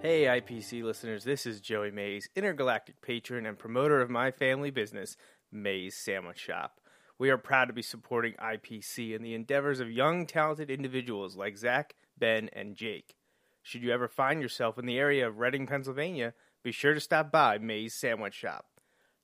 Hey, 0.00 0.40
IPC 0.40 0.84
listeners, 0.84 1.24
this 1.24 1.46
is 1.46 1.60
Joey 1.60 1.90
Mays, 1.90 2.28
intergalactic 2.36 3.02
patron 3.02 3.44
and 3.44 3.58
promoter 3.58 4.00
of 4.00 4.08
my 4.08 4.30
family 4.30 4.70
business, 4.70 5.16
Mays 5.50 5.96
Sandwich 5.96 6.38
Shop. 6.38 6.80
We 7.18 7.30
are 7.30 7.38
proud 7.38 7.66
to 7.66 7.72
be 7.72 7.82
supporting 7.82 8.34
IPC 8.34 9.14
and 9.14 9.24
the 9.24 9.34
endeavors 9.34 9.80
of 9.80 9.90
young, 9.90 10.26
talented 10.26 10.70
individuals 10.70 11.36
like 11.36 11.56
Zac, 11.56 11.94
Ben, 12.18 12.50
and 12.52 12.76
Jake. 12.76 13.16
Should 13.62 13.82
you 13.82 13.90
ever 13.90 14.06
find 14.06 14.42
yourself 14.42 14.78
in 14.78 14.86
the 14.86 14.98
area 14.98 15.26
of 15.26 15.38
Reading, 15.38 15.66
Pennsylvania, 15.66 16.34
be 16.62 16.72
sure 16.72 16.94
to 16.94 17.00
stop 17.00 17.32
by 17.32 17.58
Mays 17.58 17.94
Sandwich 17.94 18.34
Shop. 18.34 18.66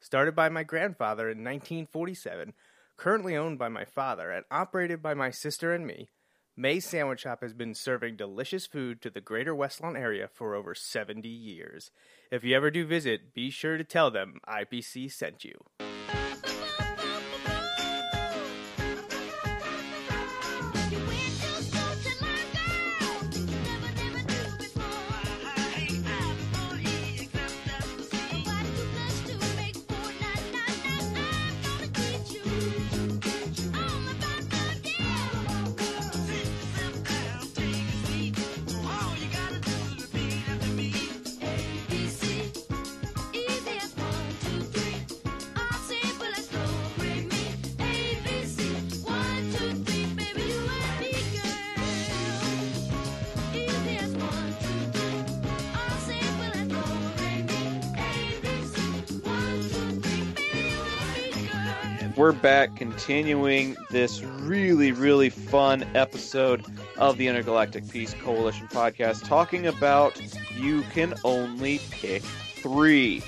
Started 0.00 0.34
by 0.34 0.48
my 0.48 0.62
grandfather 0.62 1.24
in 1.24 1.38
1947, 1.38 2.54
currently 2.96 3.36
owned 3.36 3.58
by 3.58 3.68
my 3.68 3.84
father, 3.84 4.30
and 4.30 4.44
operated 4.50 5.02
by 5.02 5.14
my 5.14 5.30
sister 5.30 5.72
and 5.72 5.86
me, 5.86 6.08
May's 6.56 6.84
Sandwich 6.84 7.20
Shop 7.20 7.40
has 7.42 7.54
been 7.54 7.74
serving 7.74 8.16
delicious 8.16 8.66
food 8.66 9.00
to 9.02 9.10
the 9.10 9.22
greater 9.22 9.54
Westlawn 9.54 9.96
area 9.96 10.28
for 10.32 10.54
over 10.54 10.74
70 10.74 11.26
years. 11.26 11.90
If 12.30 12.44
you 12.44 12.54
ever 12.54 12.70
do 12.70 12.84
visit, 12.84 13.32
be 13.32 13.50
sure 13.50 13.78
to 13.78 13.84
tell 13.84 14.10
them 14.10 14.38
IPC 14.46 15.10
sent 15.12 15.44
you. 15.44 15.54
We're 62.22 62.30
back 62.30 62.76
continuing 62.76 63.76
this 63.90 64.22
really, 64.22 64.92
really 64.92 65.28
fun 65.28 65.84
episode 65.96 66.64
of 66.96 67.18
the 67.18 67.26
Intergalactic 67.26 67.88
Peace 67.90 68.14
Coalition 68.22 68.68
podcast, 68.68 69.26
talking 69.26 69.66
about 69.66 70.22
you 70.54 70.82
can 70.94 71.14
only 71.24 71.80
pick 71.90 72.22
three. 72.22 73.24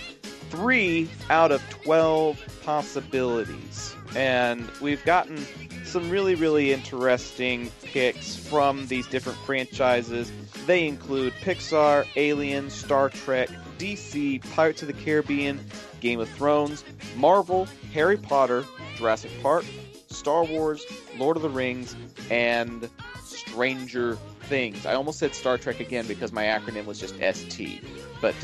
Three 0.48 1.08
out 1.28 1.50
of 1.50 1.60
12 1.70 2.40
possibilities. 2.64 3.96
And 4.14 4.70
we've 4.80 5.04
gotten 5.04 5.44
some 5.84 6.08
really, 6.08 6.36
really 6.36 6.72
interesting 6.72 7.72
picks 7.82 8.36
from 8.36 8.86
these 8.86 9.08
different 9.08 9.38
franchises. 9.38 10.30
They 10.66 10.86
include 10.86 11.32
Pixar, 11.42 12.06
Alien, 12.14 12.70
Star 12.70 13.08
Trek, 13.08 13.48
DC, 13.76 14.48
Pirates 14.54 14.82
of 14.82 14.86
the 14.86 14.94
Caribbean, 14.94 15.58
Game 15.98 16.20
of 16.20 16.28
Thrones, 16.28 16.84
Marvel, 17.16 17.66
Harry 17.92 18.16
Potter, 18.16 18.64
Jurassic 18.96 19.30
Park, 19.42 19.64
Star 20.08 20.44
Wars, 20.44 20.84
Lord 21.18 21.36
of 21.36 21.42
the 21.42 21.50
Rings, 21.50 21.96
and 22.30 22.88
Stranger 23.24 24.16
Things. 24.42 24.86
I 24.86 24.94
almost 24.94 25.18
said 25.18 25.34
Star 25.34 25.58
Trek 25.58 25.80
again 25.80 26.06
because 26.06 26.32
my 26.32 26.44
acronym 26.44 26.84
was 26.84 27.00
just 27.00 27.14
ST, 27.20 27.82
but 28.20 28.34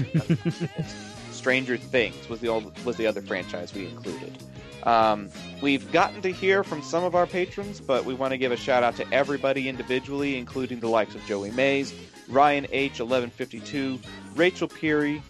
Stranger 1.30 1.76
Things 1.76 2.28
was 2.28 2.40
the 2.40 2.48
old, 2.48 2.84
was 2.84 2.96
the 2.96 3.06
other 3.06 3.22
franchise 3.22 3.74
we 3.74 3.86
included. 3.86 4.36
Um, 4.84 5.28
we've 5.60 5.90
gotten 5.92 6.22
to 6.22 6.32
hear 6.32 6.64
from 6.64 6.82
some 6.82 7.04
of 7.04 7.14
our 7.14 7.26
patrons, 7.26 7.80
but 7.80 8.04
we 8.04 8.14
want 8.14 8.32
to 8.32 8.38
give 8.38 8.50
a 8.50 8.56
shout 8.56 8.82
out 8.82 8.96
to 8.96 9.12
everybody 9.12 9.68
individually, 9.68 10.38
including 10.38 10.80
the 10.80 10.88
likes 10.88 11.14
of 11.14 11.24
Joey 11.26 11.50
Mays, 11.50 11.92
Ryan 12.28 12.66
H1152, 12.66 14.02
Rachel 14.34 14.68
Peary, 14.68 15.22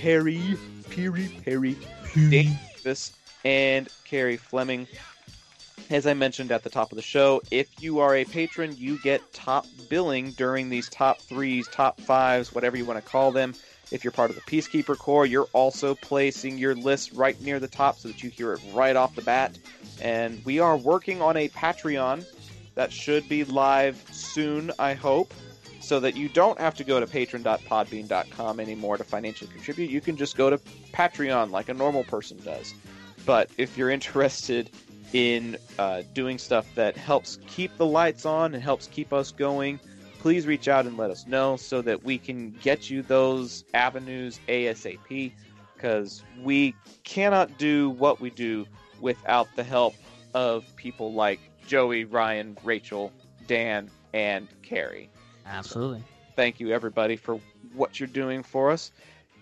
Perry, 0.00 0.56
Peary, 0.88 1.28
Perry, 1.44 1.76
Dave 2.14 2.58
Davis, 2.76 3.12
and 3.44 3.88
Carrie 4.04 4.36
Fleming. 4.36 4.86
As 5.90 6.06
I 6.06 6.14
mentioned 6.14 6.50
at 6.50 6.62
the 6.62 6.70
top 6.70 6.92
of 6.92 6.96
the 6.96 7.02
show, 7.02 7.42
if 7.50 7.68
you 7.82 8.00
are 8.00 8.16
a 8.16 8.24
patron, 8.24 8.74
you 8.76 8.98
get 8.98 9.32
top 9.34 9.66
billing 9.90 10.30
during 10.32 10.70
these 10.70 10.88
top 10.88 11.20
threes, 11.20 11.68
top 11.68 12.00
fives, 12.00 12.54
whatever 12.54 12.76
you 12.76 12.86
want 12.86 13.04
to 13.04 13.10
call 13.10 13.32
them. 13.32 13.54
If 13.90 14.02
you're 14.02 14.10
part 14.10 14.30
of 14.30 14.36
the 14.36 14.42
Peacekeeper 14.42 14.96
Corps, 14.96 15.26
you're 15.26 15.48
also 15.52 15.94
placing 15.94 16.56
your 16.56 16.74
list 16.74 17.12
right 17.12 17.38
near 17.42 17.60
the 17.60 17.68
top 17.68 17.98
so 17.98 18.08
that 18.08 18.22
you 18.22 18.30
hear 18.30 18.54
it 18.54 18.60
right 18.72 18.96
off 18.96 19.14
the 19.14 19.22
bat. 19.22 19.58
And 20.00 20.42
we 20.44 20.58
are 20.58 20.76
working 20.76 21.20
on 21.20 21.36
a 21.36 21.48
Patreon 21.50 22.24
that 22.74 22.90
should 22.90 23.28
be 23.28 23.44
live 23.44 24.02
soon, 24.10 24.72
I 24.78 24.94
hope, 24.94 25.34
so 25.80 26.00
that 26.00 26.16
you 26.16 26.30
don't 26.30 26.58
have 26.58 26.74
to 26.76 26.84
go 26.84 26.98
to 26.98 27.06
patron.podbean.com 27.06 28.58
anymore 28.58 28.96
to 28.96 29.04
financially 29.04 29.50
contribute. 29.50 29.90
You 29.90 30.00
can 30.00 30.16
just 30.16 30.36
go 30.36 30.48
to 30.48 30.58
Patreon 30.92 31.50
like 31.50 31.68
a 31.68 31.74
normal 31.74 32.04
person 32.04 32.38
does. 32.42 32.74
But 33.26 33.50
if 33.56 33.76
you're 33.78 33.90
interested 33.90 34.70
in 35.12 35.56
uh, 35.78 36.02
doing 36.12 36.38
stuff 36.38 36.66
that 36.74 36.96
helps 36.96 37.38
keep 37.46 37.76
the 37.76 37.86
lights 37.86 38.26
on 38.26 38.54
and 38.54 38.62
helps 38.62 38.86
keep 38.88 39.12
us 39.12 39.30
going, 39.30 39.78
please 40.18 40.46
reach 40.46 40.68
out 40.68 40.86
and 40.86 40.96
let 40.96 41.10
us 41.10 41.26
know 41.26 41.56
so 41.56 41.82
that 41.82 42.02
we 42.02 42.18
can 42.18 42.50
get 42.62 42.90
you 42.90 43.02
those 43.02 43.64
avenues 43.74 44.40
ASAP 44.48 45.32
because 45.74 46.22
we 46.42 46.74
cannot 47.04 47.56
do 47.58 47.90
what 47.90 48.20
we 48.20 48.30
do 48.30 48.66
without 49.00 49.46
the 49.54 49.62
help 49.62 49.94
of 50.32 50.64
people 50.76 51.12
like 51.12 51.40
Joey, 51.66 52.04
Ryan, 52.04 52.56
Rachel, 52.64 53.12
Dan, 53.46 53.90
and 54.12 54.48
Carrie. 54.62 55.10
Absolutely. 55.46 56.02
Thank 56.36 56.58
you, 56.58 56.72
everybody, 56.72 57.16
for 57.16 57.38
what 57.74 58.00
you're 58.00 58.06
doing 58.06 58.42
for 58.42 58.70
us. 58.70 58.90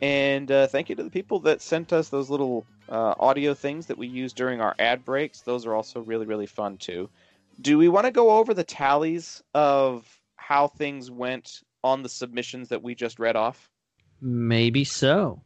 And 0.00 0.50
uh, 0.50 0.66
thank 0.66 0.88
you 0.88 0.96
to 0.96 1.02
the 1.04 1.10
people 1.10 1.38
that 1.40 1.62
sent 1.62 1.92
us 1.92 2.08
those 2.08 2.28
little 2.28 2.66
uh, 2.88 3.14
audio 3.18 3.54
things 3.54 3.86
that 3.86 3.98
we 3.98 4.06
use 4.06 4.32
during 4.32 4.60
our 4.60 4.74
ad 4.78 5.04
breaks. 5.04 5.40
Those 5.40 5.66
are 5.66 5.74
also 5.74 6.00
really, 6.00 6.26
really 6.26 6.46
fun, 6.46 6.76
too. 6.76 7.08
Do 7.60 7.78
we 7.78 7.88
want 7.88 8.06
to 8.06 8.12
go 8.12 8.30
over 8.30 8.54
the 8.54 8.64
tallies 8.64 9.42
of 9.54 10.06
how 10.36 10.68
things 10.68 11.10
went 11.10 11.62
on 11.84 12.02
the 12.02 12.08
submissions 12.08 12.68
that 12.68 12.82
we 12.82 12.94
just 12.94 13.18
read 13.18 13.36
off? 13.36 13.68
Maybe 14.20 14.84
so. 14.84 15.42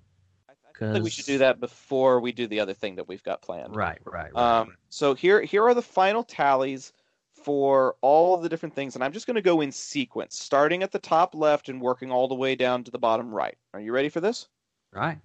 I 0.81 0.93
think 0.93 1.05
we 1.05 1.11
should 1.11 1.25
do 1.25 1.39
that 1.39 1.59
before 1.59 2.21
we 2.21 2.33
do 2.33 2.47
the 2.47 2.61
other 2.61 2.75
thing 2.75 2.97
that 2.97 3.09
we've 3.09 3.23
got 3.23 3.41
planned. 3.41 3.75
Right, 3.75 3.99
right, 4.05 4.33
right. 4.35 4.61
Um, 4.61 4.77
so 4.91 5.15
here, 5.15 5.41
here 5.41 5.65
are 5.65 5.75
the 5.75 5.83
final 5.83 6.23
tallies 6.23 6.93
for 7.33 7.97
all 8.03 8.37
the 8.37 8.49
different 8.49 8.75
things, 8.75 8.95
and 8.95 9.03
I'm 9.03 9.13
just 9.13 9.27
going 9.27 9.37
to 9.37 9.43
go 9.43 9.61
in 9.61 9.73
sequence, 9.73 10.39
starting 10.39 10.83
at 10.83 10.93
the 10.93 10.99
top 10.99 11.35
left 11.35 11.69
and 11.69 11.81
working 11.81 12.11
all 12.11 12.29
the 12.29 12.35
way 12.35 12.57
down 12.57 12.85
to 12.85 12.91
the 12.91 12.99
bottom 12.99 13.33
right. 13.33 13.57
Are 13.73 13.81
you 13.81 13.93
ready 13.93 14.09
for 14.09 14.21
this? 14.21 14.49
right. 14.93 15.19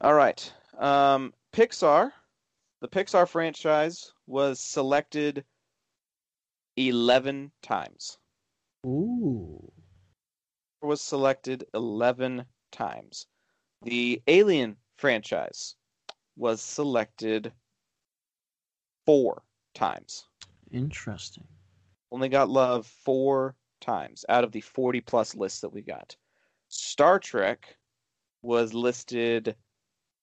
All 0.00 0.14
right. 0.14 0.52
Um, 0.78 1.32
Pixar, 1.56 2.12
the 2.82 2.88
Pixar 2.88 3.26
franchise 3.26 4.12
was 4.26 4.60
selected 4.60 5.42
11 6.76 7.50
times. 7.62 8.18
Ooh. 8.84 9.72
Was 10.82 11.00
selected 11.00 11.64
11 11.72 12.44
times. 12.72 13.26
The 13.80 14.20
Alien 14.26 14.76
franchise 14.98 15.76
was 16.36 16.60
selected 16.60 17.50
four 19.06 19.42
times. 19.72 20.26
Interesting. 20.70 21.48
Only 22.12 22.28
got 22.28 22.50
love 22.50 22.86
four 22.86 23.56
times 23.80 24.26
out 24.28 24.44
of 24.44 24.52
the 24.52 24.60
40 24.60 25.00
plus 25.00 25.34
lists 25.34 25.62
that 25.62 25.72
we 25.72 25.80
got. 25.80 26.16
Star 26.68 27.18
Trek 27.18 27.78
was 28.42 28.74
listed 28.74 29.56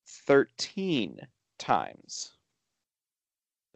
13 0.06 1.28
times. 1.58 2.38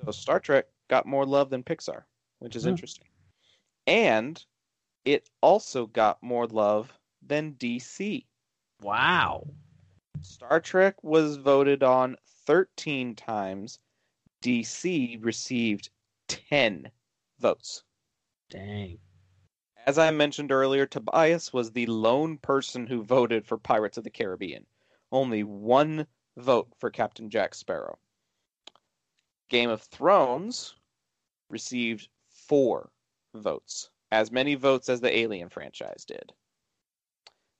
So 0.06 0.12
Star 0.12 0.40
Trek 0.40 0.68
got 0.88 1.06
more 1.06 1.26
love 1.26 1.49
than 1.49 1.64
Pixar, 1.64 2.06
which 2.40 2.56
is 2.56 2.66
Hmm. 2.66 2.70
interesting. 2.70 3.08
And 3.88 4.45
it 5.06 5.30
also 5.41 5.88
got 5.88 6.22
more 6.24 6.48
love 6.48 6.94
than 7.22 7.54
DC. 7.54 8.28
Wow. 8.82 9.48
Star 10.22 10.60
Trek 10.60 11.04
was 11.04 11.38
voted 11.38 11.84
on 11.84 12.18
13 12.45 13.16
times. 13.16 13.80
DC 14.41 15.18
received 15.24 15.90
10 16.28 16.91
votes. 17.40 17.84
Dang. 18.49 18.99
As 19.86 19.98
I 19.98 20.12
mentioned 20.12 20.52
earlier, 20.52 20.86
Tobias 20.86 21.54
was 21.54 21.72
the 21.72 21.86
lone 21.88 22.38
person 22.38 22.88
who 22.88 23.02
voted 23.04 23.48
for 23.48 23.58
Pirates 23.58 23.98
of 23.98 24.04
the 24.04 24.10
Caribbean. 24.10 24.68
Only 25.12 25.44
one 25.44 26.08
vote 26.38 26.68
for 26.80 26.89
Captain 26.89 27.30
Jack 27.30 27.55
Sparrow. 27.55 27.97
Game 29.49 29.69
of 29.69 29.81
Thrones 29.81 30.76
received 31.49 32.09
four 32.30 32.91
votes, 33.34 33.89
as 34.11 34.31
many 34.31 34.55
votes 34.55 34.89
as 34.89 35.01
the 35.01 35.15
Alien 35.18 35.49
franchise 35.49 36.05
did. 36.05 36.31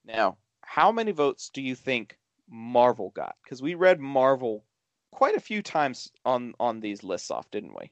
Now, 0.06 0.38
how 0.62 0.92
many 0.92 1.12
votes 1.12 1.50
do 1.54 1.62
you 1.62 1.76
think 1.76 2.18
Marvel 2.50 3.12
got? 3.16 3.36
Because 3.44 3.62
we 3.62 3.76
read 3.76 4.00
Marvel 4.00 4.64
quite 5.12 5.36
a 5.36 5.42
few 5.42 5.62
times 5.62 6.12
on 6.26 6.54
on 6.60 6.80
these 6.80 7.04
lists 7.04 7.32
off, 7.32 7.50
didn't 7.52 7.76
we? 7.78 7.92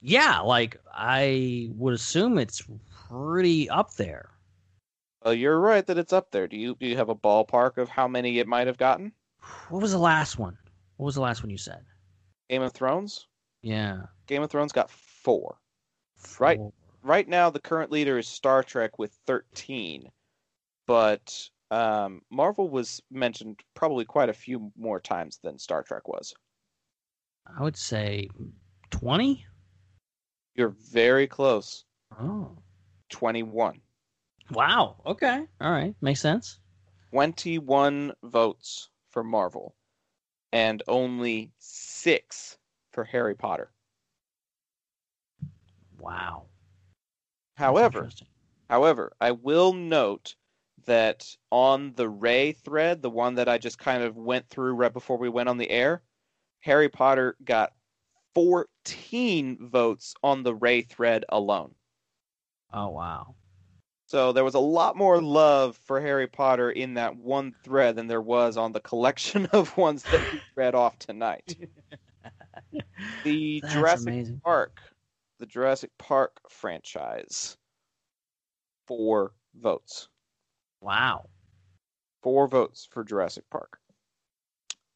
Yeah, 0.00 0.40
like 0.40 0.76
I 0.92 1.70
would 1.74 1.94
assume 1.94 2.38
it's 2.38 2.62
pretty 3.08 3.68
up 3.68 3.94
there. 3.94 4.30
Well, 5.24 5.34
you're 5.34 5.60
right 5.60 5.84
that 5.86 5.98
it's 5.98 6.12
up 6.12 6.30
there. 6.30 6.46
Do 6.46 6.56
you 6.56 6.76
do 6.76 6.86
you 6.86 6.96
have 6.96 7.08
a 7.08 7.14
ballpark 7.14 7.78
of 7.78 7.88
how 7.88 8.06
many 8.06 8.38
it 8.38 8.46
might 8.46 8.68
have 8.68 8.78
gotten? 8.78 9.12
What 9.68 9.82
was 9.82 9.92
the 9.92 9.98
last 9.98 10.38
one? 10.38 10.56
What 10.96 11.06
was 11.06 11.14
the 11.14 11.20
last 11.20 11.42
one 11.42 11.50
you 11.50 11.58
said? 11.58 11.84
Game 12.48 12.62
of 12.62 12.72
Thrones. 12.72 13.26
Yeah. 13.62 14.02
Game 14.26 14.42
of 14.42 14.50
Thrones 14.50 14.72
got 14.72 14.90
four. 14.90 15.58
Right. 16.38 16.58
Right 17.02 17.28
now, 17.28 17.50
the 17.50 17.60
current 17.60 17.92
leader 17.92 18.18
is 18.18 18.26
Star 18.26 18.62
Trek 18.62 18.98
with 18.98 19.16
13, 19.26 20.10
but 20.86 21.48
um, 21.70 22.22
Marvel 22.30 22.68
was 22.68 23.00
mentioned 23.10 23.60
probably 23.74 24.04
quite 24.04 24.28
a 24.28 24.34
few 24.34 24.72
more 24.76 25.00
times 25.00 25.38
than 25.42 25.58
Star 25.58 25.82
Trek 25.82 26.08
was. 26.08 26.34
I 27.46 27.62
would 27.62 27.76
say 27.76 28.28
20? 28.90 29.44
You're 30.54 30.74
very 30.92 31.26
close. 31.26 31.84
Oh. 32.20 32.58
21. 33.10 33.80
Wow. 34.50 34.96
Okay. 35.06 35.44
All 35.60 35.70
right. 35.70 35.94
Makes 36.00 36.20
sense. 36.20 36.58
21 37.12 38.12
votes 38.24 38.90
for 39.18 39.24
Marvel, 39.24 39.74
and 40.52 40.80
only 40.86 41.50
six 41.58 42.56
for 42.92 43.02
Harry 43.02 43.34
Potter. 43.34 43.72
Wow. 45.98 46.44
However. 47.56 48.10
However, 48.70 49.12
I 49.20 49.32
will 49.32 49.72
note 49.72 50.36
that 50.86 51.26
on 51.50 51.94
the 51.96 52.08
Rey 52.08 52.52
thread, 52.52 53.02
the 53.02 53.10
one 53.10 53.34
that 53.34 53.48
I 53.48 53.58
just 53.58 53.80
kind 53.80 54.04
of 54.04 54.14
went 54.14 54.48
through 54.48 54.74
right 54.74 54.92
before 54.92 55.18
we 55.18 55.28
went 55.28 55.48
on 55.48 55.58
the 55.58 55.70
air, 55.70 56.02
Harry 56.60 56.88
Potter 56.88 57.36
got 57.42 57.72
14 58.36 59.68
votes 59.68 60.14
on 60.22 60.44
the 60.44 60.54
Rey 60.54 60.82
thread 60.82 61.24
alone. 61.28 61.74
Oh 62.72 62.90
wow. 62.90 63.34
So 64.08 64.32
there 64.32 64.44
was 64.44 64.54
a 64.54 64.58
lot 64.60 64.96
more 64.96 65.20
love 65.22 65.76
for 65.76 66.00
Harry 66.00 66.26
Potter 66.28 66.70
in 66.70 66.94
that 66.94 67.16
one 67.16 67.54
thread 67.62 67.96
than 67.96 68.06
there 68.08 68.22
was 68.22 68.56
on 68.56 68.72
the 68.72 68.80
collection 68.80 69.46
of 69.52 69.76
ones 69.76 70.06
that 70.06 70.22
we 70.32 70.40
read 70.56 70.74
off 70.74 70.98
tonight. 70.98 71.56
The 73.24 73.62
That's 73.62 73.72
Jurassic 73.72 74.14
amazing. 74.14 74.42
Park, 74.44 74.80
the 75.38 75.46
Jurassic 75.46 75.90
Park 75.98 76.40
franchise, 76.50 77.56
four 78.86 79.34
votes. 79.54 80.08
Wow. 80.80 81.30
four 82.22 82.48
votes 82.48 82.86
for 82.90 83.04
Jurassic 83.04 83.44
Park. 83.50 83.78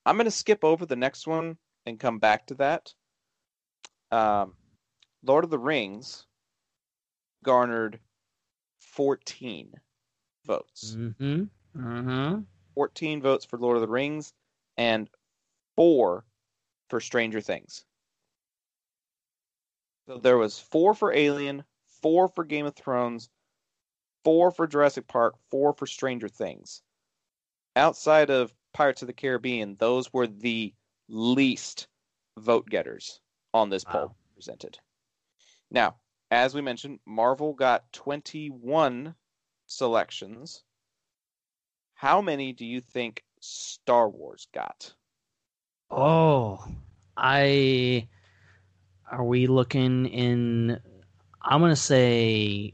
I'm 0.07 0.17
going 0.17 0.25
to 0.27 0.31
skip 0.31 0.65
over 0.65 0.87
the 0.87 0.97
next 0.97 1.27
one 1.27 1.59
and 1.87 2.01
come 2.01 2.19
back 2.19 2.47
to 2.49 2.55
that. 2.57 2.95
Um, 4.11 4.57
Lord 5.23 5.45
of 5.45 5.51
the 5.51 5.59
Rings 5.59 6.27
garnered 7.45 8.01
14 8.93 9.73
votes. 10.45 10.97
Mm-hmm. 10.97 11.43
Mm-hmm. 11.77 12.41
14 12.75 13.23
votes 13.23 13.45
for 13.45 13.59
Lord 13.59 13.77
of 13.77 13.81
the 13.81 13.89
Rings 13.89 14.33
and 14.77 15.09
four 15.77 16.25
for 16.89 17.01
Stranger 17.01 17.41
Things. 17.41 17.85
So 20.07 20.19
there 20.19 20.39
was 20.39 20.59
four 20.59 20.95
for 20.95 21.13
Alien, 21.13 21.65
four 22.03 22.29
for 22.29 22.45
Game 22.45 22.67
of 22.67 22.75
Thrones, 22.75 23.31
four 24.25 24.51
for 24.51 24.67
Jurassic 24.67 25.07
Park, 25.07 25.37
four 25.51 25.73
for 25.73 25.87
Stranger 25.87 26.29
Things. 26.29 26.83
Outside 27.77 28.31
of 28.31 28.55
Pirates 28.75 29.03
of 29.03 29.07
the 29.07 29.15
Caribbean, 29.15 29.77
those 29.79 30.13
were 30.13 30.27
the 30.27 30.75
least 31.09 31.87
vote 32.39 32.69
getters 32.69 33.21
on 33.55 33.71
this 33.71 33.85
poll 33.85 34.17
presented. 34.35 34.79
Now, 35.71 35.97
as 36.33 36.55
we 36.55 36.63
mentioned, 36.63 36.99
Marvel 37.05 37.53
got 37.53 37.93
21 37.93 39.15
selections. 39.67 40.65
How 41.93 42.23
many 42.23 42.55
do 42.55 42.65
you 42.65 42.81
think 42.81 43.23
Star 43.41 44.09
Wars 44.09 44.49
got? 44.55 44.95
Oh, 45.91 46.65
I. 47.19 48.09
Are 49.11 49.23
we 49.23 49.47
looking 49.47 50.07
in? 50.07 50.81
I'm 51.43 51.61
gonna 51.61 51.77
say 51.77 52.73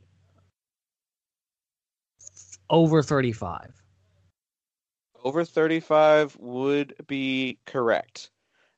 over 2.71 3.03
35. 3.03 3.73
Over 5.25 5.45
35 5.45 6.37
would 6.37 6.95
be 7.09 7.59
correct. 7.67 8.31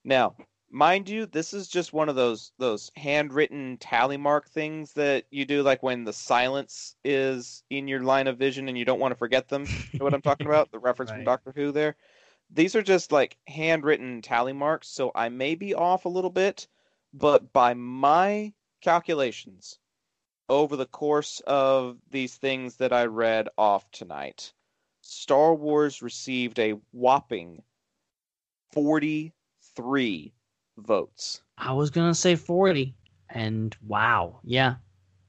Now, 0.04 0.36
mind 0.70 1.08
you, 1.08 1.26
this 1.26 1.52
is 1.52 1.68
just 1.68 1.92
one 1.92 2.08
of 2.08 2.16
those 2.16 2.52
those 2.58 2.90
handwritten 2.96 3.76
tally 3.78 4.16
mark 4.16 4.48
things 4.48 4.92
that 4.94 5.24
you 5.30 5.44
do 5.44 5.62
like 5.62 5.82
when 5.82 6.04
the 6.04 6.12
silence 6.12 6.94
is 7.04 7.62
in 7.70 7.88
your 7.88 8.00
line 8.02 8.26
of 8.26 8.38
vision 8.38 8.68
and 8.68 8.78
you 8.78 8.84
don't 8.84 9.00
want 9.00 9.12
to 9.12 9.18
forget 9.18 9.48
them. 9.48 9.64
You 9.64 9.98
know 9.98 10.04
what 10.04 10.14
I'm 10.14 10.22
talking 10.22 10.46
about? 10.46 10.70
The 10.70 10.78
reference 10.80 11.10
from 11.10 11.24
Doctor 11.24 11.52
Who 11.54 11.72
there. 11.72 11.96
These 12.50 12.74
are 12.74 12.82
just 12.82 13.12
like 13.12 13.36
handwritten 13.46 14.22
tally 14.22 14.52
marks, 14.52 14.88
so 14.88 15.12
I 15.14 15.28
may 15.28 15.54
be 15.54 15.74
off 15.74 16.04
a 16.04 16.08
little 16.08 16.30
bit, 16.30 16.66
but 17.12 17.52
by 17.52 17.74
my 17.74 18.52
calculations, 18.80 19.78
over 20.48 20.76
the 20.76 20.86
course 20.86 21.40
of 21.46 21.98
these 22.10 22.36
things 22.36 22.76
that 22.76 22.92
I 22.92 23.06
read 23.06 23.48
off 23.56 23.90
tonight, 23.92 24.52
Star 25.00 25.54
Wars 25.54 26.02
received 26.02 26.58
a 26.58 26.74
whopping 26.92 27.62
43 28.72 30.32
votes. 30.80 31.42
I 31.58 31.72
was 31.72 31.90
gonna 31.90 32.14
say 32.14 32.36
forty, 32.36 32.94
and 33.28 33.76
wow, 33.86 34.40
yeah, 34.42 34.76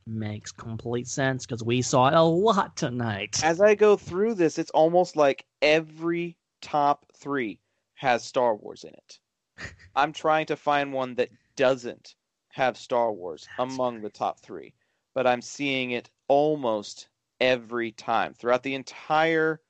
makes 0.05 0.51
complete 0.51 1.07
sense 1.07 1.45
because 1.45 1.63
we 1.63 1.81
saw 1.81 2.07
it 2.07 2.13
a 2.13 2.21
lot 2.21 2.75
tonight. 2.75 3.43
As 3.43 3.61
I 3.61 3.75
go 3.75 3.97
through 3.97 4.35
this, 4.35 4.57
it's 4.57 4.71
almost 4.71 5.15
like 5.15 5.45
every 5.61 6.37
top 6.61 7.05
three 7.15 7.59
has 7.95 8.23
Star 8.23 8.55
Wars 8.55 8.83
in 8.83 8.93
it. 8.93 9.19
I'm 9.95 10.13
trying 10.13 10.47
to 10.47 10.55
find 10.55 10.93
one 10.93 11.15
that 11.15 11.29
doesn't 11.55 12.15
have 12.49 12.77
Star 12.77 13.11
Wars 13.11 13.47
among 13.59 14.01
the 14.01 14.09
top 14.09 14.39
three, 14.39 14.73
but 15.13 15.27
I'm 15.27 15.41
seeing 15.41 15.91
it 15.91 16.09
almost 16.27 17.07
every 17.39 17.91
time 17.91 18.33
throughout 18.33 18.63
the 18.63 18.75
entire 18.75 19.61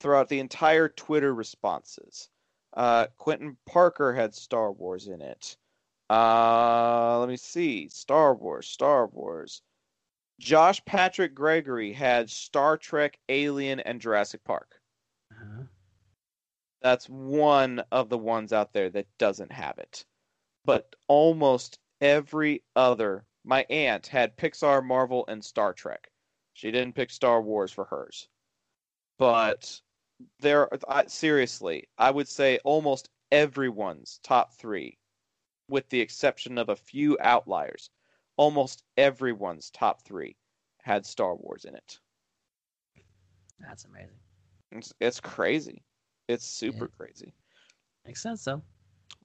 throughout 0.00 0.28
the 0.28 0.38
entire 0.38 0.88
Twitter 0.88 1.34
responses. 1.34 2.28
Uh, 2.78 3.08
Quentin 3.16 3.56
Parker 3.66 4.14
had 4.14 4.36
Star 4.36 4.70
Wars 4.70 5.08
in 5.08 5.20
it. 5.20 5.56
Uh, 6.08 7.18
let 7.18 7.28
me 7.28 7.36
see. 7.36 7.88
Star 7.88 8.34
Wars, 8.34 8.68
Star 8.68 9.08
Wars. 9.08 9.62
Josh 10.38 10.82
Patrick 10.84 11.34
Gregory 11.34 11.92
had 11.92 12.30
Star 12.30 12.76
Trek, 12.76 13.18
Alien, 13.28 13.80
and 13.80 14.00
Jurassic 14.00 14.44
Park. 14.44 14.80
Uh-huh. 15.32 15.64
That's 16.80 17.06
one 17.06 17.82
of 17.90 18.10
the 18.10 18.18
ones 18.18 18.52
out 18.52 18.72
there 18.72 18.90
that 18.90 19.08
doesn't 19.18 19.50
have 19.50 19.78
it. 19.78 20.04
But 20.64 20.94
almost 21.08 21.80
every 22.00 22.62
other. 22.76 23.24
My 23.44 23.66
aunt 23.70 24.06
had 24.06 24.36
Pixar, 24.36 24.84
Marvel, 24.84 25.24
and 25.26 25.44
Star 25.44 25.72
Trek. 25.72 26.12
She 26.52 26.70
didn't 26.70 26.94
pick 26.94 27.10
Star 27.10 27.42
Wars 27.42 27.72
for 27.72 27.86
hers. 27.86 28.28
But 29.18 29.80
there, 30.40 30.68
I, 30.88 31.06
seriously, 31.06 31.88
I 31.98 32.10
would 32.10 32.28
say 32.28 32.58
almost 32.64 33.10
everyone's 33.30 34.20
top 34.22 34.54
three, 34.54 34.98
with 35.68 35.88
the 35.90 36.00
exception 36.00 36.58
of 36.58 36.68
a 36.68 36.76
few 36.76 37.16
outliers, 37.20 37.90
almost 38.36 38.84
everyone's 38.96 39.70
top 39.70 40.02
three 40.02 40.36
had 40.82 41.04
Star 41.04 41.34
Wars 41.34 41.64
in 41.64 41.74
it. 41.74 41.98
That's 43.60 43.84
amazing. 43.84 44.18
It's, 44.72 44.94
it's 45.00 45.20
crazy. 45.20 45.82
It's 46.28 46.46
super 46.46 46.84
Yeah. 46.84 47.04
crazy. 47.04 47.34
Makes 48.06 48.22
sense 48.22 48.44
though. 48.44 48.62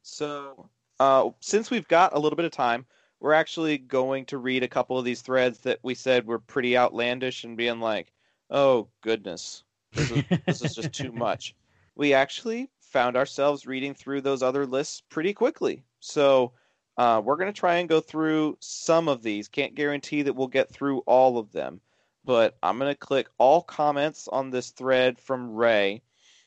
So, 0.02 0.70
uh, 1.00 1.30
since 1.40 1.72
we've 1.72 1.88
got 1.88 2.14
a 2.14 2.20
little 2.20 2.36
bit 2.36 2.46
of 2.46 2.52
time, 2.52 2.86
we're 3.20 3.34
actually 3.34 3.78
going 3.78 4.26
to 4.26 4.38
read 4.38 4.64
a 4.64 4.68
couple 4.68 4.98
of 4.98 5.06
these 5.06 5.22
threads 5.22 5.60
that 5.60 5.80
we 5.82 5.96
said 5.96 6.28
were 6.28 6.40
pretty 6.40 6.78
outlandish 6.78 7.46
and 7.46 7.56
being 7.56 7.80
like, 7.80 8.12
oh, 8.50 8.90
goodness, 9.02 9.64
this 9.94 10.12
is, 10.12 10.24
this 10.46 10.62
is 10.64 10.76
just 10.76 10.94
too 10.94 11.12
much. 11.12 11.56
We 11.96 12.14
actually 12.14 12.70
found 12.82 13.16
ourselves 13.16 13.66
reading 13.66 13.94
through 13.94 14.22
those 14.22 14.44
other 14.44 14.66
lists 14.66 15.02
pretty 15.10 15.34
quickly. 15.34 15.84
So, 16.00 16.54
uh, 16.98 17.22
we're 17.24 17.38
going 17.38 17.52
to 17.52 17.60
try 17.60 17.76
and 17.78 17.90
go 17.90 18.00
through 18.02 18.58
some 18.60 19.08
of 19.08 19.24
these. 19.24 19.48
Can't 19.48 19.74
guarantee 19.76 20.22
that 20.24 20.34
we'll 20.36 20.48
get 20.48 20.70
through 20.72 21.00
all 21.00 21.38
of 21.40 21.52
them, 21.52 21.82
but 22.24 22.56
I'm 22.62 22.78
going 22.78 22.92
to 22.92 22.98
click 22.98 23.30
all 23.40 23.62
comments 23.64 24.28
on 24.28 24.52
this 24.52 24.70
thread 24.72 25.18
from 25.20 25.56
Rey. 25.56 26.04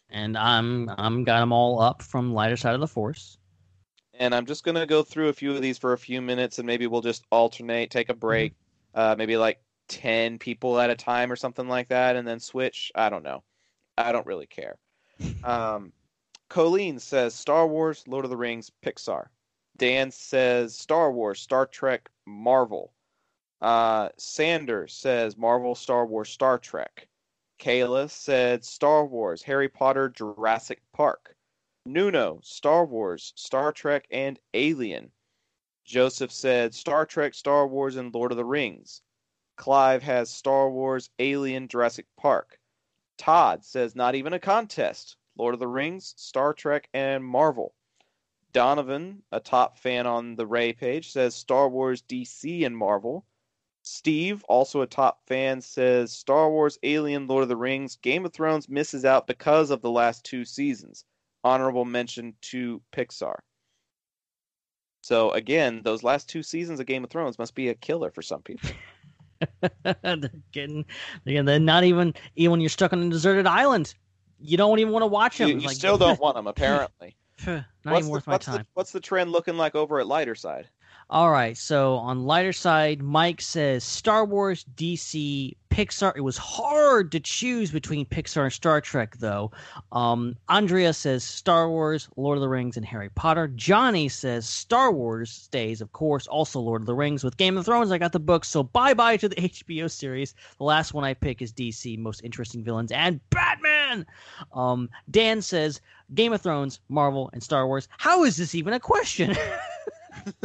and 0.08 0.36
I'm 0.38 0.88
I'm 0.98 1.24
got 1.24 1.40
them 1.40 1.52
all 1.52 1.80
up 1.80 2.02
from 2.02 2.32
lighter 2.32 2.56
side 2.56 2.74
of 2.74 2.80
the 2.80 2.86
force. 2.86 3.38
and 4.14 4.34
I'm 4.34 4.46
just 4.46 4.64
gonna 4.64 4.86
go 4.86 5.02
through 5.02 5.28
a 5.28 5.32
few 5.32 5.52
of 5.52 5.60
these 5.60 5.78
for 5.78 5.92
a 5.92 5.98
few 5.98 6.22
minutes, 6.22 6.58
and 6.58 6.66
maybe 6.66 6.86
we'll 6.86 7.02
just 7.02 7.24
alternate, 7.30 7.90
take 7.90 8.08
a 8.08 8.14
break, 8.14 8.54
uh, 8.94 9.14
maybe 9.18 9.36
like 9.36 9.60
ten 9.88 10.38
people 10.38 10.78
at 10.80 10.90
a 10.90 10.96
time 10.96 11.30
or 11.30 11.36
something 11.36 11.68
like 11.68 11.88
that, 11.88 12.16
and 12.16 12.26
then 12.26 12.40
switch. 12.40 12.92
I 12.94 13.08
don't 13.08 13.22
know. 13.22 13.42
I 13.96 14.12
don't 14.12 14.26
really 14.26 14.46
care. 14.46 14.76
Um, 15.44 15.92
Colleen 16.48 16.98
says 16.98 17.34
Star 17.34 17.66
Wars, 17.66 18.04
Lord 18.06 18.24
of 18.24 18.30
the 18.30 18.36
Rings, 18.36 18.70
Pixar. 18.84 19.28
Dan 19.76 20.10
says 20.10 20.76
Star 20.76 21.10
Wars, 21.10 21.40
Star 21.40 21.66
Trek, 21.66 22.10
Marvel. 22.26 22.92
Uh, 23.60 24.10
Sander 24.16 24.86
says 24.86 25.36
Marvel, 25.36 25.74
Star 25.74 26.06
Wars, 26.06 26.28
Star 26.28 26.58
Trek. 26.58 27.08
Kayla 27.58 28.10
said 28.10 28.64
Star 28.64 29.06
Wars, 29.06 29.42
Harry 29.42 29.68
Potter, 29.68 30.08
Jurassic 30.08 30.82
Park. 30.92 31.36
Nuno, 31.86 32.40
Star 32.42 32.84
Wars, 32.84 33.32
Star 33.36 33.72
Trek, 33.72 34.06
and 34.10 34.38
Alien. 34.54 35.10
Joseph 35.84 36.32
said 36.32 36.74
Star 36.74 37.06
Trek, 37.06 37.32
Star 37.32 37.66
Wars, 37.66 37.96
and 37.96 38.12
Lord 38.12 38.32
of 38.32 38.36
the 38.36 38.44
Rings. 38.44 39.02
Clive 39.56 40.02
has 40.02 40.30
Star 40.30 40.70
Wars, 40.70 41.10
Alien, 41.18 41.68
Jurassic 41.68 42.06
Park. 42.16 42.58
Todd 43.18 43.64
says 43.64 43.96
not 43.96 44.14
even 44.14 44.32
a 44.32 44.38
contest. 44.38 45.16
Lord 45.38 45.54
of 45.54 45.60
the 45.60 45.68
Rings, 45.68 46.14
Star 46.16 46.54
Trek, 46.54 46.88
and 46.94 47.24
Marvel. 47.24 47.74
Donovan, 48.52 49.22
a 49.32 49.40
top 49.40 49.78
fan 49.78 50.06
on 50.06 50.36
the 50.36 50.46
Rey 50.46 50.72
page, 50.72 51.12
says 51.12 51.34
Star 51.34 51.68
Wars, 51.68 52.02
DC, 52.02 52.64
and 52.64 52.76
Marvel. 52.76 53.26
Steve, 53.82 54.42
also 54.44 54.80
a 54.80 54.86
top 54.86 55.20
fan, 55.26 55.60
says 55.60 56.12
Star 56.12 56.50
Wars, 56.50 56.78
Alien, 56.82 57.26
Lord 57.26 57.42
of 57.42 57.48
the 57.48 57.56
Rings, 57.56 57.96
Game 57.96 58.24
of 58.24 58.32
Thrones 58.32 58.68
misses 58.68 59.04
out 59.04 59.26
because 59.26 59.70
of 59.70 59.82
the 59.82 59.90
last 59.90 60.24
two 60.24 60.44
seasons. 60.44 61.04
Honorable 61.44 61.84
mention 61.84 62.34
to 62.42 62.82
Pixar. 62.92 63.36
So 65.02 65.30
again, 65.30 65.82
those 65.84 66.02
last 66.02 66.28
two 66.28 66.42
seasons 66.42 66.80
of 66.80 66.86
Game 66.86 67.04
of 67.04 67.10
Thrones 67.10 67.38
must 67.38 67.54
be 67.54 67.68
a 67.68 67.74
killer 67.74 68.10
for 68.10 68.22
some 68.22 68.42
people. 68.42 68.70
they're 69.82 70.30
getting 70.52 70.84
again. 71.26 71.44
They're 71.44 71.58
not 71.58 71.84
even 71.84 72.14
even 72.36 72.52
when 72.52 72.60
you're 72.60 72.70
stuck 72.70 72.92
on 72.92 73.02
a 73.02 73.10
deserted 73.10 73.46
island. 73.46 73.94
You 74.38 74.56
don't 74.56 74.78
even 74.78 74.92
want 74.92 75.02
to 75.02 75.06
watch 75.06 75.38
them. 75.38 75.48
You, 75.48 75.58
you 75.58 75.68
still 75.70 75.96
don't 75.96 76.20
want 76.20 76.36
them, 76.36 76.46
apparently. 76.46 77.16
not 77.46 77.64
what's 77.82 77.98
even 77.98 78.04
the, 78.04 78.10
worth 78.10 78.26
my 78.26 78.34
what's 78.34 78.46
time. 78.46 78.58
The, 78.58 78.66
what's 78.74 78.92
the 78.92 79.00
trend 79.00 79.32
looking 79.32 79.56
like 79.56 79.74
over 79.74 79.98
at 79.98 80.06
Lighter 80.06 80.34
Side? 80.34 80.68
All 81.08 81.30
right, 81.30 81.56
so 81.56 81.94
on 81.94 82.24
lighter 82.24 82.52
side, 82.52 83.00
Mike 83.00 83.40
says 83.40 83.84
Star 83.84 84.24
Wars, 84.24 84.66
DC, 84.74 85.54
Pixar. 85.70 86.12
It 86.16 86.22
was 86.22 86.36
hard 86.36 87.12
to 87.12 87.20
choose 87.20 87.70
between 87.70 88.06
Pixar 88.06 88.42
and 88.42 88.52
Star 88.52 88.80
Trek, 88.80 89.16
though. 89.18 89.52
Um, 89.92 90.34
Andrea 90.48 90.92
says 90.92 91.22
Star 91.22 91.70
Wars, 91.70 92.08
Lord 92.16 92.38
of 92.38 92.42
the 92.42 92.48
Rings, 92.48 92.76
and 92.76 92.84
Harry 92.84 93.08
Potter. 93.10 93.46
Johnny 93.46 94.08
says 94.08 94.48
Star 94.48 94.90
Wars 94.90 95.30
stays, 95.30 95.80
of 95.80 95.92
course, 95.92 96.26
also 96.26 96.58
Lord 96.58 96.82
of 96.82 96.86
the 96.86 96.94
Rings. 96.94 97.22
With 97.22 97.36
Game 97.36 97.56
of 97.56 97.66
Thrones, 97.66 97.92
I 97.92 97.98
got 97.98 98.10
the 98.10 98.18
book, 98.18 98.44
so 98.44 98.64
bye 98.64 98.92
bye 98.92 99.16
to 99.18 99.28
the 99.28 99.36
HBO 99.48 99.88
series. 99.88 100.34
The 100.58 100.64
last 100.64 100.92
one 100.92 101.04
I 101.04 101.14
pick 101.14 101.40
is 101.40 101.52
DC, 101.52 101.96
most 102.00 102.24
interesting 102.24 102.64
villains, 102.64 102.90
and 102.90 103.20
Batman. 103.30 104.06
Um, 104.52 104.90
Dan 105.08 105.40
says 105.40 105.80
Game 106.14 106.32
of 106.32 106.42
Thrones, 106.42 106.80
Marvel, 106.88 107.30
and 107.32 107.44
Star 107.44 107.64
Wars. 107.68 107.86
How 107.96 108.24
is 108.24 108.36
this 108.36 108.56
even 108.56 108.72
a 108.72 108.80
question? 108.80 109.36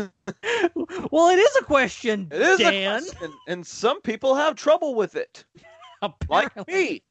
well, 1.12 1.30
it 1.30 1.40
is 1.40 1.56
a 1.58 1.64
question, 1.64 2.32
It 2.32 2.42
is 2.42 2.60
Dan. 2.60 2.98
a 3.04 3.08
question, 3.08 3.34
and 3.48 3.66
some 3.66 4.02
people 4.02 4.36
have 4.36 4.56
trouble 4.56 4.96
with 4.96 5.16
it, 5.16 5.46
like 6.30 6.56
me. 6.68 7.04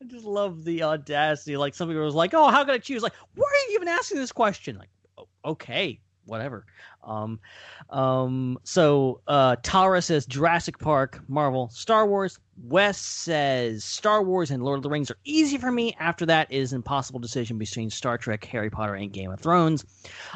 I 0.00 0.04
just 0.06 0.24
love 0.24 0.64
the 0.64 0.82
audacity. 0.82 1.56
Like 1.56 1.74
some 1.74 1.88
people 1.88 2.04
was 2.04 2.14
like, 2.14 2.34
"Oh, 2.34 2.48
how 2.48 2.64
can 2.64 2.74
I 2.74 2.78
choose?" 2.78 3.02
Like, 3.02 3.14
why 3.34 3.44
are 3.46 3.70
you 3.70 3.76
even 3.76 3.88
asking 3.88 4.18
this 4.18 4.32
question? 4.32 4.76
Like, 4.78 4.90
"Oh, 5.18 5.28
okay, 5.44 6.00
whatever. 6.24 6.64
Um, 7.02 7.40
um. 7.88 8.58
So, 8.64 9.20
uh, 9.26 9.56
Tara 9.62 10.02
says 10.02 10.26
Jurassic 10.26 10.78
Park, 10.78 11.20
Marvel, 11.28 11.68
Star 11.70 12.06
Wars. 12.06 12.38
Wes 12.64 12.98
says 12.98 13.84
Star 13.84 14.22
Wars 14.22 14.50
and 14.50 14.62
Lord 14.62 14.76
of 14.78 14.82
the 14.82 14.90
Rings 14.90 15.10
are 15.10 15.16
easy 15.24 15.56
for 15.56 15.72
me. 15.72 15.96
After 15.98 16.26
that 16.26 16.52
is 16.52 16.72
an 16.72 16.76
impossible 16.76 17.18
decision 17.18 17.56
between 17.56 17.88
Star 17.88 18.18
Trek, 18.18 18.44
Harry 18.44 18.68
Potter, 18.68 18.94
and 18.94 19.10
Game 19.12 19.30
of 19.30 19.40
Thrones. 19.40 19.84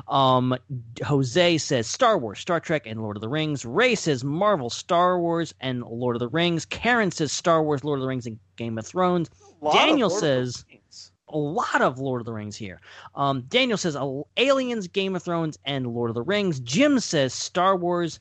Um, 0.08 0.56
Jose 1.04 1.58
says 1.58 1.86
Star 1.86 2.16
Wars, 2.16 2.38
Star 2.38 2.60
Trek, 2.60 2.86
and 2.86 3.02
Lord 3.02 3.16
of 3.16 3.20
the 3.20 3.28
Rings. 3.28 3.64
Ray 3.64 3.94
says 3.94 4.24
Marvel, 4.24 4.70
Star 4.70 5.18
Wars, 5.20 5.54
and 5.60 5.82
Lord 5.82 6.16
of 6.16 6.20
the 6.20 6.28
Rings. 6.28 6.64
Karen 6.64 7.10
says 7.10 7.30
Star 7.30 7.62
Wars, 7.62 7.84
Lord 7.84 7.98
of 7.98 8.02
the 8.02 8.08
Rings, 8.08 8.26
and 8.26 8.38
Game 8.56 8.78
of 8.78 8.86
Thrones. 8.86 9.28
Of 9.60 9.74
Daniel 9.74 10.12
of 10.12 10.18
says- 10.18 10.64
Rings. 10.68 10.80
A 11.28 11.38
lot 11.38 11.80
of 11.80 11.98
Lord 11.98 12.20
of 12.20 12.26
the 12.26 12.32
Rings 12.32 12.56
here. 12.56 12.80
Um, 13.14 13.42
Daniel 13.48 13.78
says 13.78 13.96
Aliens, 14.36 14.88
Game 14.88 15.16
of 15.16 15.22
Thrones, 15.22 15.58
and 15.64 15.86
Lord 15.86 16.10
of 16.10 16.14
the 16.14 16.22
Rings. 16.22 16.60
Jim 16.60 17.00
says 17.00 17.32
Star 17.32 17.76
Wars, 17.76 18.20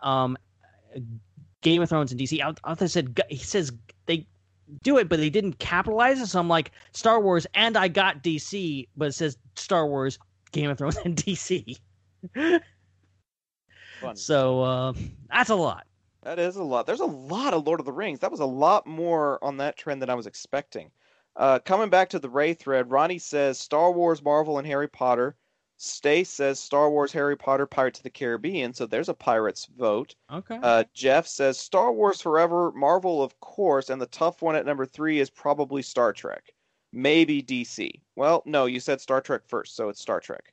um, 0.00 0.36
Game 1.62 1.82
of 1.82 1.88
Thrones, 1.88 2.12
and 2.12 2.20
DC. 2.20 2.40
I 2.64 2.86
said 2.86 3.20
he 3.30 3.38
says 3.38 3.72
they 4.06 4.26
do 4.82 4.98
it, 4.98 5.08
but 5.08 5.18
they 5.18 5.30
didn't 5.30 5.58
capitalize 5.58 6.20
it. 6.20 6.26
So 6.26 6.38
I'm 6.38 6.48
like 6.48 6.72
Star 6.92 7.20
Wars, 7.20 7.46
and 7.54 7.76
I 7.76 7.88
got 7.88 8.22
DC, 8.22 8.88
but 8.96 9.08
it 9.08 9.12
says 9.12 9.38
Star 9.56 9.86
Wars, 9.86 10.18
Game 10.52 10.70
of 10.70 10.78
Thrones, 10.78 10.96
and 11.04 11.16
DC. 11.16 11.78
So 14.14 14.62
uh, 14.62 14.92
that's 15.28 15.50
a 15.50 15.54
lot. 15.54 15.86
That 16.22 16.38
is 16.38 16.56
a 16.56 16.62
lot. 16.62 16.86
There's 16.86 17.00
a 17.00 17.06
lot 17.06 17.54
of 17.54 17.66
Lord 17.66 17.80
of 17.80 17.86
the 17.86 17.92
Rings. 17.92 18.18
That 18.20 18.30
was 18.30 18.40
a 18.40 18.46
lot 18.46 18.86
more 18.86 19.42
on 19.42 19.56
that 19.58 19.76
trend 19.76 20.02
than 20.02 20.10
I 20.10 20.14
was 20.14 20.26
expecting. 20.26 20.90
Uh, 21.38 21.60
coming 21.60 21.88
back 21.88 22.10
to 22.10 22.18
the 22.18 22.28
Rey 22.28 22.52
thread, 22.52 22.90
Ronnie 22.90 23.20
says 23.20 23.60
Star 23.60 23.92
Wars, 23.92 24.22
Marvel, 24.22 24.58
and 24.58 24.66
Harry 24.66 24.88
Potter. 24.88 25.36
Stace 25.76 26.28
says 26.28 26.58
Star 26.58 26.90
Wars, 26.90 27.12
Harry 27.12 27.36
Potter, 27.36 27.64
Pirates 27.64 28.00
of 28.00 28.02
the 28.02 28.10
Caribbean. 28.10 28.74
So 28.74 28.84
there's 28.84 29.08
a 29.08 29.14
Pirates 29.14 29.66
vote. 29.66 30.16
Okay. 30.32 30.58
Uh, 30.60 30.82
Jeff 30.92 31.28
says 31.28 31.56
Star 31.56 31.92
Wars 31.92 32.20
Forever, 32.20 32.72
Marvel, 32.72 33.22
of 33.22 33.38
course, 33.38 33.88
and 33.88 34.02
the 34.02 34.06
tough 34.06 34.42
one 34.42 34.56
at 34.56 34.66
number 34.66 34.84
three 34.84 35.20
is 35.20 35.30
probably 35.30 35.80
Star 35.82 36.12
Trek. 36.12 36.52
Maybe 36.92 37.40
DC. 37.40 37.88
Well, 38.16 38.42
no, 38.44 38.66
you 38.66 38.80
said 38.80 39.00
Star 39.00 39.20
Trek 39.20 39.42
first, 39.46 39.76
so 39.76 39.88
it's 39.88 40.00
Star 40.00 40.18
Trek. 40.18 40.52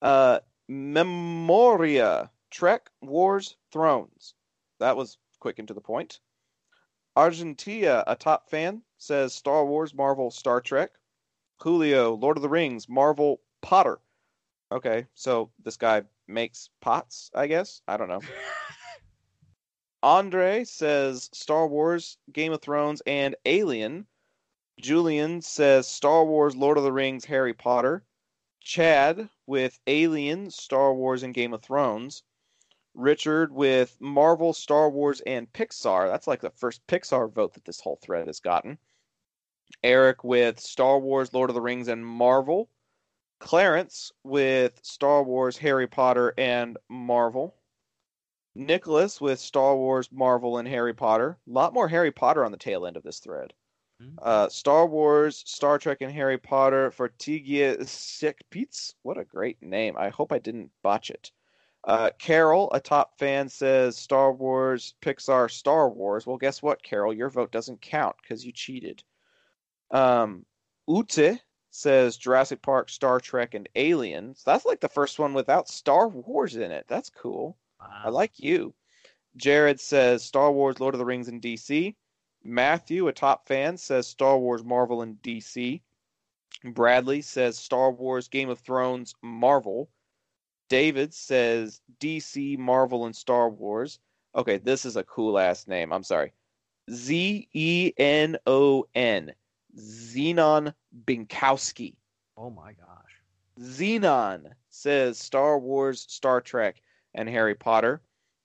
Uh, 0.00 0.38
Memoria, 0.68 2.30
Trek, 2.52 2.88
Wars, 3.02 3.56
Thrones. 3.72 4.34
That 4.78 4.96
was 4.96 5.18
quick 5.40 5.58
and 5.58 5.66
to 5.66 5.74
the 5.74 5.80
point. 5.80 6.20
Argentia, 7.16 8.04
a 8.06 8.14
top 8.14 8.48
fan, 8.48 8.82
says 9.00 9.32
Star 9.32 9.64
Wars, 9.64 9.94
Marvel, 9.94 10.30
Star 10.30 10.60
Trek. 10.60 10.92
Julio, 11.58 12.14
Lord 12.14 12.36
of 12.36 12.42
the 12.42 12.48
Rings, 12.48 12.88
Marvel, 12.88 13.40
Potter. 13.60 13.98
Okay, 14.72 15.06
so 15.14 15.50
this 15.62 15.76
guy 15.76 16.02
makes 16.28 16.70
pots, 16.80 17.30
I 17.34 17.46
guess. 17.46 17.82
I 17.88 17.96
don't 17.96 18.08
know. 18.08 18.20
Andre 20.02 20.64
says 20.64 21.28
Star 21.32 21.66
Wars, 21.66 22.18
Game 22.32 22.52
of 22.52 22.62
Thrones, 22.62 23.02
and 23.06 23.36
Alien. 23.44 24.06
Julian 24.80 25.42
says 25.42 25.86
Star 25.86 26.24
Wars, 26.24 26.56
Lord 26.56 26.78
of 26.78 26.84
the 26.84 26.92
Rings, 26.92 27.24
Harry 27.24 27.52
Potter. 27.52 28.04
Chad 28.60 29.28
with 29.46 29.80
Alien, 29.86 30.50
Star 30.50 30.94
Wars, 30.94 31.22
and 31.22 31.34
Game 31.34 31.52
of 31.52 31.62
Thrones. 31.62 32.22
Richard 32.94 33.52
with 33.52 33.96
Marvel, 34.00 34.52
Star 34.52 34.88
Wars, 34.90 35.20
and 35.22 35.52
Pixar. 35.52 36.08
That's 36.08 36.26
like 36.26 36.40
the 36.40 36.50
first 36.50 36.86
Pixar 36.86 37.32
vote 37.32 37.54
that 37.54 37.64
this 37.64 37.80
whole 37.80 37.96
thread 37.96 38.26
has 38.26 38.40
gotten. 38.40 38.78
Eric 39.82 40.24
with 40.24 40.60
Star 40.60 40.98
Wars, 40.98 41.32
Lord 41.32 41.50
of 41.50 41.54
the 41.54 41.60
Rings, 41.60 41.88
and 41.88 42.04
Marvel. 42.06 42.70
Clarence 43.38 44.12
with 44.22 44.78
Star 44.84 45.22
Wars, 45.22 45.56
Harry 45.58 45.86
Potter, 45.86 46.34
and 46.36 46.76
Marvel. 46.88 47.56
Nicholas 48.54 49.20
with 49.20 49.38
Star 49.38 49.76
Wars, 49.76 50.10
Marvel, 50.12 50.58
and 50.58 50.68
Harry 50.68 50.94
Potter. 50.94 51.38
A 51.46 51.50
lot 51.50 51.72
more 51.72 51.88
Harry 51.88 52.12
Potter 52.12 52.44
on 52.44 52.52
the 52.52 52.58
tail 52.58 52.86
end 52.86 52.96
of 52.96 53.02
this 53.02 53.18
thread. 53.20 53.54
Mhm. 54.00 54.18
Uh, 54.20 54.48
Star 54.48 54.86
Wars, 54.86 55.42
Star 55.46 55.78
Trek, 55.78 55.98
and 56.00 56.12
Harry 56.12 56.38
Potter 56.38 56.90
for 56.90 57.08
Tigia 57.08 57.78
Sikpitz. 57.80 58.94
What 59.02 59.18
a 59.18 59.24
great 59.24 59.62
name. 59.62 59.96
I 59.96 60.08
hope 60.10 60.32
I 60.32 60.38
didn't 60.38 60.72
botch 60.82 61.10
it. 61.10 61.32
Uh, 61.84 62.10
Carol, 62.18 62.70
a 62.72 62.80
top 62.80 63.18
fan, 63.18 63.48
says 63.48 63.96
Star 63.96 64.32
Wars, 64.32 64.94
Pixar, 65.00 65.50
Star 65.50 65.88
Wars. 65.88 66.26
Well, 66.26 66.36
guess 66.36 66.62
what, 66.62 66.82
Carol? 66.82 67.14
Your 67.14 67.30
vote 67.30 67.52
doesn't 67.52 67.80
count 67.80 68.16
because 68.20 68.44
you 68.44 68.52
cheated. 68.52 69.02
Um, 69.90 70.44
Ute 70.88 71.40
says 71.70 72.16
Jurassic 72.16 72.62
Park, 72.62 72.88
Star 72.88 73.20
Trek, 73.20 73.54
and 73.54 73.68
Aliens. 73.74 74.42
That's 74.44 74.64
like 74.64 74.80
the 74.80 74.88
first 74.88 75.18
one 75.18 75.34
without 75.34 75.68
Star 75.68 76.08
Wars 76.08 76.56
in 76.56 76.70
it. 76.70 76.86
That's 76.88 77.10
cool. 77.10 77.56
I 77.80 78.10
like 78.10 78.38
you. 78.38 78.74
Jared 79.36 79.80
says 79.80 80.24
Star 80.24 80.52
Wars, 80.52 80.80
Lord 80.80 80.94
of 80.94 80.98
the 80.98 81.04
Rings, 81.04 81.28
and 81.28 81.40
DC. 81.40 81.94
Matthew, 82.42 83.06
a 83.08 83.12
top 83.12 83.46
fan, 83.46 83.76
says 83.76 84.06
Star 84.06 84.38
Wars, 84.38 84.64
Marvel, 84.64 85.02
and 85.02 85.20
DC. 85.22 85.80
Bradley 86.64 87.22
says 87.22 87.58
Star 87.58 87.90
Wars, 87.90 88.28
Game 88.28 88.48
of 88.48 88.58
Thrones, 88.58 89.14
Marvel. 89.22 89.90
David 90.68 91.12
says 91.14 91.80
DC, 92.00 92.58
Marvel, 92.58 93.06
and 93.06 93.14
Star 93.14 93.48
Wars. 93.48 93.98
Okay, 94.34 94.58
this 94.58 94.84
is 94.84 94.96
a 94.96 95.04
cool 95.04 95.38
ass 95.38 95.66
name. 95.66 95.92
I'm 95.92 96.04
sorry. 96.04 96.32
Z 96.90 97.48
E 97.52 97.92
N 97.96 98.36
O 98.46 98.86
N. 98.94 99.32
Zenon 99.78 100.74
Binkowski. 101.04 101.94
Oh 102.36 102.50
my 102.50 102.72
gosh. 102.72 103.22
Zenon 103.60 104.52
says 104.70 105.18
Star 105.18 105.58
Wars, 105.58 106.06
Star 106.08 106.40
Trek, 106.40 106.80
and 107.14 107.28
Harry 107.28 107.54
Potter. 107.54 108.00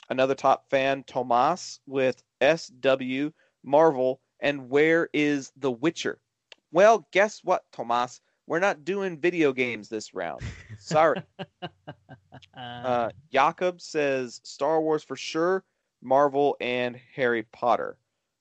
Another 0.09 0.35
top 0.35 0.69
fan, 0.69 1.03
Tomas, 1.03 1.79
with 1.87 2.21
SW, 2.41 3.29
Marvel, 3.63 4.21
and 4.39 4.69
Where 4.69 5.09
is 5.13 5.51
The 5.57 5.71
Witcher? 5.71 6.19
Well, 6.71 7.07
guess 7.11 7.43
what, 7.43 7.63
Tomas? 7.71 8.21
We're 8.47 8.59
not 8.59 8.85
doing 8.85 9.19
video 9.19 9.53
games 9.53 9.89
this 9.89 10.13
round. 10.13 10.41
Sorry. 10.79 11.21
Uh, 12.55 13.09
Jakob 13.31 13.81
says 13.81 14.39
Star 14.43 14.81
Wars 14.81 15.03
for 15.03 15.15
sure, 15.15 15.63
Marvel, 16.01 16.55
and 16.61 16.99
Harry 17.15 17.43
Potter. 17.43 17.97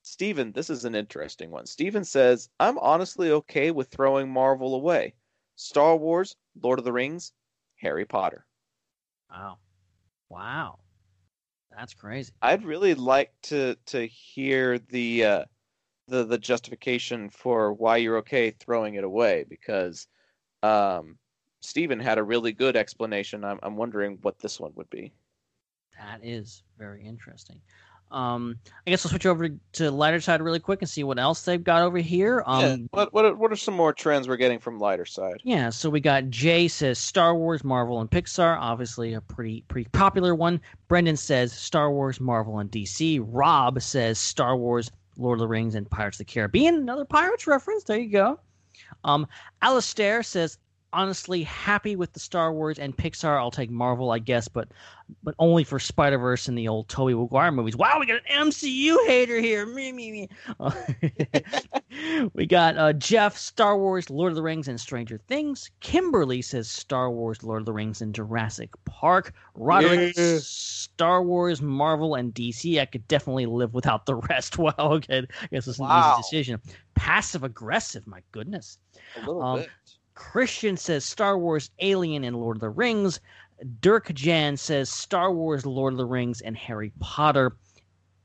Steven, 0.07 0.53
this 0.53 0.69
is 0.69 0.85
an 0.85 0.95
interesting 0.95 1.51
one. 1.51 1.65
Steven 1.65 2.05
says, 2.05 2.51
I'm 2.61 2.79
honestly 2.79 3.31
okay 3.31 3.71
with 3.71 3.89
throwing 3.89 4.31
Marvel 4.31 4.75
away. 4.75 5.15
Star 5.57 5.97
Wars, 5.97 6.37
Lord 6.63 6.79
of 6.79 6.85
the 6.85 6.93
Rings, 6.93 7.33
Harry 7.77 8.05
Potter. 8.05 8.47
wow. 9.31 9.59
Wow. 10.29 10.79
That's 11.75 11.95
crazy. 11.95 12.33
I'd 12.43 12.65
really 12.65 12.95
like 12.95 13.33
to 13.45 13.77
to 13.87 14.07
hear 14.07 14.79
the 14.79 15.25
uh, 15.25 15.45
the 16.07 16.25
the 16.25 16.39
justification 16.39 17.31
for 17.31 17.73
why 17.73 17.97
you're 17.97 18.19
okay 18.19 18.51
throwing 18.51 18.95
it 18.95 19.05
away 19.05 19.47
because 19.49 20.07
um, 20.63 21.19
Steven 21.63 21.99
had 21.99 22.19
a 22.19 22.23
really 22.23 22.53
good 22.53 22.77
explanation. 22.77 23.43
I'm 23.43 23.59
I'm 23.63 23.77
wondering 23.77 24.19
what 24.21 24.39
this 24.39 24.61
one 24.61 24.73
would 24.77 24.91
be. 24.91 25.13
That 25.99 26.21
is 26.23 26.63
very 26.79 27.05
interesting. 27.05 27.61
Um, 28.15 28.59
I 28.87 28.91
guess 28.91 29.05
we'll 29.05 29.11
switch 29.11 29.27
over 29.27 29.49
to 29.73 29.91
lighter 29.91 30.21
side 30.21 30.41
really 30.41 30.61
quick 30.61 30.81
and 30.83 30.89
see 30.89 31.03
what 31.03 31.19
else 31.19 31.43
they've 31.43 31.63
got 31.63 31.83
over 31.83 31.99
here. 31.99 32.45
Um, 32.47 32.61
yeah. 32.63 32.77
What 32.91 33.13
what 33.13 33.25
are, 33.25 33.35
what 33.35 33.53
are 33.53 33.57
some 33.57 33.75
more 33.75 33.93
trends 33.93 34.29
we're 34.29 34.37
getting 34.37 34.61
from 34.61 34.79
lighter 34.79 35.05
side? 35.05 35.41
Yeah, 35.43 35.71
so 35.71 35.91
we 35.91 36.01
got 36.01 36.31
Jay 36.31 36.69
says 36.69 36.99
Star 36.99 37.35
Wars, 37.35 37.65
Marvel, 37.65 38.01
and 38.01 38.09
Pixar, 38.09 38.57
obviously 38.59 39.15
a 39.15 39.21
pretty 39.21 39.65
pretty 39.67 39.89
popular 39.91 40.35
one. 40.35 40.61
Brendan 40.87 41.17
says 41.17 41.53
Star 41.53 41.91
Wars, 41.91 42.21
Marvel, 42.21 42.61
and 42.61 42.71
DC. 42.71 43.21
Rob 43.27 43.83
says 43.83 44.19
Star 44.19 44.57
Wars, 44.57 44.91
Lord 45.17 45.39
of 45.39 45.41
the 45.41 45.49
Rings, 45.49 45.75
and 45.75 45.91
Pirates 45.91 46.21
of 46.21 46.27
the 46.27 46.33
Caribbean. 46.33 46.77
Another 46.77 47.05
Pirates 47.05 47.49
reference. 47.49 47.83
There 47.85 47.99
you 47.99 48.11
go. 48.11 48.39
Um, 49.03 49.27
Alistair 49.61 50.23
says 50.23 50.59
honestly 50.95 51.43
happy 51.43 51.97
with 51.97 52.13
the 52.13 52.21
Star 52.21 52.53
Wars 52.53 52.79
and 52.79 52.97
Pixar. 52.97 53.39
I'll 53.39 53.51
take 53.51 53.71
Marvel, 53.71 54.11
I 54.11 54.19
guess, 54.19 54.49
but 54.49 54.69
but 55.23 55.35
only 55.39 55.65
for 55.65 55.79
Spider 55.79 56.17
Verse 56.17 56.49
and 56.49 56.57
the 56.57 56.67
old 56.69 56.89
Tobey 56.89 57.13
Maguire 57.15 57.51
movies. 57.53 57.77
Wow, 57.77 57.99
we 58.01 58.07
got 58.07 58.21
an 58.31 58.49
MCU 58.49 58.97
hater 59.07 59.39
here. 59.41 59.67
Me 59.75 59.93
me 59.93 60.11
me. 60.13 60.29
Uh, 60.59 60.71
we 62.35 62.47
got 62.47 62.77
uh, 62.79 62.93
Jeff, 62.95 63.37
Star 63.37 63.77
Wars, 63.79 64.09
Lord 64.11 64.33
of 64.33 64.37
the 64.37 64.43
Rings, 64.43 64.69
and 64.69 64.81
Stranger 64.81 65.19
Things. 65.29 65.71
Kimberly 65.81 66.41
says 66.43 66.69
Star 66.71 67.11
Wars, 67.11 67.43
Lord 67.43 67.61
of 67.63 67.67
the 67.67 67.73
Rings, 67.73 68.01
and 68.01 68.15
Jurassic 68.15 68.71
Park. 68.85 69.33
Roderick, 69.55 70.15
Yeah. 70.17 70.39
Star 70.41 71.23
Wars, 71.23 71.61
Marvel, 71.61 72.15
and 72.15 72.33
DC. 72.35 72.81
I 72.81 72.87
could 72.87 73.07
definitely 73.09 73.47
live 73.47 73.75
without 73.75 74.07
the 74.07 74.15
rest. 74.17 74.59
Wow, 74.65 74.73
okay. 74.79 75.27
I 75.43 75.47
guess 75.49 75.67
it's 75.69 75.79
an 75.79 75.85
Wow. 75.87 76.13
easy 76.15 76.23
decision. 76.23 76.61
Passive 76.95 77.45
aggressive, 77.45 78.07
my 78.07 78.21
goodness. 78.33 78.79
A 79.17 79.21
little 79.21 79.43
Um, 79.43 79.61
bit. 79.61 79.69
Christian 80.15 80.77
says 80.77 81.05
Star 81.05 81.39
Wars, 81.39 81.71
Alien, 81.81 82.25
and 82.25 82.37
Lord 82.37 82.57
of 82.57 82.61
the 82.61 82.71
Rings. 82.71 83.21
Dirk 83.81 84.13
Jan 84.15 84.57
says 84.57 84.91
Star 84.91 85.33
Wars, 85.33 85.65
Lord 85.65 85.95
of 85.95 85.99
the 85.99 86.07
Rings, 86.07 86.41
and 86.41 86.57
Harry 86.57 86.93
Potter. 87.01 87.57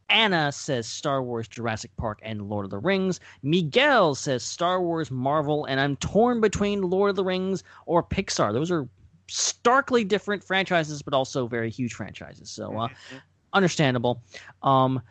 Anna 0.10 0.52
says 0.52 0.88
Star 0.88 1.22
Wars, 1.22 1.48
Jurassic 1.48 1.92
Park, 1.98 2.20
and 2.24 2.50
Lord 2.50 2.66
of 2.66 2.72
the 2.72 2.80
Rings. 2.80 3.20
Miguel 3.44 4.16
says 4.16 4.44
Star 4.44 4.82
Wars, 4.82 5.12
Marvel, 5.12 5.66
and 5.66 5.80
I'm 5.80 5.96
torn 5.98 6.42
between 6.42 6.82
Lord 6.82 7.12
of 7.12 7.16
the 7.16 7.24
Rings 7.24 7.64
or 7.86 8.04
Pixar. 8.04 8.52
Those 8.52 8.72
are 8.72 8.88
starkly 9.28 10.04
different 10.04 10.44
franchises, 10.44 11.04
but 11.04 11.14
also 11.14 11.48
very 11.48 11.70
huge 11.70 11.94
franchises. 11.94 12.50
So, 12.50 12.76
uh, 12.78 12.88
understandable. 13.54 14.24
Um, 14.64 15.02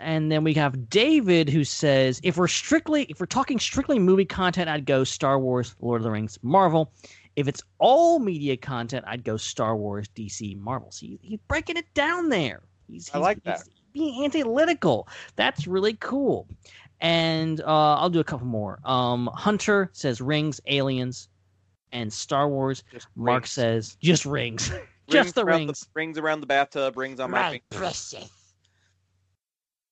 and 0.00 0.30
then 0.30 0.44
we 0.44 0.54
have 0.54 0.88
David 0.90 1.48
who 1.48 1.64
says, 1.64 2.20
if 2.22 2.36
we're 2.36 2.48
strictly, 2.48 3.04
if 3.08 3.20
we're 3.20 3.26
talking 3.26 3.58
strictly 3.58 3.98
movie 3.98 4.24
content, 4.24 4.68
I'd 4.68 4.86
go 4.86 5.04
Star 5.04 5.38
Wars, 5.38 5.74
Lord 5.80 6.00
of 6.00 6.04
the 6.04 6.10
Rings, 6.10 6.38
Marvel. 6.42 6.92
If 7.36 7.46
it's 7.48 7.62
all 7.78 8.18
media 8.18 8.56
content, 8.56 9.04
I'd 9.08 9.24
go 9.24 9.36
Star 9.36 9.76
Wars, 9.76 10.08
DC, 10.16 10.56
Marvel. 10.58 10.90
So 10.90 11.06
he, 11.06 11.18
he's 11.22 11.38
breaking 11.48 11.76
it 11.76 11.86
down 11.94 12.28
there. 12.28 12.62
He's, 12.88 13.08
I 13.10 13.18
he's- 13.18 13.22
like 13.22 13.42
that. 13.44 13.62
he's 13.64 13.80
being 13.92 14.24
analytical. 14.24 15.08
That's 15.36 15.66
really 15.66 15.94
cool. 15.94 16.46
And 17.00 17.60
uh, 17.62 17.96
I'll 17.96 18.10
do 18.10 18.20
a 18.20 18.24
couple 18.24 18.46
more. 18.46 18.78
Um, 18.84 19.30
Hunter 19.32 19.88
says 19.92 20.20
rings, 20.20 20.60
aliens, 20.66 21.28
and 21.92 22.12
Star 22.12 22.48
Wars. 22.48 22.82
Just 22.92 23.06
Mark 23.16 23.42
rings. 23.42 23.50
says 23.50 23.96
just 24.02 24.26
rings, 24.26 24.70
just 25.08 25.34
the 25.34 25.44
around 25.44 25.66
rings. 25.68 25.88
rings 25.94 26.18
around 26.18 26.40
the 26.40 26.46
bathtub. 26.46 26.96
Rings 26.98 27.18
on 27.20 27.30
my 27.30 27.40
My 27.40 27.50
finger. 27.52 27.64
precious. 27.70 28.30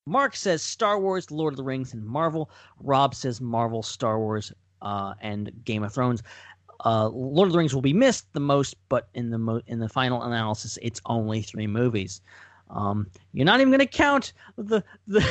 Mark 0.09 0.35
says 0.35 0.63
Star 0.63 0.99
Wars, 0.99 1.31
Lord 1.31 1.53
of 1.53 1.57
the 1.57 1.63
Rings, 1.63 1.93
and 1.93 2.05
Marvel. 2.05 2.51
Rob 2.81 3.15
says 3.15 3.41
Marvel, 3.41 3.83
Star 3.83 4.19
Wars, 4.19 4.53
uh, 4.83 5.15
and 5.21 5.53
Game 5.65 5.83
of 5.83 5.93
Thrones. 5.93 6.23
Uh, 6.85 7.09
Lord 7.09 7.49
of 7.49 7.53
the 7.53 7.59
Rings 7.59 7.75
will 7.75 7.83
be 7.83 7.93
missed 7.93 8.33
the 8.33 8.41
most, 8.41 8.77
but 8.89 9.09
in 9.15 9.31
the 9.31 9.39
mo- 9.39 9.63
in 9.67 9.79
the 9.81 9.89
final 9.89 10.23
analysis, 10.23 10.79
it's 10.81 11.01
only 11.07 11.43
three 11.43 11.67
movies. 11.67 12.21
Um, 12.71 13.07
you're 13.33 13.45
not 13.45 13.61
even 13.61 13.71
going 13.71 13.81
to 13.81 13.87
count 13.87 14.33
the 14.57 14.83
the 15.07 15.27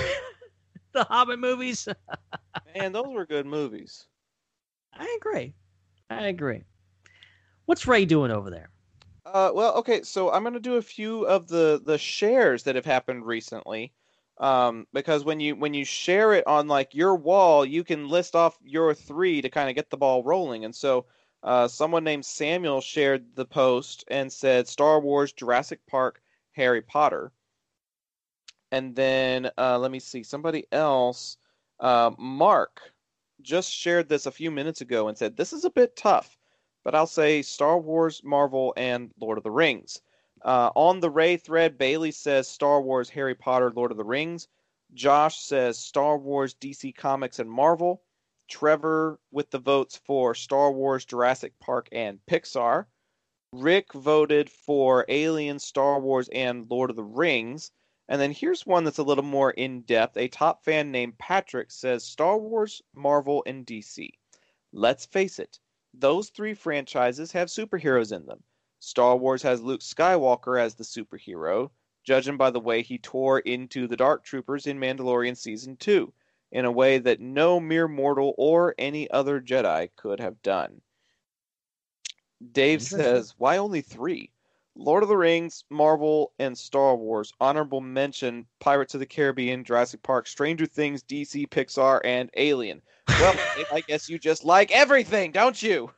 the 0.92 1.04
Hobbit 1.06 1.40
movies. 1.40 1.88
Man, 2.76 2.92
those 2.92 3.08
were 3.08 3.26
good 3.26 3.46
movies. 3.46 4.06
I 4.94 5.18
agree. 5.20 5.54
I 6.10 6.28
agree. 6.28 6.64
What's 7.66 7.88
Ray 7.88 8.06
doing 8.06 8.32
over 8.32 8.50
there? 8.50 8.70
Uh, 9.26 9.52
well, 9.54 9.74
okay, 9.76 10.04
so 10.04 10.32
I'm 10.32 10.44
gonna 10.44 10.60
do 10.60 10.76
a 10.76 10.82
few 10.82 11.26
of 11.28 11.48
the 11.48 11.82
the 11.84 11.98
shares 11.98 12.64
that 12.64 12.76
have 12.76 12.86
happened 12.86 13.26
recently, 13.26 13.92
um, 14.40 14.88
because 14.94 15.24
when 15.24 15.40
you 15.40 15.56
when 15.56 15.74
you 15.74 15.86
share 15.86 16.34
it 16.34 16.46
on 16.48 16.68
like 16.68 16.94
your 16.94 17.16
wall, 17.16 17.66
you 17.66 17.84
can 17.84 18.10
list 18.10 18.36
off 18.36 18.58
your 18.64 18.94
three 18.94 19.42
to 19.42 19.50
kind 19.50 19.70
of 19.70 19.76
get 19.76 19.90
the 19.90 19.98
ball 19.98 20.24
rolling. 20.24 20.66
And 20.66 20.76
so, 20.76 21.06
uh, 21.44 21.68
someone 21.68 22.04
named 22.04 22.26
Samuel 22.26 22.82
shared 22.82 23.36
the 23.36 23.46
post 23.46 24.04
and 24.10 24.32
said 24.32 24.68
Star 24.68 25.00
Wars, 25.00 25.34
Jurassic 25.34 25.80
Park, 25.88 26.22
Harry 26.52 26.82
Potter. 26.82 27.32
And 28.72 28.96
then 28.96 29.50
uh, 29.58 29.80
let 29.80 29.92
me 29.92 30.00
see, 30.00 30.24
somebody 30.24 30.66
else, 30.72 31.38
uh, 31.80 32.12
Mark, 32.18 32.82
just 33.42 33.72
shared 33.72 34.10
this 34.10 34.26
a 34.26 34.32
few 34.32 34.52
minutes 34.52 34.82
ago 34.82 35.08
and 35.08 35.18
said 35.18 35.38
this 35.38 35.54
is 35.54 35.64
a 35.64 35.70
bit 35.70 35.96
tough 35.96 36.38
but 36.88 36.96
I'll 36.96 37.06
say 37.06 37.42
Star 37.42 37.78
Wars, 37.78 38.24
Marvel, 38.24 38.74
and 38.78 39.12
Lord 39.20 39.38
of 39.38 39.44
the 39.44 39.52
Rings. 39.52 40.02
Uh, 40.48 40.72
on 40.76 41.02
the 41.02 41.10
Rey 41.10 41.36
thread, 41.36 41.78
Bailey 41.78 42.12
says 42.12 42.48
Star 42.48 42.82
Wars, 42.82 43.10
Harry 43.10 43.36
Potter, 43.36 43.70
Lord 43.70 43.92
of 43.92 43.98
the 43.98 44.06
Rings. 44.06 44.48
Josh 44.94 45.42
says 45.42 45.78
Star 45.78 46.18
Wars, 46.18 46.56
DC 46.56 46.96
Comics, 46.96 47.40
and 47.40 47.52
Marvel. 47.52 48.02
Trevor 48.48 49.20
with 49.30 49.52
the 49.52 49.60
votes 49.60 49.98
for 50.06 50.34
Star 50.34 50.72
Wars, 50.72 51.04
Jurassic 51.04 51.60
Park, 51.60 51.90
and 51.92 52.26
Pixar. 52.28 52.86
Rick 53.52 53.92
voted 53.92 54.50
for 54.50 55.04
Alien, 55.10 55.60
Star 55.60 56.00
Wars, 56.00 56.30
and 56.32 56.72
Lord 56.72 56.92
of 56.92 56.96
the 56.96 57.04
Rings. 57.04 57.74
And 58.08 58.22
then 58.22 58.32
here's 58.32 58.66
one 58.66 58.86
that's 58.86 59.00
a 59.00 59.04
little 59.04 59.26
more 59.26 59.52
in 59.52 59.82
depth. 59.82 60.16
A 60.16 60.30
top 60.30 60.64
fan 60.64 60.94
named 60.94 61.18
Patrick 61.18 61.72
says 61.72 62.06
Star 62.06 62.38
Wars, 62.38 62.82
Marvel, 62.96 63.44
and 63.46 63.66
DC. 63.66 64.12
Let's 64.72 65.08
face 65.08 65.40
it, 65.40 65.60
those 65.94 66.30
three 66.30 66.54
franchises 66.54 67.34
have 67.34 67.50
superheroes 67.50 68.16
in 68.16 68.26
them. 68.26 68.44
Star 68.80 69.18
Wars 69.18 69.42
has 69.42 69.62
Luke 69.62 69.82
Skywalker 69.82 70.62
as 70.62 70.76
the 70.76 70.84
superhero, 70.84 71.72
judging 72.04 72.38
by 72.38 72.52
the 72.52 72.60
way 72.60 72.82
he 72.82 72.98
tore 72.98 73.40
into 73.40 73.88
the 73.88 73.98
Dark 73.98 74.24
Troopers 74.24 74.68
in 74.68 74.80
Mandalorian 74.80 75.36
Season 75.36 75.76
2, 75.78 76.14
in 76.52 76.66
a 76.66 76.72
way 76.72 76.98
that 77.00 77.20
no 77.20 77.60
mere 77.60 77.88
mortal 77.88 78.34
or 78.38 78.76
any 78.78 79.10
other 79.10 79.42
Jedi 79.42 79.90
could 79.96 80.20
have 80.20 80.42
done. 80.42 80.82
Dave 82.52 82.82
says, 82.82 83.34
Why 83.38 83.58
only 83.58 83.82
three? 83.82 84.32
Lord 84.76 85.02
of 85.02 85.10
the 85.10 85.18
Rings, 85.18 85.64
Marvel, 85.72 86.34
and 86.38 86.56
Star 86.56 86.96
Wars. 86.96 87.34
Honorable 87.42 87.82
mention 87.82 88.46
Pirates 88.60 88.94
of 88.94 89.00
the 89.00 89.08
Caribbean, 89.08 89.64
Jurassic 89.64 90.04
Park, 90.04 90.28
Stranger 90.28 90.68
Things, 90.68 91.02
DC, 91.02 91.50
Pixar, 91.50 92.00
and 92.06 92.30
Alien. 92.38 92.82
Well, 93.08 93.36
I 93.72 93.82
guess 93.82 94.08
you 94.08 94.20
just 94.20 94.46
like 94.46 94.72
everything, 94.72 95.32
don't 95.32 95.62
you? 95.62 95.90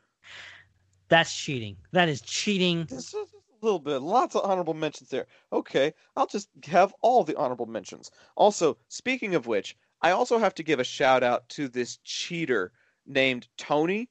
That's 1.10 1.36
cheating. 1.36 1.78
That 1.92 2.08
is 2.08 2.22
cheating. 2.22 2.86
Just 2.88 3.14
a 3.14 3.26
little 3.62 3.80
bit. 3.80 4.02
Lots 4.02 4.36
of 4.36 4.50
honorable 4.50 4.74
mentions 4.74 5.10
there. 5.10 5.26
Okay, 5.52 5.94
I'll 6.16 6.28
just 6.28 6.50
have 6.68 6.94
all 7.02 7.24
the 7.24 7.36
honorable 7.36 7.66
mentions. 7.66 8.12
Also, 8.36 8.78
speaking 8.88 9.36
of 9.36 9.48
which, 9.48 9.76
I 10.02 10.12
also 10.12 10.38
have 10.38 10.56
to 10.56 10.64
give 10.64 10.80
a 10.80 10.84
shout 10.84 11.24
out 11.24 11.50
to 11.50 11.68
this 11.68 11.98
cheater 12.04 12.72
named 13.06 13.48
Tony 13.58 14.10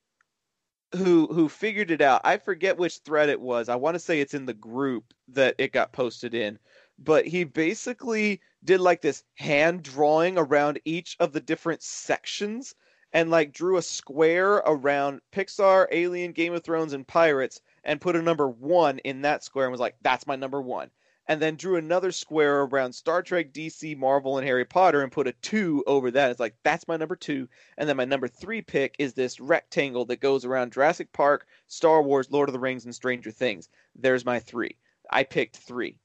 who 0.97 1.27
who 1.29 1.49
figured 1.49 1.91
it 1.91 2.01
out. 2.01 2.21
I 2.25 2.39
forget 2.39 2.79
which 2.79 2.99
thread 2.99 3.29
it 3.29 3.41
was. 3.41 3.69
I 3.69 3.77
want 3.77 3.95
to 3.95 4.01
say 4.01 4.21
it's 4.21 4.35
in 4.35 4.47
the 4.47 4.55
group 4.55 5.13
that 5.29 5.55
it 5.59 5.73
got 5.73 5.93
posted 5.93 6.35
in. 6.35 6.59
But 6.99 7.27
he 7.27 7.45
basically 7.45 8.41
did 8.65 8.81
like 8.81 9.03
this 9.03 9.23
hand 9.37 9.83
drawing 9.83 10.37
around 10.37 10.81
each 10.85 11.17
of 11.21 11.33
the 11.33 11.41
different 11.41 11.83
sections 11.83 12.75
and 13.13 13.31
like 13.31 13.53
drew 13.53 13.77
a 13.77 13.83
square 13.83 14.57
around 14.57 15.21
Pixar, 15.33 15.87
Alien, 15.91 16.33
Game 16.33 16.53
of 16.55 16.63
Thrones, 16.63 16.93
and 16.93 17.07
Pirates 17.07 17.61
and 17.85 18.01
put 18.01 18.17
a 18.17 18.23
number 18.23 18.49
one 18.49 18.99
in 19.01 19.23
that 19.23 19.43
square 19.45 19.65
and 19.67 19.73
was 19.73 19.81
like, 19.81 19.97
that's 20.03 20.27
my 20.27 20.37
number 20.37 20.61
one. 20.61 20.91
And 21.31 21.43
then 21.43 21.57
drew 21.57 21.77
another 21.77 22.11
square 22.11 22.63
around 22.63 22.95
Star 22.95 23.23
Trek, 23.23 23.53
DC, 23.53 23.97
Marvel, 23.99 24.39
and 24.39 24.47
Harry 24.47 24.65
Potter 24.65 25.03
and 25.03 25.13
put 25.13 25.27
a 25.27 25.33
two 25.33 25.85
over 25.87 26.11
that. 26.11 26.31
It's 26.31 26.41
like, 26.41 26.55
that's 26.63 26.89
my 26.89 26.97
number 26.97 27.17
two. 27.17 27.49
And 27.77 27.87
then 27.87 27.99
my 27.99 28.07
number 28.07 28.29
three 28.29 28.63
pick 28.63 28.95
is 28.99 29.13
this 29.13 29.39
rectangle 29.39 30.07
that 30.07 30.21
goes 30.21 30.47
around 30.47 30.73
Jurassic 30.73 31.13
Park, 31.13 31.47
Star 31.67 32.03
Wars, 32.03 32.31
Lord 32.31 32.49
of 32.49 32.55
the 32.55 32.59
Rings, 32.59 32.87
and 32.87 32.95
Stranger 32.95 33.31
Things. 33.31 33.69
There's 33.95 34.25
my 34.25 34.39
three. 34.39 34.77
I 35.11 35.25
picked 35.25 35.57
three. 35.57 35.99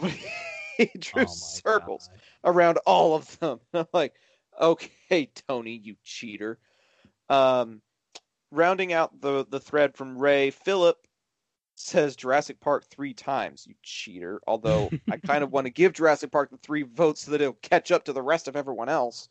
he 0.76 0.90
drew 0.98 1.26
Oh 1.26 1.26
circles 1.26 2.08
God. 2.44 2.54
around 2.54 2.78
all 2.86 3.14
of 3.16 3.38
them. 3.40 3.58
I'm 3.74 3.86
like, 3.92 4.14
okay, 4.60 5.30
Tony, 5.48 5.80
you 5.82 5.96
cheater. 6.04 6.58
Um, 7.28 7.82
rounding 8.50 8.92
out 8.92 9.20
the 9.20 9.46
the 9.48 9.60
thread 9.60 9.96
from 9.96 10.18
Rey, 10.18 10.50
Philip 10.50 10.96
says 11.74 12.16
Jurassic 12.16 12.60
Park 12.60 12.86
three 12.86 13.14
times. 13.14 13.66
You 13.66 13.74
cheater. 13.82 14.40
Although 14.46 14.90
I 15.10 15.16
kind 15.16 15.44
of 15.44 15.52
want 15.52 15.66
to 15.66 15.72
give 15.72 15.92
Jurassic 15.92 16.30
Park 16.30 16.50
the 16.50 16.56
three 16.58 16.82
votes 16.82 17.22
so 17.22 17.30
that 17.30 17.40
it'll 17.40 17.54
catch 17.54 17.92
up 17.92 18.04
to 18.04 18.12
the 18.12 18.22
rest 18.22 18.48
of 18.48 18.56
everyone 18.56 18.88
else. 18.88 19.28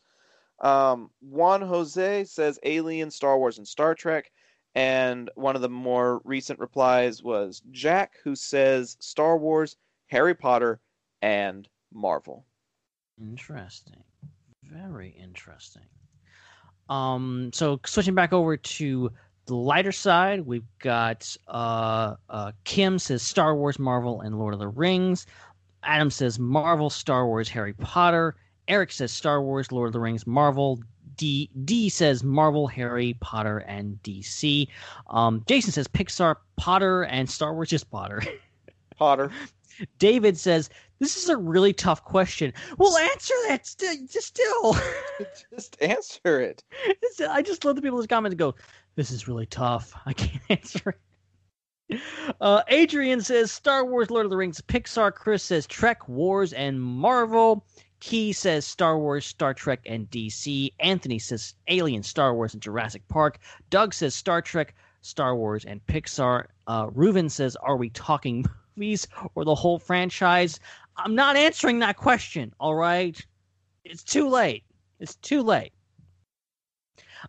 Um, 0.60 1.10
Juan 1.20 1.62
Jose 1.62 2.24
says 2.24 2.58
Alien, 2.64 3.10
Star 3.10 3.38
Wars, 3.38 3.58
and 3.58 3.68
Star 3.68 3.94
Trek. 3.94 4.30
And 4.74 5.30
one 5.34 5.56
of 5.56 5.62
the 5.62 5.68
more 5.68 6.20
recent 6.24 6.58
replies 6.58 7.22
was 7.22 7.62
Jack, 7.70 8.14
who 8.22 8.34
says 8.34 8.96
Star 9.00 9.36
Wars, 9.36 9.76
Harry 10.06 10.34
Potter, 10.34 10.80
and 11.22 11.68
Marvel. 11.92 12.44
Interesting. 13.20 14.04
Very 14.70 15.10
interesting. 15.10 15.82
Um, 16.88 17.50
so 17.52 17.80
switching 17.86 18.14
back 18.14 18.32
over 18.32 18.56
to 18.56 19.10
the 19.46 19.54
lighter 19.54 19.92
side, 19.92 20.40
we've 20.42 20.66
got 20.78 21.36
uh, 21.46 22.16
uh, 22.28 22.52
Kim 22.64 22.98
says 22.98 23.22
Star 23.22 23.56
Wars, 23.56 23.78
Marvel, 23.78 24.20
and 24.20 24.38
Lord 24.38 24.54
of 24.54 24.60
the 24.60 24.68
Rings. 24.68 25.26
Adam 25.82 26.10
says 26.10 26.38
Marvel, 26.38 26.90
Star 26.90 27.26
Wars, 27.26 27.48
Harry 27.48 27.72
Potter. 27.72 28.36
Eric 28.68 28.92
says 28.92 29.10
Star 29.10 29.42
Wars, 29.42 29.72
Lord 29.72 29.88
of 29.88 29.92
the 29.92 30.00
Rings, 30.00 30.26
Marvel. 30.26 30.78
D 31.16 31.50
D 31.64 31.88
says 31.88 32.22
Marvel, 32.22 32.66
Harry 32.66 33.16
Potter, 33.20 33.58
and 33.58 33.98
DC. 34.02 34.68
Um, 35.08 35.42
Jason 35.48 35.72
says 35.72 35.88
Pixar, 35.88 36.36
Potter, 36.56 37.02
and 37.04 37.28
Star 37.28 37.54
Wars, 37.54 37.70
just 37.70 37.90
Potter. 37.90 38.22
Potter. 38.96 39.30
David 39.98 40.36
says 40.36 40.70
this 40.98 41.16
is 41.16 41.28
a 41.28 41.36
really 41.36 41.72
tough 41.72 42.04
question. 42.04 42.52
Well, 42.76 42.96
answer 42.96 43.34
that 43.48 43.66
still. 43.66 43.94
Just 44.10 44.26
still. 44.28 44.76
Just 45.54 45.80
answer 45.80 46.40
it. 46.40 46.64
I 47.28 47.42
just 47.42 47.64
love 47.64 47.76
the 47.76 47.82
people 47.82 47.98
in 47.98 48.02
the 48.02 48.08
comments 48.08 48.36
go, 48.36 48.54
"This 48.96 49.10
is 49.10 49.28
really 49.28 49.46
tough. 49.46 49.92
I 50.06 50.12
can't 50.12 50.42
answer." 50.50 50.90
it." 50.90 52.00
Uh, 52.40 52.62
Adrian 52.68 53.20
says 53.20 53.50
Star 53.50 53.84
Wars, 53.84 54.10
Lord 54.10 54.26
of 54.26 54.30
the 54.30 54.36
Rings, 54.36 54.60
Pixar. 54.60 55.14
Chris 55.14 55.42
says 55.42 55.66
Trek, 55.66 56.08
Wars, 56.08 56.52
and 56.52 56.80
Marvel. 56.80 57.64
Key 58.00 58.32
says 58.32 58.64
Star 58.66 58.98
Wars, 58.98 59.26
Star 59.26 59.54
Trek, 59.54 59.80
and 59.86 60.08
DC. 60.10 60.72
Anthony 60.80 61.18
says 61.18 61.54
Alien, 61.66 62.02
Star 62.02 62.34
Wars, 62.34 62.52
and 62.54 62.62
Jurassic 62.62 63.06
Park. 63.08 63.38
Doug 63.70 63.94
says 63.94 64.14
Star 64.14 64.42
Trek, 64.42 64.74
Star 65.00 65.34
Wars, 65.34 65.64
and 65.64 65.84
Pixar. 65.86 66.46
Uh, 66.66 66.86
Reuven 66.88 67.30
says, 67.30 67.56
Are 67.56 67.76
we 67.76 67.90
talking 67.90 68.44
movies 68.78 69.08
or 69.34 69.44
the 69.44 69.54
whole 69.54 69.78
franchise? 69.78 70.60
I'm 70.96 71.14
not 71.14 71.36
answering 71.36 71.80
that 71.80 71.96
question, 71.96 72.54
all 72.60 72.74
right? 72.74 73.20
It's 73.84 74.04
too 74.04 74.28
late. 74.28 74.64
It's 75.00 75.16
too 75.16 75.42
late. 75.42 75.72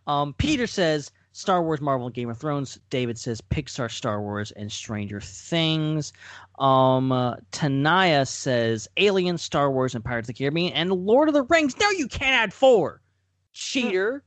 Um, 0.05 0.33
Peter 0.33 0.67
says 0.67 1.11
Star 1.31 1.63
Wars, 1.63 1.81
Marvel, 1.81 2.07
and 2.07 2.15
Game 2.15 2.29
of 2.29 2.37
Thrones. 2.37 2.79
David 2.89 3.17
says 3.17 3.41
Pixar, 3.41 3.91
Star 3.91 4.21
Wars, 4.21 4.51
and 4.51 4.71
Stranger 4.71 5.19
Things. 5.19 6.13
Um, 6.59 7.11
uh, 7.11 7.35
Tanaya 7.51 8.27
says 8.27 8.87
Alien, 8.97 9.37
Star 9.37 9.71
Wars, 9.71 9.95
and 9.95 10.03
Pirates 10.03 10.29
of 10.29 10.35
the 10.35 10.37
Caribbean, 10.37 10.73
and 10.73 10.91
Lord 10.91 11.27
of 11.27 11.33
the 11.33 11.43
Rings. 11.43 11.77
No, 11.79 11.89
you 11.91 12.07
can't 12.07 12.35
add 12.35 12.53
four. 12.53 13.01
Cheater, 13.51 14.23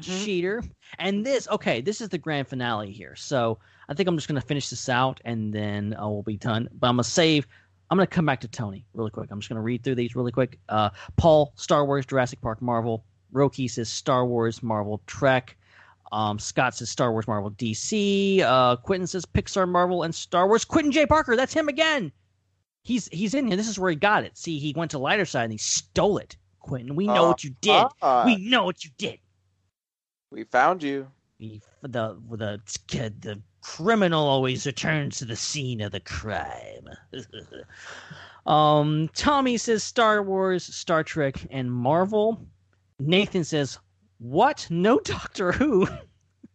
cheater. 0.00 0.62
And 0.98 1.24
this, 1.24 1.48
okay, 1.48 1.80
this 1.80 2.00
is 2.00 2.10
the 2.10 2.18
grand 2.18 2.46
finale 2.46 2.92
here. 2.92 3.16
So 3.16 3.58
I 3.90 3.94
think 3.94 4.08
I'm 4.08 4.16
just 4.16 4.28
gonna 4.28 4.40
finish 4.40 4.70
this 4.70 4.88
out, 4.88 5.20
and 5.24 5.52
then 5.52 5.94
uh, 6.00 6.08
we'll 6.08 6.22
be 6.22 6.36
done. 6.36 6.68
But 6.72 6.88
I'm 6.88 6.94
gonna 6.94 7.04
save. 7.04 7.46
I'm 7.90 7.98
gonna 7.98 8.06
come 8.06 8.24
back 8.24 8.40
to 8.42 8.48
Tony 8.48 8.86
really 8.94 9.10
quick. 9.10 9.30
I'm 9.32 9.40
just 9.40 9.48
gonna 9.48 9.60
read 9.60 9.82
through 9.82 9.96
these 9.96 10.14
really 10.14 10.30
quick. 10.32 10.58
Uh, 10.68 10.90
Paul, 11.16 11.52
Star 11.56 11.84
Wars, 11.84 12.06
Jurassic 12.06 12.40
Park, 12.40 12.62
Marvel. 12.62 13.04
Roki 13.34 13.68
says 13.70 13.88
Star 13.88 14.24
Wars, 14.24 14.62
Marvel, 14.62 15.02
Trek. 15.06 15.56
Um, 16.12 16.38
Scott 16.38 16.74
says 16.74 16.88
Star 16.90 17.12
Wars, 17.12 17.26
Marvel, 17.28 17.50
DC. 17.52 18.40
Uh, 18.42 18.76
Quentin 18.76 19.06
says 19.06 19.24
Pixar, 19.26 19.68
Marvel, 19.68 20.02
and 20.04 20.14
Star 20.14 20.46
Wars. 20.48 20.64
Quentin 20.64 20.90
J. 20.92 21.06
Parker, 21.06 21.36
that's 21.36 21.52
him 21.52 21.68
again. 21.68 22.10
He's 22.82 23.08
he's 23.08 23.34
in 23.34 23.46
here. 23.46 23.56
This 23.56 23.68
is 23.68 23.78
where 23.78 23.90
he 23.90 23.96
got 23.96 24.24
it. 24.24 24.36
See, 24.38 24.58
he 24.58 24.72
went 24.76 24.92
to 24.92 24.98
lighter 24.98 25.24
side 25.24 25.44
and 25.44 25.52
he 25.52 25.58
stole 25.58 26.18
it. 26.18 26.36
Quentin, 26.60 26.94
we 26.96 27.06
know 27.06 27.28
what 27.28 27.44
you 27.44 27.50
did. 27.60 27.84
Ah, 28.02 28.24
We 28.24 28.36
know 28.36 28.64
what 28.64 28.84
you 28.84 28.90
did. 28.98 29.18
we 30.30 30.44
found 30.44 30.82
you. 30.82 31.08
We, 31.38 31.60
the 31.82 32.16
the 32.30 32.60
the 33.20 33.42
criminal 33.62 34.26
always 34.26 34.66
returns 34.66 35.18
to 35.18 35.24
the 35.24 35.36
scene 35.36 35.80
of 35.80 35.92
the 35.92 36.00
crime. 36.00 36.88
um, 38.46 39.08
Tommy 39.14 39.56
says 39.56 39.82
Star 39.82 40.22
Wars, 40.22 40.64
Star 40.64 41.04
Trek, 41.04 41.46
and 41.50 41.70
Marvel. 41.70 42.46
Nathan 42.98 43.44
says, 43.44 43.78
"What? 44.18 44.66
No 44.70 44.98
Doctor 45.00 45.52
Who?" 45.52 45.88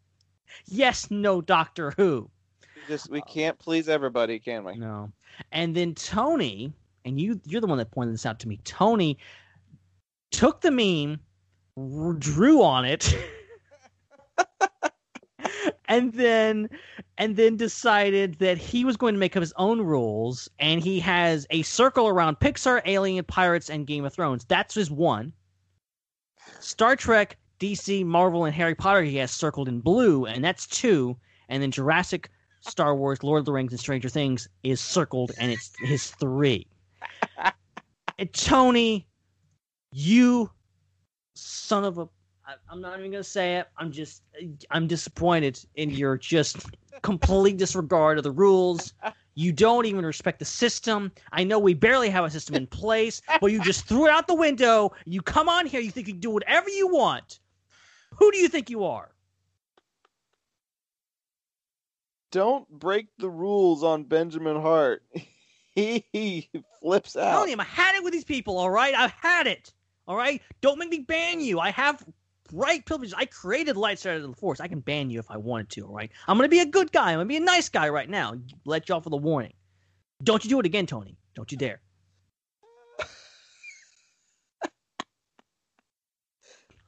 yes, 0.66 1.10
no 1.12 1.42
Doctor 1.42 1.92
Who. 1.92 2.30
Just 2.88 3.10
we 3.10 3.22
can't 3.22 3.58
please 3.58 3.90
everybody, 3.90 4.40
can 4.40 4.64
we? 4.64 4.76
No. 4.76 5.12
And 5.52 5.76
then 5.76 5.96
Tony, 5.96 6.72
and 7.04 7.20
you 7.20 7.40
you're 7.46 7.62
the 7.62 7.68
one 7.68 7.78
that 7.78 7.92
pointed 7.92 8.14
this 8.14 8.26
out 8.26 8.40
to 8.42 8.48
me. 8.48 8.60
Tony 8.64 9.18
took 10.32 10.62
the 10.62 10.72
meme, 10.72 11.20
drew 12.20 12.62
on 12.62 12.86
it, 12.86 13.16
and 15.88 16.14
then 16.14 16.70
and 17.18 17.36
then 17.36 17.56
decided 17.58 18.36
that 18.36 18.58
he 18.58 18.86
was 18.86 18.98
going 18.98 19.14
to 19.14 19.20
make 19.20 19.36
up 19.36 19.42
his 19.42 19.54
own 19.58 19.82
rules 19.82 20.50
and 20.60 20.84
he 20.84 21.00
has 21.00 21.48
a 21.50 21.62
circle 21.64 22.08
around 22.08 22.40
Pixar, 22.40 22.82
Alien, 22.86 23.24
Pirates 23.26 23.70
and 23.70 23.88
Game 23.88 24.06
of 24.06 24.14
Thrones. 24.14 24.46
That's 24.46 24.76
his 24.76 24.92
one. 24.92 25.34
Star 26.60 26.96
Trek, 26.96 27.38
DC, 27.60 28.06
Marvel 28.06 28.46
and 28.46 28.54
Harry 28.56 28.76
Potter 28.76 29.04
he 29.04 29.18
has 29.18 29.32
circled 29.32 29.68
in 29.68 29.80
blue 29.80 30.26
and 30.26 30.44
that's 30.44 30.68
two 30.68 31.18
and 31.50 31.62
then 31.62 31.72
Jurassic 31.72 32.30
Star 32.68 32.96
Wars, 32.96 33.24
Lord 33.24 33.40
of 33.40 33.46
the 33.46 33.52
Rings, 33.54 33.72
and 33.72 33.80
Stranger 33.80 34.10
Things 34.10 34.48
is 34.64 34.82
circled, 34.82 35.32
and 35.38 35.52
it's 35.52 35.72
his 35.80 36.12
three. 36.12 36.68
And 38.18 38.32
Tony, 38.32 39.10
you 39.92 40.50
son 41.34 41.84
of 41.84 41.98
a. 41.98 42.08
I- 42.48 42.56
I'm 42.70 42.82
not 42.82 43.00
even 43.00 43.12
gonna 43.12 43.24
say 43.24 43.58
it. 43.58 43.68
I'm 43.78 43.92
just, 43.92 44.22
I'm 44.70 44.88
disappointed 44.88 45.60
in 45.76 45.90
your 45.90 46.18
just 46.18 46.58
complete 47.02 47.58
disregard 47.58 48.18
of 48.18 48.24
the 48.24 48.32
rules. 48.32 48.94
You 49.34 49.52
don't 49.52 49.86
even 49.86 50.06
respect 50.06 50.40
the 50.40 50.46
system. 50.46 51.12
I 51.32 51.44
know 51.44 51.60
we 51.60 51.74
barely 51.74 52.10
have 52.10 52.24
a 52.24 52.30
system 52.30 52.56
in 52.56 52.68
place, 52.68 53.22
but 53.42 53.48
you 53.52 53.62
just 53.62 53.86
threw 53.86 54.06
it 54.08 54.12
out 54.12 54.28
the 54.28 54.36
window. 54.36 54.94
You 55.06 55.22
come 55.22 55.50
on 55.50 55.66
here, 55.66 55.82
you 55.82 55.92
think 55.92 56.08
you 56.08 56.14
can 56.14 56.22
do 56.22 56.30
whatever 56.30 56.70
you 56.70 56.88
want. 56.88 57.40
Who 58.18 58.32
do 58.32 58.38
you 58.38 58.48
think 58.48 58.70
you 58.70 58.86
are? 58.86 59.12
Don't 62.32 62.68
break 62.70 63.08
the 63.18 63.30
rules 63.30 63.84
on 63.84 64.04
Benjamin 64.04 64.62
Hart. 64.62 65.04
he 65.76 66.50
flips 66.82 67.16
I'm 67.16 67.24
out. 67.24 67.32
telling 67.32 67.50
you, 67.52 67.58
I've 67.60 67.68
had 67.68 67.96
it 67.96 68.04
with 68.04 68.14
these 68.14 68.24
people, 68.24 68.58
all 68.58 68.70
right? 68.70 68.94
I've 68.94 69.12
had 69.12 69.48
it. 69.48 69.74
All 70.08 70.16
right? 70.16 70.42
Don't 70.62 70.78
make 70.78 70.90
me 70.90 71.00
ban 71.00 71.42
you. 71.42 71.60
I 71.60 71.72
have 71.72 72.04
right 72.56 72.86
privileges. 72.86 73.14
I 73.18 73.26
created 73.26 73.76
Lightsaber 73.76 74.18
of 74.18 74.30
the 74.30 74.34
Force. 74.34 74.60
I 74.60 74.68
can 74.68 74.80
ban 74.80 75.10
you 75.10 75.20
if 75.20 75.30
I 75.30 75.38
wanted 75.38 75.70
to, 75.72 75.88
all 75.88 75.94
right? 75.94 76.12
I'm 76.28 76.38
going 76.38 76.46
to 76.46 76.52
be 76.52 76.60
a 76.62 76.66
good 76.66 76.92
guy. 76.92 77.12
I'm 77.12 77.18
going 77.18 77.28
to 77.28 77.30
be 77.30 77.38
a 77.38 77.42
nice 77.42 77.70
guy 77.70 77.90
right 77.90 78.10
now. 78.10 78.34
Let 78.66 78.90
you 78.90 78.96
off 78.96 79.06
with 79.06 79.14
a 79.14 79.18
warning. 79.18 79.54
Don't 80.24 80.44
you 80.44 80.50
do 80.50 80.60
it 80.60 80.66
again, 80.66 80.86
Tony. 80.86 81.18
Don't 81.36 81.52
you 81.52 81.58
dare. 81.58 81.82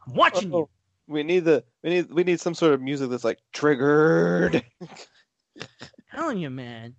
I'm 0.07 0.13
watching 0.13 0.51
you. 0.51 0.57
Oh, 0.57 0.69
we 1.07 1.23
need 1.23 1.45
the 1.45 1.63
we 1.83 1.89
need 1.89 2.11
we 2.11 2.23
need 2.23 2.39
some 2.39 2.53
sort 2.53 2.73
of 2.73 2.81
music 2.81 3.09
that's 3.09 3.23
like 3.23 3.39
triggered. 3.53 4.63
telling 6.13 6.37
you, 6.37 6.49
man. 6.49 6.95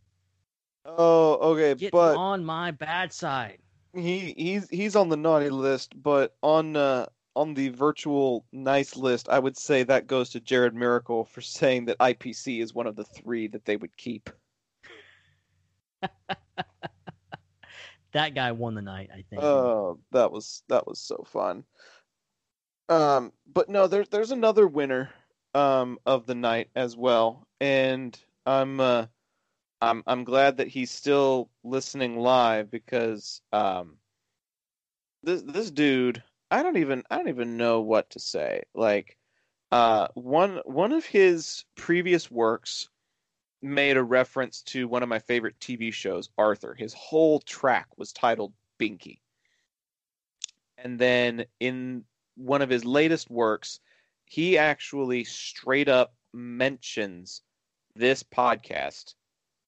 Oh, 0.85 1.35
okay, 1.53 1.74
Get 1.74 1.93
but 1.93 2.16
on 2.16 2.45
my 2.45 2.70
bad 2.70 3.12
side. 3.12 3.59
he 3.95 4.35
he's 4.36 4.69
he's 4.70 4.97
on 4.97 5.09
the 5.09 5.16
naughty 5.16 5.51
list, 5.51 6.01
but 6.03 6.36
on 6.43 6.77
uh 6.77 7.07
on 7.39 7.55
the 7.55 7.69
virtual 7.69 8.44
nice 8.52 8.97
list, 8.97 9.28
I 9.28 9.39
would 9.39 9.56
say 9.56 9.85
that 9.85 10.09
goes 10.09 10.31
to 10.31 10.40
Jared 10.40 10.74
Miracle 10.74 11.24
for 11.24 11.40
saying 11.40 11.85
that 11.86 11.98
IPC 11.98 12.60
is 12.60 12.74
one 12.74 12.89
of 12.89 12.97
the 12.97 13.05
three 13.05 13.47
that 13.48 13.65
they 13.65 13.77
would 13.77 13.97
keep. 13.97 14.28
That 18.12 18.35
guy 18.35 18.52
won 18.52 18.74
the 18.74 18.82
night, 18.82 19.10
I 19.12 19.23
think. 19.28 19.43
Oh, 19.43 19.98
that 20.12 20.32
was 20.32 20.62
that 20.69 20.86
was 20.86 20.98
so 20.98 21.24
fun. 21.27 21.65
Um, 22.89 23.32
but 23.47 23.69
no, 23.69 23.86
there's 23.86 24.09
there's 24.09 24.31
another 24.31 24.66
winner 24.66 25.10
um 25.55 25.98
of 26.06 26.27
the 26.27 26.35
night 26.35 26.70
as 26.74 26.97
well, 26.97 27.47
and 27.60 28.19
I'm 28.47 28.81
uh 28.81 29.06
I'm 29.82 30.02
I'm 30.06 30.24
glad 30.24 30.56
that 30.56 30.69
he's 30.69 30.90
still 30.90 31.51
listening 31.65 32.19
live 32.19 32.70
because 32.70 33.43
um 33.52 33.98
this 35.23 35.43
this 35.43 35.70
dude 35.70 36.23
I 36.50 36.62
don't 36.62 36.76
even 36.78 37.02
I 37.10 37.16
don't 37.16 37.28
even 37.28 37.56
know 37.56 37.80
what 37.80 38.10
to 38.10 38.20
say. 38.20 38.62
Like 38.74 39.16
uh 39.70 40.08
one 40.14 40.60
one 40.64 40.92
of 40.92 41.04
his 41.04 41.64
previous 41.76 42.30
works 42.30 42.88
made 43.60 43.96
a 43.96 44.02
reference 44.02 44.62
to 44.62 44.88
one 44.88 45.02
of 45.02 45.08
my 45.08 45.18
favorite 45.18 45.58
TV 45.60 45.92
shows, 45.92 46.30
Arthur. 46.38 46.74
His 46.74 46.94
whole 46.94 47.40
track 47.40 47.88
was 47.96 48.12
titled 48.12 48.52
Binky. 48.78 49.20
And 50.78 50.98
then 50.98 51.44
in 51.58 52.04
one 52.36 52.62
of 52.62 52.70
his 52.70 52.84
latest 52.84 53.30
works, 53.30 53.80
he 54.26 54.56
actually 54.56 55.24
straight 55.24 55.88
up 55.88 56.14
mentions 56.32 57.42
this 57.96 58.22
podcast 58.22 59.14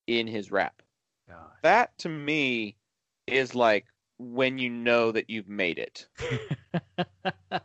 in 0.07 0.29
his 0.29 0.53
rap. 0.53 0.83
God. 1.29 1.51
That 1.63 1.99
to 1.99 2.09
me 2.09 2.77
is 3.27 3.55
like 3.55 3.87
when 4.21 4.59
you 4.59 4.69
know 4.69 5.11
that 5.13 5.31
you've 5.31 5.49
made 5.49 5.79
it. 5.79 6.07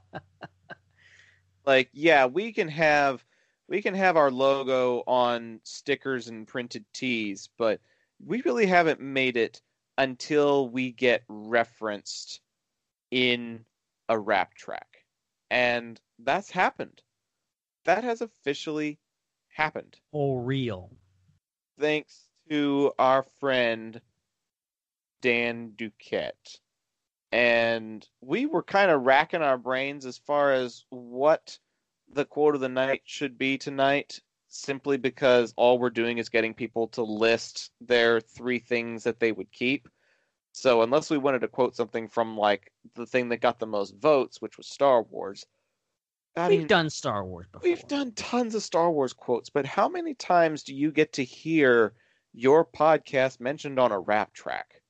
like 1.65 1.89
yeah 1.93 2.25
we 2.25 2.53
can 2.53 2.67
have 2.67 3.25
we 3.67 3.81
can 3.81 3.93
have 3.93 4.15
our 4.15 4.31
logo 4.31 5.03
on 5.07 5.59
stickers 5.63 6.27
and 6.27 6.47
printed 6.47 6.85
tees 6.93 7.49
but 7.57 7.79
we 8.25 8.41
really 8.43 8.65
haven't 8.67 9.01
made 9.01 9.35
it 9.35 9.61
until 9.97 10.69
we 10.69 10.91
get 10.91 11.23
referenced 11.27 12.39
in 13.11 13.65
a 14.09 14.17
rap 14.17 14.53
track 14.53 15.05
and 15.49 15.99
that's 16.19 16.51
happened 16.51 17.01
that 17.85 18.03
has 18.03 18.21
officially 18.21 18.99
happened 19.49 19.97
Oh, 20.13 20.35
real. 20.37 20.91
thanks 21.79 22.27
to 22.49 22.93
our 22.99 23.23
friend 23.39 23.99
Dan 25.25 25.71
Duquette. 25.75 26.59
And 27.31 28.07
we 28.21 28.45
were 28.45 28.61
kind 28.61 28.91
of 28.91 29.07
racking 29.07 29.41
our 29.41 29.57
brains 29.57 30.05
as 30.05 30.19
far 30.19 30.53
as 30.53 30.85
what 30.91 31.57
the 32.13 32.25
quote 32.25 32.53
of 32.53 32.61
the 32.61 32.69
night 32.69 33.01
should 33.05 33.35
be 33.35 33.57
tonight, 33.57 34.19
simply 34.49 34.97
because 34.97 35.51
all 35.57 35.79
we're 35.79 35.89
doing 35.89 36.19
is 36.19 36.29
getting 36.29 36.53
people 36.53 36.89
to 36.89 37.01
list 37.01 37.71
their 37.81 38.21
three 38.21 38.59
things 38.59 39.03
that 39.05 39.19
they 39.19 39.31
would 39.31 39.51
keep. 39.51 39.89
So, 40.51 40.83
unless 40.83 41.09
we 41.09 41.17
wanted 41.17 41.39
to 41.39 41.47
quote 41.47 41.75
something 41.75 42.07
from 42.07 42.37
like 42.37 42.71
the 42.93 43.07
thing 43.07 43.29
that 43.29 43.41
got 43.41 43.57
the 43.57 43.65
most 43.65 43.95
votes, 43.95 44.39
which 44.43 44.57
was 44.57 44.67
Star 44.67 45.01
Wars, 45.01 45.43
I 46.37 46.49
We've 46.49 46.59
mean, 46.59 46.67
done 46.67 46.91
Star 46.91 47.25
Wars 47.25 47.47
before. 47.51 47.67
We've 47.67 47.87
done 47.87 48.11
tons 48.11 48.53
of 48.53 48.61
Star 48.61 48.91
Wars 48.91 49.13
quotes, 49.13 49.49
but 49.49 49.65
how 49.65 49.89
many 49.89 50.13
times 50.13 50.61
do 50.61 50.75
you 50.75 50.91
get 50.91 51.13
to 51.13 51.23
hear 51.23 51.95
your 52.31 52.63
podcast 52.63 53.39
mentioned 53.39 53.79
on 53.79 53.91
a 53.91 53.99
rap 53.99 54.31
track? 54.33 54.83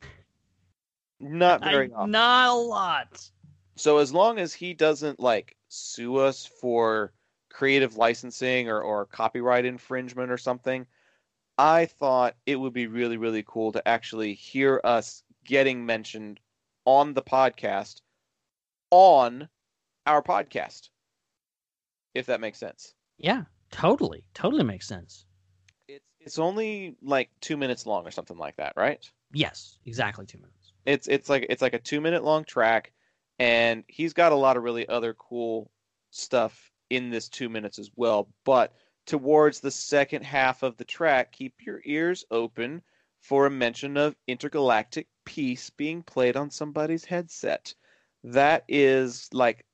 Not 1.32 1.62
very 1.62 1.92
I- 1.92 1.96
often. 1.96 2.12
Not 2.12 2.50
a 2.50 2.54
lot. 2.54 3.30
So 3.76 3.98
as 3.98 4.14
long 4.14 4.40
as 4.40 4.54
he 4.54 4.74
doesn't 4.74 5.20
like 5.20 5.56
sue 5.68 6.18
us 6.18 6.46
for 6.46 7.12
creative 7.50 7.98
licensing 7.98 8.70
or, 8.70 8.82
or 8.82 9.06
copyright 9.06 9.66
infringement 9.66 10.32
or 10.32 10.38
something, 10.38 10.86
I 11.58 11.86
thought 11.86 12.36
it 12.46 12.58
would 12.58 12.74
be 12.74 12.88
really, 12.88 13.18
really 13.18 13.44
cool 13.46 13.72
to 13.74 13.88
actually 13.88 14.34
hear 14.34 14.80
us 14.84 15.24
getting 15.46 15.86
mentioned 15.86 16.40
on 16.86 17.14
the 17.14 17.22
podcast 17.22 18.02
on 18.92 19.50
our 20.06 20.22
podcast. 20.22 20.90
If 22.14 22.28
that 22.28 22.40
makes 22.40 22.60
sense. 22.60 22.94
Yeah, 23.18 23.44
totally. 23.72 24.24
Totally 24.34 24.64
makes 24.64 24.88
sense. 24.88 25.26
It's 25.88 26.06
it's 26.20 26.40
only 26.40 26.96
like 27.02 27.30
two 27.42 27.58
minutes 27.58 27.86
long 27.86 28.08
or 28.08 28.12
something 28.12 28.38
like 28.38 28.56
that, 28.58 28.74
right? 28.76 29.00
Yes, 29.34 29.78
exactly 29.86 30.26
two 30.26 30.38
minutes. 30.40 30.65
It's 30.86 31.08
it's 31.08 31.30
like 31.30 31.46
it's 31.50 31.62
like 31.62 31.74
a 31.74 31.80
two 31.80 32.02
minute 32.02 32.24
long 32.24 32.44
track, 32.46 32.92
and 33.40 33.84
he's 33.88 34.14
got 34.14 34.32
a 34.32 34.36
lot 34.36 34.58
of 34.58 34.64
really 34.64 34.88
other 34.88 35.14
cool 35.14 35.72
stuff 36.12 36.72
in 36.90 37.10
this 37.10 37.30
two 37.30 37.50
minutes 37.50 37.80
as 37.80 37.90
well. 37.96 38.30
But 38.44 38.74
towards 39.06 39.60
the 39.60 39.72
second 39.72 40.24
half 40.24 40.64
of 40.64 40.78
the 40.78 40.86
track, 40.86 41.32
keep 41.32 41.54
your 41.66 41.82
ears 41.86 42.26
open 42.32 42.82
for 43.22 43.46
a 43.46 43.52
mention 43.52 43.98
of 43.98 44.16
intergalactic 44.28 45.08
peace 45.26 45.70
being 45.72 46.04
played 46.04 46.38
on 46.38 46.52
somebody's 46.52 47.06
headset. 47.06 47.74
That 48.24 48.64
is 48.68 49.30
like 49.34 49.66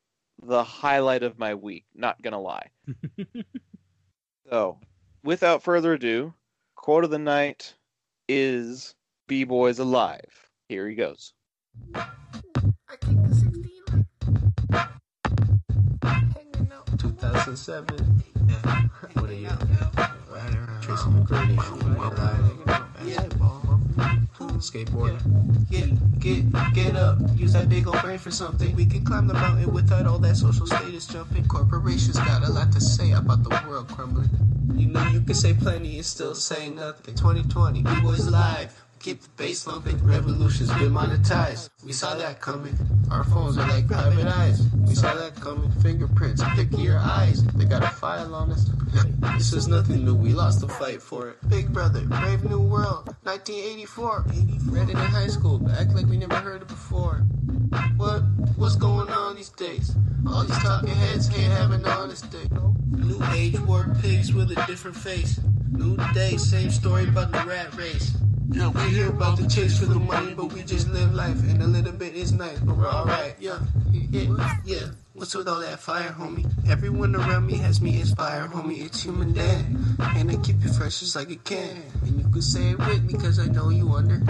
the 0.41 0.63
highlight 0.63 1.23
of 1.23 1.37
my 1.37 1.53
week, 1.55 1.85
not 1.93 2.21
gonna 2.21 2.39
lie. 2.39 2.69
so, 4.49 4.79
without 5.23 5.63
further 5.63 5.93
ado, 5.93 6.33
quote 6.75 7.03
of 7.03 7.11
the 7.11 7.19
night 7.19 7.75
is 8.27 8.95
B 9.27 9.43
Boys 9.43 9.79
Alive. 9.79 10.50
Here 10.71 10.87
he 10.87 10.95
goes. 10.95 11.33
I 11.93 12.07
kicked 12.91 13.27
the 13.27 13.35
16 13.35 14.05
like 14.71 14.87
hanging 16.01 16.71
out. 16.71 16.97
2007. 16.97 18.23
Yeah. 18.47 18.87
What 19.15 19.29
are 19.29 19.33
you? 19.33 19.49
Tracy 20.79 21.09
McGrady. 21.09 21.57
Alive. 21.97 22.65
Basketball. 22.95 23.81
skateboard. 24.59 25.19
Get, 25.69 26.19
get, 26.21 26.73
get 26.73 26.95
up. 26.95 27.17
Use 27.35 27.51
that 27.51 27.67
big 27.67 27.85
old 27.85 28.01
brain 28.01 28.17
for 28.17 28.31
something. 28.31 28.73
We 28.73 28.85
can 28.85 29.03
climb 29.03 29.27
the 29.27 29.33
mountain 29.33 29.73
without 29.73 30.07
all 30.07 30.19
that 30.19 30.37
social 30.37 30.65
status 30.65 31.05
jumping. 31.05 31.49
Corporations 31.49 32.17
got 32.17 32.47
a 32.47 32.49
lot 32.49 32.71
to 32.71 32.79
say 32.79 33.11
about 33.11 33.43
the 33.43 33.49
world 33.67 33.89
crumbling. 33.89 34.29
You 34.75 34.87
know 34.87 35.05
you 35.09 35.19
can 35.19 35.35
say 35.35 35.53
plenty 35.53 35.97
and 35.97 36.05
still 36.05 36.33
say 36.33 36.69
nothing. 36.69 37.13
2020, 37.15 37.83
B-Boys 37.83 38.29
Live. 38.29 38.81
Keep 39.01 39.21
the 39.21 39.29
bass 39.29 39.65
lumping. 39.65 39.97
Revolution's 40.05 40.71
been 40.73 40.93
monetized. 40.93 41.71
We 41.83 41.91
saw 41.91 42.13
that 42.13 42.39
coming. 42.39 42.77
Our 43.09 43.23
phones 43.23 43.57
are 43.57 43.67
like 43.67 43.87
private 43.87 44.27
eyes. 44.27 44.61
We 44.85 44.93
saw 44.93 45.15
that 45.15 45.33
coming. 45.37 45.71
Fingerprints, 45.81 46.43
pick 46.53 46.67
your 46.77 46.99
eyes. 46.99 47.43
They 47.55 47.65
got 47.65 47.81
a 47.83 47.87
file 47.87 48.35
on 48.35 48.51
us. 48.51 48.69
this 49.37 49.53
is 49.53 49.67
nothing 49.67 50.05
new. 50.05 50.13
We 50.13 50.33
lost 50.33 50.61
the 50.61 50.67
fight 50.67 51.01
for 51.01 51.29
it. 51.29 51.49
Big 51.49 51.73
Brother, 51.73 52.01
Brave 52.01 52.43
New 52.43 52.59
World, 52.59 53.07
1984. 53.23 54.25
Read 54.65 54.89
it 54.89 54.91
in 54.91 54.95
high 54.97 55.25
school, 55.25 55.57
but 55.57 55.71
act 55.79 55.95
like 55.95 56.05
we 56.05 56.17
never 56.17 56.35
heard 56.35 56.61
it 56.61 56.67
before. 56.67 57.23
What? 57.97 58.19
What's 58.55 58.75
going 58.75 59.09
on 59.09 59.35
these 59.35 59.49
days? 59.49 59.95
All 60.27 60.43
these 60.43 60.59
talking 60.59 60.89
heads 60.89 61.27
can't 61.27 61.51
have 61.53 61.71
an 61.71 61.85
honest 61.87 62.29
day. 62.31 62.47
New 62.91 63.19
age 63.33 63.59
war 63.61 63.95
pigs 63.99 64.31
with 64.31 64.51
a 64.51 64.63
different 64.67 64.95
face. 64.95 65.39
New 65.71 65.97
day, 66.13 66.37
same 66.37 66.69
story 66.69 67.05
about 67.05 67.31
the 67.31 67.43
rat 67.47 67.73
race. 67.75 68.15
Yeah, 68.49 68.69
we 68.69 68.81
hear 68.89 69.09
about 69.09 69.37
the 69.37 69.47
chase 69.47 69.79
for 69.79 69.85
the 69.85 69.99
money, 69.99 70.33
but 70.33 70.51
we 70.51 70.63
just 70.63 70.89
live 70.89 71.13
life, 71.13 71.39
and 71.49 71.61
a 71.61 71.67
little 71.67 71.93
bit 71.93 72.15
is 72.15 72.33
nice, 72.33 72.59
but 72.59 72.75
we're 72.75 72.87
alright. 72.87 73.35
Yeah, 73.39 73.59
yeah, 73.91 74.57
yeah. 74.65 74.87
What's 75.13 75.35
with 75.35 75.47
all 75.47 75.59
that 75.59 75.79
fire, 75.79 76.09
homie? 76.09 76.49
Everyone 76.69 77.15
around 77.15 77.45
me 77.45 77.57
has 77.57 77.81
me 77.81 77.99
inspired, 77.99 78.51
homie. 78.51 78.85
It's 78.85 79.03
human 79.03 79.33
Dan, 79.33 79.95
and 79.99 80.31
I 80.31 80.35
keep 80.37 80.63
it 80.65 80.73
fresh 80.73 80.99
just 80.99 81.15
like 81.15 81.29
it 81.29 81.43
can. 81.43 81.83
And 82.01 82.17
you 82.19 82.27
can 82.29 82.41
say 82.41 82.71
it 82.71 82.77
with 82.79 83.03
me, 83.03 83.13
cause 83.13 83.39
I 83.39 83.45
know 83.45 83.69
you 83.69 83.91
under. 83.93 84.21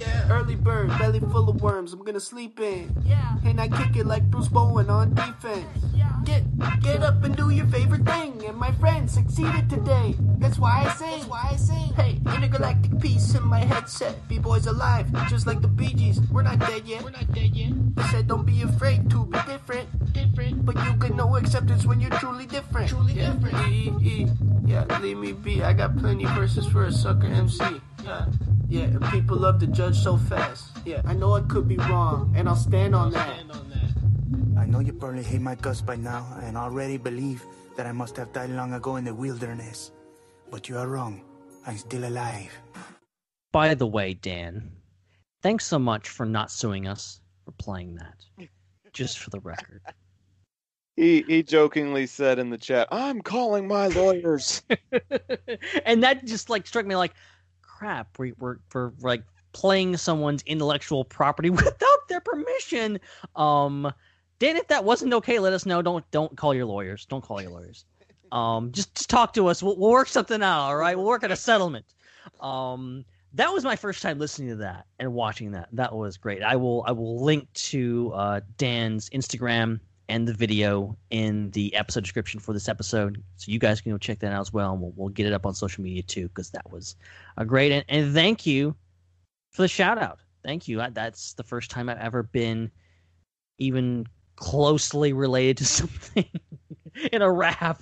Yeah. 0.00 0.32
Early 0.32 0.56
bird, 0.56 0.88
belly 0.98 1.20
full 1.20 1.48
of 1.50 1.60
worms, 1.60 1.92
I'm 1.92 2.02
gonna 2.02 2.20
sleep 2.20 2.58
in. 2.58 2.96
Yeah. 3.04 3.36
And 3.44 3.60
I 3.60 3.68
kick 3.68 3.96
it 3.96 4.06
like 4.06 4.24
Bruce 4.30 4.48
Bowen 4.48 4.88
on 4.88 5.14
defense. 5.14 5.66
Yeah. 5.94 6.10
Get 6.24 6.42
get 6.80 7.02
up 7.02 7.22
and 7.22 7.36
do 7.36 7.50
your 7.50 7.66
favorite 7.66 8.06
thing. 8.06 8.44
And 8.46 8.56
my 8.56 8.72
friend 8.72 9.10
succeeded 9.10 9.68
today. 9.68 10.14
That's 10.38 10.58
why 10.58 10.86
I 10.86 10.94
sing. 10.94 11.10
That's 11.10 11.26
why 11.26 11.48
I 11.52 11.56
sing. 11.56 11.92
Hey, 11.94 12.20
intergalactic 12.34 12.98
peace 12.98 13.34
in 13.34 13.46
my 13.46 13.60
headset. 13.60 14.16
B-boys 14.28 14.66
alive, 14.66 15.06
just 15.28 15.46
like 15.46 15.60
the 15.60 15.68
Bee 15.68 15.92
Gees. 15.92 16.20
We're 16.32 16.42
not 16.42 16.58
dead 16.60 16.86
yet. 16.86 17.02
We're 17.02 17.10
not 17.10 17.30
dead 17.32 17.54
yet. 17.54 17.72
They 17.96 18.02
said 18.04 18.26
don't 18.26 18.46
be 18.46 18.62
afraid 18.62 19.10
to 19.10 19.26
be 19.26 19.38
different. 19.46 20.12
Different. 20.14 20.64
But 20.64 20.76
you 20.86 20.94
get 20.94 21.14
no 21.14 21.36
acceptance 21.36 21.84
when 21.84 22.00
you're 22.00 22.16
truly 22.18 22.46
different. 22.46 22.88
Truly 22.88 23.14
yeah. 23.14 23.32
different. 23.32 23.68
E, 23.68 23.92
e, 24.00 24.26
yeah, 24.64 24.84
leave 25.00 25.18
me 25.18 25.32
be. 25.32 25.62
I 25.62 25.72
got 25.72 25.96
plenty 25.98 26.24
verses 26.24 26.66
for 26.66 26.84
a 26.84 26.92
sucker 26.92 27.26
MC. 27.26 27.80
Yeah. 28.04 28.26
Yeah, 28.68 28.82
and 28.82 29.04
people 29.10 29.36
love 29.36 29.58
to 29.60 29.66
judge 29.66 29.96
so 29.96 30.16
fast. 30.16 30.70
Yeah, 30.84 31.02
I 31.04 31.14
know 31.14 31.34
I 31.34 31.40
could 31.40 31.66
be 31.66 31.76
wrong, 31.76 32.32
and 32.36 32.48
I'll 32.48 32.54
stand 32.54 32.94
on 32.94 33.10
that. 33.12 33.34
Stand 33.34 33.50
on 33.50 33.68
that. 33.70 34.60
I 34.60 34.64
know 34.66 34.78
you 34.78 34.92
probably 34.92 35.24
hate 35.24 35.40
my 35.40 35.56
guts 35.56 35.80
by 35.80 35.96
now 35.96 36.38
and 36.42 36.56
already 36.56 36.96
believe 36.96 37.44
that 37.76 37.86
I 37.86 37.92
must 37.92 38.16
have 38.16 38.32
died 38.32 38.50
long 38.50 38.74
ago 38.74 38.96
in 38.96 39.04
the 39.04 39.14
wilderness. 39.14 39.90
But 40.50 40.68
you 40.68 40.78
are 40.78 40.86
wrong. 40.86 41.24
I'm 41.66 41.78
still 41.78 42.04
alive. 42.04 42.52
By 43.52 43.74
the 43.74 43.86
way, 43.86 44.14
Dan, 44.14 44.70
thanks 45.42 45.66
so 45.66 45.78
much 45.78 46.08
for 46.08 46.24
not 46.24 46.52
suing 46.52 46.86
us 46.86 47.20
for 47.44 47.52
playing 47.52 47.96
that. 47.96 48.48
Just 48.92 49.18
for 49.18 49.30
the 49.30 49.40
record. 49.40 49.82
He 50.96 51.24
he 51.26 51.42
jokingly 51.42 52.06
said 52.06 52.38
in 52.38 52.50
the 52.50 52.58
chat, 52.58 52.88
"I'm 52.90 53.22
calling 53.22 53.66
my 53.66 53.86
lawyers." 53.88 54.62
and 55.86 56.02
that 56.02 56.24
just 56.26 56.50
like 56.50 56.66
struck 56.66 56.84
me 56.84 56.94
like, 56.94 57.14
crap. 57.80 58.18
We, 58.18 58.32
we're 58.38 58.56
we're 58.74 58.92
like 59.00 59.22
playing 59.52 59.96
someone's 59.96 60.42
intellectual 60.42 61.02
property 61.04 61.50
without 61.64 62.08
their 62.08 62.20
permission. 62.20 63.00
Um, 63.36 63.90
Dan, 64.38 64.56
if 64.56 64.68
that 64.68 64.84
wasn't 64.84 65.14
okay, 65.14 65.38
let 65.38 65.52
us 65.52 65.64
know. 65.64 65.80
Don't 65.80 66.08
don't 66.10 66.36
call 66.36 66.54
your 66.54 66.66
lawyers. 66.66 67.06
Don't 67.06 67.22
call 67.22 67.40
your 67.40 67.50
lawyers. 67.50 67.86
Um, 68.32 68.70
just 68.70 68.94
just 68.94 69.08
talk 69.10 69.32
to 69.34 69.46
us. 69.48 69.62
We'll, 69.62 69.76
we'll 69.78 69.90
work 69.90 70.08
something 70.08 70.42
out. 70.42 70.66
All 70.66 70.76
right, 70.76 70.96
we'll 70.96 71.06
work 71.06 71.24
at 71.24 71.30
a 71.30 71.36
settlement. 71.36 71.86
Um, 72.40 73.04
that 73.34 73.50
was 73.52 73.64
my 73.64 73.76
first 73.76 74.02
time 74.02 74.18
listening 74.18 74.50
to 74.50 74.56
that 74.56 74.86
and 74.98 75.14
watching 75.14 75.52
that. 75.52 75.68
That 75.72 75.94
was 75.94 76.18
great. 76.18 76.42
I 76.42 76.56
will 76.56 76.84
I 76.86 76.92
will 76.92 77.24
link 77.24 77.50
to 77.70 78.12
uh, 78.14 78.40
Dan's 78.58 79.08
Instagram 79.10 79.80
and 80.10 80.26
the 80.26 80.34
video 80.34 80.96
in 81.10 81.52
the 81.52 81.72
episode 81.76 82.02
description 82.02 82.40
for 82.40 82.52
this 82.52 82.68
episode, 82.68 83.22
so 83.36 83.52
you 83.52 83.60
guys 83.60 83.80
can 83.80 83.92
go 83.92 83.98
check 83.98 84.18
that 84.18 84.32
out 84.32 84.40
as 84.40 84.52
well. 84.52 84.72
And 84.72 84.82
we'll, 84.82 84.92
we'll 84.96 85.08
get 85.08 85.24
it 85.24 85.32
up 85.32 85.46
on 85.46 85.54
social 85.54 85.84
media 85.84 86.02
too 86.02 86.26
because 86.28 86.50
that 86.50 86.70
was 86.70 86.96
a 87.36 87.44
great 87.44 87.70
and, 87.70 87.84
and 87.88 88.12
thank 88.12 88.44
you 88.44 88.74
for 89.52 89.62
the 89.62 89.68
shout 89.68 89.98
out. 89.98 90.18
Thank 90.42 90.66
you. 90.66 90.80
I, 90.80 90.90
that's 90.90 91.34
the 91.34 91.44
first 91.44 91.70
time 91.70 91.88
I've 91.88 91.98
ever 91.98 92.24
been 92.24 92.72
even 93.58 94.04
closely 94.34 95.12
related 95.12 95.58
to 95.58 95.64
something 95.78 96.28
in 97.12 97.22
a 97.22 97.30
rap, 97.30 97.80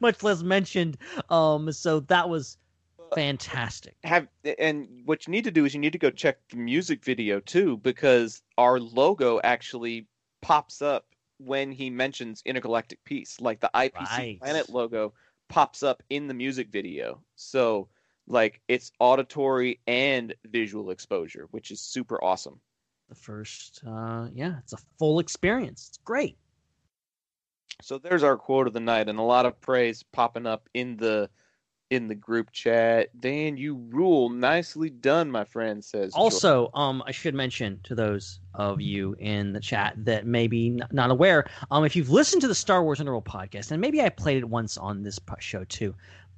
much 0.00 0.24
less 0.24 0.42
mentioned. 0.42 0.98
Um, 1.30 1.70
so 1.70 2.00
that 2.00 2.28
was 2.28 2.56
fantastic. 3.14 3.94
Have 4.02 4.26
and 4.58 4.88
what 5.04 5.28
you 5.28 5.30
need 5.30 5.44
to 5.44 5.52
do 5.52 5.64
is 5.64 5.74
you 5.74 5.80
need 5.80 5.92
to 5.92 5.98
go 5.98 6.10
check 6.10 6.38
the 6.50 6.56
music 6.56 7.04
video 7.04 7.38
too 7.38 7.76
because 7.76 8.42
our 8.58 8.80
logo 8.80 9.40
actually 9.44 10.08
pops 10.42 10.82
up 10.82 11.04
when 11.38 11.72
he 11.72 11.90
mentions 11.90 12.42
intergalactic 12.44 13.02
peace, 13.04 13.40
like 13.40 13.60
the 13.60 13.70
IPC 13.74 14.18
Right. 14.18 14.38
planet 14.38 14.68
logo 14.68 15.14
pops 15.48 15.82
up 15.82 16.02
in 16.10 16.26
the 16.28 16.34
music 16.34 16.68
video. 16.70 17.22
So 17.36 17.88
like 18.26 18.60
it's 18.68 18.92
auditory 19.00 19.80
and 19.86 20.34
visual 20.44 20.90
exposure, 20.90 21.48
which 21.50 21.70
is 21.70 21.80
super 21.80 22.22
awesome. 22.22 22.60
The 23.08 23.14
first, 23.14 23.82
uh, 23.86 24.28
yeah, 24.32 24.58
it's 24.58 24.72
a 24.72 24.78
full 24.98 25.18
experience. 25.18 25.88
It's 25.88 25.98
great. 25.98 26.36
So 27.80 27.98
there's 27.98 28.22
our 28.22 28.36
quote 28.36 28.66
of 28.66 28.72
the 28.72 28.80
night, 28.80 29.08
and 29.08 29.18
a 29.18 29.22
lot 29.22 29.46
of 29.46 29.60
praise 29.60 30.02
popping 30.02 30.46
up 30.46 30.68
in 30.74 30.96
the 30.96 31.30
in 31.90 32.08
the 32.08 32.14
group 32.14 32.52
chat. 32.52 33.08
Dan, 33.20 33.56
you 33.56 33.74
rule. 33.74 34.28
Nicely 34.28 34.90
done, 34.90 35.30
my 35.30 35.44
friend. 35.44 35.84
Says. 35.84 36.12
Also, 36.14 36.70
um, 36.74 37.02
I 37.06 37.12
should 37.12 37.34
mention 37.34 37.80
to 37.84 37.94
those 37.94 38.40
of 38.54 38.80
you 38.80 39.16
in 39.18 39.52
the 39.52 39.60
chat 39.60 39.94
that 40.04 40.26
maybe 40.26 40.68
n- 40.68 40.88
not 40.92 41.10
aware, 41.10 41.48
um, 41.70 41.84
if 41.84 41.96
you've 41.96 42.10
listened 42.10 42.42
to 42.42 42.48
the 42.48 42.54
Star 42.54 42.82
Wars 42.82 43.00
Underworld 43.00 43.24
podcast, 43.24 43.70
and 43.70 43.80
maybe 43.80 44.02
I 44.02 44.08
played 44.08 44.38
it 44.38 44.48
once 44.48 44.76
on 44.76 45.02
this 45.02 45.18
show 45.38 45.64
too, 45.64 45.94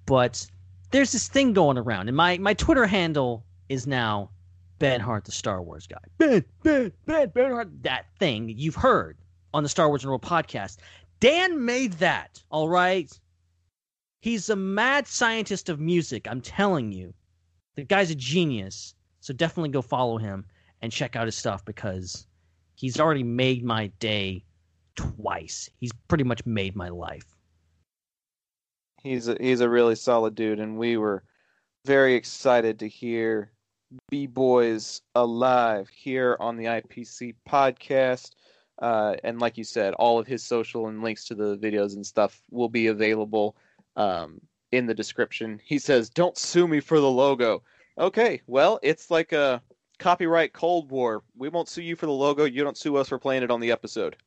but 0.07 0.47
there's 0.91 1.13
this 1.13 1.29
thing 1.29 1.53
going 1.53 1.79
around, 1.79 2.09
and 2.09 2.17
my 2.17 2.39
my 2.39 2.55
Twitter 2.55 2.87
handle 2.87 3.45
is 3.69 3.87
now 3.87 4.31
Ben 4.79 5.01
Hart, 5.01 5.25
the 5.25 5.33
Star 5.33 5.63
Wars 5.63 5.87
guy. 5.87 5.99
Ben, 6.19 6.45
Ben, 6.63 6.93
Ben, 7.07 7.29
Ben 7.29 7.51
Hart. 7.51 7.83
That 7.83 8.07
thing 8.19 8.49
you've 8.57 8.75
heard 8.77 9.17
on 9.53 9.63
the 9.63 9.69
Star 9.69 9.89
Wars 9.89 10.03
Underworld 10.05 10.23
podcast. 10.23 10.79
Dan 11.21 11.65
made 11.65 11.93
that. 11.95 12.43
All 12.51 12.69
right. 12.69 13.13
He's 14.21 14.51
a 14.51 14.57
mad 14.57 15.07
scientist 15.07 15.69
of 15.69 15.81
music. 15.81 16.29
I'm 16.29 16.41
telling 16.41 16.93
you. 16.93 17.15
The 17.77 17.85
guy's 17.85 18.11
a 18.11 18.15
genius. 18.15 18.95
So 19.21 19.33
definitely 19.33 19.71
go 19.71 19.83
follow 19.83 20.19
him 20.19 20.45
and 20.83 20.93
check 20.93 21.17
out 21.17 21.27
his 21.27 21.37
stuff 21.37 21.65
because 21.65 22.27
he's 22.75 23.01
already 23.01 23.23
made 23.23 23.65
my 23.65 23.89
day 23.99 24.45
twice. 24.97 25.71
He's 25.79 25.93
pretty 26.09 26.25
much 26.25 26.45
made 26.45 26.77
my 26.77 26.89
life. 26.89 27.37
he's 29.03 29.29
a, 29.29 29.37
he's 29.41 29.61
a 29.61 29.69
really 29.69 29.95
solid 29.95 30.35
dude, 30.35 30.61
and 30.61 30.77
we 30.77 30.97
were 30.97 31.23
very 31.87 32.15
excited 32.15 32.79
to 32.81 32.89
hear 32.89 33.53
B 34.11 34.27
Boys 34.27 35.01
alive 35.15 35.89
here 35.89 36.37
on 36.41 36.57
the 36.57 36.65
IPC 36.65 37.35
podcast. 37.49 38.33
Uh, 38.81 39.15
and 39.25 39.41
like 39.41 39.59
you 39.59 39.65
said, 39.65 39.95
all 39.95 40.19
of 40.19 40.27
his 40.27 40.43
social 40.43 40.89
and 40.89 41.03
links 41.03 41.27
to 41.27 41.35
the 41.35 41.57
videos 41.57 41.95
and 41.95 42.07
stuff 42.07 42.43
will 42.51 42.69
be 42.69 42.87
available 42.87 43.57
um, 43.97 44.41
in 44.73 44.87
the 44.87 44.95
description. 44.95 45.61
He 45.65 45.79
says, 45.79 46.11
"Don't 46.11 46.39
sue 46.39 46.69
me 46.69 46.81
for 46.81 47.01
the 47.01 47.11
logo." 47.11 47.63
Okay, 47.99 48.41
well, 48.47 48.79
it's 48.83 49.11
like 49.11 49.33
a 49.33 49.63
copyright 49.99 50.53
Cold 50.53 50.91
War. 50.91 51.23
We 51.37 51.49
won't 51.49 51.69
sue 51.69 51.83
you 51.83 51.97
for 51.97 52.07
the 52.07 52.13
logo. 52.13 52.45
You 52.45 52.65
don't 52.65 52.79
sue 52.79 52.97
us 52.97 53.09
for 53.09 53.19
playing 53.19 53.43
it 53.43 53.51
on 53.51 53.61
the 53.61 53.71
episode. 53.71 54.17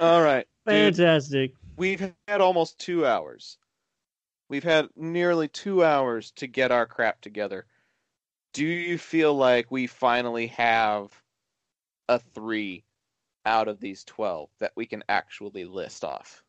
all 0.00 0.22
right. 0.22 0.46
dude 0.66 0.96
Fantastic. 0.96 1.52
we've 1.76 2.12
had 2.28 2.40
almost 2.40 2.78
two 2.78 3.04
hours. 3.06 3.58
We've 4.48 4.64
had 4.64 4.88
nearly 4.96 5.48
two 5.48 5.84
hours 5.84 6.32
to 6.32 6.46
get 6.46 6.72
our 6.72 6.86
crap 6.86 7.20
together. 7.20 7.66
Do 8.52 8.66
you 8.66 8.98
feel 8.98 9.34
like 9.34 9.70
we 9.70 9.86
finally 9.86 10.48
have 10.48 11.10
a 12.08 12.18
three 12.18 12.84
out 13.46 13.68
of 13.68 13.80
these 13.80 14.04
12 14.04 14.50
that 14.60 14.72
we 14.76 14.86
can 14.86 15.02
actually 15.08 15.64
list 15.64 16.04
off? 16.04 16.42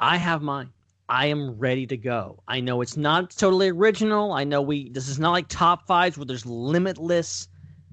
I 0.00 0.16
have 0.16 0.42
mine. 0.42 0.70
I 1.08 1.26
am 1.26 1.56
ready 1.58 1.86
to 1.86 1.96
go. 1.96 2.42
I 2.48 2.60
know 2.60 2.80
it's 2.80 2.96
not 2.96 3.30
totally 3.30 3.68
original. 3.70 4.32
I 4.32 4.44
know 4.44 4.60
we 4.60 4.90
this 4.90 5.08
is 5.08 5.18
not 5.18 5.30
like 5.30 5.46
top 5.48 5.86
fives 5.86 6.18
where 6.18 6.24
there's 6.26 6.44
limitless 6.44 7.48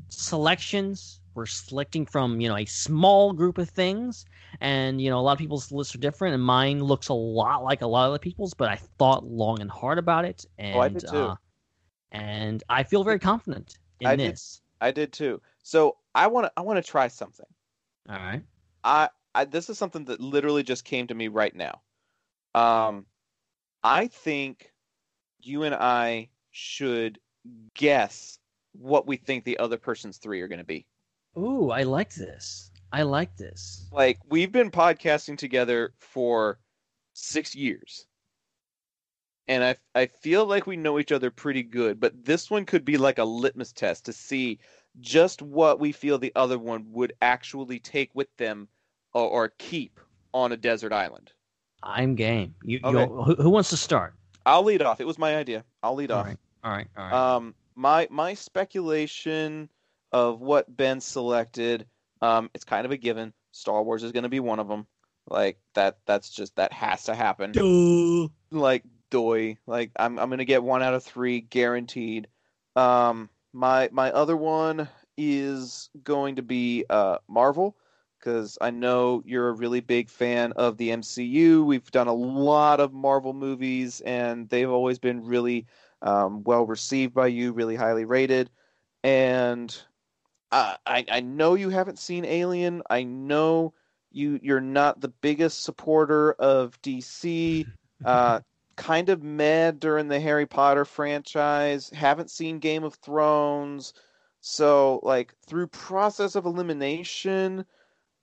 selections. 0.10 1.20
We're 1.36 1.45
selecting 1.45 2.06
from, 2.06 2.40
you 2.41 2.49
know, 2.49 2.57
a 2.57 2.65
small 2.65 3.34
group 3.34 3.57
of 3.57 3.70
things. 3.70 4.26
and 4.61 5.02
you 5.02 5.10
know 5.10 5.20
a 5.20 5.22
lot 5.22 5.32
of 5.34 5.40
people's 5.40 5.72
lists 5.72 5.95
are 5.95 5.99
different, 5.99 6.34
and 6.36 6.44
mine 6.44 6.84
looks 6.84 7.10
a 7.10 7.14
lot 7.14 7.64
like 7.64 7.82
a 7.82 7.88
lot 7.88 8.06
of 8.06 8.10
other 8.10 8.20
people's. 8.20 8.53
But 8.53 8.70
I 8.70 8.76
thought 8.99 9.24
long 9.26 9.61
and 9.61 9.70
hard 9.70 9.98
about 9.98 10.26
it, 10.26 10.45
and 10.57 10.76
Oh, 10.76 10.82
I 10.82 10.90
did 10.90 11.07
too. 11.07 11.18
Uh, 11.18 11.36
and 12.11 12.64
I 12.70 12.84
feel 12.84 13.03
very 13.03 13.20
confident 13.20 13.78
in 13.99 14.07
I 14.07 14.15
did- 14.15 14.34
this. 14.34 14.61
I 14.82 14.91
did 14.91 15.14
too. 15.14 15.41
So 15.64 15.98
I 16.14 16.28
want 16.28 16.45
to 16.45 16.52
I 16.57 16.61
want 16.61 16.84
to 16.84 16.91
try 16.91 17.07
something. 17.07 17.45
All 18.09 18.17
right. 18.17 18.43
I, 18.84 19.09
I 19.34 19.45
this 19.45 19.69
is 19.69 19.77
something 19.77 20.05
that 20.05 20.19
literally 20.19 20.63
just 20.63 20.85
came 20.85 21.07
to 21.07 21.15
me 21.15 21.27
right 21.27 21.55
now. 21.55 21.81
Um, 22.53 23.05
I 23.84 24.07
think 24.07 24.73
you 25.41 25.63
and 25.63 25.75
I 25.75 26.30
should 26.51 27.19
guess 27.73 28.39
what 28.73 29.07
we 29.07 29.17
think 29.17 29.43
the 29.43 29.59
other 29.59 29.77
person's 29.77 30.17
three 30.17 30.41
are 30.41 30.47
going 30.47 30.59
to 30.59 30.65
be. 30.65 30.85
Ooh, 31.38 31.71
I 31.71 31.84
like 31.84 32.13
this. 32.13 32.71
I 32.91 33.03
like 33.03 33.35
this. 33.38 33.88
Like 33.91 34.19
we've 34.30 34.51
been 34.51 34.71
podcasting 34.71 35.38
together 35.38 35.93
for 35.97 36.59
six 37.13 37.55
years, 37.55 38.05
and 39.47 39.63
I 39.63 39.75
I 39.95 40.05
feel 40.07 40.45
like 40.45 40.67
we 40.67 40.77
know 40.77 40.99
each 40.99 41.11
other 41.11 41.31
pretty 41.31 41.63
good. 41.63 41.99
But 41.99 42.23
this 42.23 42.51
one 42.51 42.65
could 42.65 42.85
be 42.85 42.97
like 42.97 43.17
a 43.17 43.25
litmus 43.25 43.71
test 43.71 44.05
to 44.05 44.13
see 44.13 44.59
just 44.99 45.41
what 45.41 45.80
we 45.80 45.91
feel 45.91 46.18
the 46.18 46.32
other 46.36 46.60
one 46.60 46.86
would 46.91 47.14
actually 47.22 47.80
take 47.80 48.11
with 48.14 48.28
them 48.38 48.68
or, 49.14 49.28
or 49.28 49.53
keep 49.57 49.99
on 50.34 50.52
a 50.52 50.57
desert 50.57 50.94
island. 50.94 51.32
I'm 51.82 52.15
game. 52.15 52.56
You, 52.64 52.80
Okay. 52.84 52.99
you 53.02 53.07
who, 53.24 53.36
who 53.36 53.49
wants 53.49 53.70
to 53.72 53.78
start? 53.78 54.14
I'll 54.45 54.64
lead 54.64 54.82
off. 54.82 55.02
It 55.02 55.07
was 55.07 55.18
my 55.18 55.36
idea. 55.36 55.64
I'll 55.82 55.95
lead 55.95 56.11
All 56.11 56.20
off. 56.20 56.28
right. 56.28 56.38
All 56.64 56.72
right. 56.72 56.88
All 56.98 57.03
right. 57.03 57.36
Um, 57.36 57.56
my 57.76 58.07
my 58.10 58.34
speculation 58.34 59.70
of 60.11 60.41
what 60.41 60.76
Ben 60.76 61.02
selected, 61.02 61.86
um, 62.22 62.49
it's 62.53 62.64
kind 62.64 62.86
of 62.86 62.91
a 62.91 62.98
given. 62.98 63.34
Star 63.52 63.84
Wars 63.84 64.03
is 64.03 64.11
going 64.11 64.24
to 64.24 64.30
be 64.30 64.40
one 64.40 64.60
of 64.60 64.68
them. 64.68 64.86
Like 65.28 65.57
that. 65.76 65.98
That's 66.06 66.30
just 66.30 66.56
that 66.57 66.72
has 66.74 67.03
to 67.06 67.15
happen. 67.15 67.52
Duh. 67.52 68.28
Like 68.52 68.84
doy. 69.10 69.57
Like 69.68 69.91
I'm 69.98 70.20
I'm 70.20 70.30
going 70.30 70.40
to 70.40 70.45
get 70.45 70.64
one 70.64 70.84
out 70.84 70.94
of 70.94 71.03
three 71.03 71.41
guaranteed. 71.41 72.28
Um, 72.76 73.30
my 73.53 73.89
my 73.91 74.11
other 74.11 74.35
one 74.35 74.89
is 75.17 75.89
going 76.03 76.35
to 76.35 76.41
be 76.41 76.85
uh 76.89 77.17
Marvel 77.27 77.77
because 78.19 78.57
I 78.61 78.71
know 78.71 79.21
you're 79.25 79.49
a 79.49 79.53
really 79.53 79.81
big 79.81 80.09
fan 80.09 80.53
of 80.53 80.77
the 80.77 80.91
MCU. 80.91 81.65
We've 81.65 81.91
done 81.91 82.07
a 82.07 82.13
lot 82.13 82.80
of 82.80 82.93
Marvel 82.93 83.34
movies, 83.34 84.01
and 84.01 84.47
they've 84.49 84.69
always 84.69 84.97
been 84.97 85.25
really 85.25 85.65
um, 86.01 86.43
well 86.43 86.65
received 86.65 87.13
by 87.13 87.27
you, 87.27 87.51
really 87.51 87.75
highly 87.75 88.05
rated. 88.05 88.49
And 89.03 89.75
I, 90.51 90.77
I 90.85 91.05
I 91.11 91.19
know 91.19 91.55
you 91.55 91.69
haven't 91.69 91.99
seen 91.99 92.23
Alien. 92.23 92.81
I 92.89 93.03
know 93.03 93.73
you 94.11 94.39
you're 94.41 94.61
not 94.61 95.01
the 95.01 95.09
biggest 95.09 95.63
supporter 95.63 96.34
of 96.34 96.81
DC. 96.81 97.65
Uh, 98.05 98.41
kind 98.75 99.09
of 99.09 99.23
mad 99.23 99.79
during 99.79 100.07
the 100.07 100.19
Harry 100.19 100.45
Potter 100.45 100.85
franchise. 100.85 101.89
Haven't 101.89 102.31
seen 102.31 102.59
Game 102.59 102.83
of 102.83 102.95
Thrones. 102.95 103.93
So 104.41 104.99
like 105.03 105.33
through 105.47 105.67
process 105.67 106.35
of 106.35 106.45
elimination, 106.45 107.65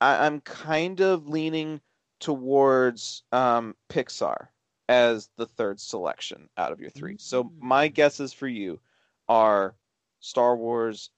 I, 0.01 0.27
I'm 0.27 0.41
kind 0.41 1.01
of 1.01 1.29
leaning 1.29 1.81
towards 2.21 3.23
um, 3.33 3.75
Pixar 3.89 4.49
as 4.89 5.31
the 5.37 5.47
third 5.47 5.81
selection 5.81 6.49
out 6.57 6.73
of 6.73 6.81
your 6.81 6.91
three. 6.91 7.17
So 7.19 7.53
my 7.59 7.89
guesses 7.89 8.33
for 8.33 8.49
you 8.49 8.81
are 9.29 9.75
Star 10.21 10.57
Wars, 10.57 11.11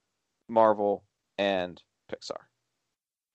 Marvel, 0.49 1.05
and 1.39 1.83
Pixar. 2.11 2.39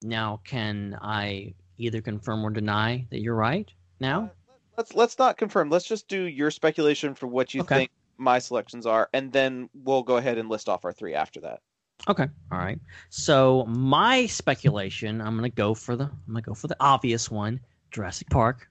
Now, 0.04 0.40
can 0.46 0.98
I 1.02 1.56
either 1.78 2.02
confirm 2.02 2.46
or 2.46 2.52
deny 2.52 3.08
that 3.10 3.22
you're 3.22 3.36
right? 3.36 3.70
Now, 4.00 4.32
Let's 4.78 4.96
let's 4.96 5.18
not 5.20 5.38
confirm. 5.38 5.70
Let's 5.70 5.88
just 5.88 6.08
do 6.08 6.24
your 6.24 6.52
speculation 6.52 7.16
for 7.16 7.28
what 7.28 7.54
you 7.54 7.62
Okay. 7.62 7.64
think 7.64 7.92
my 8.18 8.40
selections 8.40 8.86
are, 8.86 9.10
and 9.14 9.32
then 9.34 9.70
we'll 9.74 10.04
go 10.04 10.18
ahead 10.18 10.38
and 10.38 10.50
list 10.50 10.70
off 10.70 10.86
our 10.86 10.94
three 10.94 11.14
after 11.16 11.42
that. 11.42 11.62
okay, 12.08 12.28
all 12.52 12.58
right. 12.58 12.80
So 13.10 13.66
my 13.66 14.26
speculation, 14.28 15.22
I'm 15.22 15.36
gonna 15.36 15.50
go 15.50 15.74
for 15.74 15.96
the, 15.96 16.06
I'm 16.06 16.22
gonna 16.28 16.42
go 16.42 16.54
for 16.54 16.68
the 16.68 16.78
obvious 16.80 17.30
one, 17.30 17.60
Jurassic 17.92 18.30
Park. 18.30 18.68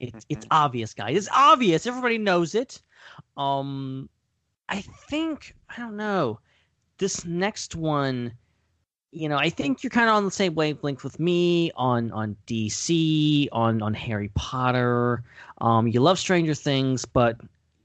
It's 0.00 0.26
it's 0.28 0.46
obvious, 0.50 0.94
guys. 0.94 1.16
It's 1.16 1.28
obvious. 1.34 1.86
Everybody 1.86 2.18
knows 2.18 2.54
it. 2.54 2.82
Um, 3.36 4.08
I 4.68 4.82
think 5.10 5.54
I 5.70 5.80
don't 5.80 5.96
know. 5.96 6.40
This 6.98 7.24
next 7.24 7.74
one, 7.76 8.32
you 9.16 9.30
know, 9.30 9.38
I 9.38 9.48
think 9.48 9.82
you're 9.82 9.90
kind 9.90 10.10
of 10.10 10.14
on 10.16 10.26
the 10.26 10.30
same 10.30 10.54
wavelength 10.54 11.02
with 11.02 11.18
me 11.18 11.70
on 11.74 12.12
on 12.12 12.36
DC, 12.46 13.48
on 13.50 13.80
on 13.80 13.94
Harry 13.94 14.30
Potter. 14.34 15.22
Um, 15.58 15.88
you 15.88 16.00
love 16.00 16.18
Stranger 16.18 16.54
Things, 16.54 17.06
but 17.06 17.40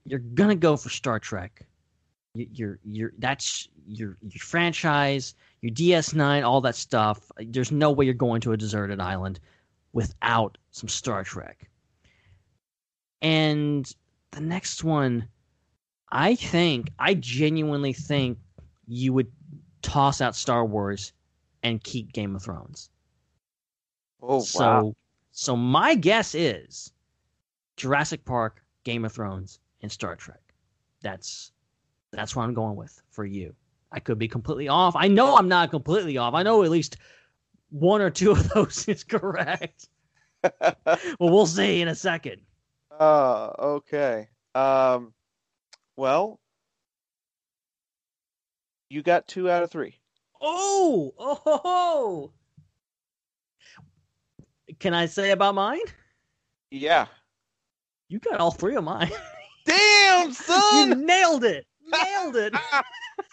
you're 0.05 0.19
gonna 0.19 0.55
go 0.57 0.75
for 0.75 0.89
Star 0.89 1.19
Trek. 1.19 1.65
You- 2.33 2.49
You're 2.53 2.79
you're 2.83 3.13
that's 3.19 3.69
your 3.87 4.17
your 4.21 4.41
franchise, 4.41 5.33
your 5.61 5.71
DS9, 5.73 6.43
all 6.43 6.59
that 6.61 6.75
stuff. 6.75 7.31
There's 7.37 7.71
no 7.71 7.91
way 7.91 8.03
you're 8.05 8.13
going 8.13 8.41
to 8.41 8.51
a 8.51 8.57
deserted 8.57 8.99
island 8.99 9.39
without 9.93 10.57
some 10.71 10.89
Star 10.89 11.23
Trek. 11.23 11.69
And 13.21 13.89
the 14.31 14.41
next 14.41 14.83
one, 14.83 15.27
I 16.11 16.35
think, 16.35 16.89
I 16.99 17.13
genuinely 17.13 17.93
think 17.93 18.37
you 18.87 19.13
would 19.13 19.31
toss 19.81 20.19
out 20.19 20.35
Star 20.35 20.65
Wars 20.65 21.13
and 21.63 21.83
keep 21.83 22.13
Game 22.13 22.35
of 22.35 22.43
Thrones. 22.43 22.89
Oh 24.21 24.41
so, 24.41 24.59
wow! 24.59 24.95
so 25.31 25.55
my 25.55 25.95
guess 25.95 26.35
is 26.35 26.91
Jurassic 27.77 28.25
Park, 28.25 28.63
Game 28.83 29.05
of 29.05 29.11
Thrones, 29.11 29.59
and 29.81 29.91
Star 29.91 30.15
Trek. 30.15 30.41
That's 31.01 31.51
that's 32.11 32.35
what 32.35 32.43
I'm 32.43 32.53
going 32.53 32.75
with 32.75 33.01
for 33.09 33.25
you. 33.25 33.55
I 33.91 33.99
could 33.99 34.17
be 34.17 34.27
completely 34.27 34.67
off. 34.67 34.95
I 34.95 35.07
know 35.07 35.35
I'm 35.35 35.47
not 35.47 35.71
completely 35.71 36.17
off. 36.17 36.33
I 36.33 36.43
know 36.43 36.63
at 36.63 36.69
least 36.69 36.97
one 37.69 38.01
or 38.01 38.09
two 38.09 38.31
of 38.31 38.49
those 38.49 38.87
is 38.87 39.03
correct. 39.03 39.87
well, 40.61 41.07
we'll 41.19 41.45
see 41.45 41.81
in 41.81 41.87
a 41.87 41.95
second. 41.95 42.41
Uh, 42.99 43.51
okay. 43.59 44.29
Um, 44.55 45.13
well, 45.95 46.39
you 48.89 49.01
got 49.01 49.27
two 49.27 49.49
out 49.49 49.63
of 49.63 49.71
three. 49.71 50.00
Oh, 50.41 51.13
oh, 51.17 51.35
ho, 51.35 51.61
ho. 51.63 52.33
Can 54.79 54.93
I 54.93 55.05
say 55.05 55.31
about 55.31 55.55
mine? 55.55 55.79
Yeah. 56.71 57.07
You 58.09 58.19
got 58.19 58.39
all 58.39 58.51
three 58.51 58.75
of 58.75 58.83
mine. 58.83 59.11
Damn, 59.65 60.27
you 60.27 60.33
son! 60.33 61.05
nailed 61.05 61.43
it. 61.43 61.65
Nailed 61.87 62.35
it. 62.35 62.55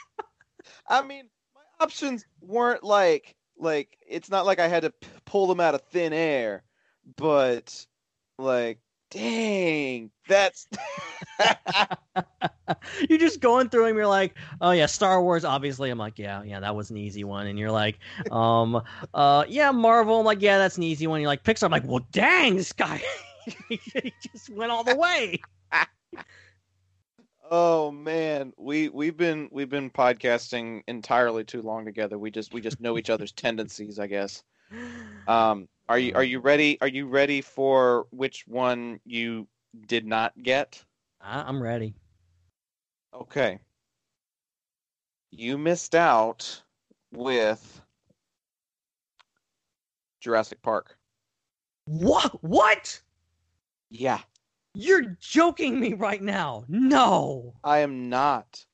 I 0.88 1.02
mean, 1.02 1.28
my 1.54 1.84
options 1.84 2.24
weren't 2.40 2.84
like 2.84 3.34
like 3.58 3.98
it's 4.06 4.30
not 4.30 4.46
like 4.46 4.58
I 4.58 4.68
had 4.68 4.82
to 4.82 4.90
p- 4.90 5.08
pull 5.24 5.46
them 5.46 5.60
out 5.60 5.74
of 5.74 5.82
thin 5.90 6.12
air, 6.12 6.62
but 7.16 7.86
like, 8.38 8.78
dang, 9.10 10.10
that's 10.26 10.68
you're 13.08 13.18
just 13.18 13.40
going 13.40 13.68
through 13.68 13.86
them. 13.86 13.96
You're 13.96 14.06
like, 14.06 14.34
oh 14.60 14.70
yeah, 14.70 14.86
Star 14.86 15.22
Wars. 15.22 15.44
Obviously, 15.44 15.90
I'm 15.90 15.98
like, 15.98 16.18
yeah, 16.18 16.42
yeah, 16.42 16.60
that 16.60 16.74
was 16.74 16.90
an 16.90 16.96
easy 16.96 17.24
one. 17.24 17.46
And 17.46 17.58
you're 17.58 17.70
like, 17.70 17.98
um, 18.30 18.82
uh, 19.14 19.44
yeah, 19.48 19.70
Marvel. 19.70 20.20
I'm 20.20 20.26
like, 20.26 20.42
yeah, 20.42 20.58
that's 20.58 20.76
an 20.76 20.82
easy 20.82 21.06
one. 21.06 21.20
You're 21.20 21.28
like 21.28 21.44
Pixar. 21.44 21.64
I'm 21.64 21.70
like, 21.70 21.86
well, 21.86 22.06
dang, 22.12 22.56
this 22.56 22.72
guy, 22.72 23.02
he 23.68 24.12
just 24.22 24.50
went 24.50 24.70
all 24.70 24.84
the 24.84 24.96
way. 24.96 25.40
Oh 27.50 27.90
man, 27.90 28.52
we 28.58 28.90
we've 28.90 29.16
been 29.16 29.48
we've 29.50 29.70
been 29.70 29.90
podcasting 29.90 30.82
entirely 30.86 31.44
too 31.44 31.62
long 31.62 31.86
together. 31.86 32.18
We 32.18 32.30
just 32.30 32.52
we 32.52 32.60
just 32.60 32.80
know 32.80 32.98
each 32.98 33.08
other's 33.08 33.32
tendencies, 33.32 33.98
I 33.98 34.06
guess. 34.06 34.42
Um, 35.26 35.66
are 35.88 35.98
you 35.98 36.12
are 36.14 36.22
mm-hmm. 36.22 36.30
you 36.30 36.40
ready? 36.40 36.78
Are 36.80 36.88
you 36.88 37.06
ready 37.06 37.40
for 37.40 38.06
which 38.10 38.46
one 38.46 39.00
you 39.04 39.46
did 39.86 40.06
not 40.06 40.32
get? 40.42 40.84
I- 41.20 41.42
I'm 41.42 41.62
ready. 41.62 41.94
Okay. 43.14 43.58
You 45.30 45.58
missed 45.58 45.94
out 45.94 46.62
with 47.12 47.80
Jurassic 50.20 50.62
Park. 50.62 50.96
What? 51.86 52.42
What? 52.44 53.00
Yeah, 53.90 54.20
You're 54.74 55.16
joking 55.18 55.80
me 55.80 55.94
right 55.94 56.20
now. 56.20 56.64
No. 56.68 57.54
I 57.64 57.78
am 57.78 58.10
not. 58.10 58.66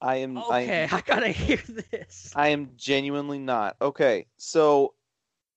I 0.00 0.16
am. 0.16 0.38
I 0.38 0.60
am 0.60 0.68
Okay, 0.68 0.88
I 0.90 1.00
gotta 1.02 1.28
hear 1.28 1.60
this. 1.90 2.32
I 2.34 2.48
am 2.48 2.70
genuinely 2.76 3.38
not. 3.38 3.76
Okay, 3.82 4.26
so 4.38 4.94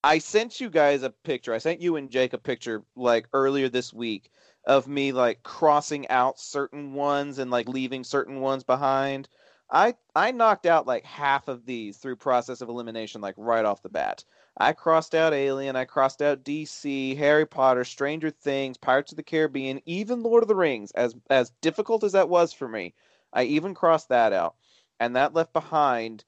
I 0.03 0.19
sent 0.19 0.61
you 0.61 0.69
guys 0.69 1.03
a 1.03 1.09
picture. 1.09 1.53
I 1.53 1.57
sent 1.57 1.81
you 1.81 1.95
and 1.95 2.09
Jake 2.09 2.33
a 2.33 2.37
picture 2.37 2.83
like 2.95 3.27
earlier 3.33 3.67
this 3.67 3.93
week 3.93 4.31
of 4.65 4.87
me 4.87 5.11
like 5.11 5.43
crossing 5.43 6.07
out 6.09 6.39
certain 6.39 6.93
ones 6.93 7.39
and 7.39 7.49
like 7.49 7.67
leaving 7.67 8.03
certain 8.03 8.41
ones 8.41 8.63
behind. 8.63 9.27
I 9.71 9.95
I 10.15 10.31
knocked 10.31 10.65
out 10.65 10.87
like 10.87 11.03
half 11.03 11.47
of 11.47 11.65
these 11.65 11.97
through 11.97 12.17
process 12.17 12.61
of 12.61 12.69
elimination, 12.69 13.21
like 13.21 13.35
right 13.37 13.65
off 13.65 13.81
the 13.81 13.89
bat. 13.89 14.23
I 14.57 14.73
crossed 14.73 15.13
out 15.13 15.33
Alien, 15.33 15.75
I 15.75 15.85
crossed 15.85 16.21
out 16.21 16.43
DC, 16.43 17.17
Harry 17.17 17.45
Potter, 17.45 17.83
Stranger 17.83 18.29
Things, 18.29 18.77
Pirates 18.77 19.11
of 19.11 19.17
the 19.17 19.23
Caribbean, 19.23 19.81
even 19.85 20.23
Lord 20.23 20.43
of 20.43 20.47
the 20.47 20.55
Rings. 20.55 20.91
As 20.91 21.15
as 21.29 21.51
difficult 21.61 22.03
as 22.03 22.13
that 22.13 22.29
was 22.29 22.53
for 22.53 22.67
me, 22.67 22.93
I 23.33 23.43
even 23.43 23.73
crossed 23.73 24.09
that 24.09 24.31
out, 24.31 24.55
and 24.99 25.15
that 25.15 25.33
left 25.33 25.53
behind 25.53 26.23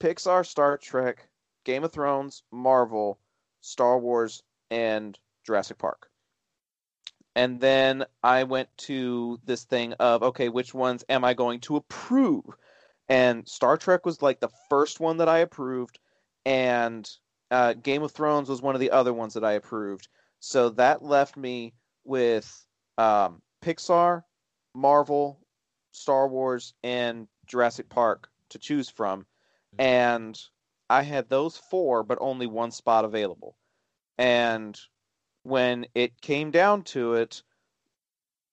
Pixar, 0.00 0.46
Star 0.46 0.76
Trek, 0.76 1.28
Game 1.64 1.84
of 1.84 1.92
Thrones, 1.92 2.42
Marvel, 2.52 3.18
Star 3.60 3.98
Wars, 3.98 4.42
and 4.70 5.18
Jurassic 5.44 5.78
Park. 5.78 6.08
And 7.36 7.60
then 7.60 8.04
I 8.22 8.44
went 8.44 8.68
to 8.78 9.40
this 9.44 9.64
thing 9.64 9.94
of 9.94 10.22
okay, 10.22 10.48
which 10.48 10.72
ones 10.72 11.04
am 11.08 11.24
I 11.24 11.34
going 11.34 11.60
to 11.60 11.76
approve? 11.76 12.44
And 13.08 13.46
Star 13.48 13.76
Trek 13.76 14.06
was 14.06 14.22
like 14.22 14.40
the 14.40 14.52
first 14.70 15.00
one 15.00 15.18
that 15.18 15.28
I 15.28 15.38
approved, 15.38 15.98
and 16.46 17.08
uh, 17.50 17.74
Game 17.74 18.02
of 18.02 18.12
Thrones 18.12 18.48
was 18.48 18.62
one 18.62 18.74
of 18.74 18.80
the 18.80 18.90
other 18.90 19.12
ones 19.12 19.34
that 19.34 19.44
I 19.44 19.52
approved. 19.52 20.08
So 20.40 20.70
that 20.70 21.02
left 21.02 21.36
me 21.36 21.74
with 22.04 22.66
um, 22.98 23.42
Pixar, 23.62 24.22
Marvel, 24.74 25.40
Star 25.92 26.28
Wars, 26.28 26.74
and 26.82 27.28
Jurassic 27.46 27.88
Park 27.88 28.28
to 28.50 28.58
choose 28.58 28.88
from. 28.88 29.26
And 29.78 30.38
I 30.88 31.02
had 31.02 31.28
those 31.28 31.56
four, 31.56 32.02
but 32.02 32.18
only 32.20 32.46
one 32.46 32.70
spot 32.70 33.04
available. 33.04 33.56
And 34.18 34.78
when 35.42 35.86
it 35.94 36.20
came 36.20 36.50
down 36.50 36.82
to 36.84 37.14
it, 37.14 37.42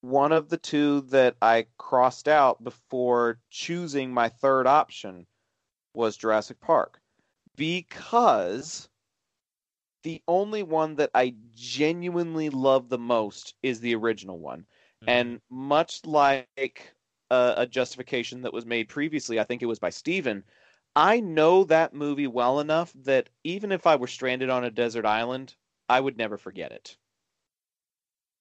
one 0.01 0.31
of 0.31 0.49
the 0.49 0.57
two 0.57 1.01
that 1.01 1.35
I 1.41 1.67
crossed 1.77 2.27
out 2.27 2.63
before 2.63 3.39
choosing 3.49 4.13
my 4.13 4.29
third 4.29 4.65
option 4.65 5.27
was 5.93 6.17
Jurassic 6.17 6.59
Park 6.59 6.99
because 7.55 8.89
the 10.03 10.21
only 10.27 10.63
one 10.63 10.95
that 10.95 11.11
I 11.13 11.35
genuinely 11.53 12.49
love 12.49 12.89
the 12.89 12.97
most 12.97 13.53
is 13.61 13.79
the 13.79 13.95
original 13.95 14.39
one. 14.39 14.61
Mm-hmm. 15.03 15.09
And 15.09 15.41
much 15.49 16.05
like 16.05 16.93
a, 17.29 17.53
a 17.57 17.67
justification 17.67 18.41
that 18.41 18.53
was 18.53 18.65
made 18.65 18.89
previously, 18.89 19.39
I 19.39 19.43
think 19.43 19.61
it 19.61 19.67
was 19.67 19.79
by 19.79 19.91
Steven, 19.91 20.43
I 20.95 21.19
know 21.19 21.65
that 21.65 21.93
movie 21.93 22.27
well 22.27 22.61
enough 22.61 22.93
that 22.93 23.29
even 23.43 23.73
if 23.73 23.85
I 23.85 23.97
were 23.97 24.07
stranded 24.07 24.49
on 24.49 24.63
a 24.63 24.71
desert 24.71 25.05
island, 25.05 25.57
I 25.89 25.99
would 25.99 26.15
never 26.17 26.37
forget 26.37 26.71
it. 26.71 26.97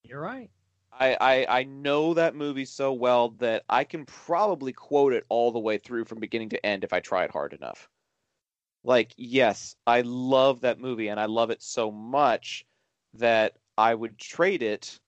You're 0.02 0.20
right. 0.20 0.50
I, 0.92 1.16
I 1.20 1.60
I 1.60 1.64
know 1.64 2.14
that 2.14 2.34
movie 2.34 2.64
so 2.64 2.92
well 2.92 3.30
that 3.38 3.64
I 3.68 3.84
can 3.84 4.04
probably 4.06 4.72
quote 4.72 5.12
it 5.12 5.24
all 5.28 5.52
the 5.52 5.58
way 5.60 5.78
through 5.78 6.04
from 6.04 6.20
beginning 6.20 6.50
to 6.50 6.66
end 6.66 6.84
if 6.84 6.92
I 6.92 7.00
tried 7.00 7.30
hard 7.30 7.52
enough. 7.52 7.88
Like, 8.84 9.14
yes, 9.18 9.76
I 9.86 10.02
love 10.02 10.62
that 10.62 10.80
movie 10.80 11.08
and 11.08 11.20
I 11.20 11.26
love 11.26 11.50
it 11.50 11.62
so 11.62 11.90
much 11.92 12.66
that 13.14 13.58
I 13.78 13.94
would 13.94 14.18
trade 14.18 14.62
it 14.62 15.00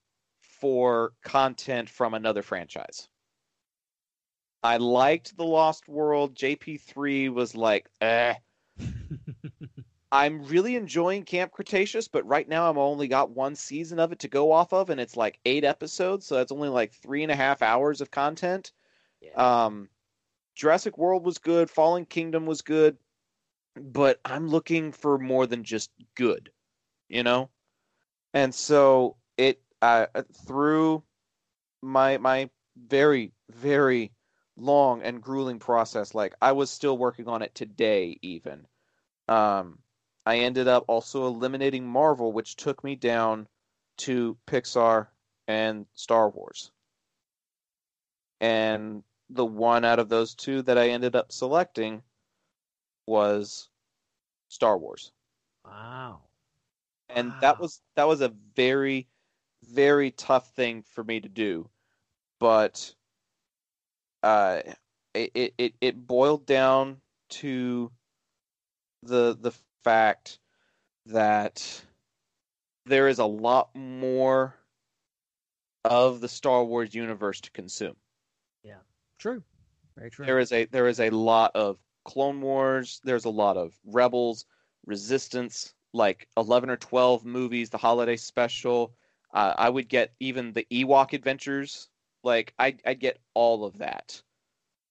for 0.43 1.15
content 1.23 1.91
from 1.91 2.15
another 2.15 2.43
franchise. 2.43 3.09
I 4.63 4.77
liked 4.77 5.37
The 5.37 5.45
Lost 5.45 5.89
World. 5.89 6.35
JP3 6.35 7.33
was 7.33 7.55
like, 7.55 7.89
eh. 8.01 8.35
I'm 10.13 10.45
really 10.45 10.77
enjoying 10.77 11.25
Camp 11.25 11.53
Cretaceous, 11.53 12.07
but 12.07 12.27
right 12.27 12.47
now 12.47 12.69
I've 12.69 12.77
only 12.77 13.09
got 13.09 13.31
one 13.31 13.55
season 13.55 13.99
of 13.99 14.13
it 14.13 14.19
to 14.21 14.29
go 14.29 14.53
off 14.53 14.73
of, 14.75 14.91
and 14.91 15.01
it's 15.01 15.17
like 15.17 15.41
eight 15.47 15.65
episodes, 15.65 16.27
so 16.27 16.37
that's 16.37 16.53
only 16.53 16.69
like 16.69 16.93
three 16.93 17.23
and 17.23 17.33
a 17.33 17.37
half 17.37 17.63
hours 17.63 18.03
of 18.03 18.11
content. 18.11 18.73
Um, 19.35 19.89
Jurassic 20.55 20.99
World 20.99 21.25
was 21.25 21.39
good, 21.39 21.71
Fallen 21.71 22.05
Kingdom 22.05 22.45
was 22.45 22.61
good, 22.61 22.99
but 23.75 24.21
I'm 24.25 24.49
looking 24.49 24.93
for 24.93 25.19
more 25.19 25.47
than 25.47 25.65
just 25.65 25.91
good, 26.15 26.51
you 27.09 27.23
know. 27.23 27.49
And 28.35 28.55
so 28.55 29.17
it 29.39 29.63
uh, 29.81 30.07
through 30.47 31.03
my 31.81 32.19
my 32.19 32.51
very 32.77 33.33
very 33.51 34.13
long 34.57 35.03
and 35.03 35.23
grueling 35.23 35.59
process, 35.59 36.15
like 36.15 36.35
I 36.41 36.53
was 36.53 36.71
still 36.71 36.97
working 36.97 37.29
on 37.29 37.43
it 37.43 37.55
today, 37.55 38.19
even. 38.23 38.67
Um, 39.29 39.79
I 40.25 40.39
ended 40.39 40.69
up 40.69 40.85
also 40.89 41.27
eliminating 41.27 41.87
Marvel, 41.87 42.33
which 42.33 42.57
took 42.57 42.85
me 42.85 42.95
down 42.95 43.49
to 43.99 44.37
Pixar 44.47 45.09
and 45.49 45.87
Star 45.95 46.29
Wars. 46.29 46.71
And 48.41 49.03
the 49.31 49.47
one 49.47 49.85
out 49.85 49.99
of 49.99 50.09
those 50.09 50.35
two 50.35 50.63
that 50.63 50.79
I 50.79 50.91
ended 50.91 51.17
up 51.17 51.33
selecting 51.33 52.03
was 53.07 53.69
Star 54.49 54.77
Wars. 54.79 55.13
Wow. 55.65 56.21
And 57.09 57.33
that 57.41 57.61
was 57.61 57.81
that 57.95 58.09
was 58.09 58.21
a 58.21 58.33
very 58.57 59.07
very 59.71 60.11
tough 60.11 60.55
thing 60.55 60.83
for 60.83 61.05
me 61.05 61.21
to 61.21 61.29
do. 61.29 61.69
But 62.41 62.95
uh 64.23 64.61
it 65.15 65.53
it, 65.59 65.75
it, 65.81 66.07
boiled 66.07 66.47
down 66.47 67.01
to 67.29 67.91
the 69.03 69.37
the 69.41 69.53
fact 69.85 70.39
that 71.07 71.83
there 72.87 73.09
is 73.09 73.19
a 73.19 73.25
lot 73.25 73.75
more 73.75 74.55
of 75.85 76.21
the 76.21 76.29
Star 76.29 76.65
Wars 76.65 76.95
universe 76.95 77.41
to 77.41 77.51
consume. 77.51 77.97
Yeah, 78.63 78.79
true. 79.19 79.43
Very 79.97 80.11
true. 80.11 80.27
There 80.27 80.39
is 80.39 80.53
a 80.53 80.65
there 80.67 80.87
is 80.87 81.01
a 81.01 81.11
lot 81.11 81.51
of 81.55 81.79
Clone 82.05 82.41
Wars, 82.41 83.01
there's 83.05 83.25
a 83.25 83.31
lot 83.31 83.57
of 83.57 83.79
Rebels, 83.85 84.47
Resistance, 84.87 85.75
like 85.93 86.29
11 86.37 86.71
or 86.71 86.77
12 86.77 87.25
movies, 87.25 87.71
the 87.71 87.79
holiday 87.79 88.17
special. 88.17 88.95
Uh, 89.33 89.55
I 89.57 89.71
would 89.71 89.89
get 89.89 90.15
even 90.21 90.53
the 90.53 90.67
Ewok 90.71 91.13
Adventures. 91.13 91.89
Like 92.23 92.55
I 92.59 92.77
I'd 92.85 93.01
get 93.01 93.19
all 93.35 93.65
of 93.65 93.79
that. 93.79 94.23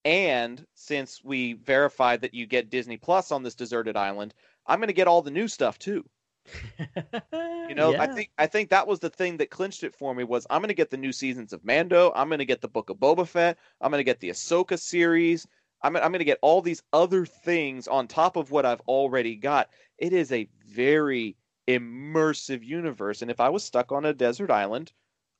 And 0.04 0.66
since 0.74 1.24
we 1.24 1.54
verified 1.54 2.22
that 2.22 2.34
you 2.34 2.48
get 2.48 2.72
Disney 2.72 2.98
Plus 2.98 3.32
on 3.32 3.44
this 3.44 3.56
deserted 3.56 3.96
island, 3.96 4.34
I'm 4.66 4.80
going 4.80 4.88
to 4.88 4.94
get 4.94 5.08
all 5.08 5.22
the 5.22 5.32
new 5.32 5.48
stuff 5.48 5.78
too. 5.78 6.04
You 7.68 7.76
know, 7.76 7.96
I 7.98 8.08
think 8.08 8.32
I 8.38 8.48
think 8.48 8.70
that 8.70 8.86
was 8.86 9.00
the 9.00 9.10
thing 9.10 9.38
that 9.38 9.50
clinched 9.50 9.84
it 9.84 9.96
for 9.96 10.14
me 10.14 10.26
was 10.26 10.46
I'm 10.50 10.60
going 10.60 10.68
to 10.68 10.74
get 10.74 10.90
the 10.90 10.98
new 10.98 11.14
seasons 11.14 11.54
of 11.54 11.64
Mando. 11.64 12.12
I'm 12.14 12.28
going 12.28 12.40
to 12.40 12.46
get 12.46 12.60
the 12.60 12.68
Book 12.68 12.90
of 12.90 12.98
Boba 12.98 13.26
Fett. 13.26 13.58
I'm 13.80 13.92
going 13.92 14.02
to 14.02 14.04
get 14.04 14.20
the 14.20 14.30
Ahsoka 14.30 14.78
series. 14.78 15.48
I'm 15.82 15.96
I'm 15.96 16.12
going 16.12 16.20
to 16.20 16.26
get 16.26 16.40
all 16.42 16.62
these 16.62 16.84
other 16.92 17.26
things 17.26 17.88
on 17.88 18.08
top 18.08 18.36
of 18.36 18.52
what 18.52 18.66
I've 18.66 18.82
already 18.82 19.38
got. 19.38 19.70
It 19.98 20.12
is 20.12 20.34
a 20.34 20.50
very 20.68 21.38
immersive 21.68 22.62
universe, 22.62 23.22
and 23.22 23.32
if 23.32 23.40
I 23.40 23.48
was 23.48 23.64
stuck 23.64 23.94
on 23.94 24.04
a 24.04 24.14
desert 24.14 24.52
island, 24.52 24.92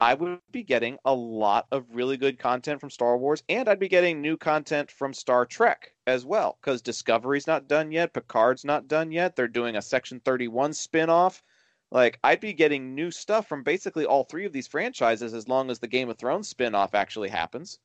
I 0.02 0.16
would 0.16 0.40
be 0.52 0.64
getting 0.64 0.98
a 1.06 1.14
lot 1.14 1.68
of 1.72 1.86
really 1.94 2.18
good 2.18 2.40
content 2.40 2.82
from 2.82 2.90
Star 2.90 3.20
Wars, 3.20 3.44
and 3.48 3.70
I'd 3.70 3.78
be 3.78 3.88
getting 3.88 4.20
new 4.20 4.36
content 4.36 4.90
from 4.90 5.14
Star 5.14 5.46
Trek 5.46 5.94
as 6.08 6.26
well, 6.26 6.58
because 6.60 6.82
Discovery's 6.82 7.46
not 7.46 7.68
done 7.68 7.92
yet, 7.92 8.12
Picard's 8.12 8.66
not 8.66 8.88
done 8.88 9.12
yet. 9.12 9.36
They're 9.36 9.48
doing 9.48 9.76
a 9.76 9.82
Section 9.82 10.20
31 10.20 10.74
spin-off. 10.74 11.44
Like, 11.92 12.18
I'd 12.24 12.40
be 12.40 12.54
getting 12.54 12.96
new 12.96 13.12
stuff 13.12 13.48
from 13.48 13.62
basically 13.62 14.08
all 14.08 14.24
three 14.24 14.46
of 14.48 14.52
these 14.52 14.68
franchises 14.68 15.36
as 15.36 15.48
long 15.48 15.70
as 15.70 15.78
the 15.78 15.88
Game 15.88 16.10
of 16.10 16.18
Thrones 16.18 16.50
spin-off 16.50 16.96
actually 16.96 17.30
happens. 17.30 17.78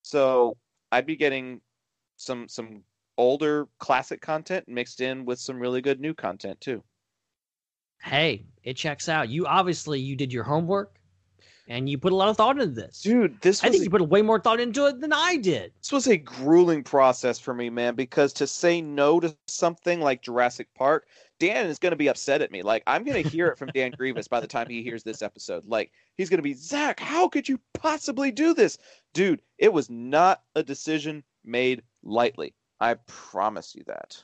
So 0.00 0.56
I'd 0.90 1.06
be 1.06 1.16
getting 1.16 1.60
some 2.16 2.48
some 2.48 2.82
older 3.18 3.68
classic 3.78 4.22
content 4.22 4.68
mixed 4.68 5.02
in 5.02 5.26
with 5.26 5.38
some 5.38 5.58
really 5.60 5.82
good 5.82 6.00
new 6.00 6.14
content 6.14 6.60
too. 6.62 6.82
hey, 8.02 8.46
it 8.64 8.74
checks 8.76 9.08
out. 9.08 9.28
You 9.28 9.46
obviously 9.46 10.00
you 10.00 10.16
did 10.16 10.32
your 10.32 10.44
homework 10.44 10.98
and 11.68 11.88
you 11.88 11.96
put 11.96 12.12
a 12.12 12.16
lot 12.16 12.28
of 12.28 12.36
thought 12.36 12.58
into 12.58 12.66
this. 12.66 13.02
Dude, 13.02 13.40
this 13.40 13.62
I 13.62 13.70
think 13.70 13.84
you 13.84 13.90
put 13.90 14.06
way 14.08 14.22
more 14.22 14.40
thought 14.40 14.60
into 14.60 14.86
it 14.86 15.00
than 15.00 15.12
I 15.12 15.36
did. 15.36 15.72
this 15.80 15.92
was 15.92 16.08
a 16.08 16.16
grueling 16.16 16.82
process 16.82 17.38
for 17.38 17.54
me, 17.54 17.70
man, 17.70 17.94
because 17.94 18.32
to 18.34 18.46
say 18.46 18.80
no 18.80 19.20
to 19.20 19.36
something 19.46 20.00
like 20.00 20.22
Jurassic 20.22 20.68
Park, 20.74 21.06
Dan 21.38 21.66
is 21.66 21.78
going 21.78 21.92
to 21.92 21.96
be 21.96 22.08
upset 22.08 22.42
at 22.42 22.50
me. 22.50 22.62
Like, 22.62 22.82
I'm 22.86 23.04
going 23.04 23.22
to 23.22 23.28
hear 23.28 23.48
it 23.48 23.58
from 23.58 23.70
Dan 23.74 23.90
Grievous 23.96 24.28
by 24.28 24.40
the 24.40 24.46
time 24.46 24.68
he 24.68 24.82
hears 24.82 25.02
this 25.02 25.22
episode. 25.22 25.66
Like, 25.66 25.92
he's 26.16 26.28
going 26.28 26.38
to 26.38 26.42
be, 26.42 26.54
Zac, 26.54 27.00
how 27.00 27.28
could 27.28 27.48
you 27.48 27.60
possibly 27.74 28.30
do 28.30 28.54
this? 28.54 28.78
Dude, 29.14 29.42
it 29.58 29.72
was 29.72 29.88
not 29.88 30.42
a 30.54 30.62
decision 30.62 31.22
made 31.44 31.82
lightly. 32.02 32.54
I 32.80 32.94
promise 33.06 33.74
you 33.74 33.84
that. 33.86 34.22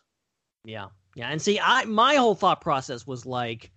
Yeah. 0.65 0.89
Yeah. 1.15 1.29
And 1.31 1.41
see, 1.41 1.59
I 1.61 1.85
my 1.85 2.17
whole 2.17 2.35
thought 2.35 2.61
process 2.61 3.07
was 3.07 3.25
like 3.25 3.71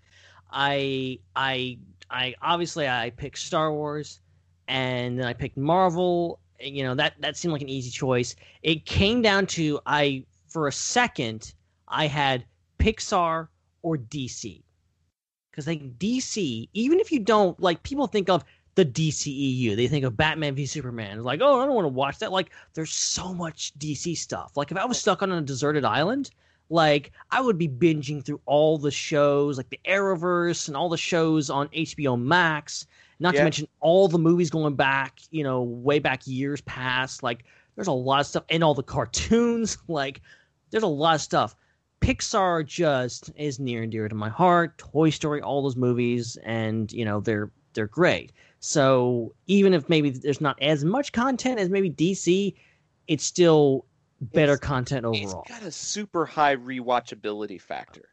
I 0.51 1.19
I 1.35 1.79
I 2.11 2.35
obviously 2.41 2.87
I 2.87 3.11
picked 3.11 3.39
Star 3.39 3.73
Wars 3.73 4.19
and 4.67 5.17
then 5.19 5.25
I 5.25 5.33
picked 5.33 5.57
Marvel. 5.57 6.39
You 6.59 6.83
know, 6.83 6.93
that 6.95 7.13
that 7.19 7.37
seemed 7.37 7.53
like 7.53 7.61
an 7.61 7.69
easy 7.69 7.89
choice. 7.89 8.35
It 8.61 8.85
came 8.85 9.21
down 9.21 9.47
to 9.47 9.79
I 9.85 10.25
for 10.47 10.67
a 10.67 10.71
second 10.71 11.53
I 11.87 12.07
had 12.07 12.45
Pixar 12.77 13.47
or 13.81 13.97
DC. 13.97 14.61
Because 15.49 15.67
like 15.67 15.97
DC, 15.97 16.69
even 16.73 16.99
if 16.99 17.11
you 17.11 17.19
don't 17.19 17.59
like 17.59 17.81
people 17.83 18.07
think 18.07 18.29
of 18.29 18.43
the 18.75 18.85
DCEU. 18.85 19.75
They 19.75 19.87
think 19.87 20.05
of 20.05 20.15
Batman 20.15 20.55
v 20.55 20.65
Superman. 20.65 21.17
It's 21.17 21.25
like, 21.25 21.41
oh, 21.41 21.59
I 21.59 21.65
don't 21.65 21.75
want 21.75 21.85
to 21.85 21.89
watch 21.89 22.19
that. 22.19 22.31
Like, 22.31 22.51
there's 22.73 22.91
so 22.91 23.33
much 23.33 23.73
DC 23.77 24.17
stuff. 24.17 24.53
Like, 24.55 24.71
if 24.71 24.77
I 24.77 24.85
was 24.85 24.99
stuck 24.99 25.21
on 25.21 25.31
a 25.31 25.41
deserted 25.41 25.83
island, 25.83 26.31
like 26.71 27.11
I 27.29 27.41
would 27.41 27.57
be 27.57 27.67
binging 27.67 28.23
through 28.25 28.41
all 28.45 28.77
the 28.77 28.91
shows, 28.91 29.57
like 29.57 29.69
the 29.69 29.79
Arrowverse 29.85 30.67
and 30.67 30.77
all 30.77 30.89
the 30.89 30.97
shows 30.97 31.49
on 31.49 31.67
HBO 31.69 32.19
Max. 32.19 32.87
Not 33.19 33.33
Yeah. 33.35 33.41
to 33.41 33.43
mention 33.45 33.67
all 33.81 34.07
the 34.07 34.17
movies 34.17 34.49
going 34.49 34.75
back, 34.75 35.19
you 35.29 35.43
know, 35.43 35.61
way 35.61 35.99
back 35.99 36.25
years 36.25 36.61
past. 36.61 37.21
Like, 37.21 37.43
there's 37.75 37.87
a 37.87 37.91
lot 37.91 38.21
of 38.21 38.25
stuff, 38.25 38.43
and 38.49 38.63
all 38.63 38.73
the 38.73 38.81
cartoons. 38.83 39.77
Like, 39.87 40.21
there's 40.71 40.83
a 40.83 40.87
lot 40.87 41.15
of 41.15 41.21
stuff. 41.21 41.55
Pixar 41.99 42.65
just 42.65 43.29
is 43.35 43.59
near 43.59 43.83
and 43.83 43.91
dear 43.91 44.07
to 44.09 44.15
my 44.15 44.29
heart. 44.29 44.77
Toy 44.79 45.11
Story, 45.11 45.41
all 45.41 45.61
those 45.61 45.75
movies, 45.75 46.37
and 46.43 46.91
you 46.91 47.05
know 47.05 47.19
they're 47.19 47.51
they're 47.73 47.87
great. 47.87 48.31
So 48.59 49.33
even 49.47 49.73
if 49.73 49.87
maybe 49.89 50.09
there's 50.09 50.41
not 50.41 50.59
as 50.61 50.83
much 50.85 51.11
content 51.11 51.59
as 51.59 51.69
maybe 51.69 51.89
DC, 51.91 52.53
it's 53.07 53.23
still 53.23 53.85
better 54.21 54.53
It's- 54.53 54.67
content 54.67 55.05
overall. 55.05 55.43
It's 55.47 55.51
got 55.51 55.63
a 55.63 55.71
super 55.71 56.25
high 56.25 56.55
rewatchability 56.55 57.59
factor. 57.59 58.09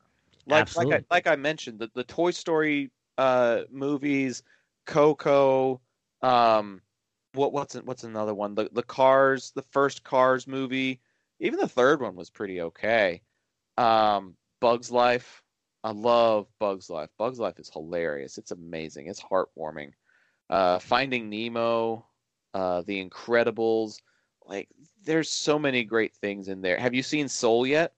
Like 0.46 0.62
Absolutely. 0.62 0.92
like 0.94 1.04
I, 1.10 1.14
like 1.14 1.26
I 1.26 1.36
mentioned, 1.36 1.78
the, 1.78 1.90
the 1.94 2.04
Toy 2.04 2.30
Story 2.30 2.90
uh, 3.18 3.62
movies, 3.70 4.42
Coco, 4.86 5.80
um, 6.22 6.80
what 7.34 7.52
what's 7.52 7.74
what's 7.74 8.04
another 8.04 8.34
one? 8.34 8.54
The 8.54 8.70
the 8.72 8.82
Cars, 8.82 9.52
the 9.54 9.62
first 9.70 10.02
Cars 10.04 10.46
movie, 10.46 11.00
even 11.40 11.58
the 11.58 11.68
third 11.68 12.00
one 12.00 12.16
was 12.16 12.30
pretty 12.30 12.62
okay. 12.62 13.20
Um, 13.76 14.34
Bugs 14.60 14.90
Life, 14.90 15.42
I 15.84 15.90
love 15.90 16.46
Bugs 16.58 16.88
Life. 16.88 17.10
Bugs 17.18 17.38
Life 17.38 17.58
is 17.60 17.68
hilarious. 17.70 18.38
It's 18.38 18.50
amazing. 18.50 19.06
It's 19.08 19.22
heartwarming. 19.22 19.92
Uh, 20.48 20.78
Finding 20.78 21.28
Nemo, 21.28 22.06
uh, 22.54 22.82
The 22.86 23.04
Incredibles, 23.04 23.98
like 24.48 24.68
there's 25.04 25.30
so 25.30 25.58
many 25.58 25.84
great 25.84 26.14
things 26.14 26.48
in 26.48 26.60
there. 26.60 26.78
Have 26.78 26.94
you 26.94 27.02
seen 27.02 27.28
Soul 27.28 27.66
yet? 27.66 27.92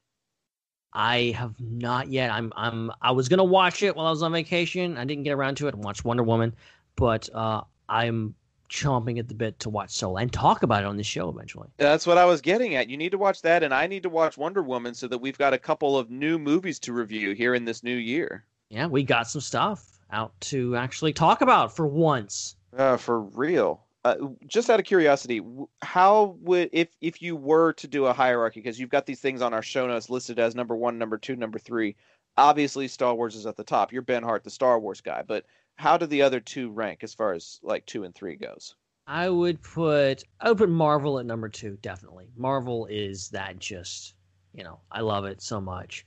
I 0.93 1.35
have 1.37 1.55
not 1.61 2.09
yet. 2.09 2.31
I'm 2.31 2.53
I'm 2.57 2.91
I 3.01 3.13
was 3.13 3.29
gonna 3.29 3.45
watch 3.45 3.83
it 3.83 3.95
while 3.95 4.07
I 4.07 4.11
was 4.11 4.23
on 4.23 4.33
vacation. 4.33 4.99
I 4.99 5.05
didn't 5.05 5.23
get 5.23 5.33
around 5.33 5.57
to 5.59 5.69
it. 5.69 5.75
I 5.75 5.79
watched 5.79 6.05
Wonder 6.05 6.25
Woman, 6.25 6.55
but 6.97 7.29
uh, 7.33 7.63
I'm 7.89 8.35
chomping 8.69 9.19
at 9.19 9.29
the 9.29 9.35
bit 9.35 9.59
to 9.61 9.69
watch 9.69 9.91
Soul 9.91 10.17
and 10.17 10.33
talk 10.33 10.63
about 10.63 10.83
it 10.83 10.87
on 10.87 10.97
the 10.97 11.05
show 11.05 11.29
eventually. 11.29 11.69
That's 11.77 12.07
what 12.07 12.19
I 12.19 12.25
was 12.25 12.41
getting 12.41 12.75
at. 12.75 12.89
You 12.89 12.97
need 12.97 13.11
to 13.11 13.19
watch 13.19 13.43
that, 13.43 13.63
and 13.63 13.75
I 13.75 13.87
need 13.87 14.03
to 14.05 14.09
watch 14.09 14.37
Wonder 14.37 14.63
Woman 14.63 14.95
so 14.95 15.07
that 15.09 15.19
we've 15.19 15.39
got 15.39 15.53
a 15.53 15.59
couple 15.59 15.99
of 15.99 16.11
new 16.11 16.39
movies 16.39 16.79
to 16.81 16.93
review 16.93 17.35
here 17.35 17.55
in 17.55 17.65
this 17.65 17.83
new 17.83 17.97
year. 17.97 18.45
Yeah, 18.69 18.87
we 18.87 19.03
got 19.03 19.29
some 19.29 19.41
stuff 19.41 19.99
out 20.13 20.33
to 20.41 20.77
actually 20.77 21.13
talk 21.13 21.41
about 21.41 21.75
for 21.75 21.87
once. 21.87 22.57
Uh, 22.77 22.97
for 22.97 23.21
real. 23.21 23.83
Uh, 24.03 24.17
just 24.47 24.71
out 24.71 24.81
of 24.81 24.87
curiosity, 24.87 25.43
how 25.83 26.37
would 26.41 26.71
if 26.73 26.89
if 27.03 27.21
you 27.21 27.37
were 27.37 27.73
to 27.75 27.87
do 27.87 28.07
a 28.07 28.13
hierarchy? 28.13 28.61
Because 28.61 28.81
you've 28.81 28.89
got 28.89 29.05
these 29.05 29.21
things 29.21 29.43
on 29.43 29.53
our 29.53 29.63
show 29.63 29.87
notes 29.87 30.09
listed 30.09 30.39
as 30.39 30.55
number 30.55 30.75
one, 30.75 30.97
number 30.97 31.19
two, 31.19 31.37
number 31.37 31.59
three. 31.59 31.97
Obviously, 32.37 32.89
Star 32.89 33.15
Wars 33.15 33.35
is 33.35 33.45
at 33.47 33.57
the 33.57 33.65
top. 33.65 33.93
You're 33.93 34.03
Ben 34.03 34.23
Hart, 34.23 34.43
the 34.43 34.51
Star 34.51 34.81
Wars 34.81 35.03
guy, 35.03 35.23
but 35.27 35.45
how 35.77 35.99
do 35.99 36.07
the 36.07 36.23
other 36.23 36.41
two 36.41 36.71
rank 36.71 37.03
as 37.03 37.13
far 37.13 37.35
as 37.35 37.61
like 37.63 37.85
two 37.85 38.05
and 38.05 38.15
three 38.15 38.37
goes? 38.37 38.75
I 39.07 39.29
would 39.29 39.63
put 39.63 40.25
I 40.41 40.49
would 40.49 40.59
put 40.59 40.71
Marvel 40.71 41.19
at 41.19 41.27
number 41.27 41.49
two, 41.49 41.77
definitely. 41.83 42.29
Marvel 42.37 42.87
is 42.87 43.29
that 43.31 43.59
just 43.59 44.15
you 44.55 44.65
know, 44.65 44.81
I 44.91 45.01
love 45.01 45.25
it 45.27 45.43
so 45.43 45.61
much. 45.61 46.07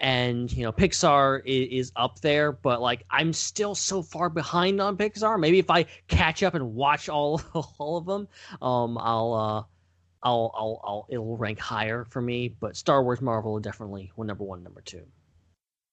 And 0.00 0.52
you 0.52 0.64
know, 0.64 0.72
Pixar 0.72 1.42
is, 1.44 1.86
is 1.86 1.92
up 1.96 2.20
there, 2.20 2.52
but 2.52 2.80
like 2.80 3.04
I'm 3.10 3.32
still 3.32 3.74
so 3.74 4.02
far 4.02 4.28
behind 4.28 4.80
on 4.80 4.96
Pixar. 4.96 5.38
Maybe 5.38 5.58
if 5.58 5.70
I 5.70 5.86
catch 6.08 6.42
up 6.42 6.54
and 6.54 6.74
watch 6.74 7.08
all 7.08 7.40
all 7.78 7.96
of 7.96 8.06
them, 8.06 8.28
um, 8.60 8.98
I'll 8.98 9.32
uh, 9.34 9.62
I'll 10.22 10.50
I'll, 10.54 10.80
I'll 10.84 11.06
it'll 11.10 11.36
rank 11.36 11.58
higher 11.58 12.04
for 12.04 12.20
me. 12.20 12.48
But 12.48 12.76
Star 12.76 13.02
Wars, 13.04 13.20
Marvel 13.20 13.58
definitely 13.60 14.10
one 14.16 14.26
number 14.26 14.44
one, 14.44 14.62
number 14.62 14.80
two. 14.80 15.04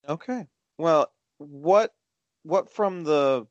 Okay. 0.08 0.48
Well, 0.78 1.12
what 1.38 1.94
what 2.44 2.72
from 2.72 3.04
the 3.04 3.46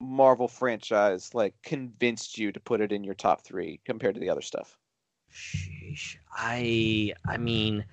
Marvel 0.00 0.48
franchise 0.48 1.34
like 1.34 1.54
convinced 1.62 2.38
you 2.38 2.52
to 2.52 2.60
put 2.60 2.80
it 2.80 2.92
in 2.92 3.04
your 3.04 3.14
top 3.14 3.42
three 3.42 3.80
compared 3.84 4.14
to 4.14 4.20
the 4.20 4.30
other 4.30 4.42
stuff? 4.42 4.76
Sheesh. 5.32 6.16
I 6.32 7.12
I 7.26 7.36
mean, 7.36 7.84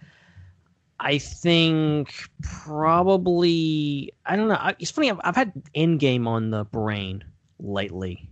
I 0.99 1.19
think 1.19 2.11
probably 2.41 4.13
I 4.25 4.35
don't 4.35 4.47
know. 4.47 4.73
It's 4.79 4.91
funny. 4.91 5.11
I've, 5.11 5.19
I've 5.23 5.35
had 5.35 5.53
Endgame 5.75 6.27
on 6.27 6.49
the 6.49 6.63
brain 6.65 7.23
lately, 7.59 8.29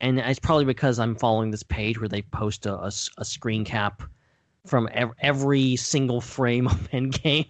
and 0.00 0.18
it's 0.18 0.38
probably 0.38 0.66
because 0.66 0.98
I'm 0.98 1.16
following 1.16 1.50
this 1.50 1.62
page 1.62 1.98
where 1.98 2.08
they 2.08 2.22
post 2.22 2.66
a 2.66 2.90
screen 2.90 3.64
cap 3.64 4.02
from 4.66 4.88
ev- 4.92 5.12
every 5.20 5.76
single 5.76 6.20
frame 6.20 6.66
of 6.68 6.90
Endgame 6.90 7.48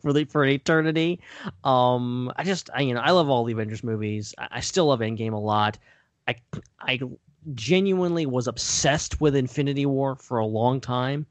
for 0.00 0.12
the 0.12 0.24
for 0.24 0.44
eternity. 0.44 1.20
Um, 1.64 2.32
I 2.36 2.44
just 2.44 2.70
I 2.74 2.80
you 2.82 2.94
know 2.94 3.00
I 3.00 3.10
love 3.10 3.28
all 3.28 3.44
the 3.44 3.52
Avengers 3.52 3.84
movies. 3.84 4.34
I, 4.38 4.48
I 4.52 4.60
still 4.60 4.86
love 4.86 5.00
Endgame 5.00 5.32
a 5.32 5.38
lot. 5.38 5.78
I 6.26 6.34
I 6.80 6.98
genuinely 7.54 8.26
was 8.26 8.48
obsessed 8.48 9.20
with 9.20 9.34
Infinity 9.36 9.86
War 9.86 10.16
for 10.16 10.38
a 10.38 10.46
long 10.46 10.80
time, 10.80 11.26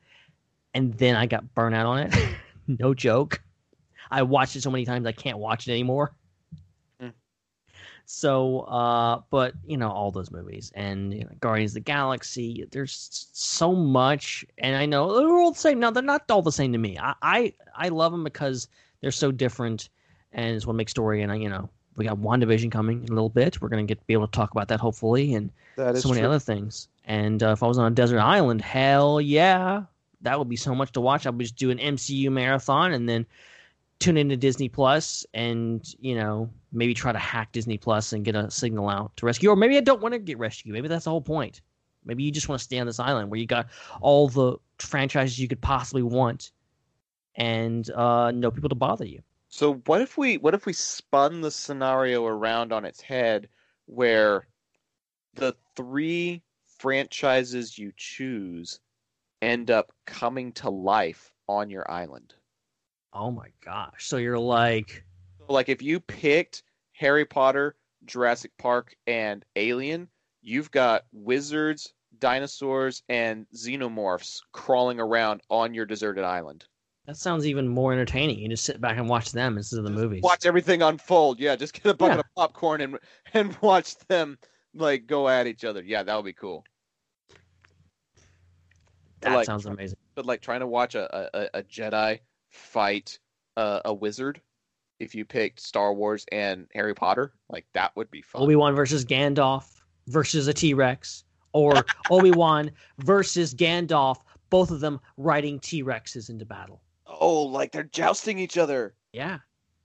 and 0.73 0.93
then 0.95 1.15
I 1.15 1.25
got 1.25 1.53
burnt 1.55 1.75
out 1.75 1.85
on 1.85 1.99
it. 1.99 2.13
no 2.67 2.93
joke. 2.93 3.41
I 4.11 4.23
watched 4.23 4.55
it 4.55 4.63
so 4.63 4.71
many 4.71 4.85
times 4.85 5.05
I 5.05 5.11
can't 5.11 5.37
watch 5.37 5.67
it 5.67 5.71
anymore. 5.71 6.13
Hmm. 6.99 7.09
So, 8.05 8.61
uh, 8.61 9.21
but 9.29 9.53
you 9.65 9.77
know 9.77 9.91
all 9.91 10.11
those 10.11 10.31
movies 10.31 10.71
and 10.75 11.13
you 11.13 11.23
know, 11.23 11.29
Guardians 11.39 11.71
of 11.71 11.75
the 11.75 11.79
Galaxy. 11.81 12.65
There's 12.71 13.27
so 13.33 13.73
much, 13.75 14.45
and 14.57 14.75
I 14.75 14.85
know 14.85 15.15
they're 15.15 15.29
all 15.37 15.51
the 15.51 15.59
same. 15.59 15.79
Now 15.79 15.91
they're 15.91 16.01
not 16.03 16.29
all 16.31 16.41
the 16.41 16.51
same 16.51 16.71
to 16.73 16.79
me. 16.79 16.97
I 16.97 17.13
I, 17.21 17.53
I 17.75 17.89
love 17.89 18.11
them 18.11 18.23
because 18.23 18.67
they're 19.01 19.11
so 19.11 19.31
different, 19.31 19.89
and 20.31 20.55
it's 20.55 20.65
what 20.65 20.75
makes 20.75 20.91
story. 20.91 21.21
And 21.21 21.31
I, 21.31 21.35
you 21.35 21.49
know, 21.49 21.69
we 21.97 22.05
got 22.05 22.17
WandaVision 22.17 22.71
coming 22.71 23.03
in 23.03 23.09
a 23.09 23.13
little 23.13 23.29
bit. 23.29 23.61
We're 23.61 23.69
gonna 23.69 23.83
get 23.83 24.05
be 24.07 24.13
able 24.13 24.27
to 24.27 24.31
talk 24.31 24.51
about 24.51 24.69
that 24.69 24.79
hopefully, 24.79 25.35
and 25.35 25.51
That 25.75 25.95
is 25.95 26.03
so 26.03 26.09
many 26.09 26.21
true. 26.21 26.29
other 26.29 26.39
things. 26.39 26.87
And 27.05 27.41
uh, 27.43 27.51
if 27.51 27.61
I 27.63 27.67
was 27.67 27.77
on 27.77 27.91
a 27.91 27.95
desert 27.95 28.19
island, 28.19 28.61
hell 28.61 29.21
yeah, 29.21 29.83
that 30.21 30.37
would 30.37 30.49
be 30.49 30.55
so 30.55 30.75
much 30.75 30.91
to 30.93 31.01
watch. 31.01 31.25
I 31.25 31.29
would 31.29 31.39
just 31.39 31.55
do 31.55 31.71
an 31.71 31.77
MCU 31.77 32.31
marathon 32.31 32.91
and 32.91 33.07
then 33.07 33.25
tune 33.99 34.17
into 34.17 34.37
Disney 34.37 34.69
Plus 34.69 35.25
and 35.33 35.85
you 35.99 36.15
know 36.15 36.49
maybe 36.71 36.93
try 36.93 37.11
to 37.11 37.19
hack 37.19 37.51
Disney 37.51 37.77
Plus 37.77 38.13
and 38.13 38.23
get 38.23 38.35
a 38.35 38.49
signal 38.51 38.89
out 38.89 39.15
to 39.17 39.25
rescue. 39.25 39.49
Or 39.49 39.55
maybe 39.55 39.77
I 39.77 39.81
don't 39.81 40.01
want 40.01 40.13
to 40.13 40.19
get 40.19 40.37
rescued. 40.37 40.73
Maybe 40.73 40.87
that's 40.87 41.05
the 41.05 41.11
whole 41.11 41.21
point. 41.21 41.61
Maybe 42.05 42.23
you 42.23 42.31
just 42.31 42.47
want 42.47 42.59
to 42.59 42.63
stay 42.63 42.79
on 42.79 42.87
this 42.87 42.99
island 42.99 43.29
where 43.29 43.39
you 43.39 43.45
got 43.45 43.67
all 44.01 44.29
the 44.29 44.57
franchises 44.77 45.37
you 45.37 45.47
could 45.47 45.61
possibly 45.61 46.01
want 46.01 46.51
and 47.35 47.89
uh, 47.91 48.31
no 48.31 48.51
people 48.51 48.69
to 48.69 48.75
bother 48.75 49.05
you. 49.05 49.21
So 49.49 49.75
what 49.85 50.01
if 50.01 50.17
we 50.17 50.37
what 50.37 50.53
if 50.53 50.65
we 50.65 50.73
spun 50.73 51.41
the 51.41 51.51
scenario 51.51 52.25
around 52.25 52.71
on 52.71 52.85
its 52.85 53.01
head 53.01 53.49
where 53.85 54.47
the 55.33 55.55
three 55.75 56.43
franchises 56.77 57.77
you 57.77 57.91
choose 57.97 58.79
end 59.41 59.71
up 59.71 59.91
coming 60.05 60.51
to 60.53 60.69
life 60.69 61.31
on 61.47 61.69
your 61.69 61.89
island? 61.89 62.33
Oh 63.13 63.31
my 63.31 63.47
gosh! 63.63 64.05
So 64.05 64.17
you're 64.17 64.37
like, 64.39 65.03
Like 65.47 65.69
if 65.69 65.81
you 65.81 65.99
picked 65.99 66.63
Harry 66.93 67.25
Potter, 67.25 67.75
Jurassic 68.05 68.51
Park, 68.57 68.95
and 69.07 69.43
Alien, 69.55 70.07
you've 70.41 70.69
got 70.71 71.05
wizards, 71.11 71.93
dinosaurs, 72.19 73.01
and 73.09 73.47
xenomorphs 73.55 74.39
crawling 74.51 74.99
around 74.99 75.41
on 75.49 75.73
your 75.73 75.85
deserted 75.85 76.23
island. 76.23 76.65
that 77.07 77.17
sounds 77.17 77.47
even 77.47 77.67
more 77.67 77.91
entertaining. 77.93 78.37
You 78.39 78.49
just 78.49 78.63
sit 78.65 78.79
back 78.79 78.97
and 78.97 79.09
watch 79.09 79.31
them 79.31 79.57
instead 79.57 79.79
of 79.79 79.85
the 79.85 79.89
movies. 79.91 80.21
Watch 80.21 80.45
everything 80.45 80.81
unfold. 80.83 81.39
Yeah, 81.39 81.55
just 81.55 81.73
get 81.73 81.85
a 81.87 81.93
bucket 81.95 82.17
Yeah. 82.17 82.19
of 82.19 82.25
popcorn 82.35 82.81
and 82.81 82.99
and 83.33 83.57
watch 83.61 83.97
them 84.07 84.37
like 84.75 85.07
go 85.07 85.27
at 85.27 85.47
each 85.47 85.63
other. 85.65 85.81
Yeah, 85.83 86.03
that 86.03 86.15
would 86.15 86.25
be 86.25 86.33
cool. 86.33 86.63
That 89.21 89.33
like- 89.35 89.45
sounds 89.45 89.65
amazing. 89.65 89.97
But 90.15 90.25
like 90.25 90.41
trying 90.41 90.59
to 90.61 90.67
watch 90.67 90.95
a 90.95 91.29
a, 91.55 91.59
a 91.59 91.63
Jedi 91.63 92.19
fight 92.49 93.19
uh, 93.57 93.81
a 93.85 93.93
wizard, 93.93 94.41
if 94.99 95.15
you 95.15 95.25
picked 95.25 95.59
Star 95.61 95.93
Wars 95.93 96.25
and 96.31 96.67
Harry 96.73 96.93
Potter, 96.93 97.33
like 97.49 97.65
that 97.73 97.95
would 97.95 98.09
be 98.11 98.21
fun. 98.21 98.41
Obi 98.41 98.55
Wan 98.55 98.75
versus 98.75 99.05
Gandalf 99.05 99.65
versus 100.07 100.47
a 100.47 100.53
T 100.53 100.73
Rex, 100.73 101.23
or 101.53 101.83
Obi 102.11 102.31
Wan 102.31 102.71
versus 102.99 103.53
Gandalf, 103.53 104.17
both 104.49 104.71
of 104.71 104.79
them 104.79 104.99
riding 105.17 105.59
T 105.59 105.83
Rexes 105.83 106.29
into 106.29 106.45
battle. 106.45 106.81
oh, 107.07 107.43
like 107.43 107.71
they're 107.71 107.83
jousting 107.83 108.39
each 108.39 108.57
other. 108.57 108.93
Yeah, 109.13 109.39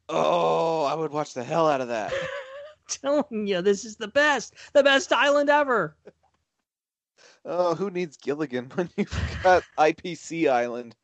Oh, 0.08 0.84
I 0.84 0.94
would 0.94 1.12
watch 1.12 1.32
the 1.34 1.42
hell 1.44 1.66
out 1.68 1.80
of 1.80 1.88
that. 1.88 2.12
telling 2.88 3.46
you, 3.46 3.62
this 3.62 3.84
is 3.86 3.96
the 3.96 4.08
best, 4.08 4.54
the 4.74 4.82
best 4.82 5.12
island 5.12 5.48
ever. 5.48 5.96
oh, 7.44 7.74
who 7.74 7.90
needs 7.90 8.16
Gilligan 8.16 8.70
when 8.74 8.90
you've 8.96 9.38
got 9.42 9.62
IPC 9.78 10.50
Island? 10.50 10.94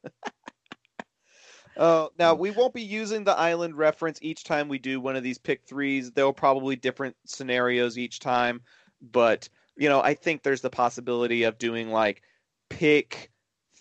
Uh, 1.77 2.09
now 2.19 2.35
we 2.35 2.51
won't 2.51 2.75
be 2.75 2.83
using 2.83 3.25
the 3.25 3.39
island 3.39 3.77
reference 3.77 4.19
each 4.23 4.45
time 4.45 4.69
we 4.69 4.79
do 4.79 5.01
one 5.01 5.17
of 5.17 5.23
these 5.23 5.39
pick 5.39 5.65
threes. 5.65 6.12
There'll 6.12 6.33
probably 6.33 6.77
different 6.77 7.17
scenarios 7.27 7.99
each 7.99 8.21
time, 8.21 8.62
but 9.01 9.49
you 9.77 9.89
know, 9.89 10.03
I 10.03 10.15
think 10.15 10.43
there's 10.43 10.61
the 10.61 10.71
possibility 10.71 11.45
of 11.45 11.59
doing 11.59 11.91
like 11.91 12.23
pick 12.69 13.31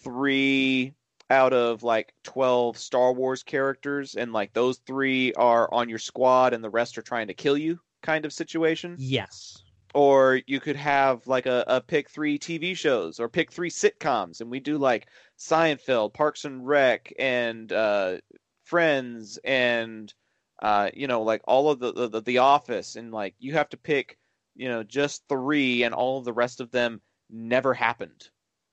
three 0.04 0.94
out 1.30 1.54
of 1.54 1.84
like 1.84 2.14
12 2.24 2.78
Star 2.78 3.14
Wars 3.14 3.44
characters, 3.44 4.16
and 4.16 4.34
like 4.34 4.54
those 4.54 4.78
three 4.88 5.34
are 5.34 5.72
on 5.74 5.90
your 5.90 6.00
squad 6.00 6.54
and 6.54 6.64
the 6.64 6.70
rest 6.70 6.98
are 6.98 7.04
trying 7.04 7.28
to 7.28 7.34
kill 7.34 7.58
you 7.58 7.80
kind 8.02 8.26
of 8.26 8.34
situation. 8.34 8.96
Yes. 8.98 9.64
Or 9.94 10.40
you 10.46 10.60
could 10.60 10.76
have 10.76 11.26
like 11.26 11.46
a, 11.48 11.64
a 11.68 11.82
pick 11.82 12.10
three 12.10 12.38
TV 12.38 12.76
shows 12.76 13.20
or 13.20 13.28
pick 13.28 13.52
three 13.52 13.72
sitcoms, 13.72 14.42
and 14.42 14.50
we 14.52 14.60
do 14.60 14.78
like 14.78 15.08
Seinfeld, 15.38 16.14
Parks 16.14 16.46
and 16.46 16.66
Rec, 16.66 17.12
and 17.18 17.72
uh, 17.72 18.18
Friends, 18.64 19.40
and 19.44 20.14
uh, 20.62 20.90
you 20.94 21.08
know, 21.08 21.24
like 21.24 21.42
all 21.46 21.72
of 21.72 21.80
the, 21.80 22.08
the 22.10 22.22
the 22.22 22.38
Office, 22.38 22.96
and 22.96 23.12
like 23.12 23.34
you 23.40 23.54
have 23.54 23.70
to 23.70 23.78
pick, 23.78 24.18
you 24.56 24.68
know, 24.68 24.84
just 24.84 25.24
three, 25.28 25.84
and 25.84 25.96
all 25.96 26.20
of 26.20 26.26
the 26.26 26.34
rest 26.34 26.62
of 26.62 26.70
them 26.70 27.02
never 27.30 27.74
happened, 27.74 28.30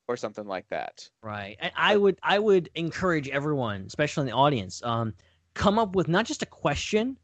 or 0.08 0.16
something 0.16 0.46
like 0.46 0.68
that. 0.68 1.08
Right. 1.22 1.56
And 1.60 1.72
I 1.76 1.96
would 1.96 2.18
I 2.22 2.38
would 2.38 2.68
encourage 2.74 3.28
everyone, 3.28 3.84
especially 3.86 4.22
in 4.22 4.26
the 4.26 4.32
audience, 4.32 4.82
um, 4.84 5.14
come 5.54 5.78
up 5.78 5.96
with 5.96 6.08
not 6.08 6.26
just 6.26 6.42
a 6.42 6.46
question 6.46 7.16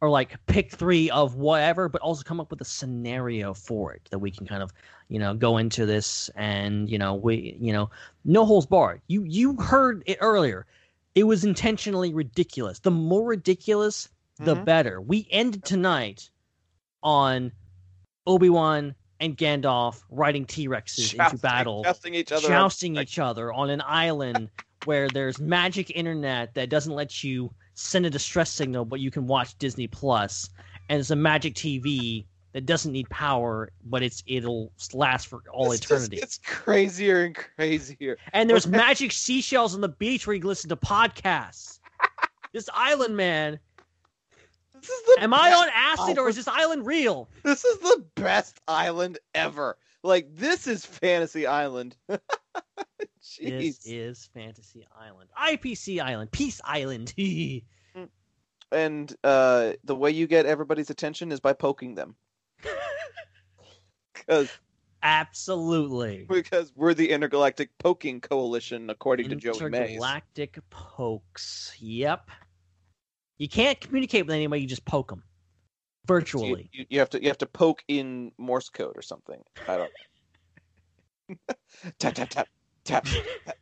or 0.00 0.08
like 0.08 0.34
pick 0.46 0.72
three 0.72 1.10
of 1.10 1.34
whatever, 1.36 1.88
but 1.88 2.00
also 2.00 2.22
come 2.22 2.40
up 2.40 2.50
with 2.50 2.60
a 2.60 2.64
scenario 2.64 3.52
for 3.52 3.92
it 3.92 4.08
that 4.10 4.18
we 4.18 4.30
can 4.30 4.46
kind 4.46 4.62
of, 4.62 4.72
you 5.08 5.18
know, 5.18 5.34
go 5.34 5.58
into 5.58 5.84
this 5.86 6.30
and, 6.36 6.88
you 6.90 6.98
know, 6.98 7.14
we 7.14 7.56
you 7.60 7.72
know, 7.72 7.90
no 8.24 8.44
holes 8.46 8.66
barred. 8.66 9.02
You 9.08 9.24
you 9.24 9.56
heard 9.56 10.02
it 10.06 10.18
earlier. 10.20 10.66
It 11.14 11.24
was 11.24 11.44
intentionally 11.44 12.14
ridiculous. 12.14 12.78
The 12.78 12.90
more 12.90 13.26
ridiculous, 13.26 14.08
the 14.38 14.56
Mhm. 14.56 14.64
better. 14.64 15.00
We 15.00 15.26
ended 15.30 15.64
tonight 15.64 16.30
on 17.02 17.52
Obi-Wan 18.26 18.94
and 19.18 19.36
Gandalf 19.36 20.02
riding 20.10 20.46
T-Rexes 20.46 21.12
into 21.12 21.36
battle 21.36 21.82
jousting 21.84 22.14
each 22.14 22.32
other. 22.32 22.48
jousting 22.48 22.96
each 22.96 23.18
other 23.18 23.52
on 23.52 23.68
an 23.68 23.82
island 23.84 24.50
where 24.84 25.10
there's 25.10 25.38
magic 25.38 25.90
internet 25.90 26.54
that 26.54 26.70
doesn't 26.70 26.94
let 26.94 27.22
you 27.22 27.52
send 27.80 28.06
a 28.06 28.10
distress 28.10 28.50
signal, 28.50 28.84
but 28.84 29.00
you 29.00 29.10
can 29.10 29.26
watch 29.26 29.56
Disney 29.58 29.86
Plus, 29.86 30.50
and 30.88 31.00
it's 31.00 31.10
a 31.10 31.16
magic 31.16 31.54
TV 31.54 32.26
that 32.52 32.66
doesn't 32.66 32.92
need 32.92 33.08
power, 33.10 33.70
but 33.84 34.02
it's 34.02 34.22
it'll 34.26 34.72
last 34.92 35.28
for 35.28 35.42
all 35.52 35.70
just 35.70 35.84
eternity. 35.84 36.16
gets 36.16 36.38
crazier 36.38 37.24
and 37.24 37.34
crazier. 37.34 38.18
And 38.32 38.50
there's 38.50 38.66
magic 38.68 39.12
seashells 39.12 39.74
on 39.74 39.80
the 39.80 39.88
beach 39.88 40.26
where 40.26 40.34
you 40.34 40.40
can 40.40 40.48
listen 40.48 40.68
to 40.68 40.76
podcasts. 40.76 41.78
this 42.52 42.68
island, 42.74 43.16
man. 43.16 43.58
This 44.74 44.88
is 44.88 45.02
the 45.06 45.22
Am 45.22 45.34
I 45.34 45.52
on 45.52 45.68
acid 45.74 46.18
or 46.18 46.28
is 46.28 46.36
this 46.36 46.48
island 46.48 46.86
real? 46.86 47.28
This 47.42 47.64
is 47.64 47.78
the 47.80 48.04
best 48.14 48.60
island 48.66 49.18
ever. 49.34 49.76
Like 50.02 50.34
this 50.34 50.66
is 50.66 50.84
Fantasy 50.84 51.46
Island. 51.46 51.96
This 53.40 53.86
is 53.86 54.28
Fantasy 54.34 54.86
Island. 54.98 55.30
IPC 55.38 56.00
Island. 56.00 56.30
Peace 56.32 56.60
Island. 56.64 57.14
And 58.72 59.12
uh, 59.24 59.72
the 59.82 59.96
way 59.96 60.12
you 60.12 60.28
get 60.28 60.46
everybody's 60.46 60.90
attention 60.90 61.32
is 61.32 61.40
by 61.40 61.52
poking 61.52 61.94
them. 61.96 62.14
Because 64.14 64.50
Absolutely. 65.02 66.26
because 66.28 66.72
we're 66.76 66.94
the 66.94 67.10
intergalactic 67.10 67.70
poking 67.78 68.20
coalition, 68.20 68.90
according 68.90 69.30
to 69.30 69.36
Joey 69.36 69.70
Mays. 69.70 69.80
Intergalactic 69.80 70.58
pokes. 70.68 71.74
Yep. 71.80 72.30
You 73.38 73.48
can't 73.48 73.80
communicate 73.80 74.26
with 74.26 74.34
anybody. 74.34 74.62
You 74.62 74.68
just 74.68 74.84
poke 74.84 75.08
them 75.08 75.22
virtually. 76.06 76.68
you, 76.72 76.84
you 76.90 76.98
have 76.98 77.10
to 77.10 77.22
you 77.22 77.28
have 77.28 77.38
to 77.38 77.46
poke 77.46 77.82
in 77.88 78.32
Morse 78.36 78.68
code 78.68 78.96
or 78.96 79.02
something. 79.02 79.42
I 79.66 79.76
don't. 79.78 79.92
tap 81.98 82.14
tap 82.14 82.28
tap 82.28 82.48
tap 82.84 83.04
tap 83.46 83.56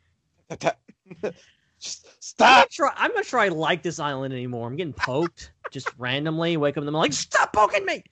tap 0.49 0.59
tap. 0.59 0.79
Just 1.79 2.05
I'm 2.07 2.11
stop. 2.19 2.57
not 2.57 2.73
sure. 2.73 2.91
I'm 2.95 3.13
not 3.13 3.25
sure 3.25 3.39
I 3.39 3.47
like 3.47 3.83
this 3.83 3.99
island 3.99 4.33
anymore. 4.33 4.67
I'm 4.67 4.75
getting 4.75 4.93
poked 4.93 5.53
just 5.71 5.89
randomly. 5.97 6.57
Wake 6.57 6.75
up 6.75 6.81
in 6.81 6.85
the 6.85 6.91
morning, 6.91 7.11
like, 7.11 7.13
stop 7.13 7.53
poking 7.53 7.85
me. 7.85 8.03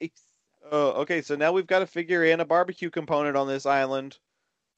Oh, 0.70 0.90
okay. 1.02 1.22
So 1.22 1.34
now 1.34 1.52
we've 1.52 1.66
got 1.66 1.78
to 1.78 1.86
figure 1.86 2.24
in 2.24 2.40
a 2.40 2.44
barbecue 2.44 2.90
component 2.90 3.36
on 3.38 3.48
this 3.48 3.64
island. 3.66 4.18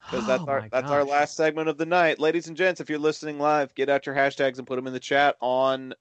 because 0.05 0.24
that's 0.27 0.44
Oh 0.47 0.48
our 0.48 0.60
my 0.60 0.68
that's 0.70 0.89
our 0.90 1.05
last 1.05 1.36
segment 1.36 1.68
of 1.68 1.78
the 1.78 1.86
night, 1.86 2.20
ladies 2.20 2.47
and 2.47 2.56
gents. 2.56 2.81
If 2.81 2.89
you're 2.89 2.98
listening 3.01 3.39
live, 3.40 3.74
get 3.74 3.89
out 3.89 4.06
your 4.06 4.14
hashtags 4.14 4.59
and 4.59 4.66
put 4.68 4.77
them 4.77 4.86
in 4.86 4.93
the 4.93 5.01
chat 5.01 5.36
on 5.40 5.93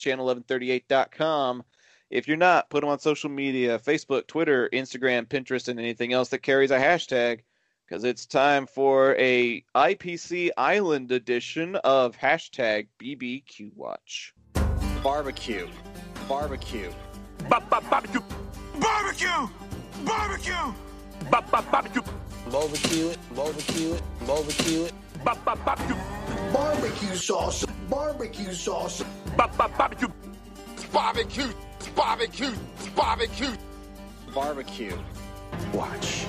channel1138.com. 0.00 1.64
If 2.10 2.28
you're 2.28 2.36
not, 2.36 2.70
put 2.70 2.82
them 2.82 2.90
on 2.90 3.00
social 3.00 3.30
media: 3.30 3.78
Facebook, 3.80 4.26
Twitter, 4.28 4.68
Instagram, 4.72 5.26
Pinterest, 5.26 5.66
and 5.68 5.80
anything 5.80 6.12
else 6.12 6.28
that 6.28 6.38
carries 6.42 6.70
a 6.70 6.78
hashtag. 6.78 7.40
Because 7.86 8.02
it's 8.02 8.26
time 8.26 8.66
for 8.66 9.14
a 9.16 9.62
IPC 9.74 10.50
Island 10.56 11.12
edition 11.12 11.76
of 11.76 12.16
hashtag 12.16 12.88
BBQ 13.00 13.70
Watch. 13.76 14.34
Barbecue. 15.04 15.68
Barbecue. 16.28 16.90
Barbecue! 17.48 19.28
Barbecue! 20.04 20.72
Barbecue 22.50 23.08
it. 23.10 23.18
Barbecue 23.36 23.92
it. 23.94 24.02
Barbecue 24.26 24.84
it. 24.84 24.92
Barbecue 26.52 27.14
sauce! 27.14 27.64
Barbecue 27.88 28.52
sauce! 28.52 29.04
Barbecue! 29.36 30.08
Barbecue! 30.92 31.52
Barbecue! 31.94 32.52
Barbecue! 32.96 33.56
Barbecue. 34.34 34.98
Watch. 35.72 36.26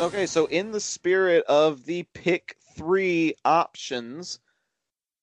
Okay, 0.00 0.24
so 0.24 0.46
in 0.46 0.70
the 0.70 0.80
spirit 0.80 1.44
of 1.44 1.84
the 1.84 2.04
pick 2.14 2.56
three 2.74 3.34
options, 3.44 4.38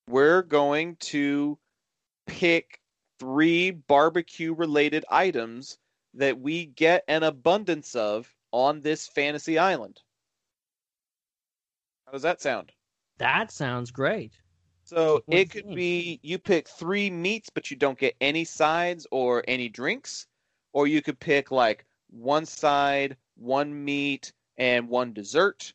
we're 0.08 0.44
going 0.44 0.98
to 0.98 1.58
pick 2.28 2.80
three 3.20 3.72
barbecue 3.72 4.54
related 4.54 5.04
items 5.10 5.80
that 6.14 6.40
we 6.40 6.68
get 6.68 7.04
an 7.08 7.24
abundance 7.24 7.96
of 7.96 8.32
on 8.52 8.82
this 8.82 9.08
fantasy 9.08 9.58
island. 9.58 10.00
How 12.06 12.12
does 12.12 12.22
that 12.22 12.40
sound? 12.40 12.72
That 13.18 13.52
sounds 13.52 13.90
great. 13.90 14.34
So 14.84 15.24
it 15.28 15.50
could 15.50 15.74
be 15.74 16.20
you 16.22 16.38
pick 16.38 16.68
three 16.68 17.10
meats, 17.10 17.50
but 17.50 17.72
you 17.72 17.78
don't 17.78 17.98
get 17.98 18.16
any 18.22 18.46
sides 18.46 19.08
or 19.10 19.44
any 19.48 19.70
drinks, 19.70 20.28
or 20.72 20.86
you 20.86 21.02
could 21.02 21.20
pick 21.20 21.50
like 21.50 21.84
one 22.12 22.46
side, 22.46 23.18
one 23.38 23.84
meat, 23.84 24.34
and 24.58 24.90
one 24.90 25.14
dessert, 25.14 25.74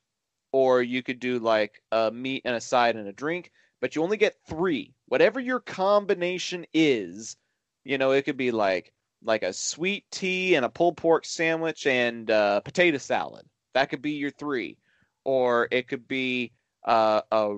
or 0.52 0.82
you 0.82 1.02
could 1.02 1.20
do 1.20 1.38
like 1.38 1.82
a 1.92 2.10
meat 2.10 2.42
and 2.44 2.54
a 2.54 2.60
side 2.60 2.96
and 2.96 3.08
a 3.08 3.12
drink, 3.12 3.50
but 3.80 3.96
you 3.96 4.02
only 4.02 4.16
get 4.16 4.36
three. 4.48 4.94
Whatever 5.06 5.40
your 5.40 5.60
combination 5.60 6.66
is, 6.72 7.36
you 7.84 7.98
know, 7.98 8.12
it 8.12 8.22
could 8.22 8.36
be 8.36 8.50
like 8.50 8.92
like 9.24 9.42
a 9.42 9.52
sweet 9.52 10.04
tea 10.10 10.54
and 10.54 10.64
a 10.64 10.68
pulled 10.68 10.96
pork 10.96 11.24
sandwich 11.24 11.86
and 11.86 12.30
uh, 12.30 12.60
potato 12.60 12.98
salad. 12.98 13.46
That 13.74 13.88
could 13.88 14.02
be 14.02 14.12
your 14.12 14.30
three, 14.30 14.76
or 15.24 15.68
it 15.70 15.88
could 15.88 16.06
be 16.08 16.52
uh, 16.84 17.22
a 17.30 17.56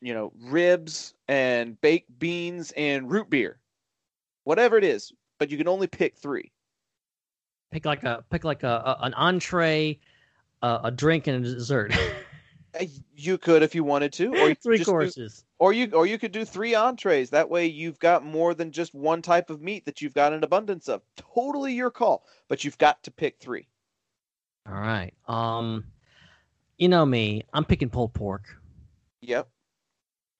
you 0.00 0.14
know 0.14 0.32
ribs 0.40 1.14
and 1.28 1.80
baked 1.80 2.18
beans 2.18 2.72
and 2.76 3.10
root 3.10 3.30
beer, 3.30 3.58
whatever 4.44 4.76
it 4.76 4.84
is. 4.84 5.12
But 5.38 5.50
you 5.50 5.58
can 5.58 5.68
only 5.68 5.86
pick 5.86 6.16
three. 6.16 6.52
Pick 7.70 7.84
like 7.84 8.04
a 8.04 8.24
pick 8.30 8.44
like 8.44 8.62
a, 8.62 8.68
a 9.00 9.04
an 9.04 9.14
entree, 9.14 9.98
a, 10.66 10.80
a 10.84 10.90
drink, 10.90 11.26
and 11.26 11.44
a 11.44 11.54
dessert. 11.54 11.94
You 13.14 13.38
could 13.38 13.62
if 13.62 13.72
you 13.76 13.84
wanted 13.84 14.12
to, 14.14 14.30
or 14.34 14.48
you 14.48 14.56
could 14.56 14.62
Three 14.64 14.78
just 14.78 14.88
do- 14.88 14.92
courses. 14.92 15.44
or 15.60 15.72
you 15.72 15.92
or 15.92 16.06
you 16.06 16.18
could 16.18 16.32
do 16.32 16.44
three 16.44 16.74
entrees. 16.74 17.30
That 17.30 17.48
way, 17.48 17.66
you've 17.66 18.00
got 18.00 18.24
more 18.24 18.52
than 18.52 18.72
just 18.72 18.92
one 18.92 19.22
type 19.22 19.48
of 19.48 19.62
meat 19.62 19.84
that 19.84 20.02
you've 20.02 20.12
got 20.12 20.32
an 20.32 20.42
abundance 20.42 20.88
of. 20.88 21.00
Totally 21.16 21.72
your 21.72 21.92
call, 21.92 22.24
but 22.48 22.64
you've 22.64 22.76
got 22.76 23.00
to 23.04 23.12
pick 23.12 23.38
three. 23.38 23.68
All 24.68 24.74
right. 24.74 25.14
Um, 25.28 25.84
you 26.76 26.88
know 26.88 27.06
me. 27.06 27.44
I'm 27.52 27.64
picking 27.64 27.90
pulled 27.90 28.12
pork 28.12 28.42
Yep. 29.20 29.46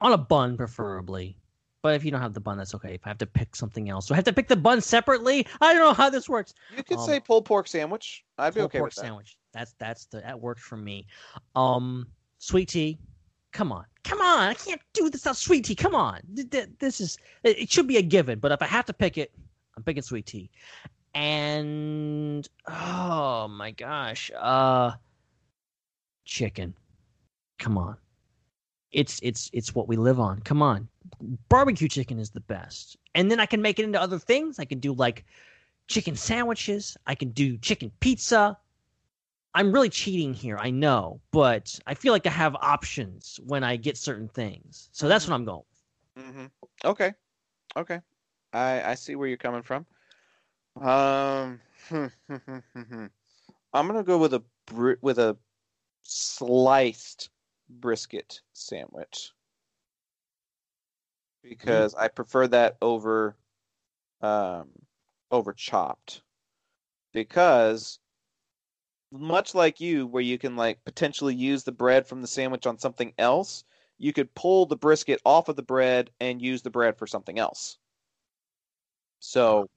on 0.01 0.13
a 0.13 0.19
bun, 0.19 0.57
preferably. 0.57 1.37
But 1.85 1.95
if 1.97 2.03
you 2.03 2.11
don't 2.11 2.23
have 2.23 2.33
the 2.33 2.41
bun, 2.41 2.57
that's 2.57 2.75
okay. 2.77 2.95
If 2.95 3.03
I 3.05 3.11
have 3.11 3.19
to 3.19 3.27
pick 3.27 3.55
something 3.55 3.91
else, 3.91 4.07
so 4.07 4.15
I 4.15 4.17
have 4.17 4.25
to 4.25 4.33
pick 4.33 4.49
the 4.49 4.57
bun 4.57 4.81
separately. 4.81 5.47
I 5.61 5.75
don't 5.75 5.83
know 5.83 5.93
how 5.93 6.09
this 6.09 6.31
works. 6.31 6.55
You 6.75 6.83
could 6.83 6.97
Um, 6.97 7.05
say 7.05 7.21
pulled 7.21 7.45
pork 7.45 7.69
sandwich. 7.69 8.25
I'd 8.39 8.55
be 8.55 8.63
okay 8.63 8.79
pork 8.79 8.89
with 8.89 8.95
that. 8.95 9.03
sandwich. 9.03 9.37
That's 9.53 9.75
that's 9.75 10.07
the 10.07 10.23
that 10.23 10.41
works 10.41 10.63
for 10.63 10.79
me. 10.79 11.07
Um, 11.55 12.07
sweet 12.39 12.71
tea. 12.71 12.99
Come 13.53 13.71
on, 13.71 13.85
come 14.03 14.23
on! 14.23 14.49
I 14.49 14.55
can't 14.55 14.81
do 14.95 15.11
this 15.11 15.21
without 15.25 15.37
sweet 15.37 15.67
tea. 15.67 15.75
Come 15.75 15.95
on, 15.95 16.23
Th- 16.35 16.49
th- 16.49 16.69
this 16.79 17.03
is 17.03 17.19
it 17.43 17.59
it 17.59 17.71
should 17.71 17.87
be 17.87 17.99
a 17.99 18.03
given. 18.03 18.39
But 18.39 18.51
if 18.51 18.63
I 18.63 18.67
have 18.67 18.87
to 18.87 18.95
pick 18.95 19.19
it, 19.19 19.31
I'm 19.77 19.83
picking 19.83 20.03
sweet 20.03 20.25
tea. 20.25 20.51
And 21.15 22.49
oh 22.67 23.47
my 23.49 23.73
gosh. 23.73 24.31
Uh 24.41 24.93
chicken. 26.25 26.73
Come 27.59 27.77
on. 27.77 27.99
It's 28.91 29.21
it's 29.23 29.51
it's 29.53 29.75
what 29.75 29.87
we 29.87 29.97
live 29.97 30.19
on. 30.19 30.41
Come 30.41 30.63
on. 30.63 30.89
Barbecue 31.49 31.89
chicken 31.89 32.19
is 32.19 32.31
the 32.31 32.41
best. 32.41 32.97
And 33.15 33.31
then 33.31 33.41
I 33.41 33.47
can 33.47 33.63
make 33.63 33.79
it 33.79 33.85
into 33.85 34.01
other 34.01 34.19
things. 34.19 34.59
I 34.59 34.65
can 34.65 34.79
do 34.81 34.93
like 34.93 35.25
chicken 35.89 36.17
sandwiches. 36.17 36.97
I 37.07 37.15
can 37.15 37.31
do 37.31 37.57
chicken 37.59 37.91
pizza. 38.01 38.59
I'm 39.55 39.73
really 39.73 39.89
cheating 39.91 40.35
here, 40.35 40.59
I 40.59 40.71
know, 40.71 41.21
but 41.31 41.79
I 41.87 41.95
feel 41.95 42.13
like 42.13 42.27
I 42.27 42.31
have 42.31 42.57
options 42.57 43.39
when 43.47 43.63
I 43.63 43.77
get 43.77 43.97
certain 43.97 44.29
things. 44.29 44.89
So 44.93 45.09
that's 45.09 45.29
what 45.29 45.35
I'm 45.35 45.45
going. 45.45 45.63
With. 46.17 46.25
hmm 46.25 46.47
Okay, 46.85 47.15
okay, 47.77 48.01
I 48.53 48.83
I 48.91 48.95
see 48.95 49.15
where 49.17 49.29
you're 49.29 49.37
coming 49.37 49.63
from. 49.63 49.87
Um, 50.81 51.61
I'm 53.73 53.87
gonna 53.87 54.03
go 54.03 54.19
with 54.19 54.35
a 54.35 54.43
br- 54.67 55.01
with 55.01 55.19
a 55.19 55.37
sliced 56.03 57.31
brisket 57.69 58.41
sandwich 58.53 59.33
because 61.49 61.95
I 61.95 62.09
prefer 62.09 62.49
that 62.49 62.77
over 62.83 63.37
um 64.21 64.71
over 65.31 65.53
chopped. 65.53 66.23
Because 67.13 67.99
much 69.13 69.55
like 69.55 69.81
you 69.81 70.07
where 70.07 70.23
you 70.23 70.39
can 70.39 70.57
like 70.57 70.85
potentially 70.85 71.35
use 71.35 71.63
the 71.63 71.73
bread 71.73 72.07
from 72.07 72.21
the 72.21 72.27
sandwich 72.27 72.67
on 72.67 72.79
something 72.79 73.13
else 73.19 73.65
you 73.99 74.13
could 74.13 74.35
pull 74.35 74.67
the 74.67 74.77
brisket 74.77 75.21
off 75.25 75.49
of 75.49 75.57
the 75.57 75.63
bread 75.63 76.11
and 76.21 76.43
use 76.43 76.63
the 76.63 76.71
bread 76.71 76.99
for 76.99 77.07
something 77.07 77.39
else. 77.39 77.79
So 79.21 79.69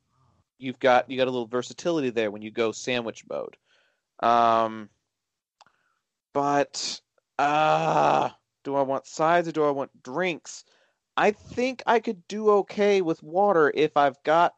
you've 0.57 0.79
got 0.79 1.09
you 1.09 1.17
got 1.17 1.27
a 1.27 1.31
little 1.31 1.47
versatility 1.47 2.09
there 2.09 2.31
when 2.31 2.41
you 2.41 2.51
go 2.51 2.71
sandwich 2.71 3.23
mode. 3.29 3.57
Um 4.19 4.89
but 6.33 7.01
uh 7.39 8.29
do 8.63 8.75
i 8.75 8.81
want 8.81 9.05
sides 9.05 9.47
or 9.47 9.51
do 9.51 9.63
i 9.63 9.69
want 9.69 10.03
drinks 10.03 10.65
i 11.17 11.31
think 11.31 11.81
i 11.85 11.99
could 11.99 12.25
do 12.27 12.49
okay 12.49 13.01
with 13.01 13.21
water 13.23 13.71
if 13.75 13.97
i've 13.97 14.21
got 14.23 14.53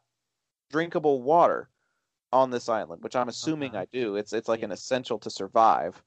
drinkable 0.70 1.22
water 1.22 1.68
on 2.32 2.50
this 2.50 2.68
island 2.68 3.02
which 3.02 3.16
i'm 3.16 3.28
assuming 3.28 3.70
Okay. 3.70 3.78
i 3.78 3.86
do 3.92 4.16
it's 4.16 4.32
it's 4.32 4.48
like 4.48 4.60
Yeah. 4.60 4.66
an 4.66 4.72
essential 4.72 5.18
to 5.18 5.30
survive 5.30 6.00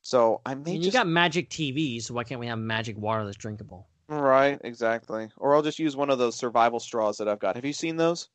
so 0.00 0.40
i 0.44 0.54
may 0.54 0.72
mean, 0.72 0.82
just 0.82 0.86
you 0.86 0.92
got 0.92 1.06
magic 1.06 1.50
TVs, 1.50 2.02
so 2.04 2.14
why 2.14 2.24
can't 2.24 2.40
we 2.40 2.46
have 2.46 2.58
magic 2.58 2.96
water 2.96 3.24
that's 3.24 3.36
drinkable? 3.36 3.86
right 4.08 4.58
exactly 4.64 5.28
or 5.36 5.54
i'll 5.54 5.62
just 5.62 5.78
use 5.78 5.94
one 5.94 6.10
of 6.10 6.18
those 6.18 6.34
survival 6.34 6.80
straws 6.80 7.18
that 7.18 7.28
i've 7.28 7.38
got 7.38 7.54
have 7.56 7.64
you 7.64 7.72
seen 7.72 7.96
those 7.96 8.28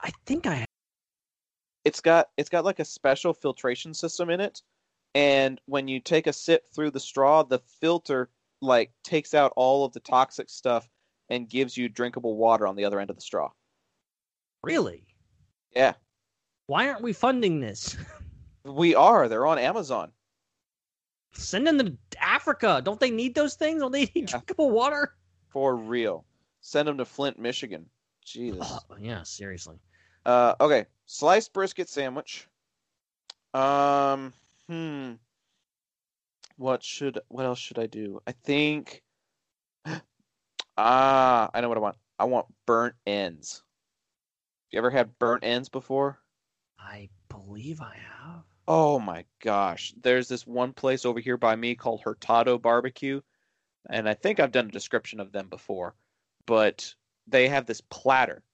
I 0.00 0.10
think 0.26 0.46
I 0.46 0.54
Have. 0.56 0.66
it's 1.84 2.00
got 2.00 2.28
it's 2.36 2.48
got 2.48 2.64
like 2.64 2.78
a 2.80 2.84
special 2.84 3.32
filtration 3.32 3.94
system 3.94 4.30
in 4.30 4.40
it 4.40 4.62
and 5.14 5.60
when 5.66 5.88
you 5.88 6.00
take 6.00 6.26
a 6.26 6.32
sip 6.32 6.64
through 6.74 6.90
the 6.90 7.00
straw 7.00 7.42
the 7.42 7.58
filter 7.80 8.30
like 8.60 8.90
takes 9.04 9.34
out 9.34 9.52
all 9.56 9.84
of 9.84 9.92
the 9.92 10.00
toxic 10.00 10.50
stuff 10.50 10.88
and 11.28 11.48
gives 11.48 11.76
you 11.76 11.88
drinkable 11.88 12.36
water 12.36 12.66
on 12.66 12.76
the 12.76 12.84
other 12.84 12.98
end 13.00 13.10
of 13.10 13.16
the 13.16 13.22
straw 13.22 13.50
really. 14.62 15.06
yeah 15.74 15.94
Why 16.66 16.88
aren't 16.88 17.02
we 17.02 17.12
funding 17.12 17.60
this? 17.60 17.96
we 18.64 18.94
are 18.94 19.28
they're 19.28 19.46
on 19.46 19.58
amazon 19.58 20.12
Send 21.34 21.66
them 21.66 21.78
to 21.78 21.96
Africa. 22.20 22.80
Don't 22.82 22.98
they 22.98 23.10
need 23.10 23.34
those 23.34 23.54
things? 23.54 23.80
Don't 23.80 23.92
they 23.92 24.06
need 24.06 24.10
Yeah. 24.16 24.26
drinkable 24.26 24.70
water? 24.70 25.14
for 25.50 25.76
real 25.76 26.24
send 26.60 26.86
them 26.88 26.98
to 26.98 27.04
flint 27.04 27.38
michigan 27.38 27.86
jesus 28.24 28.66
Oh, 28.90 28.96
yeah, 29.00 29.22
seriously. 29.22 29.76
Uh, 30.26 30.54
okay, 30.60 30.84
sliced 31.06 31.54
brisket 31.54 31.88
sandwich. 31.88 32.46
Um, 33.54 34.34
hmm. 34.68 35.12
What 36.58 36.82
should 36.82 37.20
what 37.28 37.46
else 37.46 37.60
should 37.60 37.78
I 37.78 37.86
do? 37.86 38.20
I 38.26 38.32
think. 38.32 39.02
Ah, 40.80 41.50
I 41.52 41.60
know 41.60 41.68
what 41.68 41.76
I 41.76 41.80
want. 41.80 41.96
I 42.20 42.24
want 42.26 42.46
burnt 42.64 42.94
ends. 43.04 43.64
You 44.70 44.78
ever 44.78 44.90
had 44.90 45.18
burnt 45.18 45.42
ends 45.42 45.68
before? 45.68 46.20
I 46.78 47.08
believe 47.28 47.80
I 47.80 47.96
have. 47.96 48.44
Oh 48.68 49.00
my 49.00 49.24
gosh. 49.42 49.92
There's 50.00 50.28
this 50.28 50.46
one 50.46 50.72
place 50.72 51.04
over 51.04 51.18
here 51.18 51.36
by 51.36 51.56
me 51.56 51.74
called 51.74 52.02
Hurtado 52.04 52.58
Barbecue, 52.58 53.20
and 53.90 54.08
I 54.08 54.14
think 54.14 54.38
I've 54.38 54.52
done 54.52 54.66
a 54.66 54.70
description 54.70 55.18
of 55.18 55.32
them 55.32 55.48
before, 55.48 55.96
but 56.46 56.94
they 57.26 57.48
have 57.48 57.66
this 57.66 57.80
platter 57.80 58.44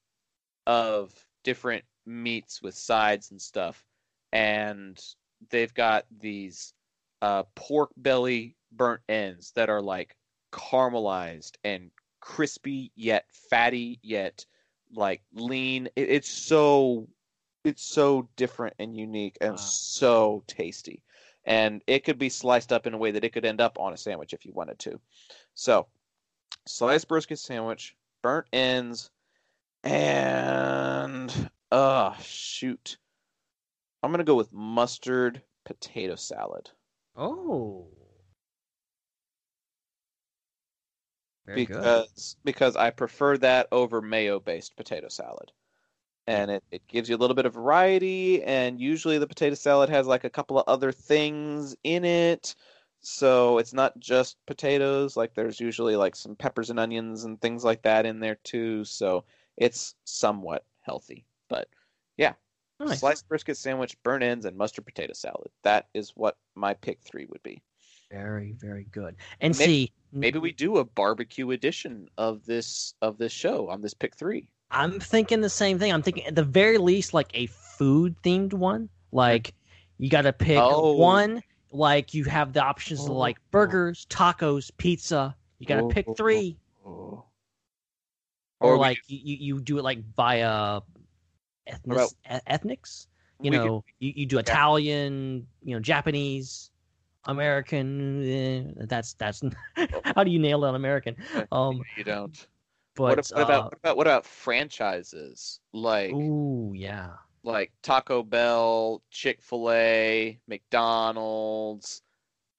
of 0.67 1.13
different 1.43 1.85
meats 2.07 2.63
with 2.63 2.75
sides 2.75 3.33
and 3.33 3.43
stuff, 3.43 3.85
and 4.33 4.99
they've 5.51 5.75
got 5.75 6.07
these 6.11 6.73
uh, 7.25 7.45
pork 7.55 7.91
belly 7.97 8.55
burnt 8.71 9.01
ends 9.09 9.53
that 9.53 9.71
are 9.71 9.81
like 9.81 10.15
caramelized 10.53 11.53
and 11.65 11.91
crispy 12.21 12.93
yet 12.95 13.25
fatty 13.51 13.99
yet 14.03 14.45
like 14.95 15.23
lean. 15.33 15.87
It, 15.97 16.11
it's 16.11 16.29
so 16.29 17.09
it's 17.65 17.83
so 17.83 18.29
different 18.37 18.75
and 18.79 18.95
unique 18.95 19.39
and 19.41 19.53
Wow. 19.53 19.57
so 19.59 20.45
tasty. 20.47 21.03
And 21.47 21.83
it 21.87 22.05
could 22.05 22.19
be 22.19 22.29
sliced 22.29 22.73
up 22.73 22.87
in 22.87 22.93
a 22.95 22.99
way 22.99 23.13
that 23.13 23.25
it 23.25 23.33
could 23.33 23.47
end 23.47 23.61
up 23.61 23.79
on 23.79 23.95
a 23.95 23.97
sandwich 23.97 24.35
if 24.35 24.45
you 24.45 24.53
wanted 24.53 24.79
to. 24.81 25.01
So, 25.55 25.87
sliced 26.67 27.09
brisket 27.09 27.39
sandwich, 27.39 27.97
burnt 28.23 28.47
ends, 28.53 29.11
and 29.83 31.51
uh 31.73 32.15
shoot. 32.19 32.99
I'm 34.03 34.11
gonna 34.11 34.25
go 34.25 34.37
with 34.37 34.53
mustard 34.53 35.43
potato 35.65 36.17
salad 36.17 36.71
Oh. 37.17 37.87
Very 41.47 41.67
good. 41.67 41.77
because 41.77 42.37
because 42.45 42.77
I 42.77 42.91
prefer 42.91 43.37
that 43.39 43.69
over 43.71 44.01
mayo 44.01 44.41
based 44.41 44.77
potato 44.77 45.09
salad. 45.09 45.53
And 46.27 46.51
it, 46.51 46.65
it 46.71 46.89
gives 46.89 47.11
you 47.11 47.17
a 47.17 47.19
little 47.19 47.37
bit 47.37 47.45
of 47.45 47.53
variety, 47.53 48.43
and 48.45 48.81
usually 48.81 49.19
the 49.19 49.27
potato 49.27 49.55
salad 49.55 49.91
has 49.91 50.07
like 50.07 50.25
a 50.25 50.31
couple 50.31 50.59
of 50.59 50.65
other 50.67 50.91
things 50.91 51.77
in 51.85 52.05
it. 52.05 52.55
So 53.03 53.59
it's 53.59 53.75
not 53.75 53.99
just 53.99 54.39
potatoes, 54.47 55.19
like 55.19 55.35
there's 55.35 55.61
usually 55.61 55.97
like 55.97 56.17
some 56.17 56.35
peppers 56.35 56.71
and 56.71 56.81
onions 56.81 57.25
and 57.25 57.39
things 57.41 57.63
like 57.63 57.83
that 57.83 58.07
in 58.07 58.21
there 58.21 58.37
too. 58.37 58.85
So 58.87 59.25
it's 59.59 59.95
somewhat 60.05 60.65
healthy. 60.81 61.27
But 61.51 61.69
Oh, 62.81 62.87
nice. 62.87 63.01
sliced 63.01 63.29
brisket 63.29 63.57
sandwich, 63.57 63.97
burnt 64.03 64.25
ends, 64.25 64.45
and 64.47 64.57
mustard 64.57 64.85
potato 64.85 65.13
salad. 65.13 65.49
That 65.63 65.87
is 65.95 66.11
what 66.17 66.37
my 66.55 66.75
pick 66.75 67.01
three 67.03 67.27
would 67.27 67.43
be. 67.43 67.63
Very, 68.11 68.53
very 68.59 68.85
good. 68.91 69.17
And 69.41 69.57
Maybe- 69.59 69.65
see, 69.87 69.93
Maybe 70.13 70.39
we 70.39 70.53
do 70.53 70.77
a 70.77 70.85
barbecue 70.85 71.51
edition 71.51 72.09
of 72.19 72.45
this 72.47 72.95
of 73.03 73.19
this 73.19 73.33
show 73.33 73.69
on 73.69 73.81
this 73.81 73.95
pick 73.95 74.15
three. 74.17 74.49
I'm 74.71 75.01
thinking 75.01 75.41
the 75.41 75.49
same 75.49 75.79
thing. 75.79 75.93
I'm 75.93 76.03
thinking 76.03 76.25
at 76.27 76.37
the 76.37 76.45
very 76.45 76.79
least 76.79 77.13
like 77.15 77.31
a 77.35 77.47
food 77.47 78.15
themed 78.23 78.53
one. 78.55 78.89
Like 79.11 79.55
you 79.99 80.09
got 80.11 80.23
to 80.23 80.33
pick 80.33 80.59
Oh. 80.61 80.93
one. 80.97 81.43
Like 81.73 82.15
you 82.15 82.25
have 82.25 82.53
the 82.53 82.63
options 82.63 83.01
of 83.01 83.09
like 83.11 83.39
oh. 83.41 83.47
burgers, 83.51 84.07
tacos, 84.09 84.71
pizza. 84.77 85.35
You 85.59 85.67
got 85.67 85.81
to 85.81 85.89
pick 85.89 86.07
Oh. 86.09 86.15
three, 86.15 86.57
Oh. 86.87 87.25
or, 88.61 88.75
Or 88.75 88.79
like 88.79 88.99
you, 89.09 89.19
you 89.19 89.37
you 89.57 89.61
do 89.61 89.79
it 89.79 89.83
like 89.83 89.99
via 90.15 90.81
ethnic, 91.67 92.09
ethnics. 92.47 93.09
You 93.41 93.51
we 93.51 93.59
could- 93.59 93.65
know, 93.67 93.85
you, 93.99 94.13
you 94.17 94.27
do 94.27 94.39
Italian, 94.39 95.47
you 95.63 95.75
know, 95.75 95.81
Japanese, 95.81 96.71
American. 97.27 98.23
eh, 98.25 98.85
that's 98.87 99.15
that's 99.15 99.43
how 100.05 100.25
do 100.25 100.31
you 100.31 100.39
nail 100.39 100.61
down 100.61 100.75
American? 100.75 101.17
Um, 101.53 101.83
you 101.97 102.05
don't. 102.05 102.47
but 102.97 103.03
what, 103.03 103.17
what 103.17 103.33
uh, 103.33 103.43
about 103.45 103.65
what 103.65 103.75
about 103.75 103.97
what 103.97 104.07
about 104.07 104.27
franchises 104.27 105.61
like 105.73 106.13
ooh, 106.13 106.73
yeah. 106.75 107.11
like 107.43 107.73
Taco 107.83 108.23
Bell, 108.23 109.03
Chick 109.11 109.43
Fil 109.43 109.71
A, 109.73 110.39
McDonald's, 110.47 112.03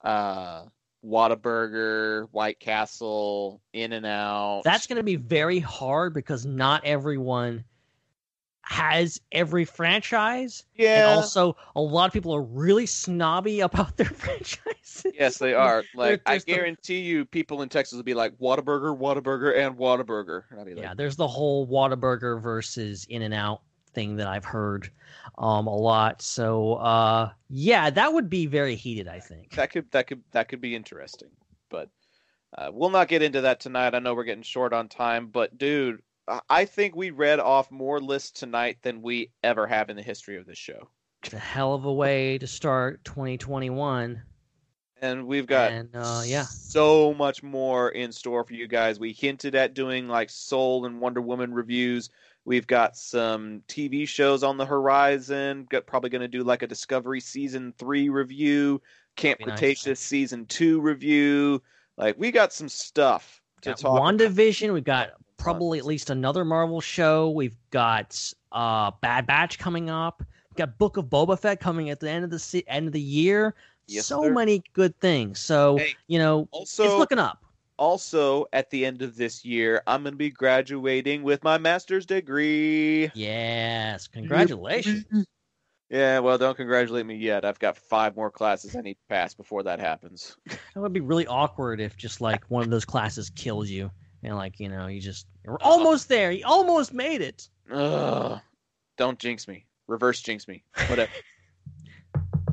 uh, 0.03 0.63
Whataburger, 1.05 2.27
White 2.31 2.59
Castle, 2.59 3.61
In 3.73 3.93
and 3.93 4.05
Out. 4.05 4.61
That's 4.63 4.87
going 4.87 4.97
to 4.97 5.03
be 5.03 5.15
very 5.15 5.59
hard 5.59 6.13
because 6.13 6.45
not 6.45 6.83
everyone 6.85 7.63
has 8.67 9.21
every 9.31 9.63
franchise. 9.65 10.63
yeah. 10.75 10.95
And 11.09 11.19
also, 11.19 11.55
a 11.75 11.81
lot 11.81 12.07
of 12.07 12.13
people 12.13 12.33
are 12.35 12.41
really 12.41 12.85
snobby 12.85 13.59
about 13.61 13.97
their 13.97 14.07
franchises. 14.07 15.05
yes, 15.13 15.37
they 15.37 15.53
are. 15.53 15.83
Like 15.95 16.21
I 16.25 16.31
there's 16.31 16.45
the- 16.45 16.53
guarantee 16.53 16.99
you, 16.99 17.25
people 17.25 17.61
in 17.61 17.69
Texas 17.69 17.95
will 17.95 18.03
be 18.03 18.13
like 18.13 18.33
Whataburger, 18.37 18.97
Whataburger, 18.97 19.55
and 19.57 19.77
Whataburger. 19.77 20.43
And 20.49 20.59
like, 20.59 20.77
Yeah, 20.77 20.93
there's 20.93 21.15
the 21.15 21.27
whole 21.27 21.67
Whataburger 21.67 22.41
versus 22.41 23.05
In 23.09 23.21
and 23.21 23.33
Out 23.33 23.61
thing 23.93 24.17
that 24.17 24.27
I've 24.27 24.45
heard 24.45 24.89
um, 25.37 25.67
a 25.67 25.75
lot. 25.75 26.21
So, 26.21 26.73
uh, 26.73 27.29
yeah, 27.49 27.89
that 27.91 28.11
would 28.13 28.29
be 28.29 28.45
very 28.45 28.75
heated, 28.75 29.07
I 29.07 29.19
think. 29.19 29.51
that 29.51 29.71
could 29.71 29.89
that 29.91 30.07
could 30.07 30.21
that 30.31 30.49
could 30.49 30.59
be 30.61 30.75
interesting 30.75 31.29
but 31.69 31.89
uh, 32.57 32.69
we'll 32.73 32.89
not 32.89 33.07
get 33.07 33.21
into 33.23 33.41
that 33.41 33.59
tonight 33.59 33.95
i 33.95 33.99
know 33.99 34.13
we're 34.13 34.23
getting 34.23 34.43
short 34.43 34.71
on 34.71 34.87
time 34.87 35.27
but 35.27 35.57
dude 35.57 35.99
I- 36.49 36.65
think 36.65 36.95
we 36.95 37.11
read 37.11 37.39
off 37.39 37.69
more 37.71 37.99
lists 37.99 38.31
tonight 38.39 38.77
than 38.81 39.01
we 39.01 39.31
ever 39.43 39.67
have 39.67 39.89
in 39.89 39.95
the 39.95 40.01
history 40.03 40.37
of 40.37 40.45
this 40.45 40.57
show 40.57 40.89
It's 41.23 41.33
a 41.33 41.39
hell 41.39 41.73
of 41.73 41.85
a 41.85 41.93
way 41.93 42.37
to 42.37 42.47
start 42.47 43.03
2021. 43.05 44.21
And 45.01 45.27
we've 45.27 45.45
got 45.45 45.71
And, 45.71 45.89
uh, 45.93 46.21
yeah. 46.25 46.43
so 46.43 47.13
much 47.13 47.43
more 47.43 47.89
in 47.89 48.11
store 48.11 48.43
for 48.43 48.53
you 48.53 48.67
guys. 48.67 48.99
We 48.99 49.11
hinted 49.11 49.53
at 49.55 49.73
doing 49.73 50.07
like 50.07 50.29
Soul 50.29 50.85
and 50.85 50.99
Wonder 51.01 51.21
Woman 51.21 51.53
reviews. 51.53 52.09
We've 52.45 52.65
got 52.67 52.95
some 52.95 53.61
TV 53.67 54.07
shows 54.07 54.43
on 54.43 54.57
the 54.57 54.65
horizon. 54.65 55.67
Got 55.69 55.85
probably 55.85 56.09
going 56.11 56.21
to 56.21 56.27
do 56.27 56.43
like 56.43 56.61
a 56.61 56.67
Discovery 56.67 57.19
season 57.19 57.73
three 57.77 58.09
review, 58.09 58.81
Camp 59.15 59.39
Be 59.39 59.45
nice. 59.45 59.99
Season 59.99 60.45
two 60.45 60.79
review. 60.79 61.61
Like 61.97 62.15
we 62.17 62.31
got 62.31 62.53
some 62.53 62.69
stuff 62.69 63.41
to 63.61 63.71
got 63.71 63.79
talk. 63.79 63.97
about. 63.97 64.17
WandaVision. 64.19 64.73
We've 64.73 64.83
got 64.83 65.09
probably 65.37 65.79
at 65.79 65.85
least 65.85 66.09
another 66.09 66.45
Marvel 66.45 66.81
show. 66.81 67.29
We've 67.29 67.55
got 67.71 68.33
uh, 68.51 68.91
Bad 69.01 69.27
Batch 69.27 69.59
coming 69.59 69.89
up. 69.89 70.23
We've 70.49 70.57
got 70.57 70.77
Book 70.77 70.97
of 70.97 71.05
Boba 71.05 71.37
Fett 71.39 71.59
coming 71.59 71.89
at 71.89 71.99
the 71.99 72.09
end 72.09 72.23
of 72.23 72.29
the 72.31 72.39
se- 72.39 72.63
end 72.67 72.87
of 72.87 72.93
the 72.93 73.01
year. 73.01 73.55
Yes, 73.87 74.05
so 74.07 74.23
sir. 74.23 74.31
many 74.33 74.63
good 74.73 74.99
things. 74.99 75.39
So 75.39 75.77
Hey, 75.77 75.95
you 76.07 76.17
know, 76.17 76.47
Also, 76.51 76.83
it's 76.83 76.93
looking 76.95 77.19
up. 77.19 77.43
also 77.77 78.45
at 78.53 78.69
the 78.71 78.85
end 78.85 79.01
of 79.01 79.15
this 79.15 79.45
year, 79.45 79.83
I'm 79.85 80.01
going 80.03 80.13
to 80.13 80.17
be 80.17 80.31
graduating 80.31 81.21
with 81.23 81.43
my 81.43 81.57
master's 81.59 82.05
degree. 82.05 83.11
Yes, 83.13 84.07
congratulations. 84.07 85.05
Yeah, 85.91 86.17
well, 86.17 86.39
don't 86.39 86.57
congratulate 86.57 87.05
me 87.05 87.15
yet. 87.15 87.45
I've 87.45 87.59
got 87.59 87.77
five 87.77 88.15
more 88.15 88.31
classes 88.31 88.75
I 88.75 88.81
need 88.81 88.95
to 88.95 88.99
pass 89.07 89.35
before 89.35 89.61
that 89.63 89.79
happens. 89.79 90.35
That 90.47 90.81
would 90.81 90.93
be 90.93 90.99
really 90.99 91.27
awkward 91.27 91.79
if 91.79 91.95
just 91.95 92.21
like 92.21 92.43
one 92.45 92.63
of 92.63 92.71
those 92.71 92.85
classes 92.85 93.29
kills 93.29 93.69
you 93.69 93.91
and 94.25 94.35
like 94.35 94.59
you 94.59 94.67
know 94.69 94.87
you 94.87 94.99
just 94.99 95.27
you're 95.45 95.57
almost 95.61 96.09
there. 96.09 96.31
You 96.31 96.43
almost 96.45 96.93
made 96.93 97.21
it. 97.21 97.47
Ugh. 97.71 98.39
Don't 98.97 99.19
jinx 99.19 99.47
me. 99.47 99.65
Reverse 99.87 100.21
jinx 100.21 100.47
me. 100.47 100.63
Whatever. 100.87 101.11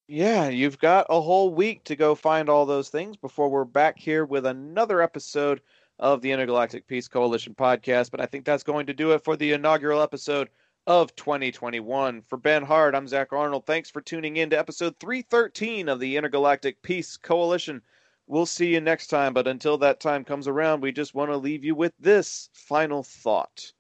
Yeah, 0.08 0.50
you've 0.50 0.80
got 0.80 1.06
a 1.10 1.20
whole 1.20 1.54
week 1.54 1.84
to 1.84 1.96
go 1.96 2.16
find 2.16 2.48
all 2.48 2.66
those 2.66 2.90
things 2.90 3.18
before 3.18 3.50
we're 3.50 3.64
back 3.64 4.00
here 4.00 4.26
with 4.26 4.46
another 4.46 5.02
episode 5.02 5.62
of 6.00 6.22
the 6.22 6.32
Intergalactic 6.32 6.88
Peace 6.88 7.08
Coalition 7.08 7.54
podcast. 7.54 8.10
But 8.10 8.22
I 8.22 8.26
think 8.26 8.46
that's 8.46 8.64
going 8.64 8.86
to 8.88 8.94
do 8.94 9.12
it 9.12 9.24
for 9.24 9.36
the 9.36 9.52
inaugural 9.52 10.02
episode 10.02 10.50
of 10.88 11.16
2021. 11.16 12.22
For 12.24 12.38
Ben 12.38 12.64
Hart, 12.64 12.96
I'm 12.96 13.08
Zac 13.08 13.34
Arnold. 13.34 13.66
Thanks 13.66 13.92
for 13.92 14.02
tuning 14.02 14.38
in 14.38 14.50
to 14.52 14.58
episode 14.58 14.98
313 15.00 15.90
of 15.90 16.00
the 16.00 16.16
Intergalactic 16.16 16.82
Peace 16.82 17.18
Coalition. 17.18 17.82
We'll 18.28 18.46
see 18.46 18.74
you 18.74 18.80
next 18.80 19.08
time, 19.08 19.34
but 19.34 19.48
until 19.48 19.78
that 19.80 20.00
time 20.00 20.24
comes 20.24 20.48
around, 20.48 20.82
we 20.82 20.92
just 20.92 21.14
want 21.14 21.32
to 21.32 21.38
leave 21.38 21.66
you 21.66 21.76
with 21.76 21.94
this 22.00 22.50
final 22.54 23.04
thought. 23.04 23.74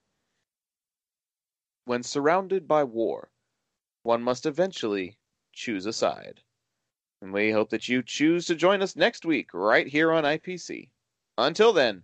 When 1.85 2.03
surrounded 2.03 2.67
by 2.67 2.83
war, 2.83 3.31
one 4.03 4.21
must 4.21 4.45
eventually 4.45 5.17
choose 5.53 5.85
a 5.85 5.93
side. 5.93 6.41
And 7.21 7.33
we 7.33 7.51
hope 7.51 7.69
that 7.69 7.87
you 7.87 8.01
choose 8.03 8.45
to 8.47 8.55
join 8.55 8.81
us 8.81 8.95
next 8.95 9.25
week 9.25 9.53
right 9.53 9.87
here 9.87 10.11
on 10.11 10.23
IPC. 10.23 10.89
Until 11.37 11.73
then, 11.73 12.03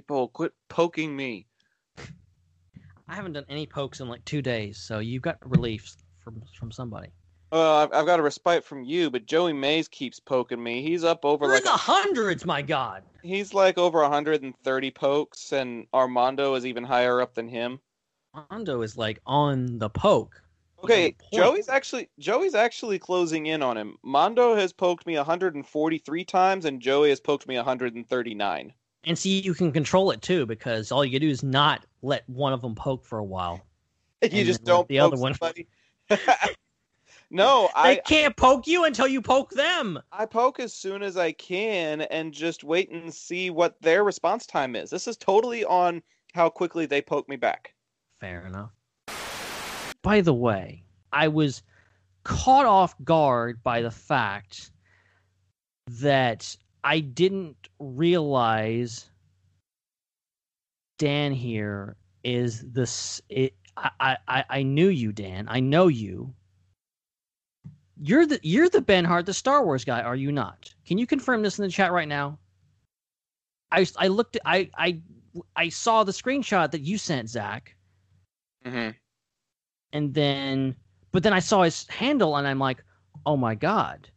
People, 0.00 0.28
quit 0.28 0.54
poking 0.70 1.14
me. 1.14 1.46
I 3.06 3.14
haven't 3.14 3.34
done 3.34 3.44
any 3.50 3.66
pokes 3.66 4.00
in 4.00 4.08
like 4.08 4.24
two 4.24 4.40
days, 4.40 4.78
so 4.78 4.98
you've 4.98 5.20
got 5.20 5.36
relief 5.42 5.94
from 6.24 6.42
from 6.58 6.72
somebody. 6.72 7.08
Uh, 7.52 7.82
I've, 7.82 7.92
I've 7.92 8.06
got 8.06 8.18
a 8.18 8.22
respite 8.22 8.64
from 8.64 8.82
you, 8.82 9.10
but 9.10 9.26
Joey 9.26 9.52
Mays 9.52 9.88
keeps 9.88 10.18
poking 10.18 10.62
me. 10.62 10.80
He's 10.80 11.04
up 11.04 11.26
over 11.26 11.44
We're 11.44 11.52
like 11.52 11.60
in 11.60 11.64
the 11.66 11.72
hundreds, 11.72 12.46
my 12.46 12.62
God. 12.62 13.02
he's 13.22 13.52
like 13.52 13.76
over 13.76 14.00
130 14.00 14.90
pokes, 14.92 15.52
and 15.52 15.86
Armando 15.92 16.54
is 16.54 16.64
even 16.64 16.82
higher 16.82 17.20
up 17.20 17.34
than 17.34 17.48
him. 17.48 17.78
Mondo 18.50 18.80
is 18.80 18.96
like 18.96 19.20
on 19.26 19.78
the 19.80 19.90
poke. 19.90 20.42
Okay, 20.82 21.14
the. 21.30 21.36
Joey's 21.36 21.68
actually 21.68 22.08
Joey's 22.18 22.54
actually 22.54 22.98
closing 22.98 23.44
in 23.44 23.62
on 23.62 23.76
him. 23.76 23.98
Mondo 24.02 24.54
has 24.54 24.72
poked 24.72 25.06
me 25.06 25.16
143 25.16 26.24
times, 26.24 26.64
and 26.64 26.80
Joey 26.80 27.10
has 27.10 27.20
poked 27.20 27.46
me 27.46 27.56
139. 27.56 28.72
And 29.04 29.18
see, 29.18 29.40
you 29.40 29.54
can 29.54 29.72
control 29.72 30.10
it 30.10 30.20
too 30.20 30.46
because 30.46 30.92
all 30.92 31.04
you 31.04 31.18
do 31.18 31.28
is 31.28 31.42
not 31.42 31.86
let 32.02 32.28
one 32.28 32.52
of 32.52 32.60
them 32.60 32.74
poke 32.74 33.04
for 33.04 33.18
a 33.18 33.24
while. 33.24 33.64
You 34.30 34.44
just 34.44 34.64
don't 34.64 34.86
the 34.88 34.98
poke 34.98 35.14
other 35.14 35.16
one- 35.16 35.34
no, 37.30 37.70
They 37.82 37.92
I 37.92 37.94
can't 37.96 38.36
poke 38.36 38.66
you 38.66 38.84
until 38.84 39.06
you 39.06 39.22
poke 39.22 39.50
them. 39.50 39.98
I 40.12 40.26
poke 40.26 40.60
as 40.60 40.74
soon 40.74 41.02
as 41.02 41.16
I 41.16 41.32
can 41.32 42.02
and 42.02 42.30
just 42.30 42.62
wait 42.62 42.90
and 42.90 43.12
see 43.14 43.48
what 43.48 43.80
their 43.80 44.04
response 44.04 44.44
time 44.44 44.76
is. 44.76 44.90
This 44.90 45.08
is 45.08 45.16
totally 45.16 45.64
on 45.64 46.02
how 46.34 46.50
quickly 46.50 46.84
they 46.84 47.00
poke 47.00 47.30
me 47.30 47.36
back. 47.36 47.72
Fair 48.20 48.46
enough. 48.46 48.72
By 50.02 50.20
the 50.20 50.34
way, 50.34 50.84
I 51.12 51.28
was 51.28 51.62
caught 52.24 52.66
off 52.66 52.94
guard 53.04 53.62
by 53.62 53.80
the 53.80 53.90
fact 53.90 54.70
that 55.86 56.56
I 56.84 57.00
didn't 57.00 57.68
realize 57.78 59.10
Dan 60.98 61.32
here 61.32 61.96
is 62.24 62.60
this. 62.72 63.20
It, 63.28 63.54
I, 63.76 64.16
I 64.28 64.44
I 64.50 64.62
knew 64.62 64.88
you, 64.88 65.12
Dan. 65.12 65.46
I 65.48 65.60
know 65.60 65.88
you. 65.88 66.34
You're 68.02 68.26
the 68.26 68.40
you're 68.42 68.68
the 68.68 68.80
Ben 68.80 69.04
Hart, 69.04 69.26
the 69.26 69.34
Star 69.34 69.64
Wars 69.64 69.84
guy, 69.84 70.00
are 70.02 70.16
you 70.16 70.32
not? 70.32 70.74
Can 70.86 70.98
you 70.98 71.06
confirm 71.06 71.42
this 71.42 71.58
in 71.58 71.64
the 71.64 71.70
chat 71.70 71.92
right 71.92 72.08
now? 72.08 72.38
I 73.72 73.86
I 73.96 74.08
looked 74.08 74.36
at 74.36 74.42
I 74.44 74.70
I 74.76 75.00
I 75.56 75.68
saw 75.68 76.04
the 76.04 76.12
screenshot 76.12 76.70
that 76.72 76.80
you 76.82 76.98
sent, 76.98 77.28
Zac 77.30 77.76
Mm-hmm. 78.64 78.90
and 79.92 80.14
then 80.14 80.76
but 81.12 81.22
then 81.22 81.32
I 81.32 81.40
saw 81.40 81.62
his 81.62 81.86
handle 81.88 82.36
and 82.36 82.46
I'm 82.46 82.58
like, 82.58 82.82
oh 83.26 83.36
my 83.36 83.54
god. 83.54 84.10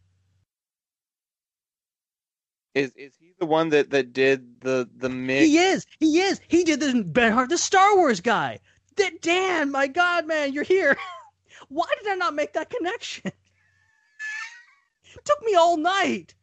Is 2.75 2.91
is 2.95 3.13
he 3.19 3.33
the 3.39 3.45
one 3.45 3.69
that 3.69 3.91
that 3.91 4.13
did 4.13 4.61
the 4.61 4.89
the 4.97 5.09
mix? 5.09 5.45
He 5.45 5.57
is, 5.57 5.85
he 5.99 6.19
is. 6.21 6.41
He 6.47 6.63
did 6.63 6.79
the 6.79 7.03
Ben 7.03 7.31
Hart, 7.31 7.49
the 7.49 7.57
Star 7.57 7.95
Wars 7.95 8.19
guy. 8.19 8.59
That 8.95 9.21
Dan, 9.21 9.71
my 9.71 9.87
God, 9.87 10.25
man, 10.25 10.53
you're 10.53 10.63
here. 10.63 10.97
Why 11.69 11.85
did 12.01 12.11
I 12.11 12.15
not 12.15 12.33
make 12.33 12.53
that 12.53 12.69
connection? 12.69 13.25
it 15.15 15.25
took 15.25 15.41
me 15.43 15.55
all 15.55 15.77
night. 15.77 16.33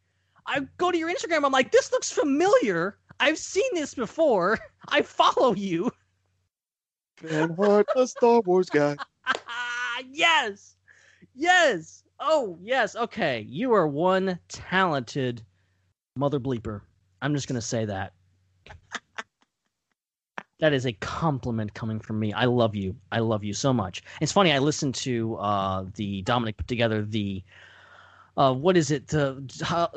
I 0.45 0.61
go 0.77 0.91
to 0.91 0.97
your 0.97 1.13
Instagram, 1.13 1.45
I'm 1.45 1.51
like, 1.51 1.71
this 1.71 1.91
looks 1.91 2.11
familiar. 2.11 2.97
I've 3.19 3.37
seen 3.37 3.69
this 3.73 3.93
before. 3.93 4.59
I 4.87 5.01
follow 5.01 5.53
you. 5.53 5.91
Ben 7.21 7.55
Hart, 7.55 7.87
the 7.93 8.07
Star 8.07 8.41
Wars 8.41 8.69
guy. 8.69 8.97
yes. 10.09 10.75
Yes. 11.35 12.03
Oh, 12.19 12.57
yes. 12.61 12.95
Okay. 12.95 13.41
You 13.41 13.73
are 13.73 13.87
one 13.87 14.39
talented 14.47 15.43
mother 16.15 16.39
bleeper. 16.39 16.81
I'm 17.21 17.33
just 17.33 17.47
going 17.47 17.59
to 17.59 17.65
say 17.65 17.85
that. 17.85 18.13
that 20.59 20.73
is 20.73 20.85
a 20.85 20.93
compliment 20.93 21.73
coming 21.73 21.99
from 21.99 22.19
me. 22.19 22.33
I 22.33 22.45
love 22.45 22.75
you. 22.75 22.95
I 23.11 23.19
love 23.19 23.43
you 23.43 23.53
so 23.53 23.73
much. 23.73 24.03
It's 24.21 24.31
funny. 24.31 24.51
I 24.51 24.59
listened 24.59 24.95
to 24.95 25.35
uh, 25.35 25.85
the 25.95 26.21
Dominic 26.23 26.57
put 26.57 26.67
together 26.67 27.03
the 27.03 27.43
uh, 28.37 28.53
what 28.53 28.77
is 28.77 28.91
it? 28.91 29.07
The 29.07 29.43
uh, 29.69 29.87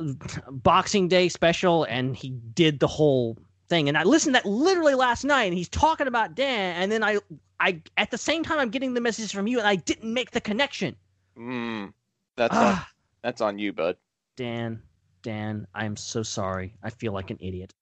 Boxing 0.50 1.06
Day 1.06 1.28
special, 1.28 1.84
and 1.84 2.16
he 2.16 2.30
did 2.30 2.80
the 2.80 2.86
whole 2.88 3.38
thing. 3.68 3.88
And 3.88 3.96
I 3.96 4.02
listened 4.02 4.34
to 4.34 4.42
that 4.42 4.48
literally 4.48 4.94
last 4.94 5.24
night, 5.24 5.44
and 5.44 5.54
he's 5.54 5.68
talking 5.68 6.08
about 6.08 6.34
Dan, 6.34 6.82
and 6.82 6.90
then 6.90 7.04
I, 7.04 7.18
I 7.60 7.80
at 7.96 8.10
the 8.10 8.18
same 8.18 8.42
time 8.42 8.58
I'm 8.58 8.70
getting 8.70 8.94
the 8.94 9.00
message 9.00 9.32
from 9.32 9.46
you, 9.46 9.58
and 9.58 9.68
I 9.68 9.76
didn't 9.76 10.12
make 10.12 10.32
the 10.32 10.40
connection. 10.40 10.96
Mm, 11.38 11.92
that's 12.36 12.56
on, 12.56 12.62
Ah, 12.64 12.88
that's 13.22 13.40
on 13.40 13.58
you, 13.58 13.72
bud. 13.72 13.96
Dan, 14.36 14.82
Dan, 15.24 15.66
I 15.74 15.86
am 15.86 15.96
so 15.96 16.22
sorry. 16.22 16.74
I 16.82 16.90
feel 16.90 17.14
like 17.14 17.30
an 17.30 17.38
idiot. 17.40 17.72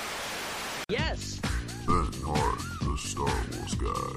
Yes. 0.88 1.40
Ben 1.88 2.08
Hart, 2.24 2.60
the 2.80 2.96
Star 2.96 3.26
Wars 3.26 3.74
guy. 3.74 4.14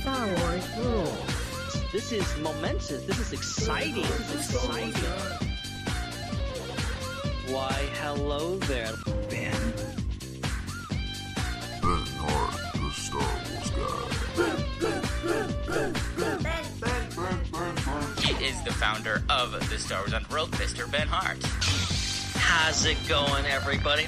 Star 0.00 0.26
Wars 0.26 0.68
rules. 0.78 1.92
This 1.92 2.10
is 2.10 2.26
momentous. 2.40 3.04
This 3.04 3.20
is 3.20 3.32
exciting. 3.32 4.02
This 4.02 4.50
is 4.50 4.56
exciting. 4.56 4.92
Why, 7.54 7.88
hello 8.02 8.58
there, 8.58 8.90
Ben. 9.30 9.54
Ben 11.80 12.06
Hart, 12.18 12.58
the 12.74 12.90
Star 12.90 13.22
Wars 13.22 13.70
guy. 13.70 14.16
Is 18.46 18.62
the 18.62 18.72
founder 18.72 19.24
of 19.28 19.50
the 19.70 19.76
Star 19.76 19.98
Wars 19.98 20.12
Underworld, 20.12 20.52
Mr. 20.52 20.88
Ben 20.88 21.08
Hart. 21.08 21.42
How's 22.36 22.84
it 22.84 22.96
going, 23.08 23.44
everybody? 23.44 24.06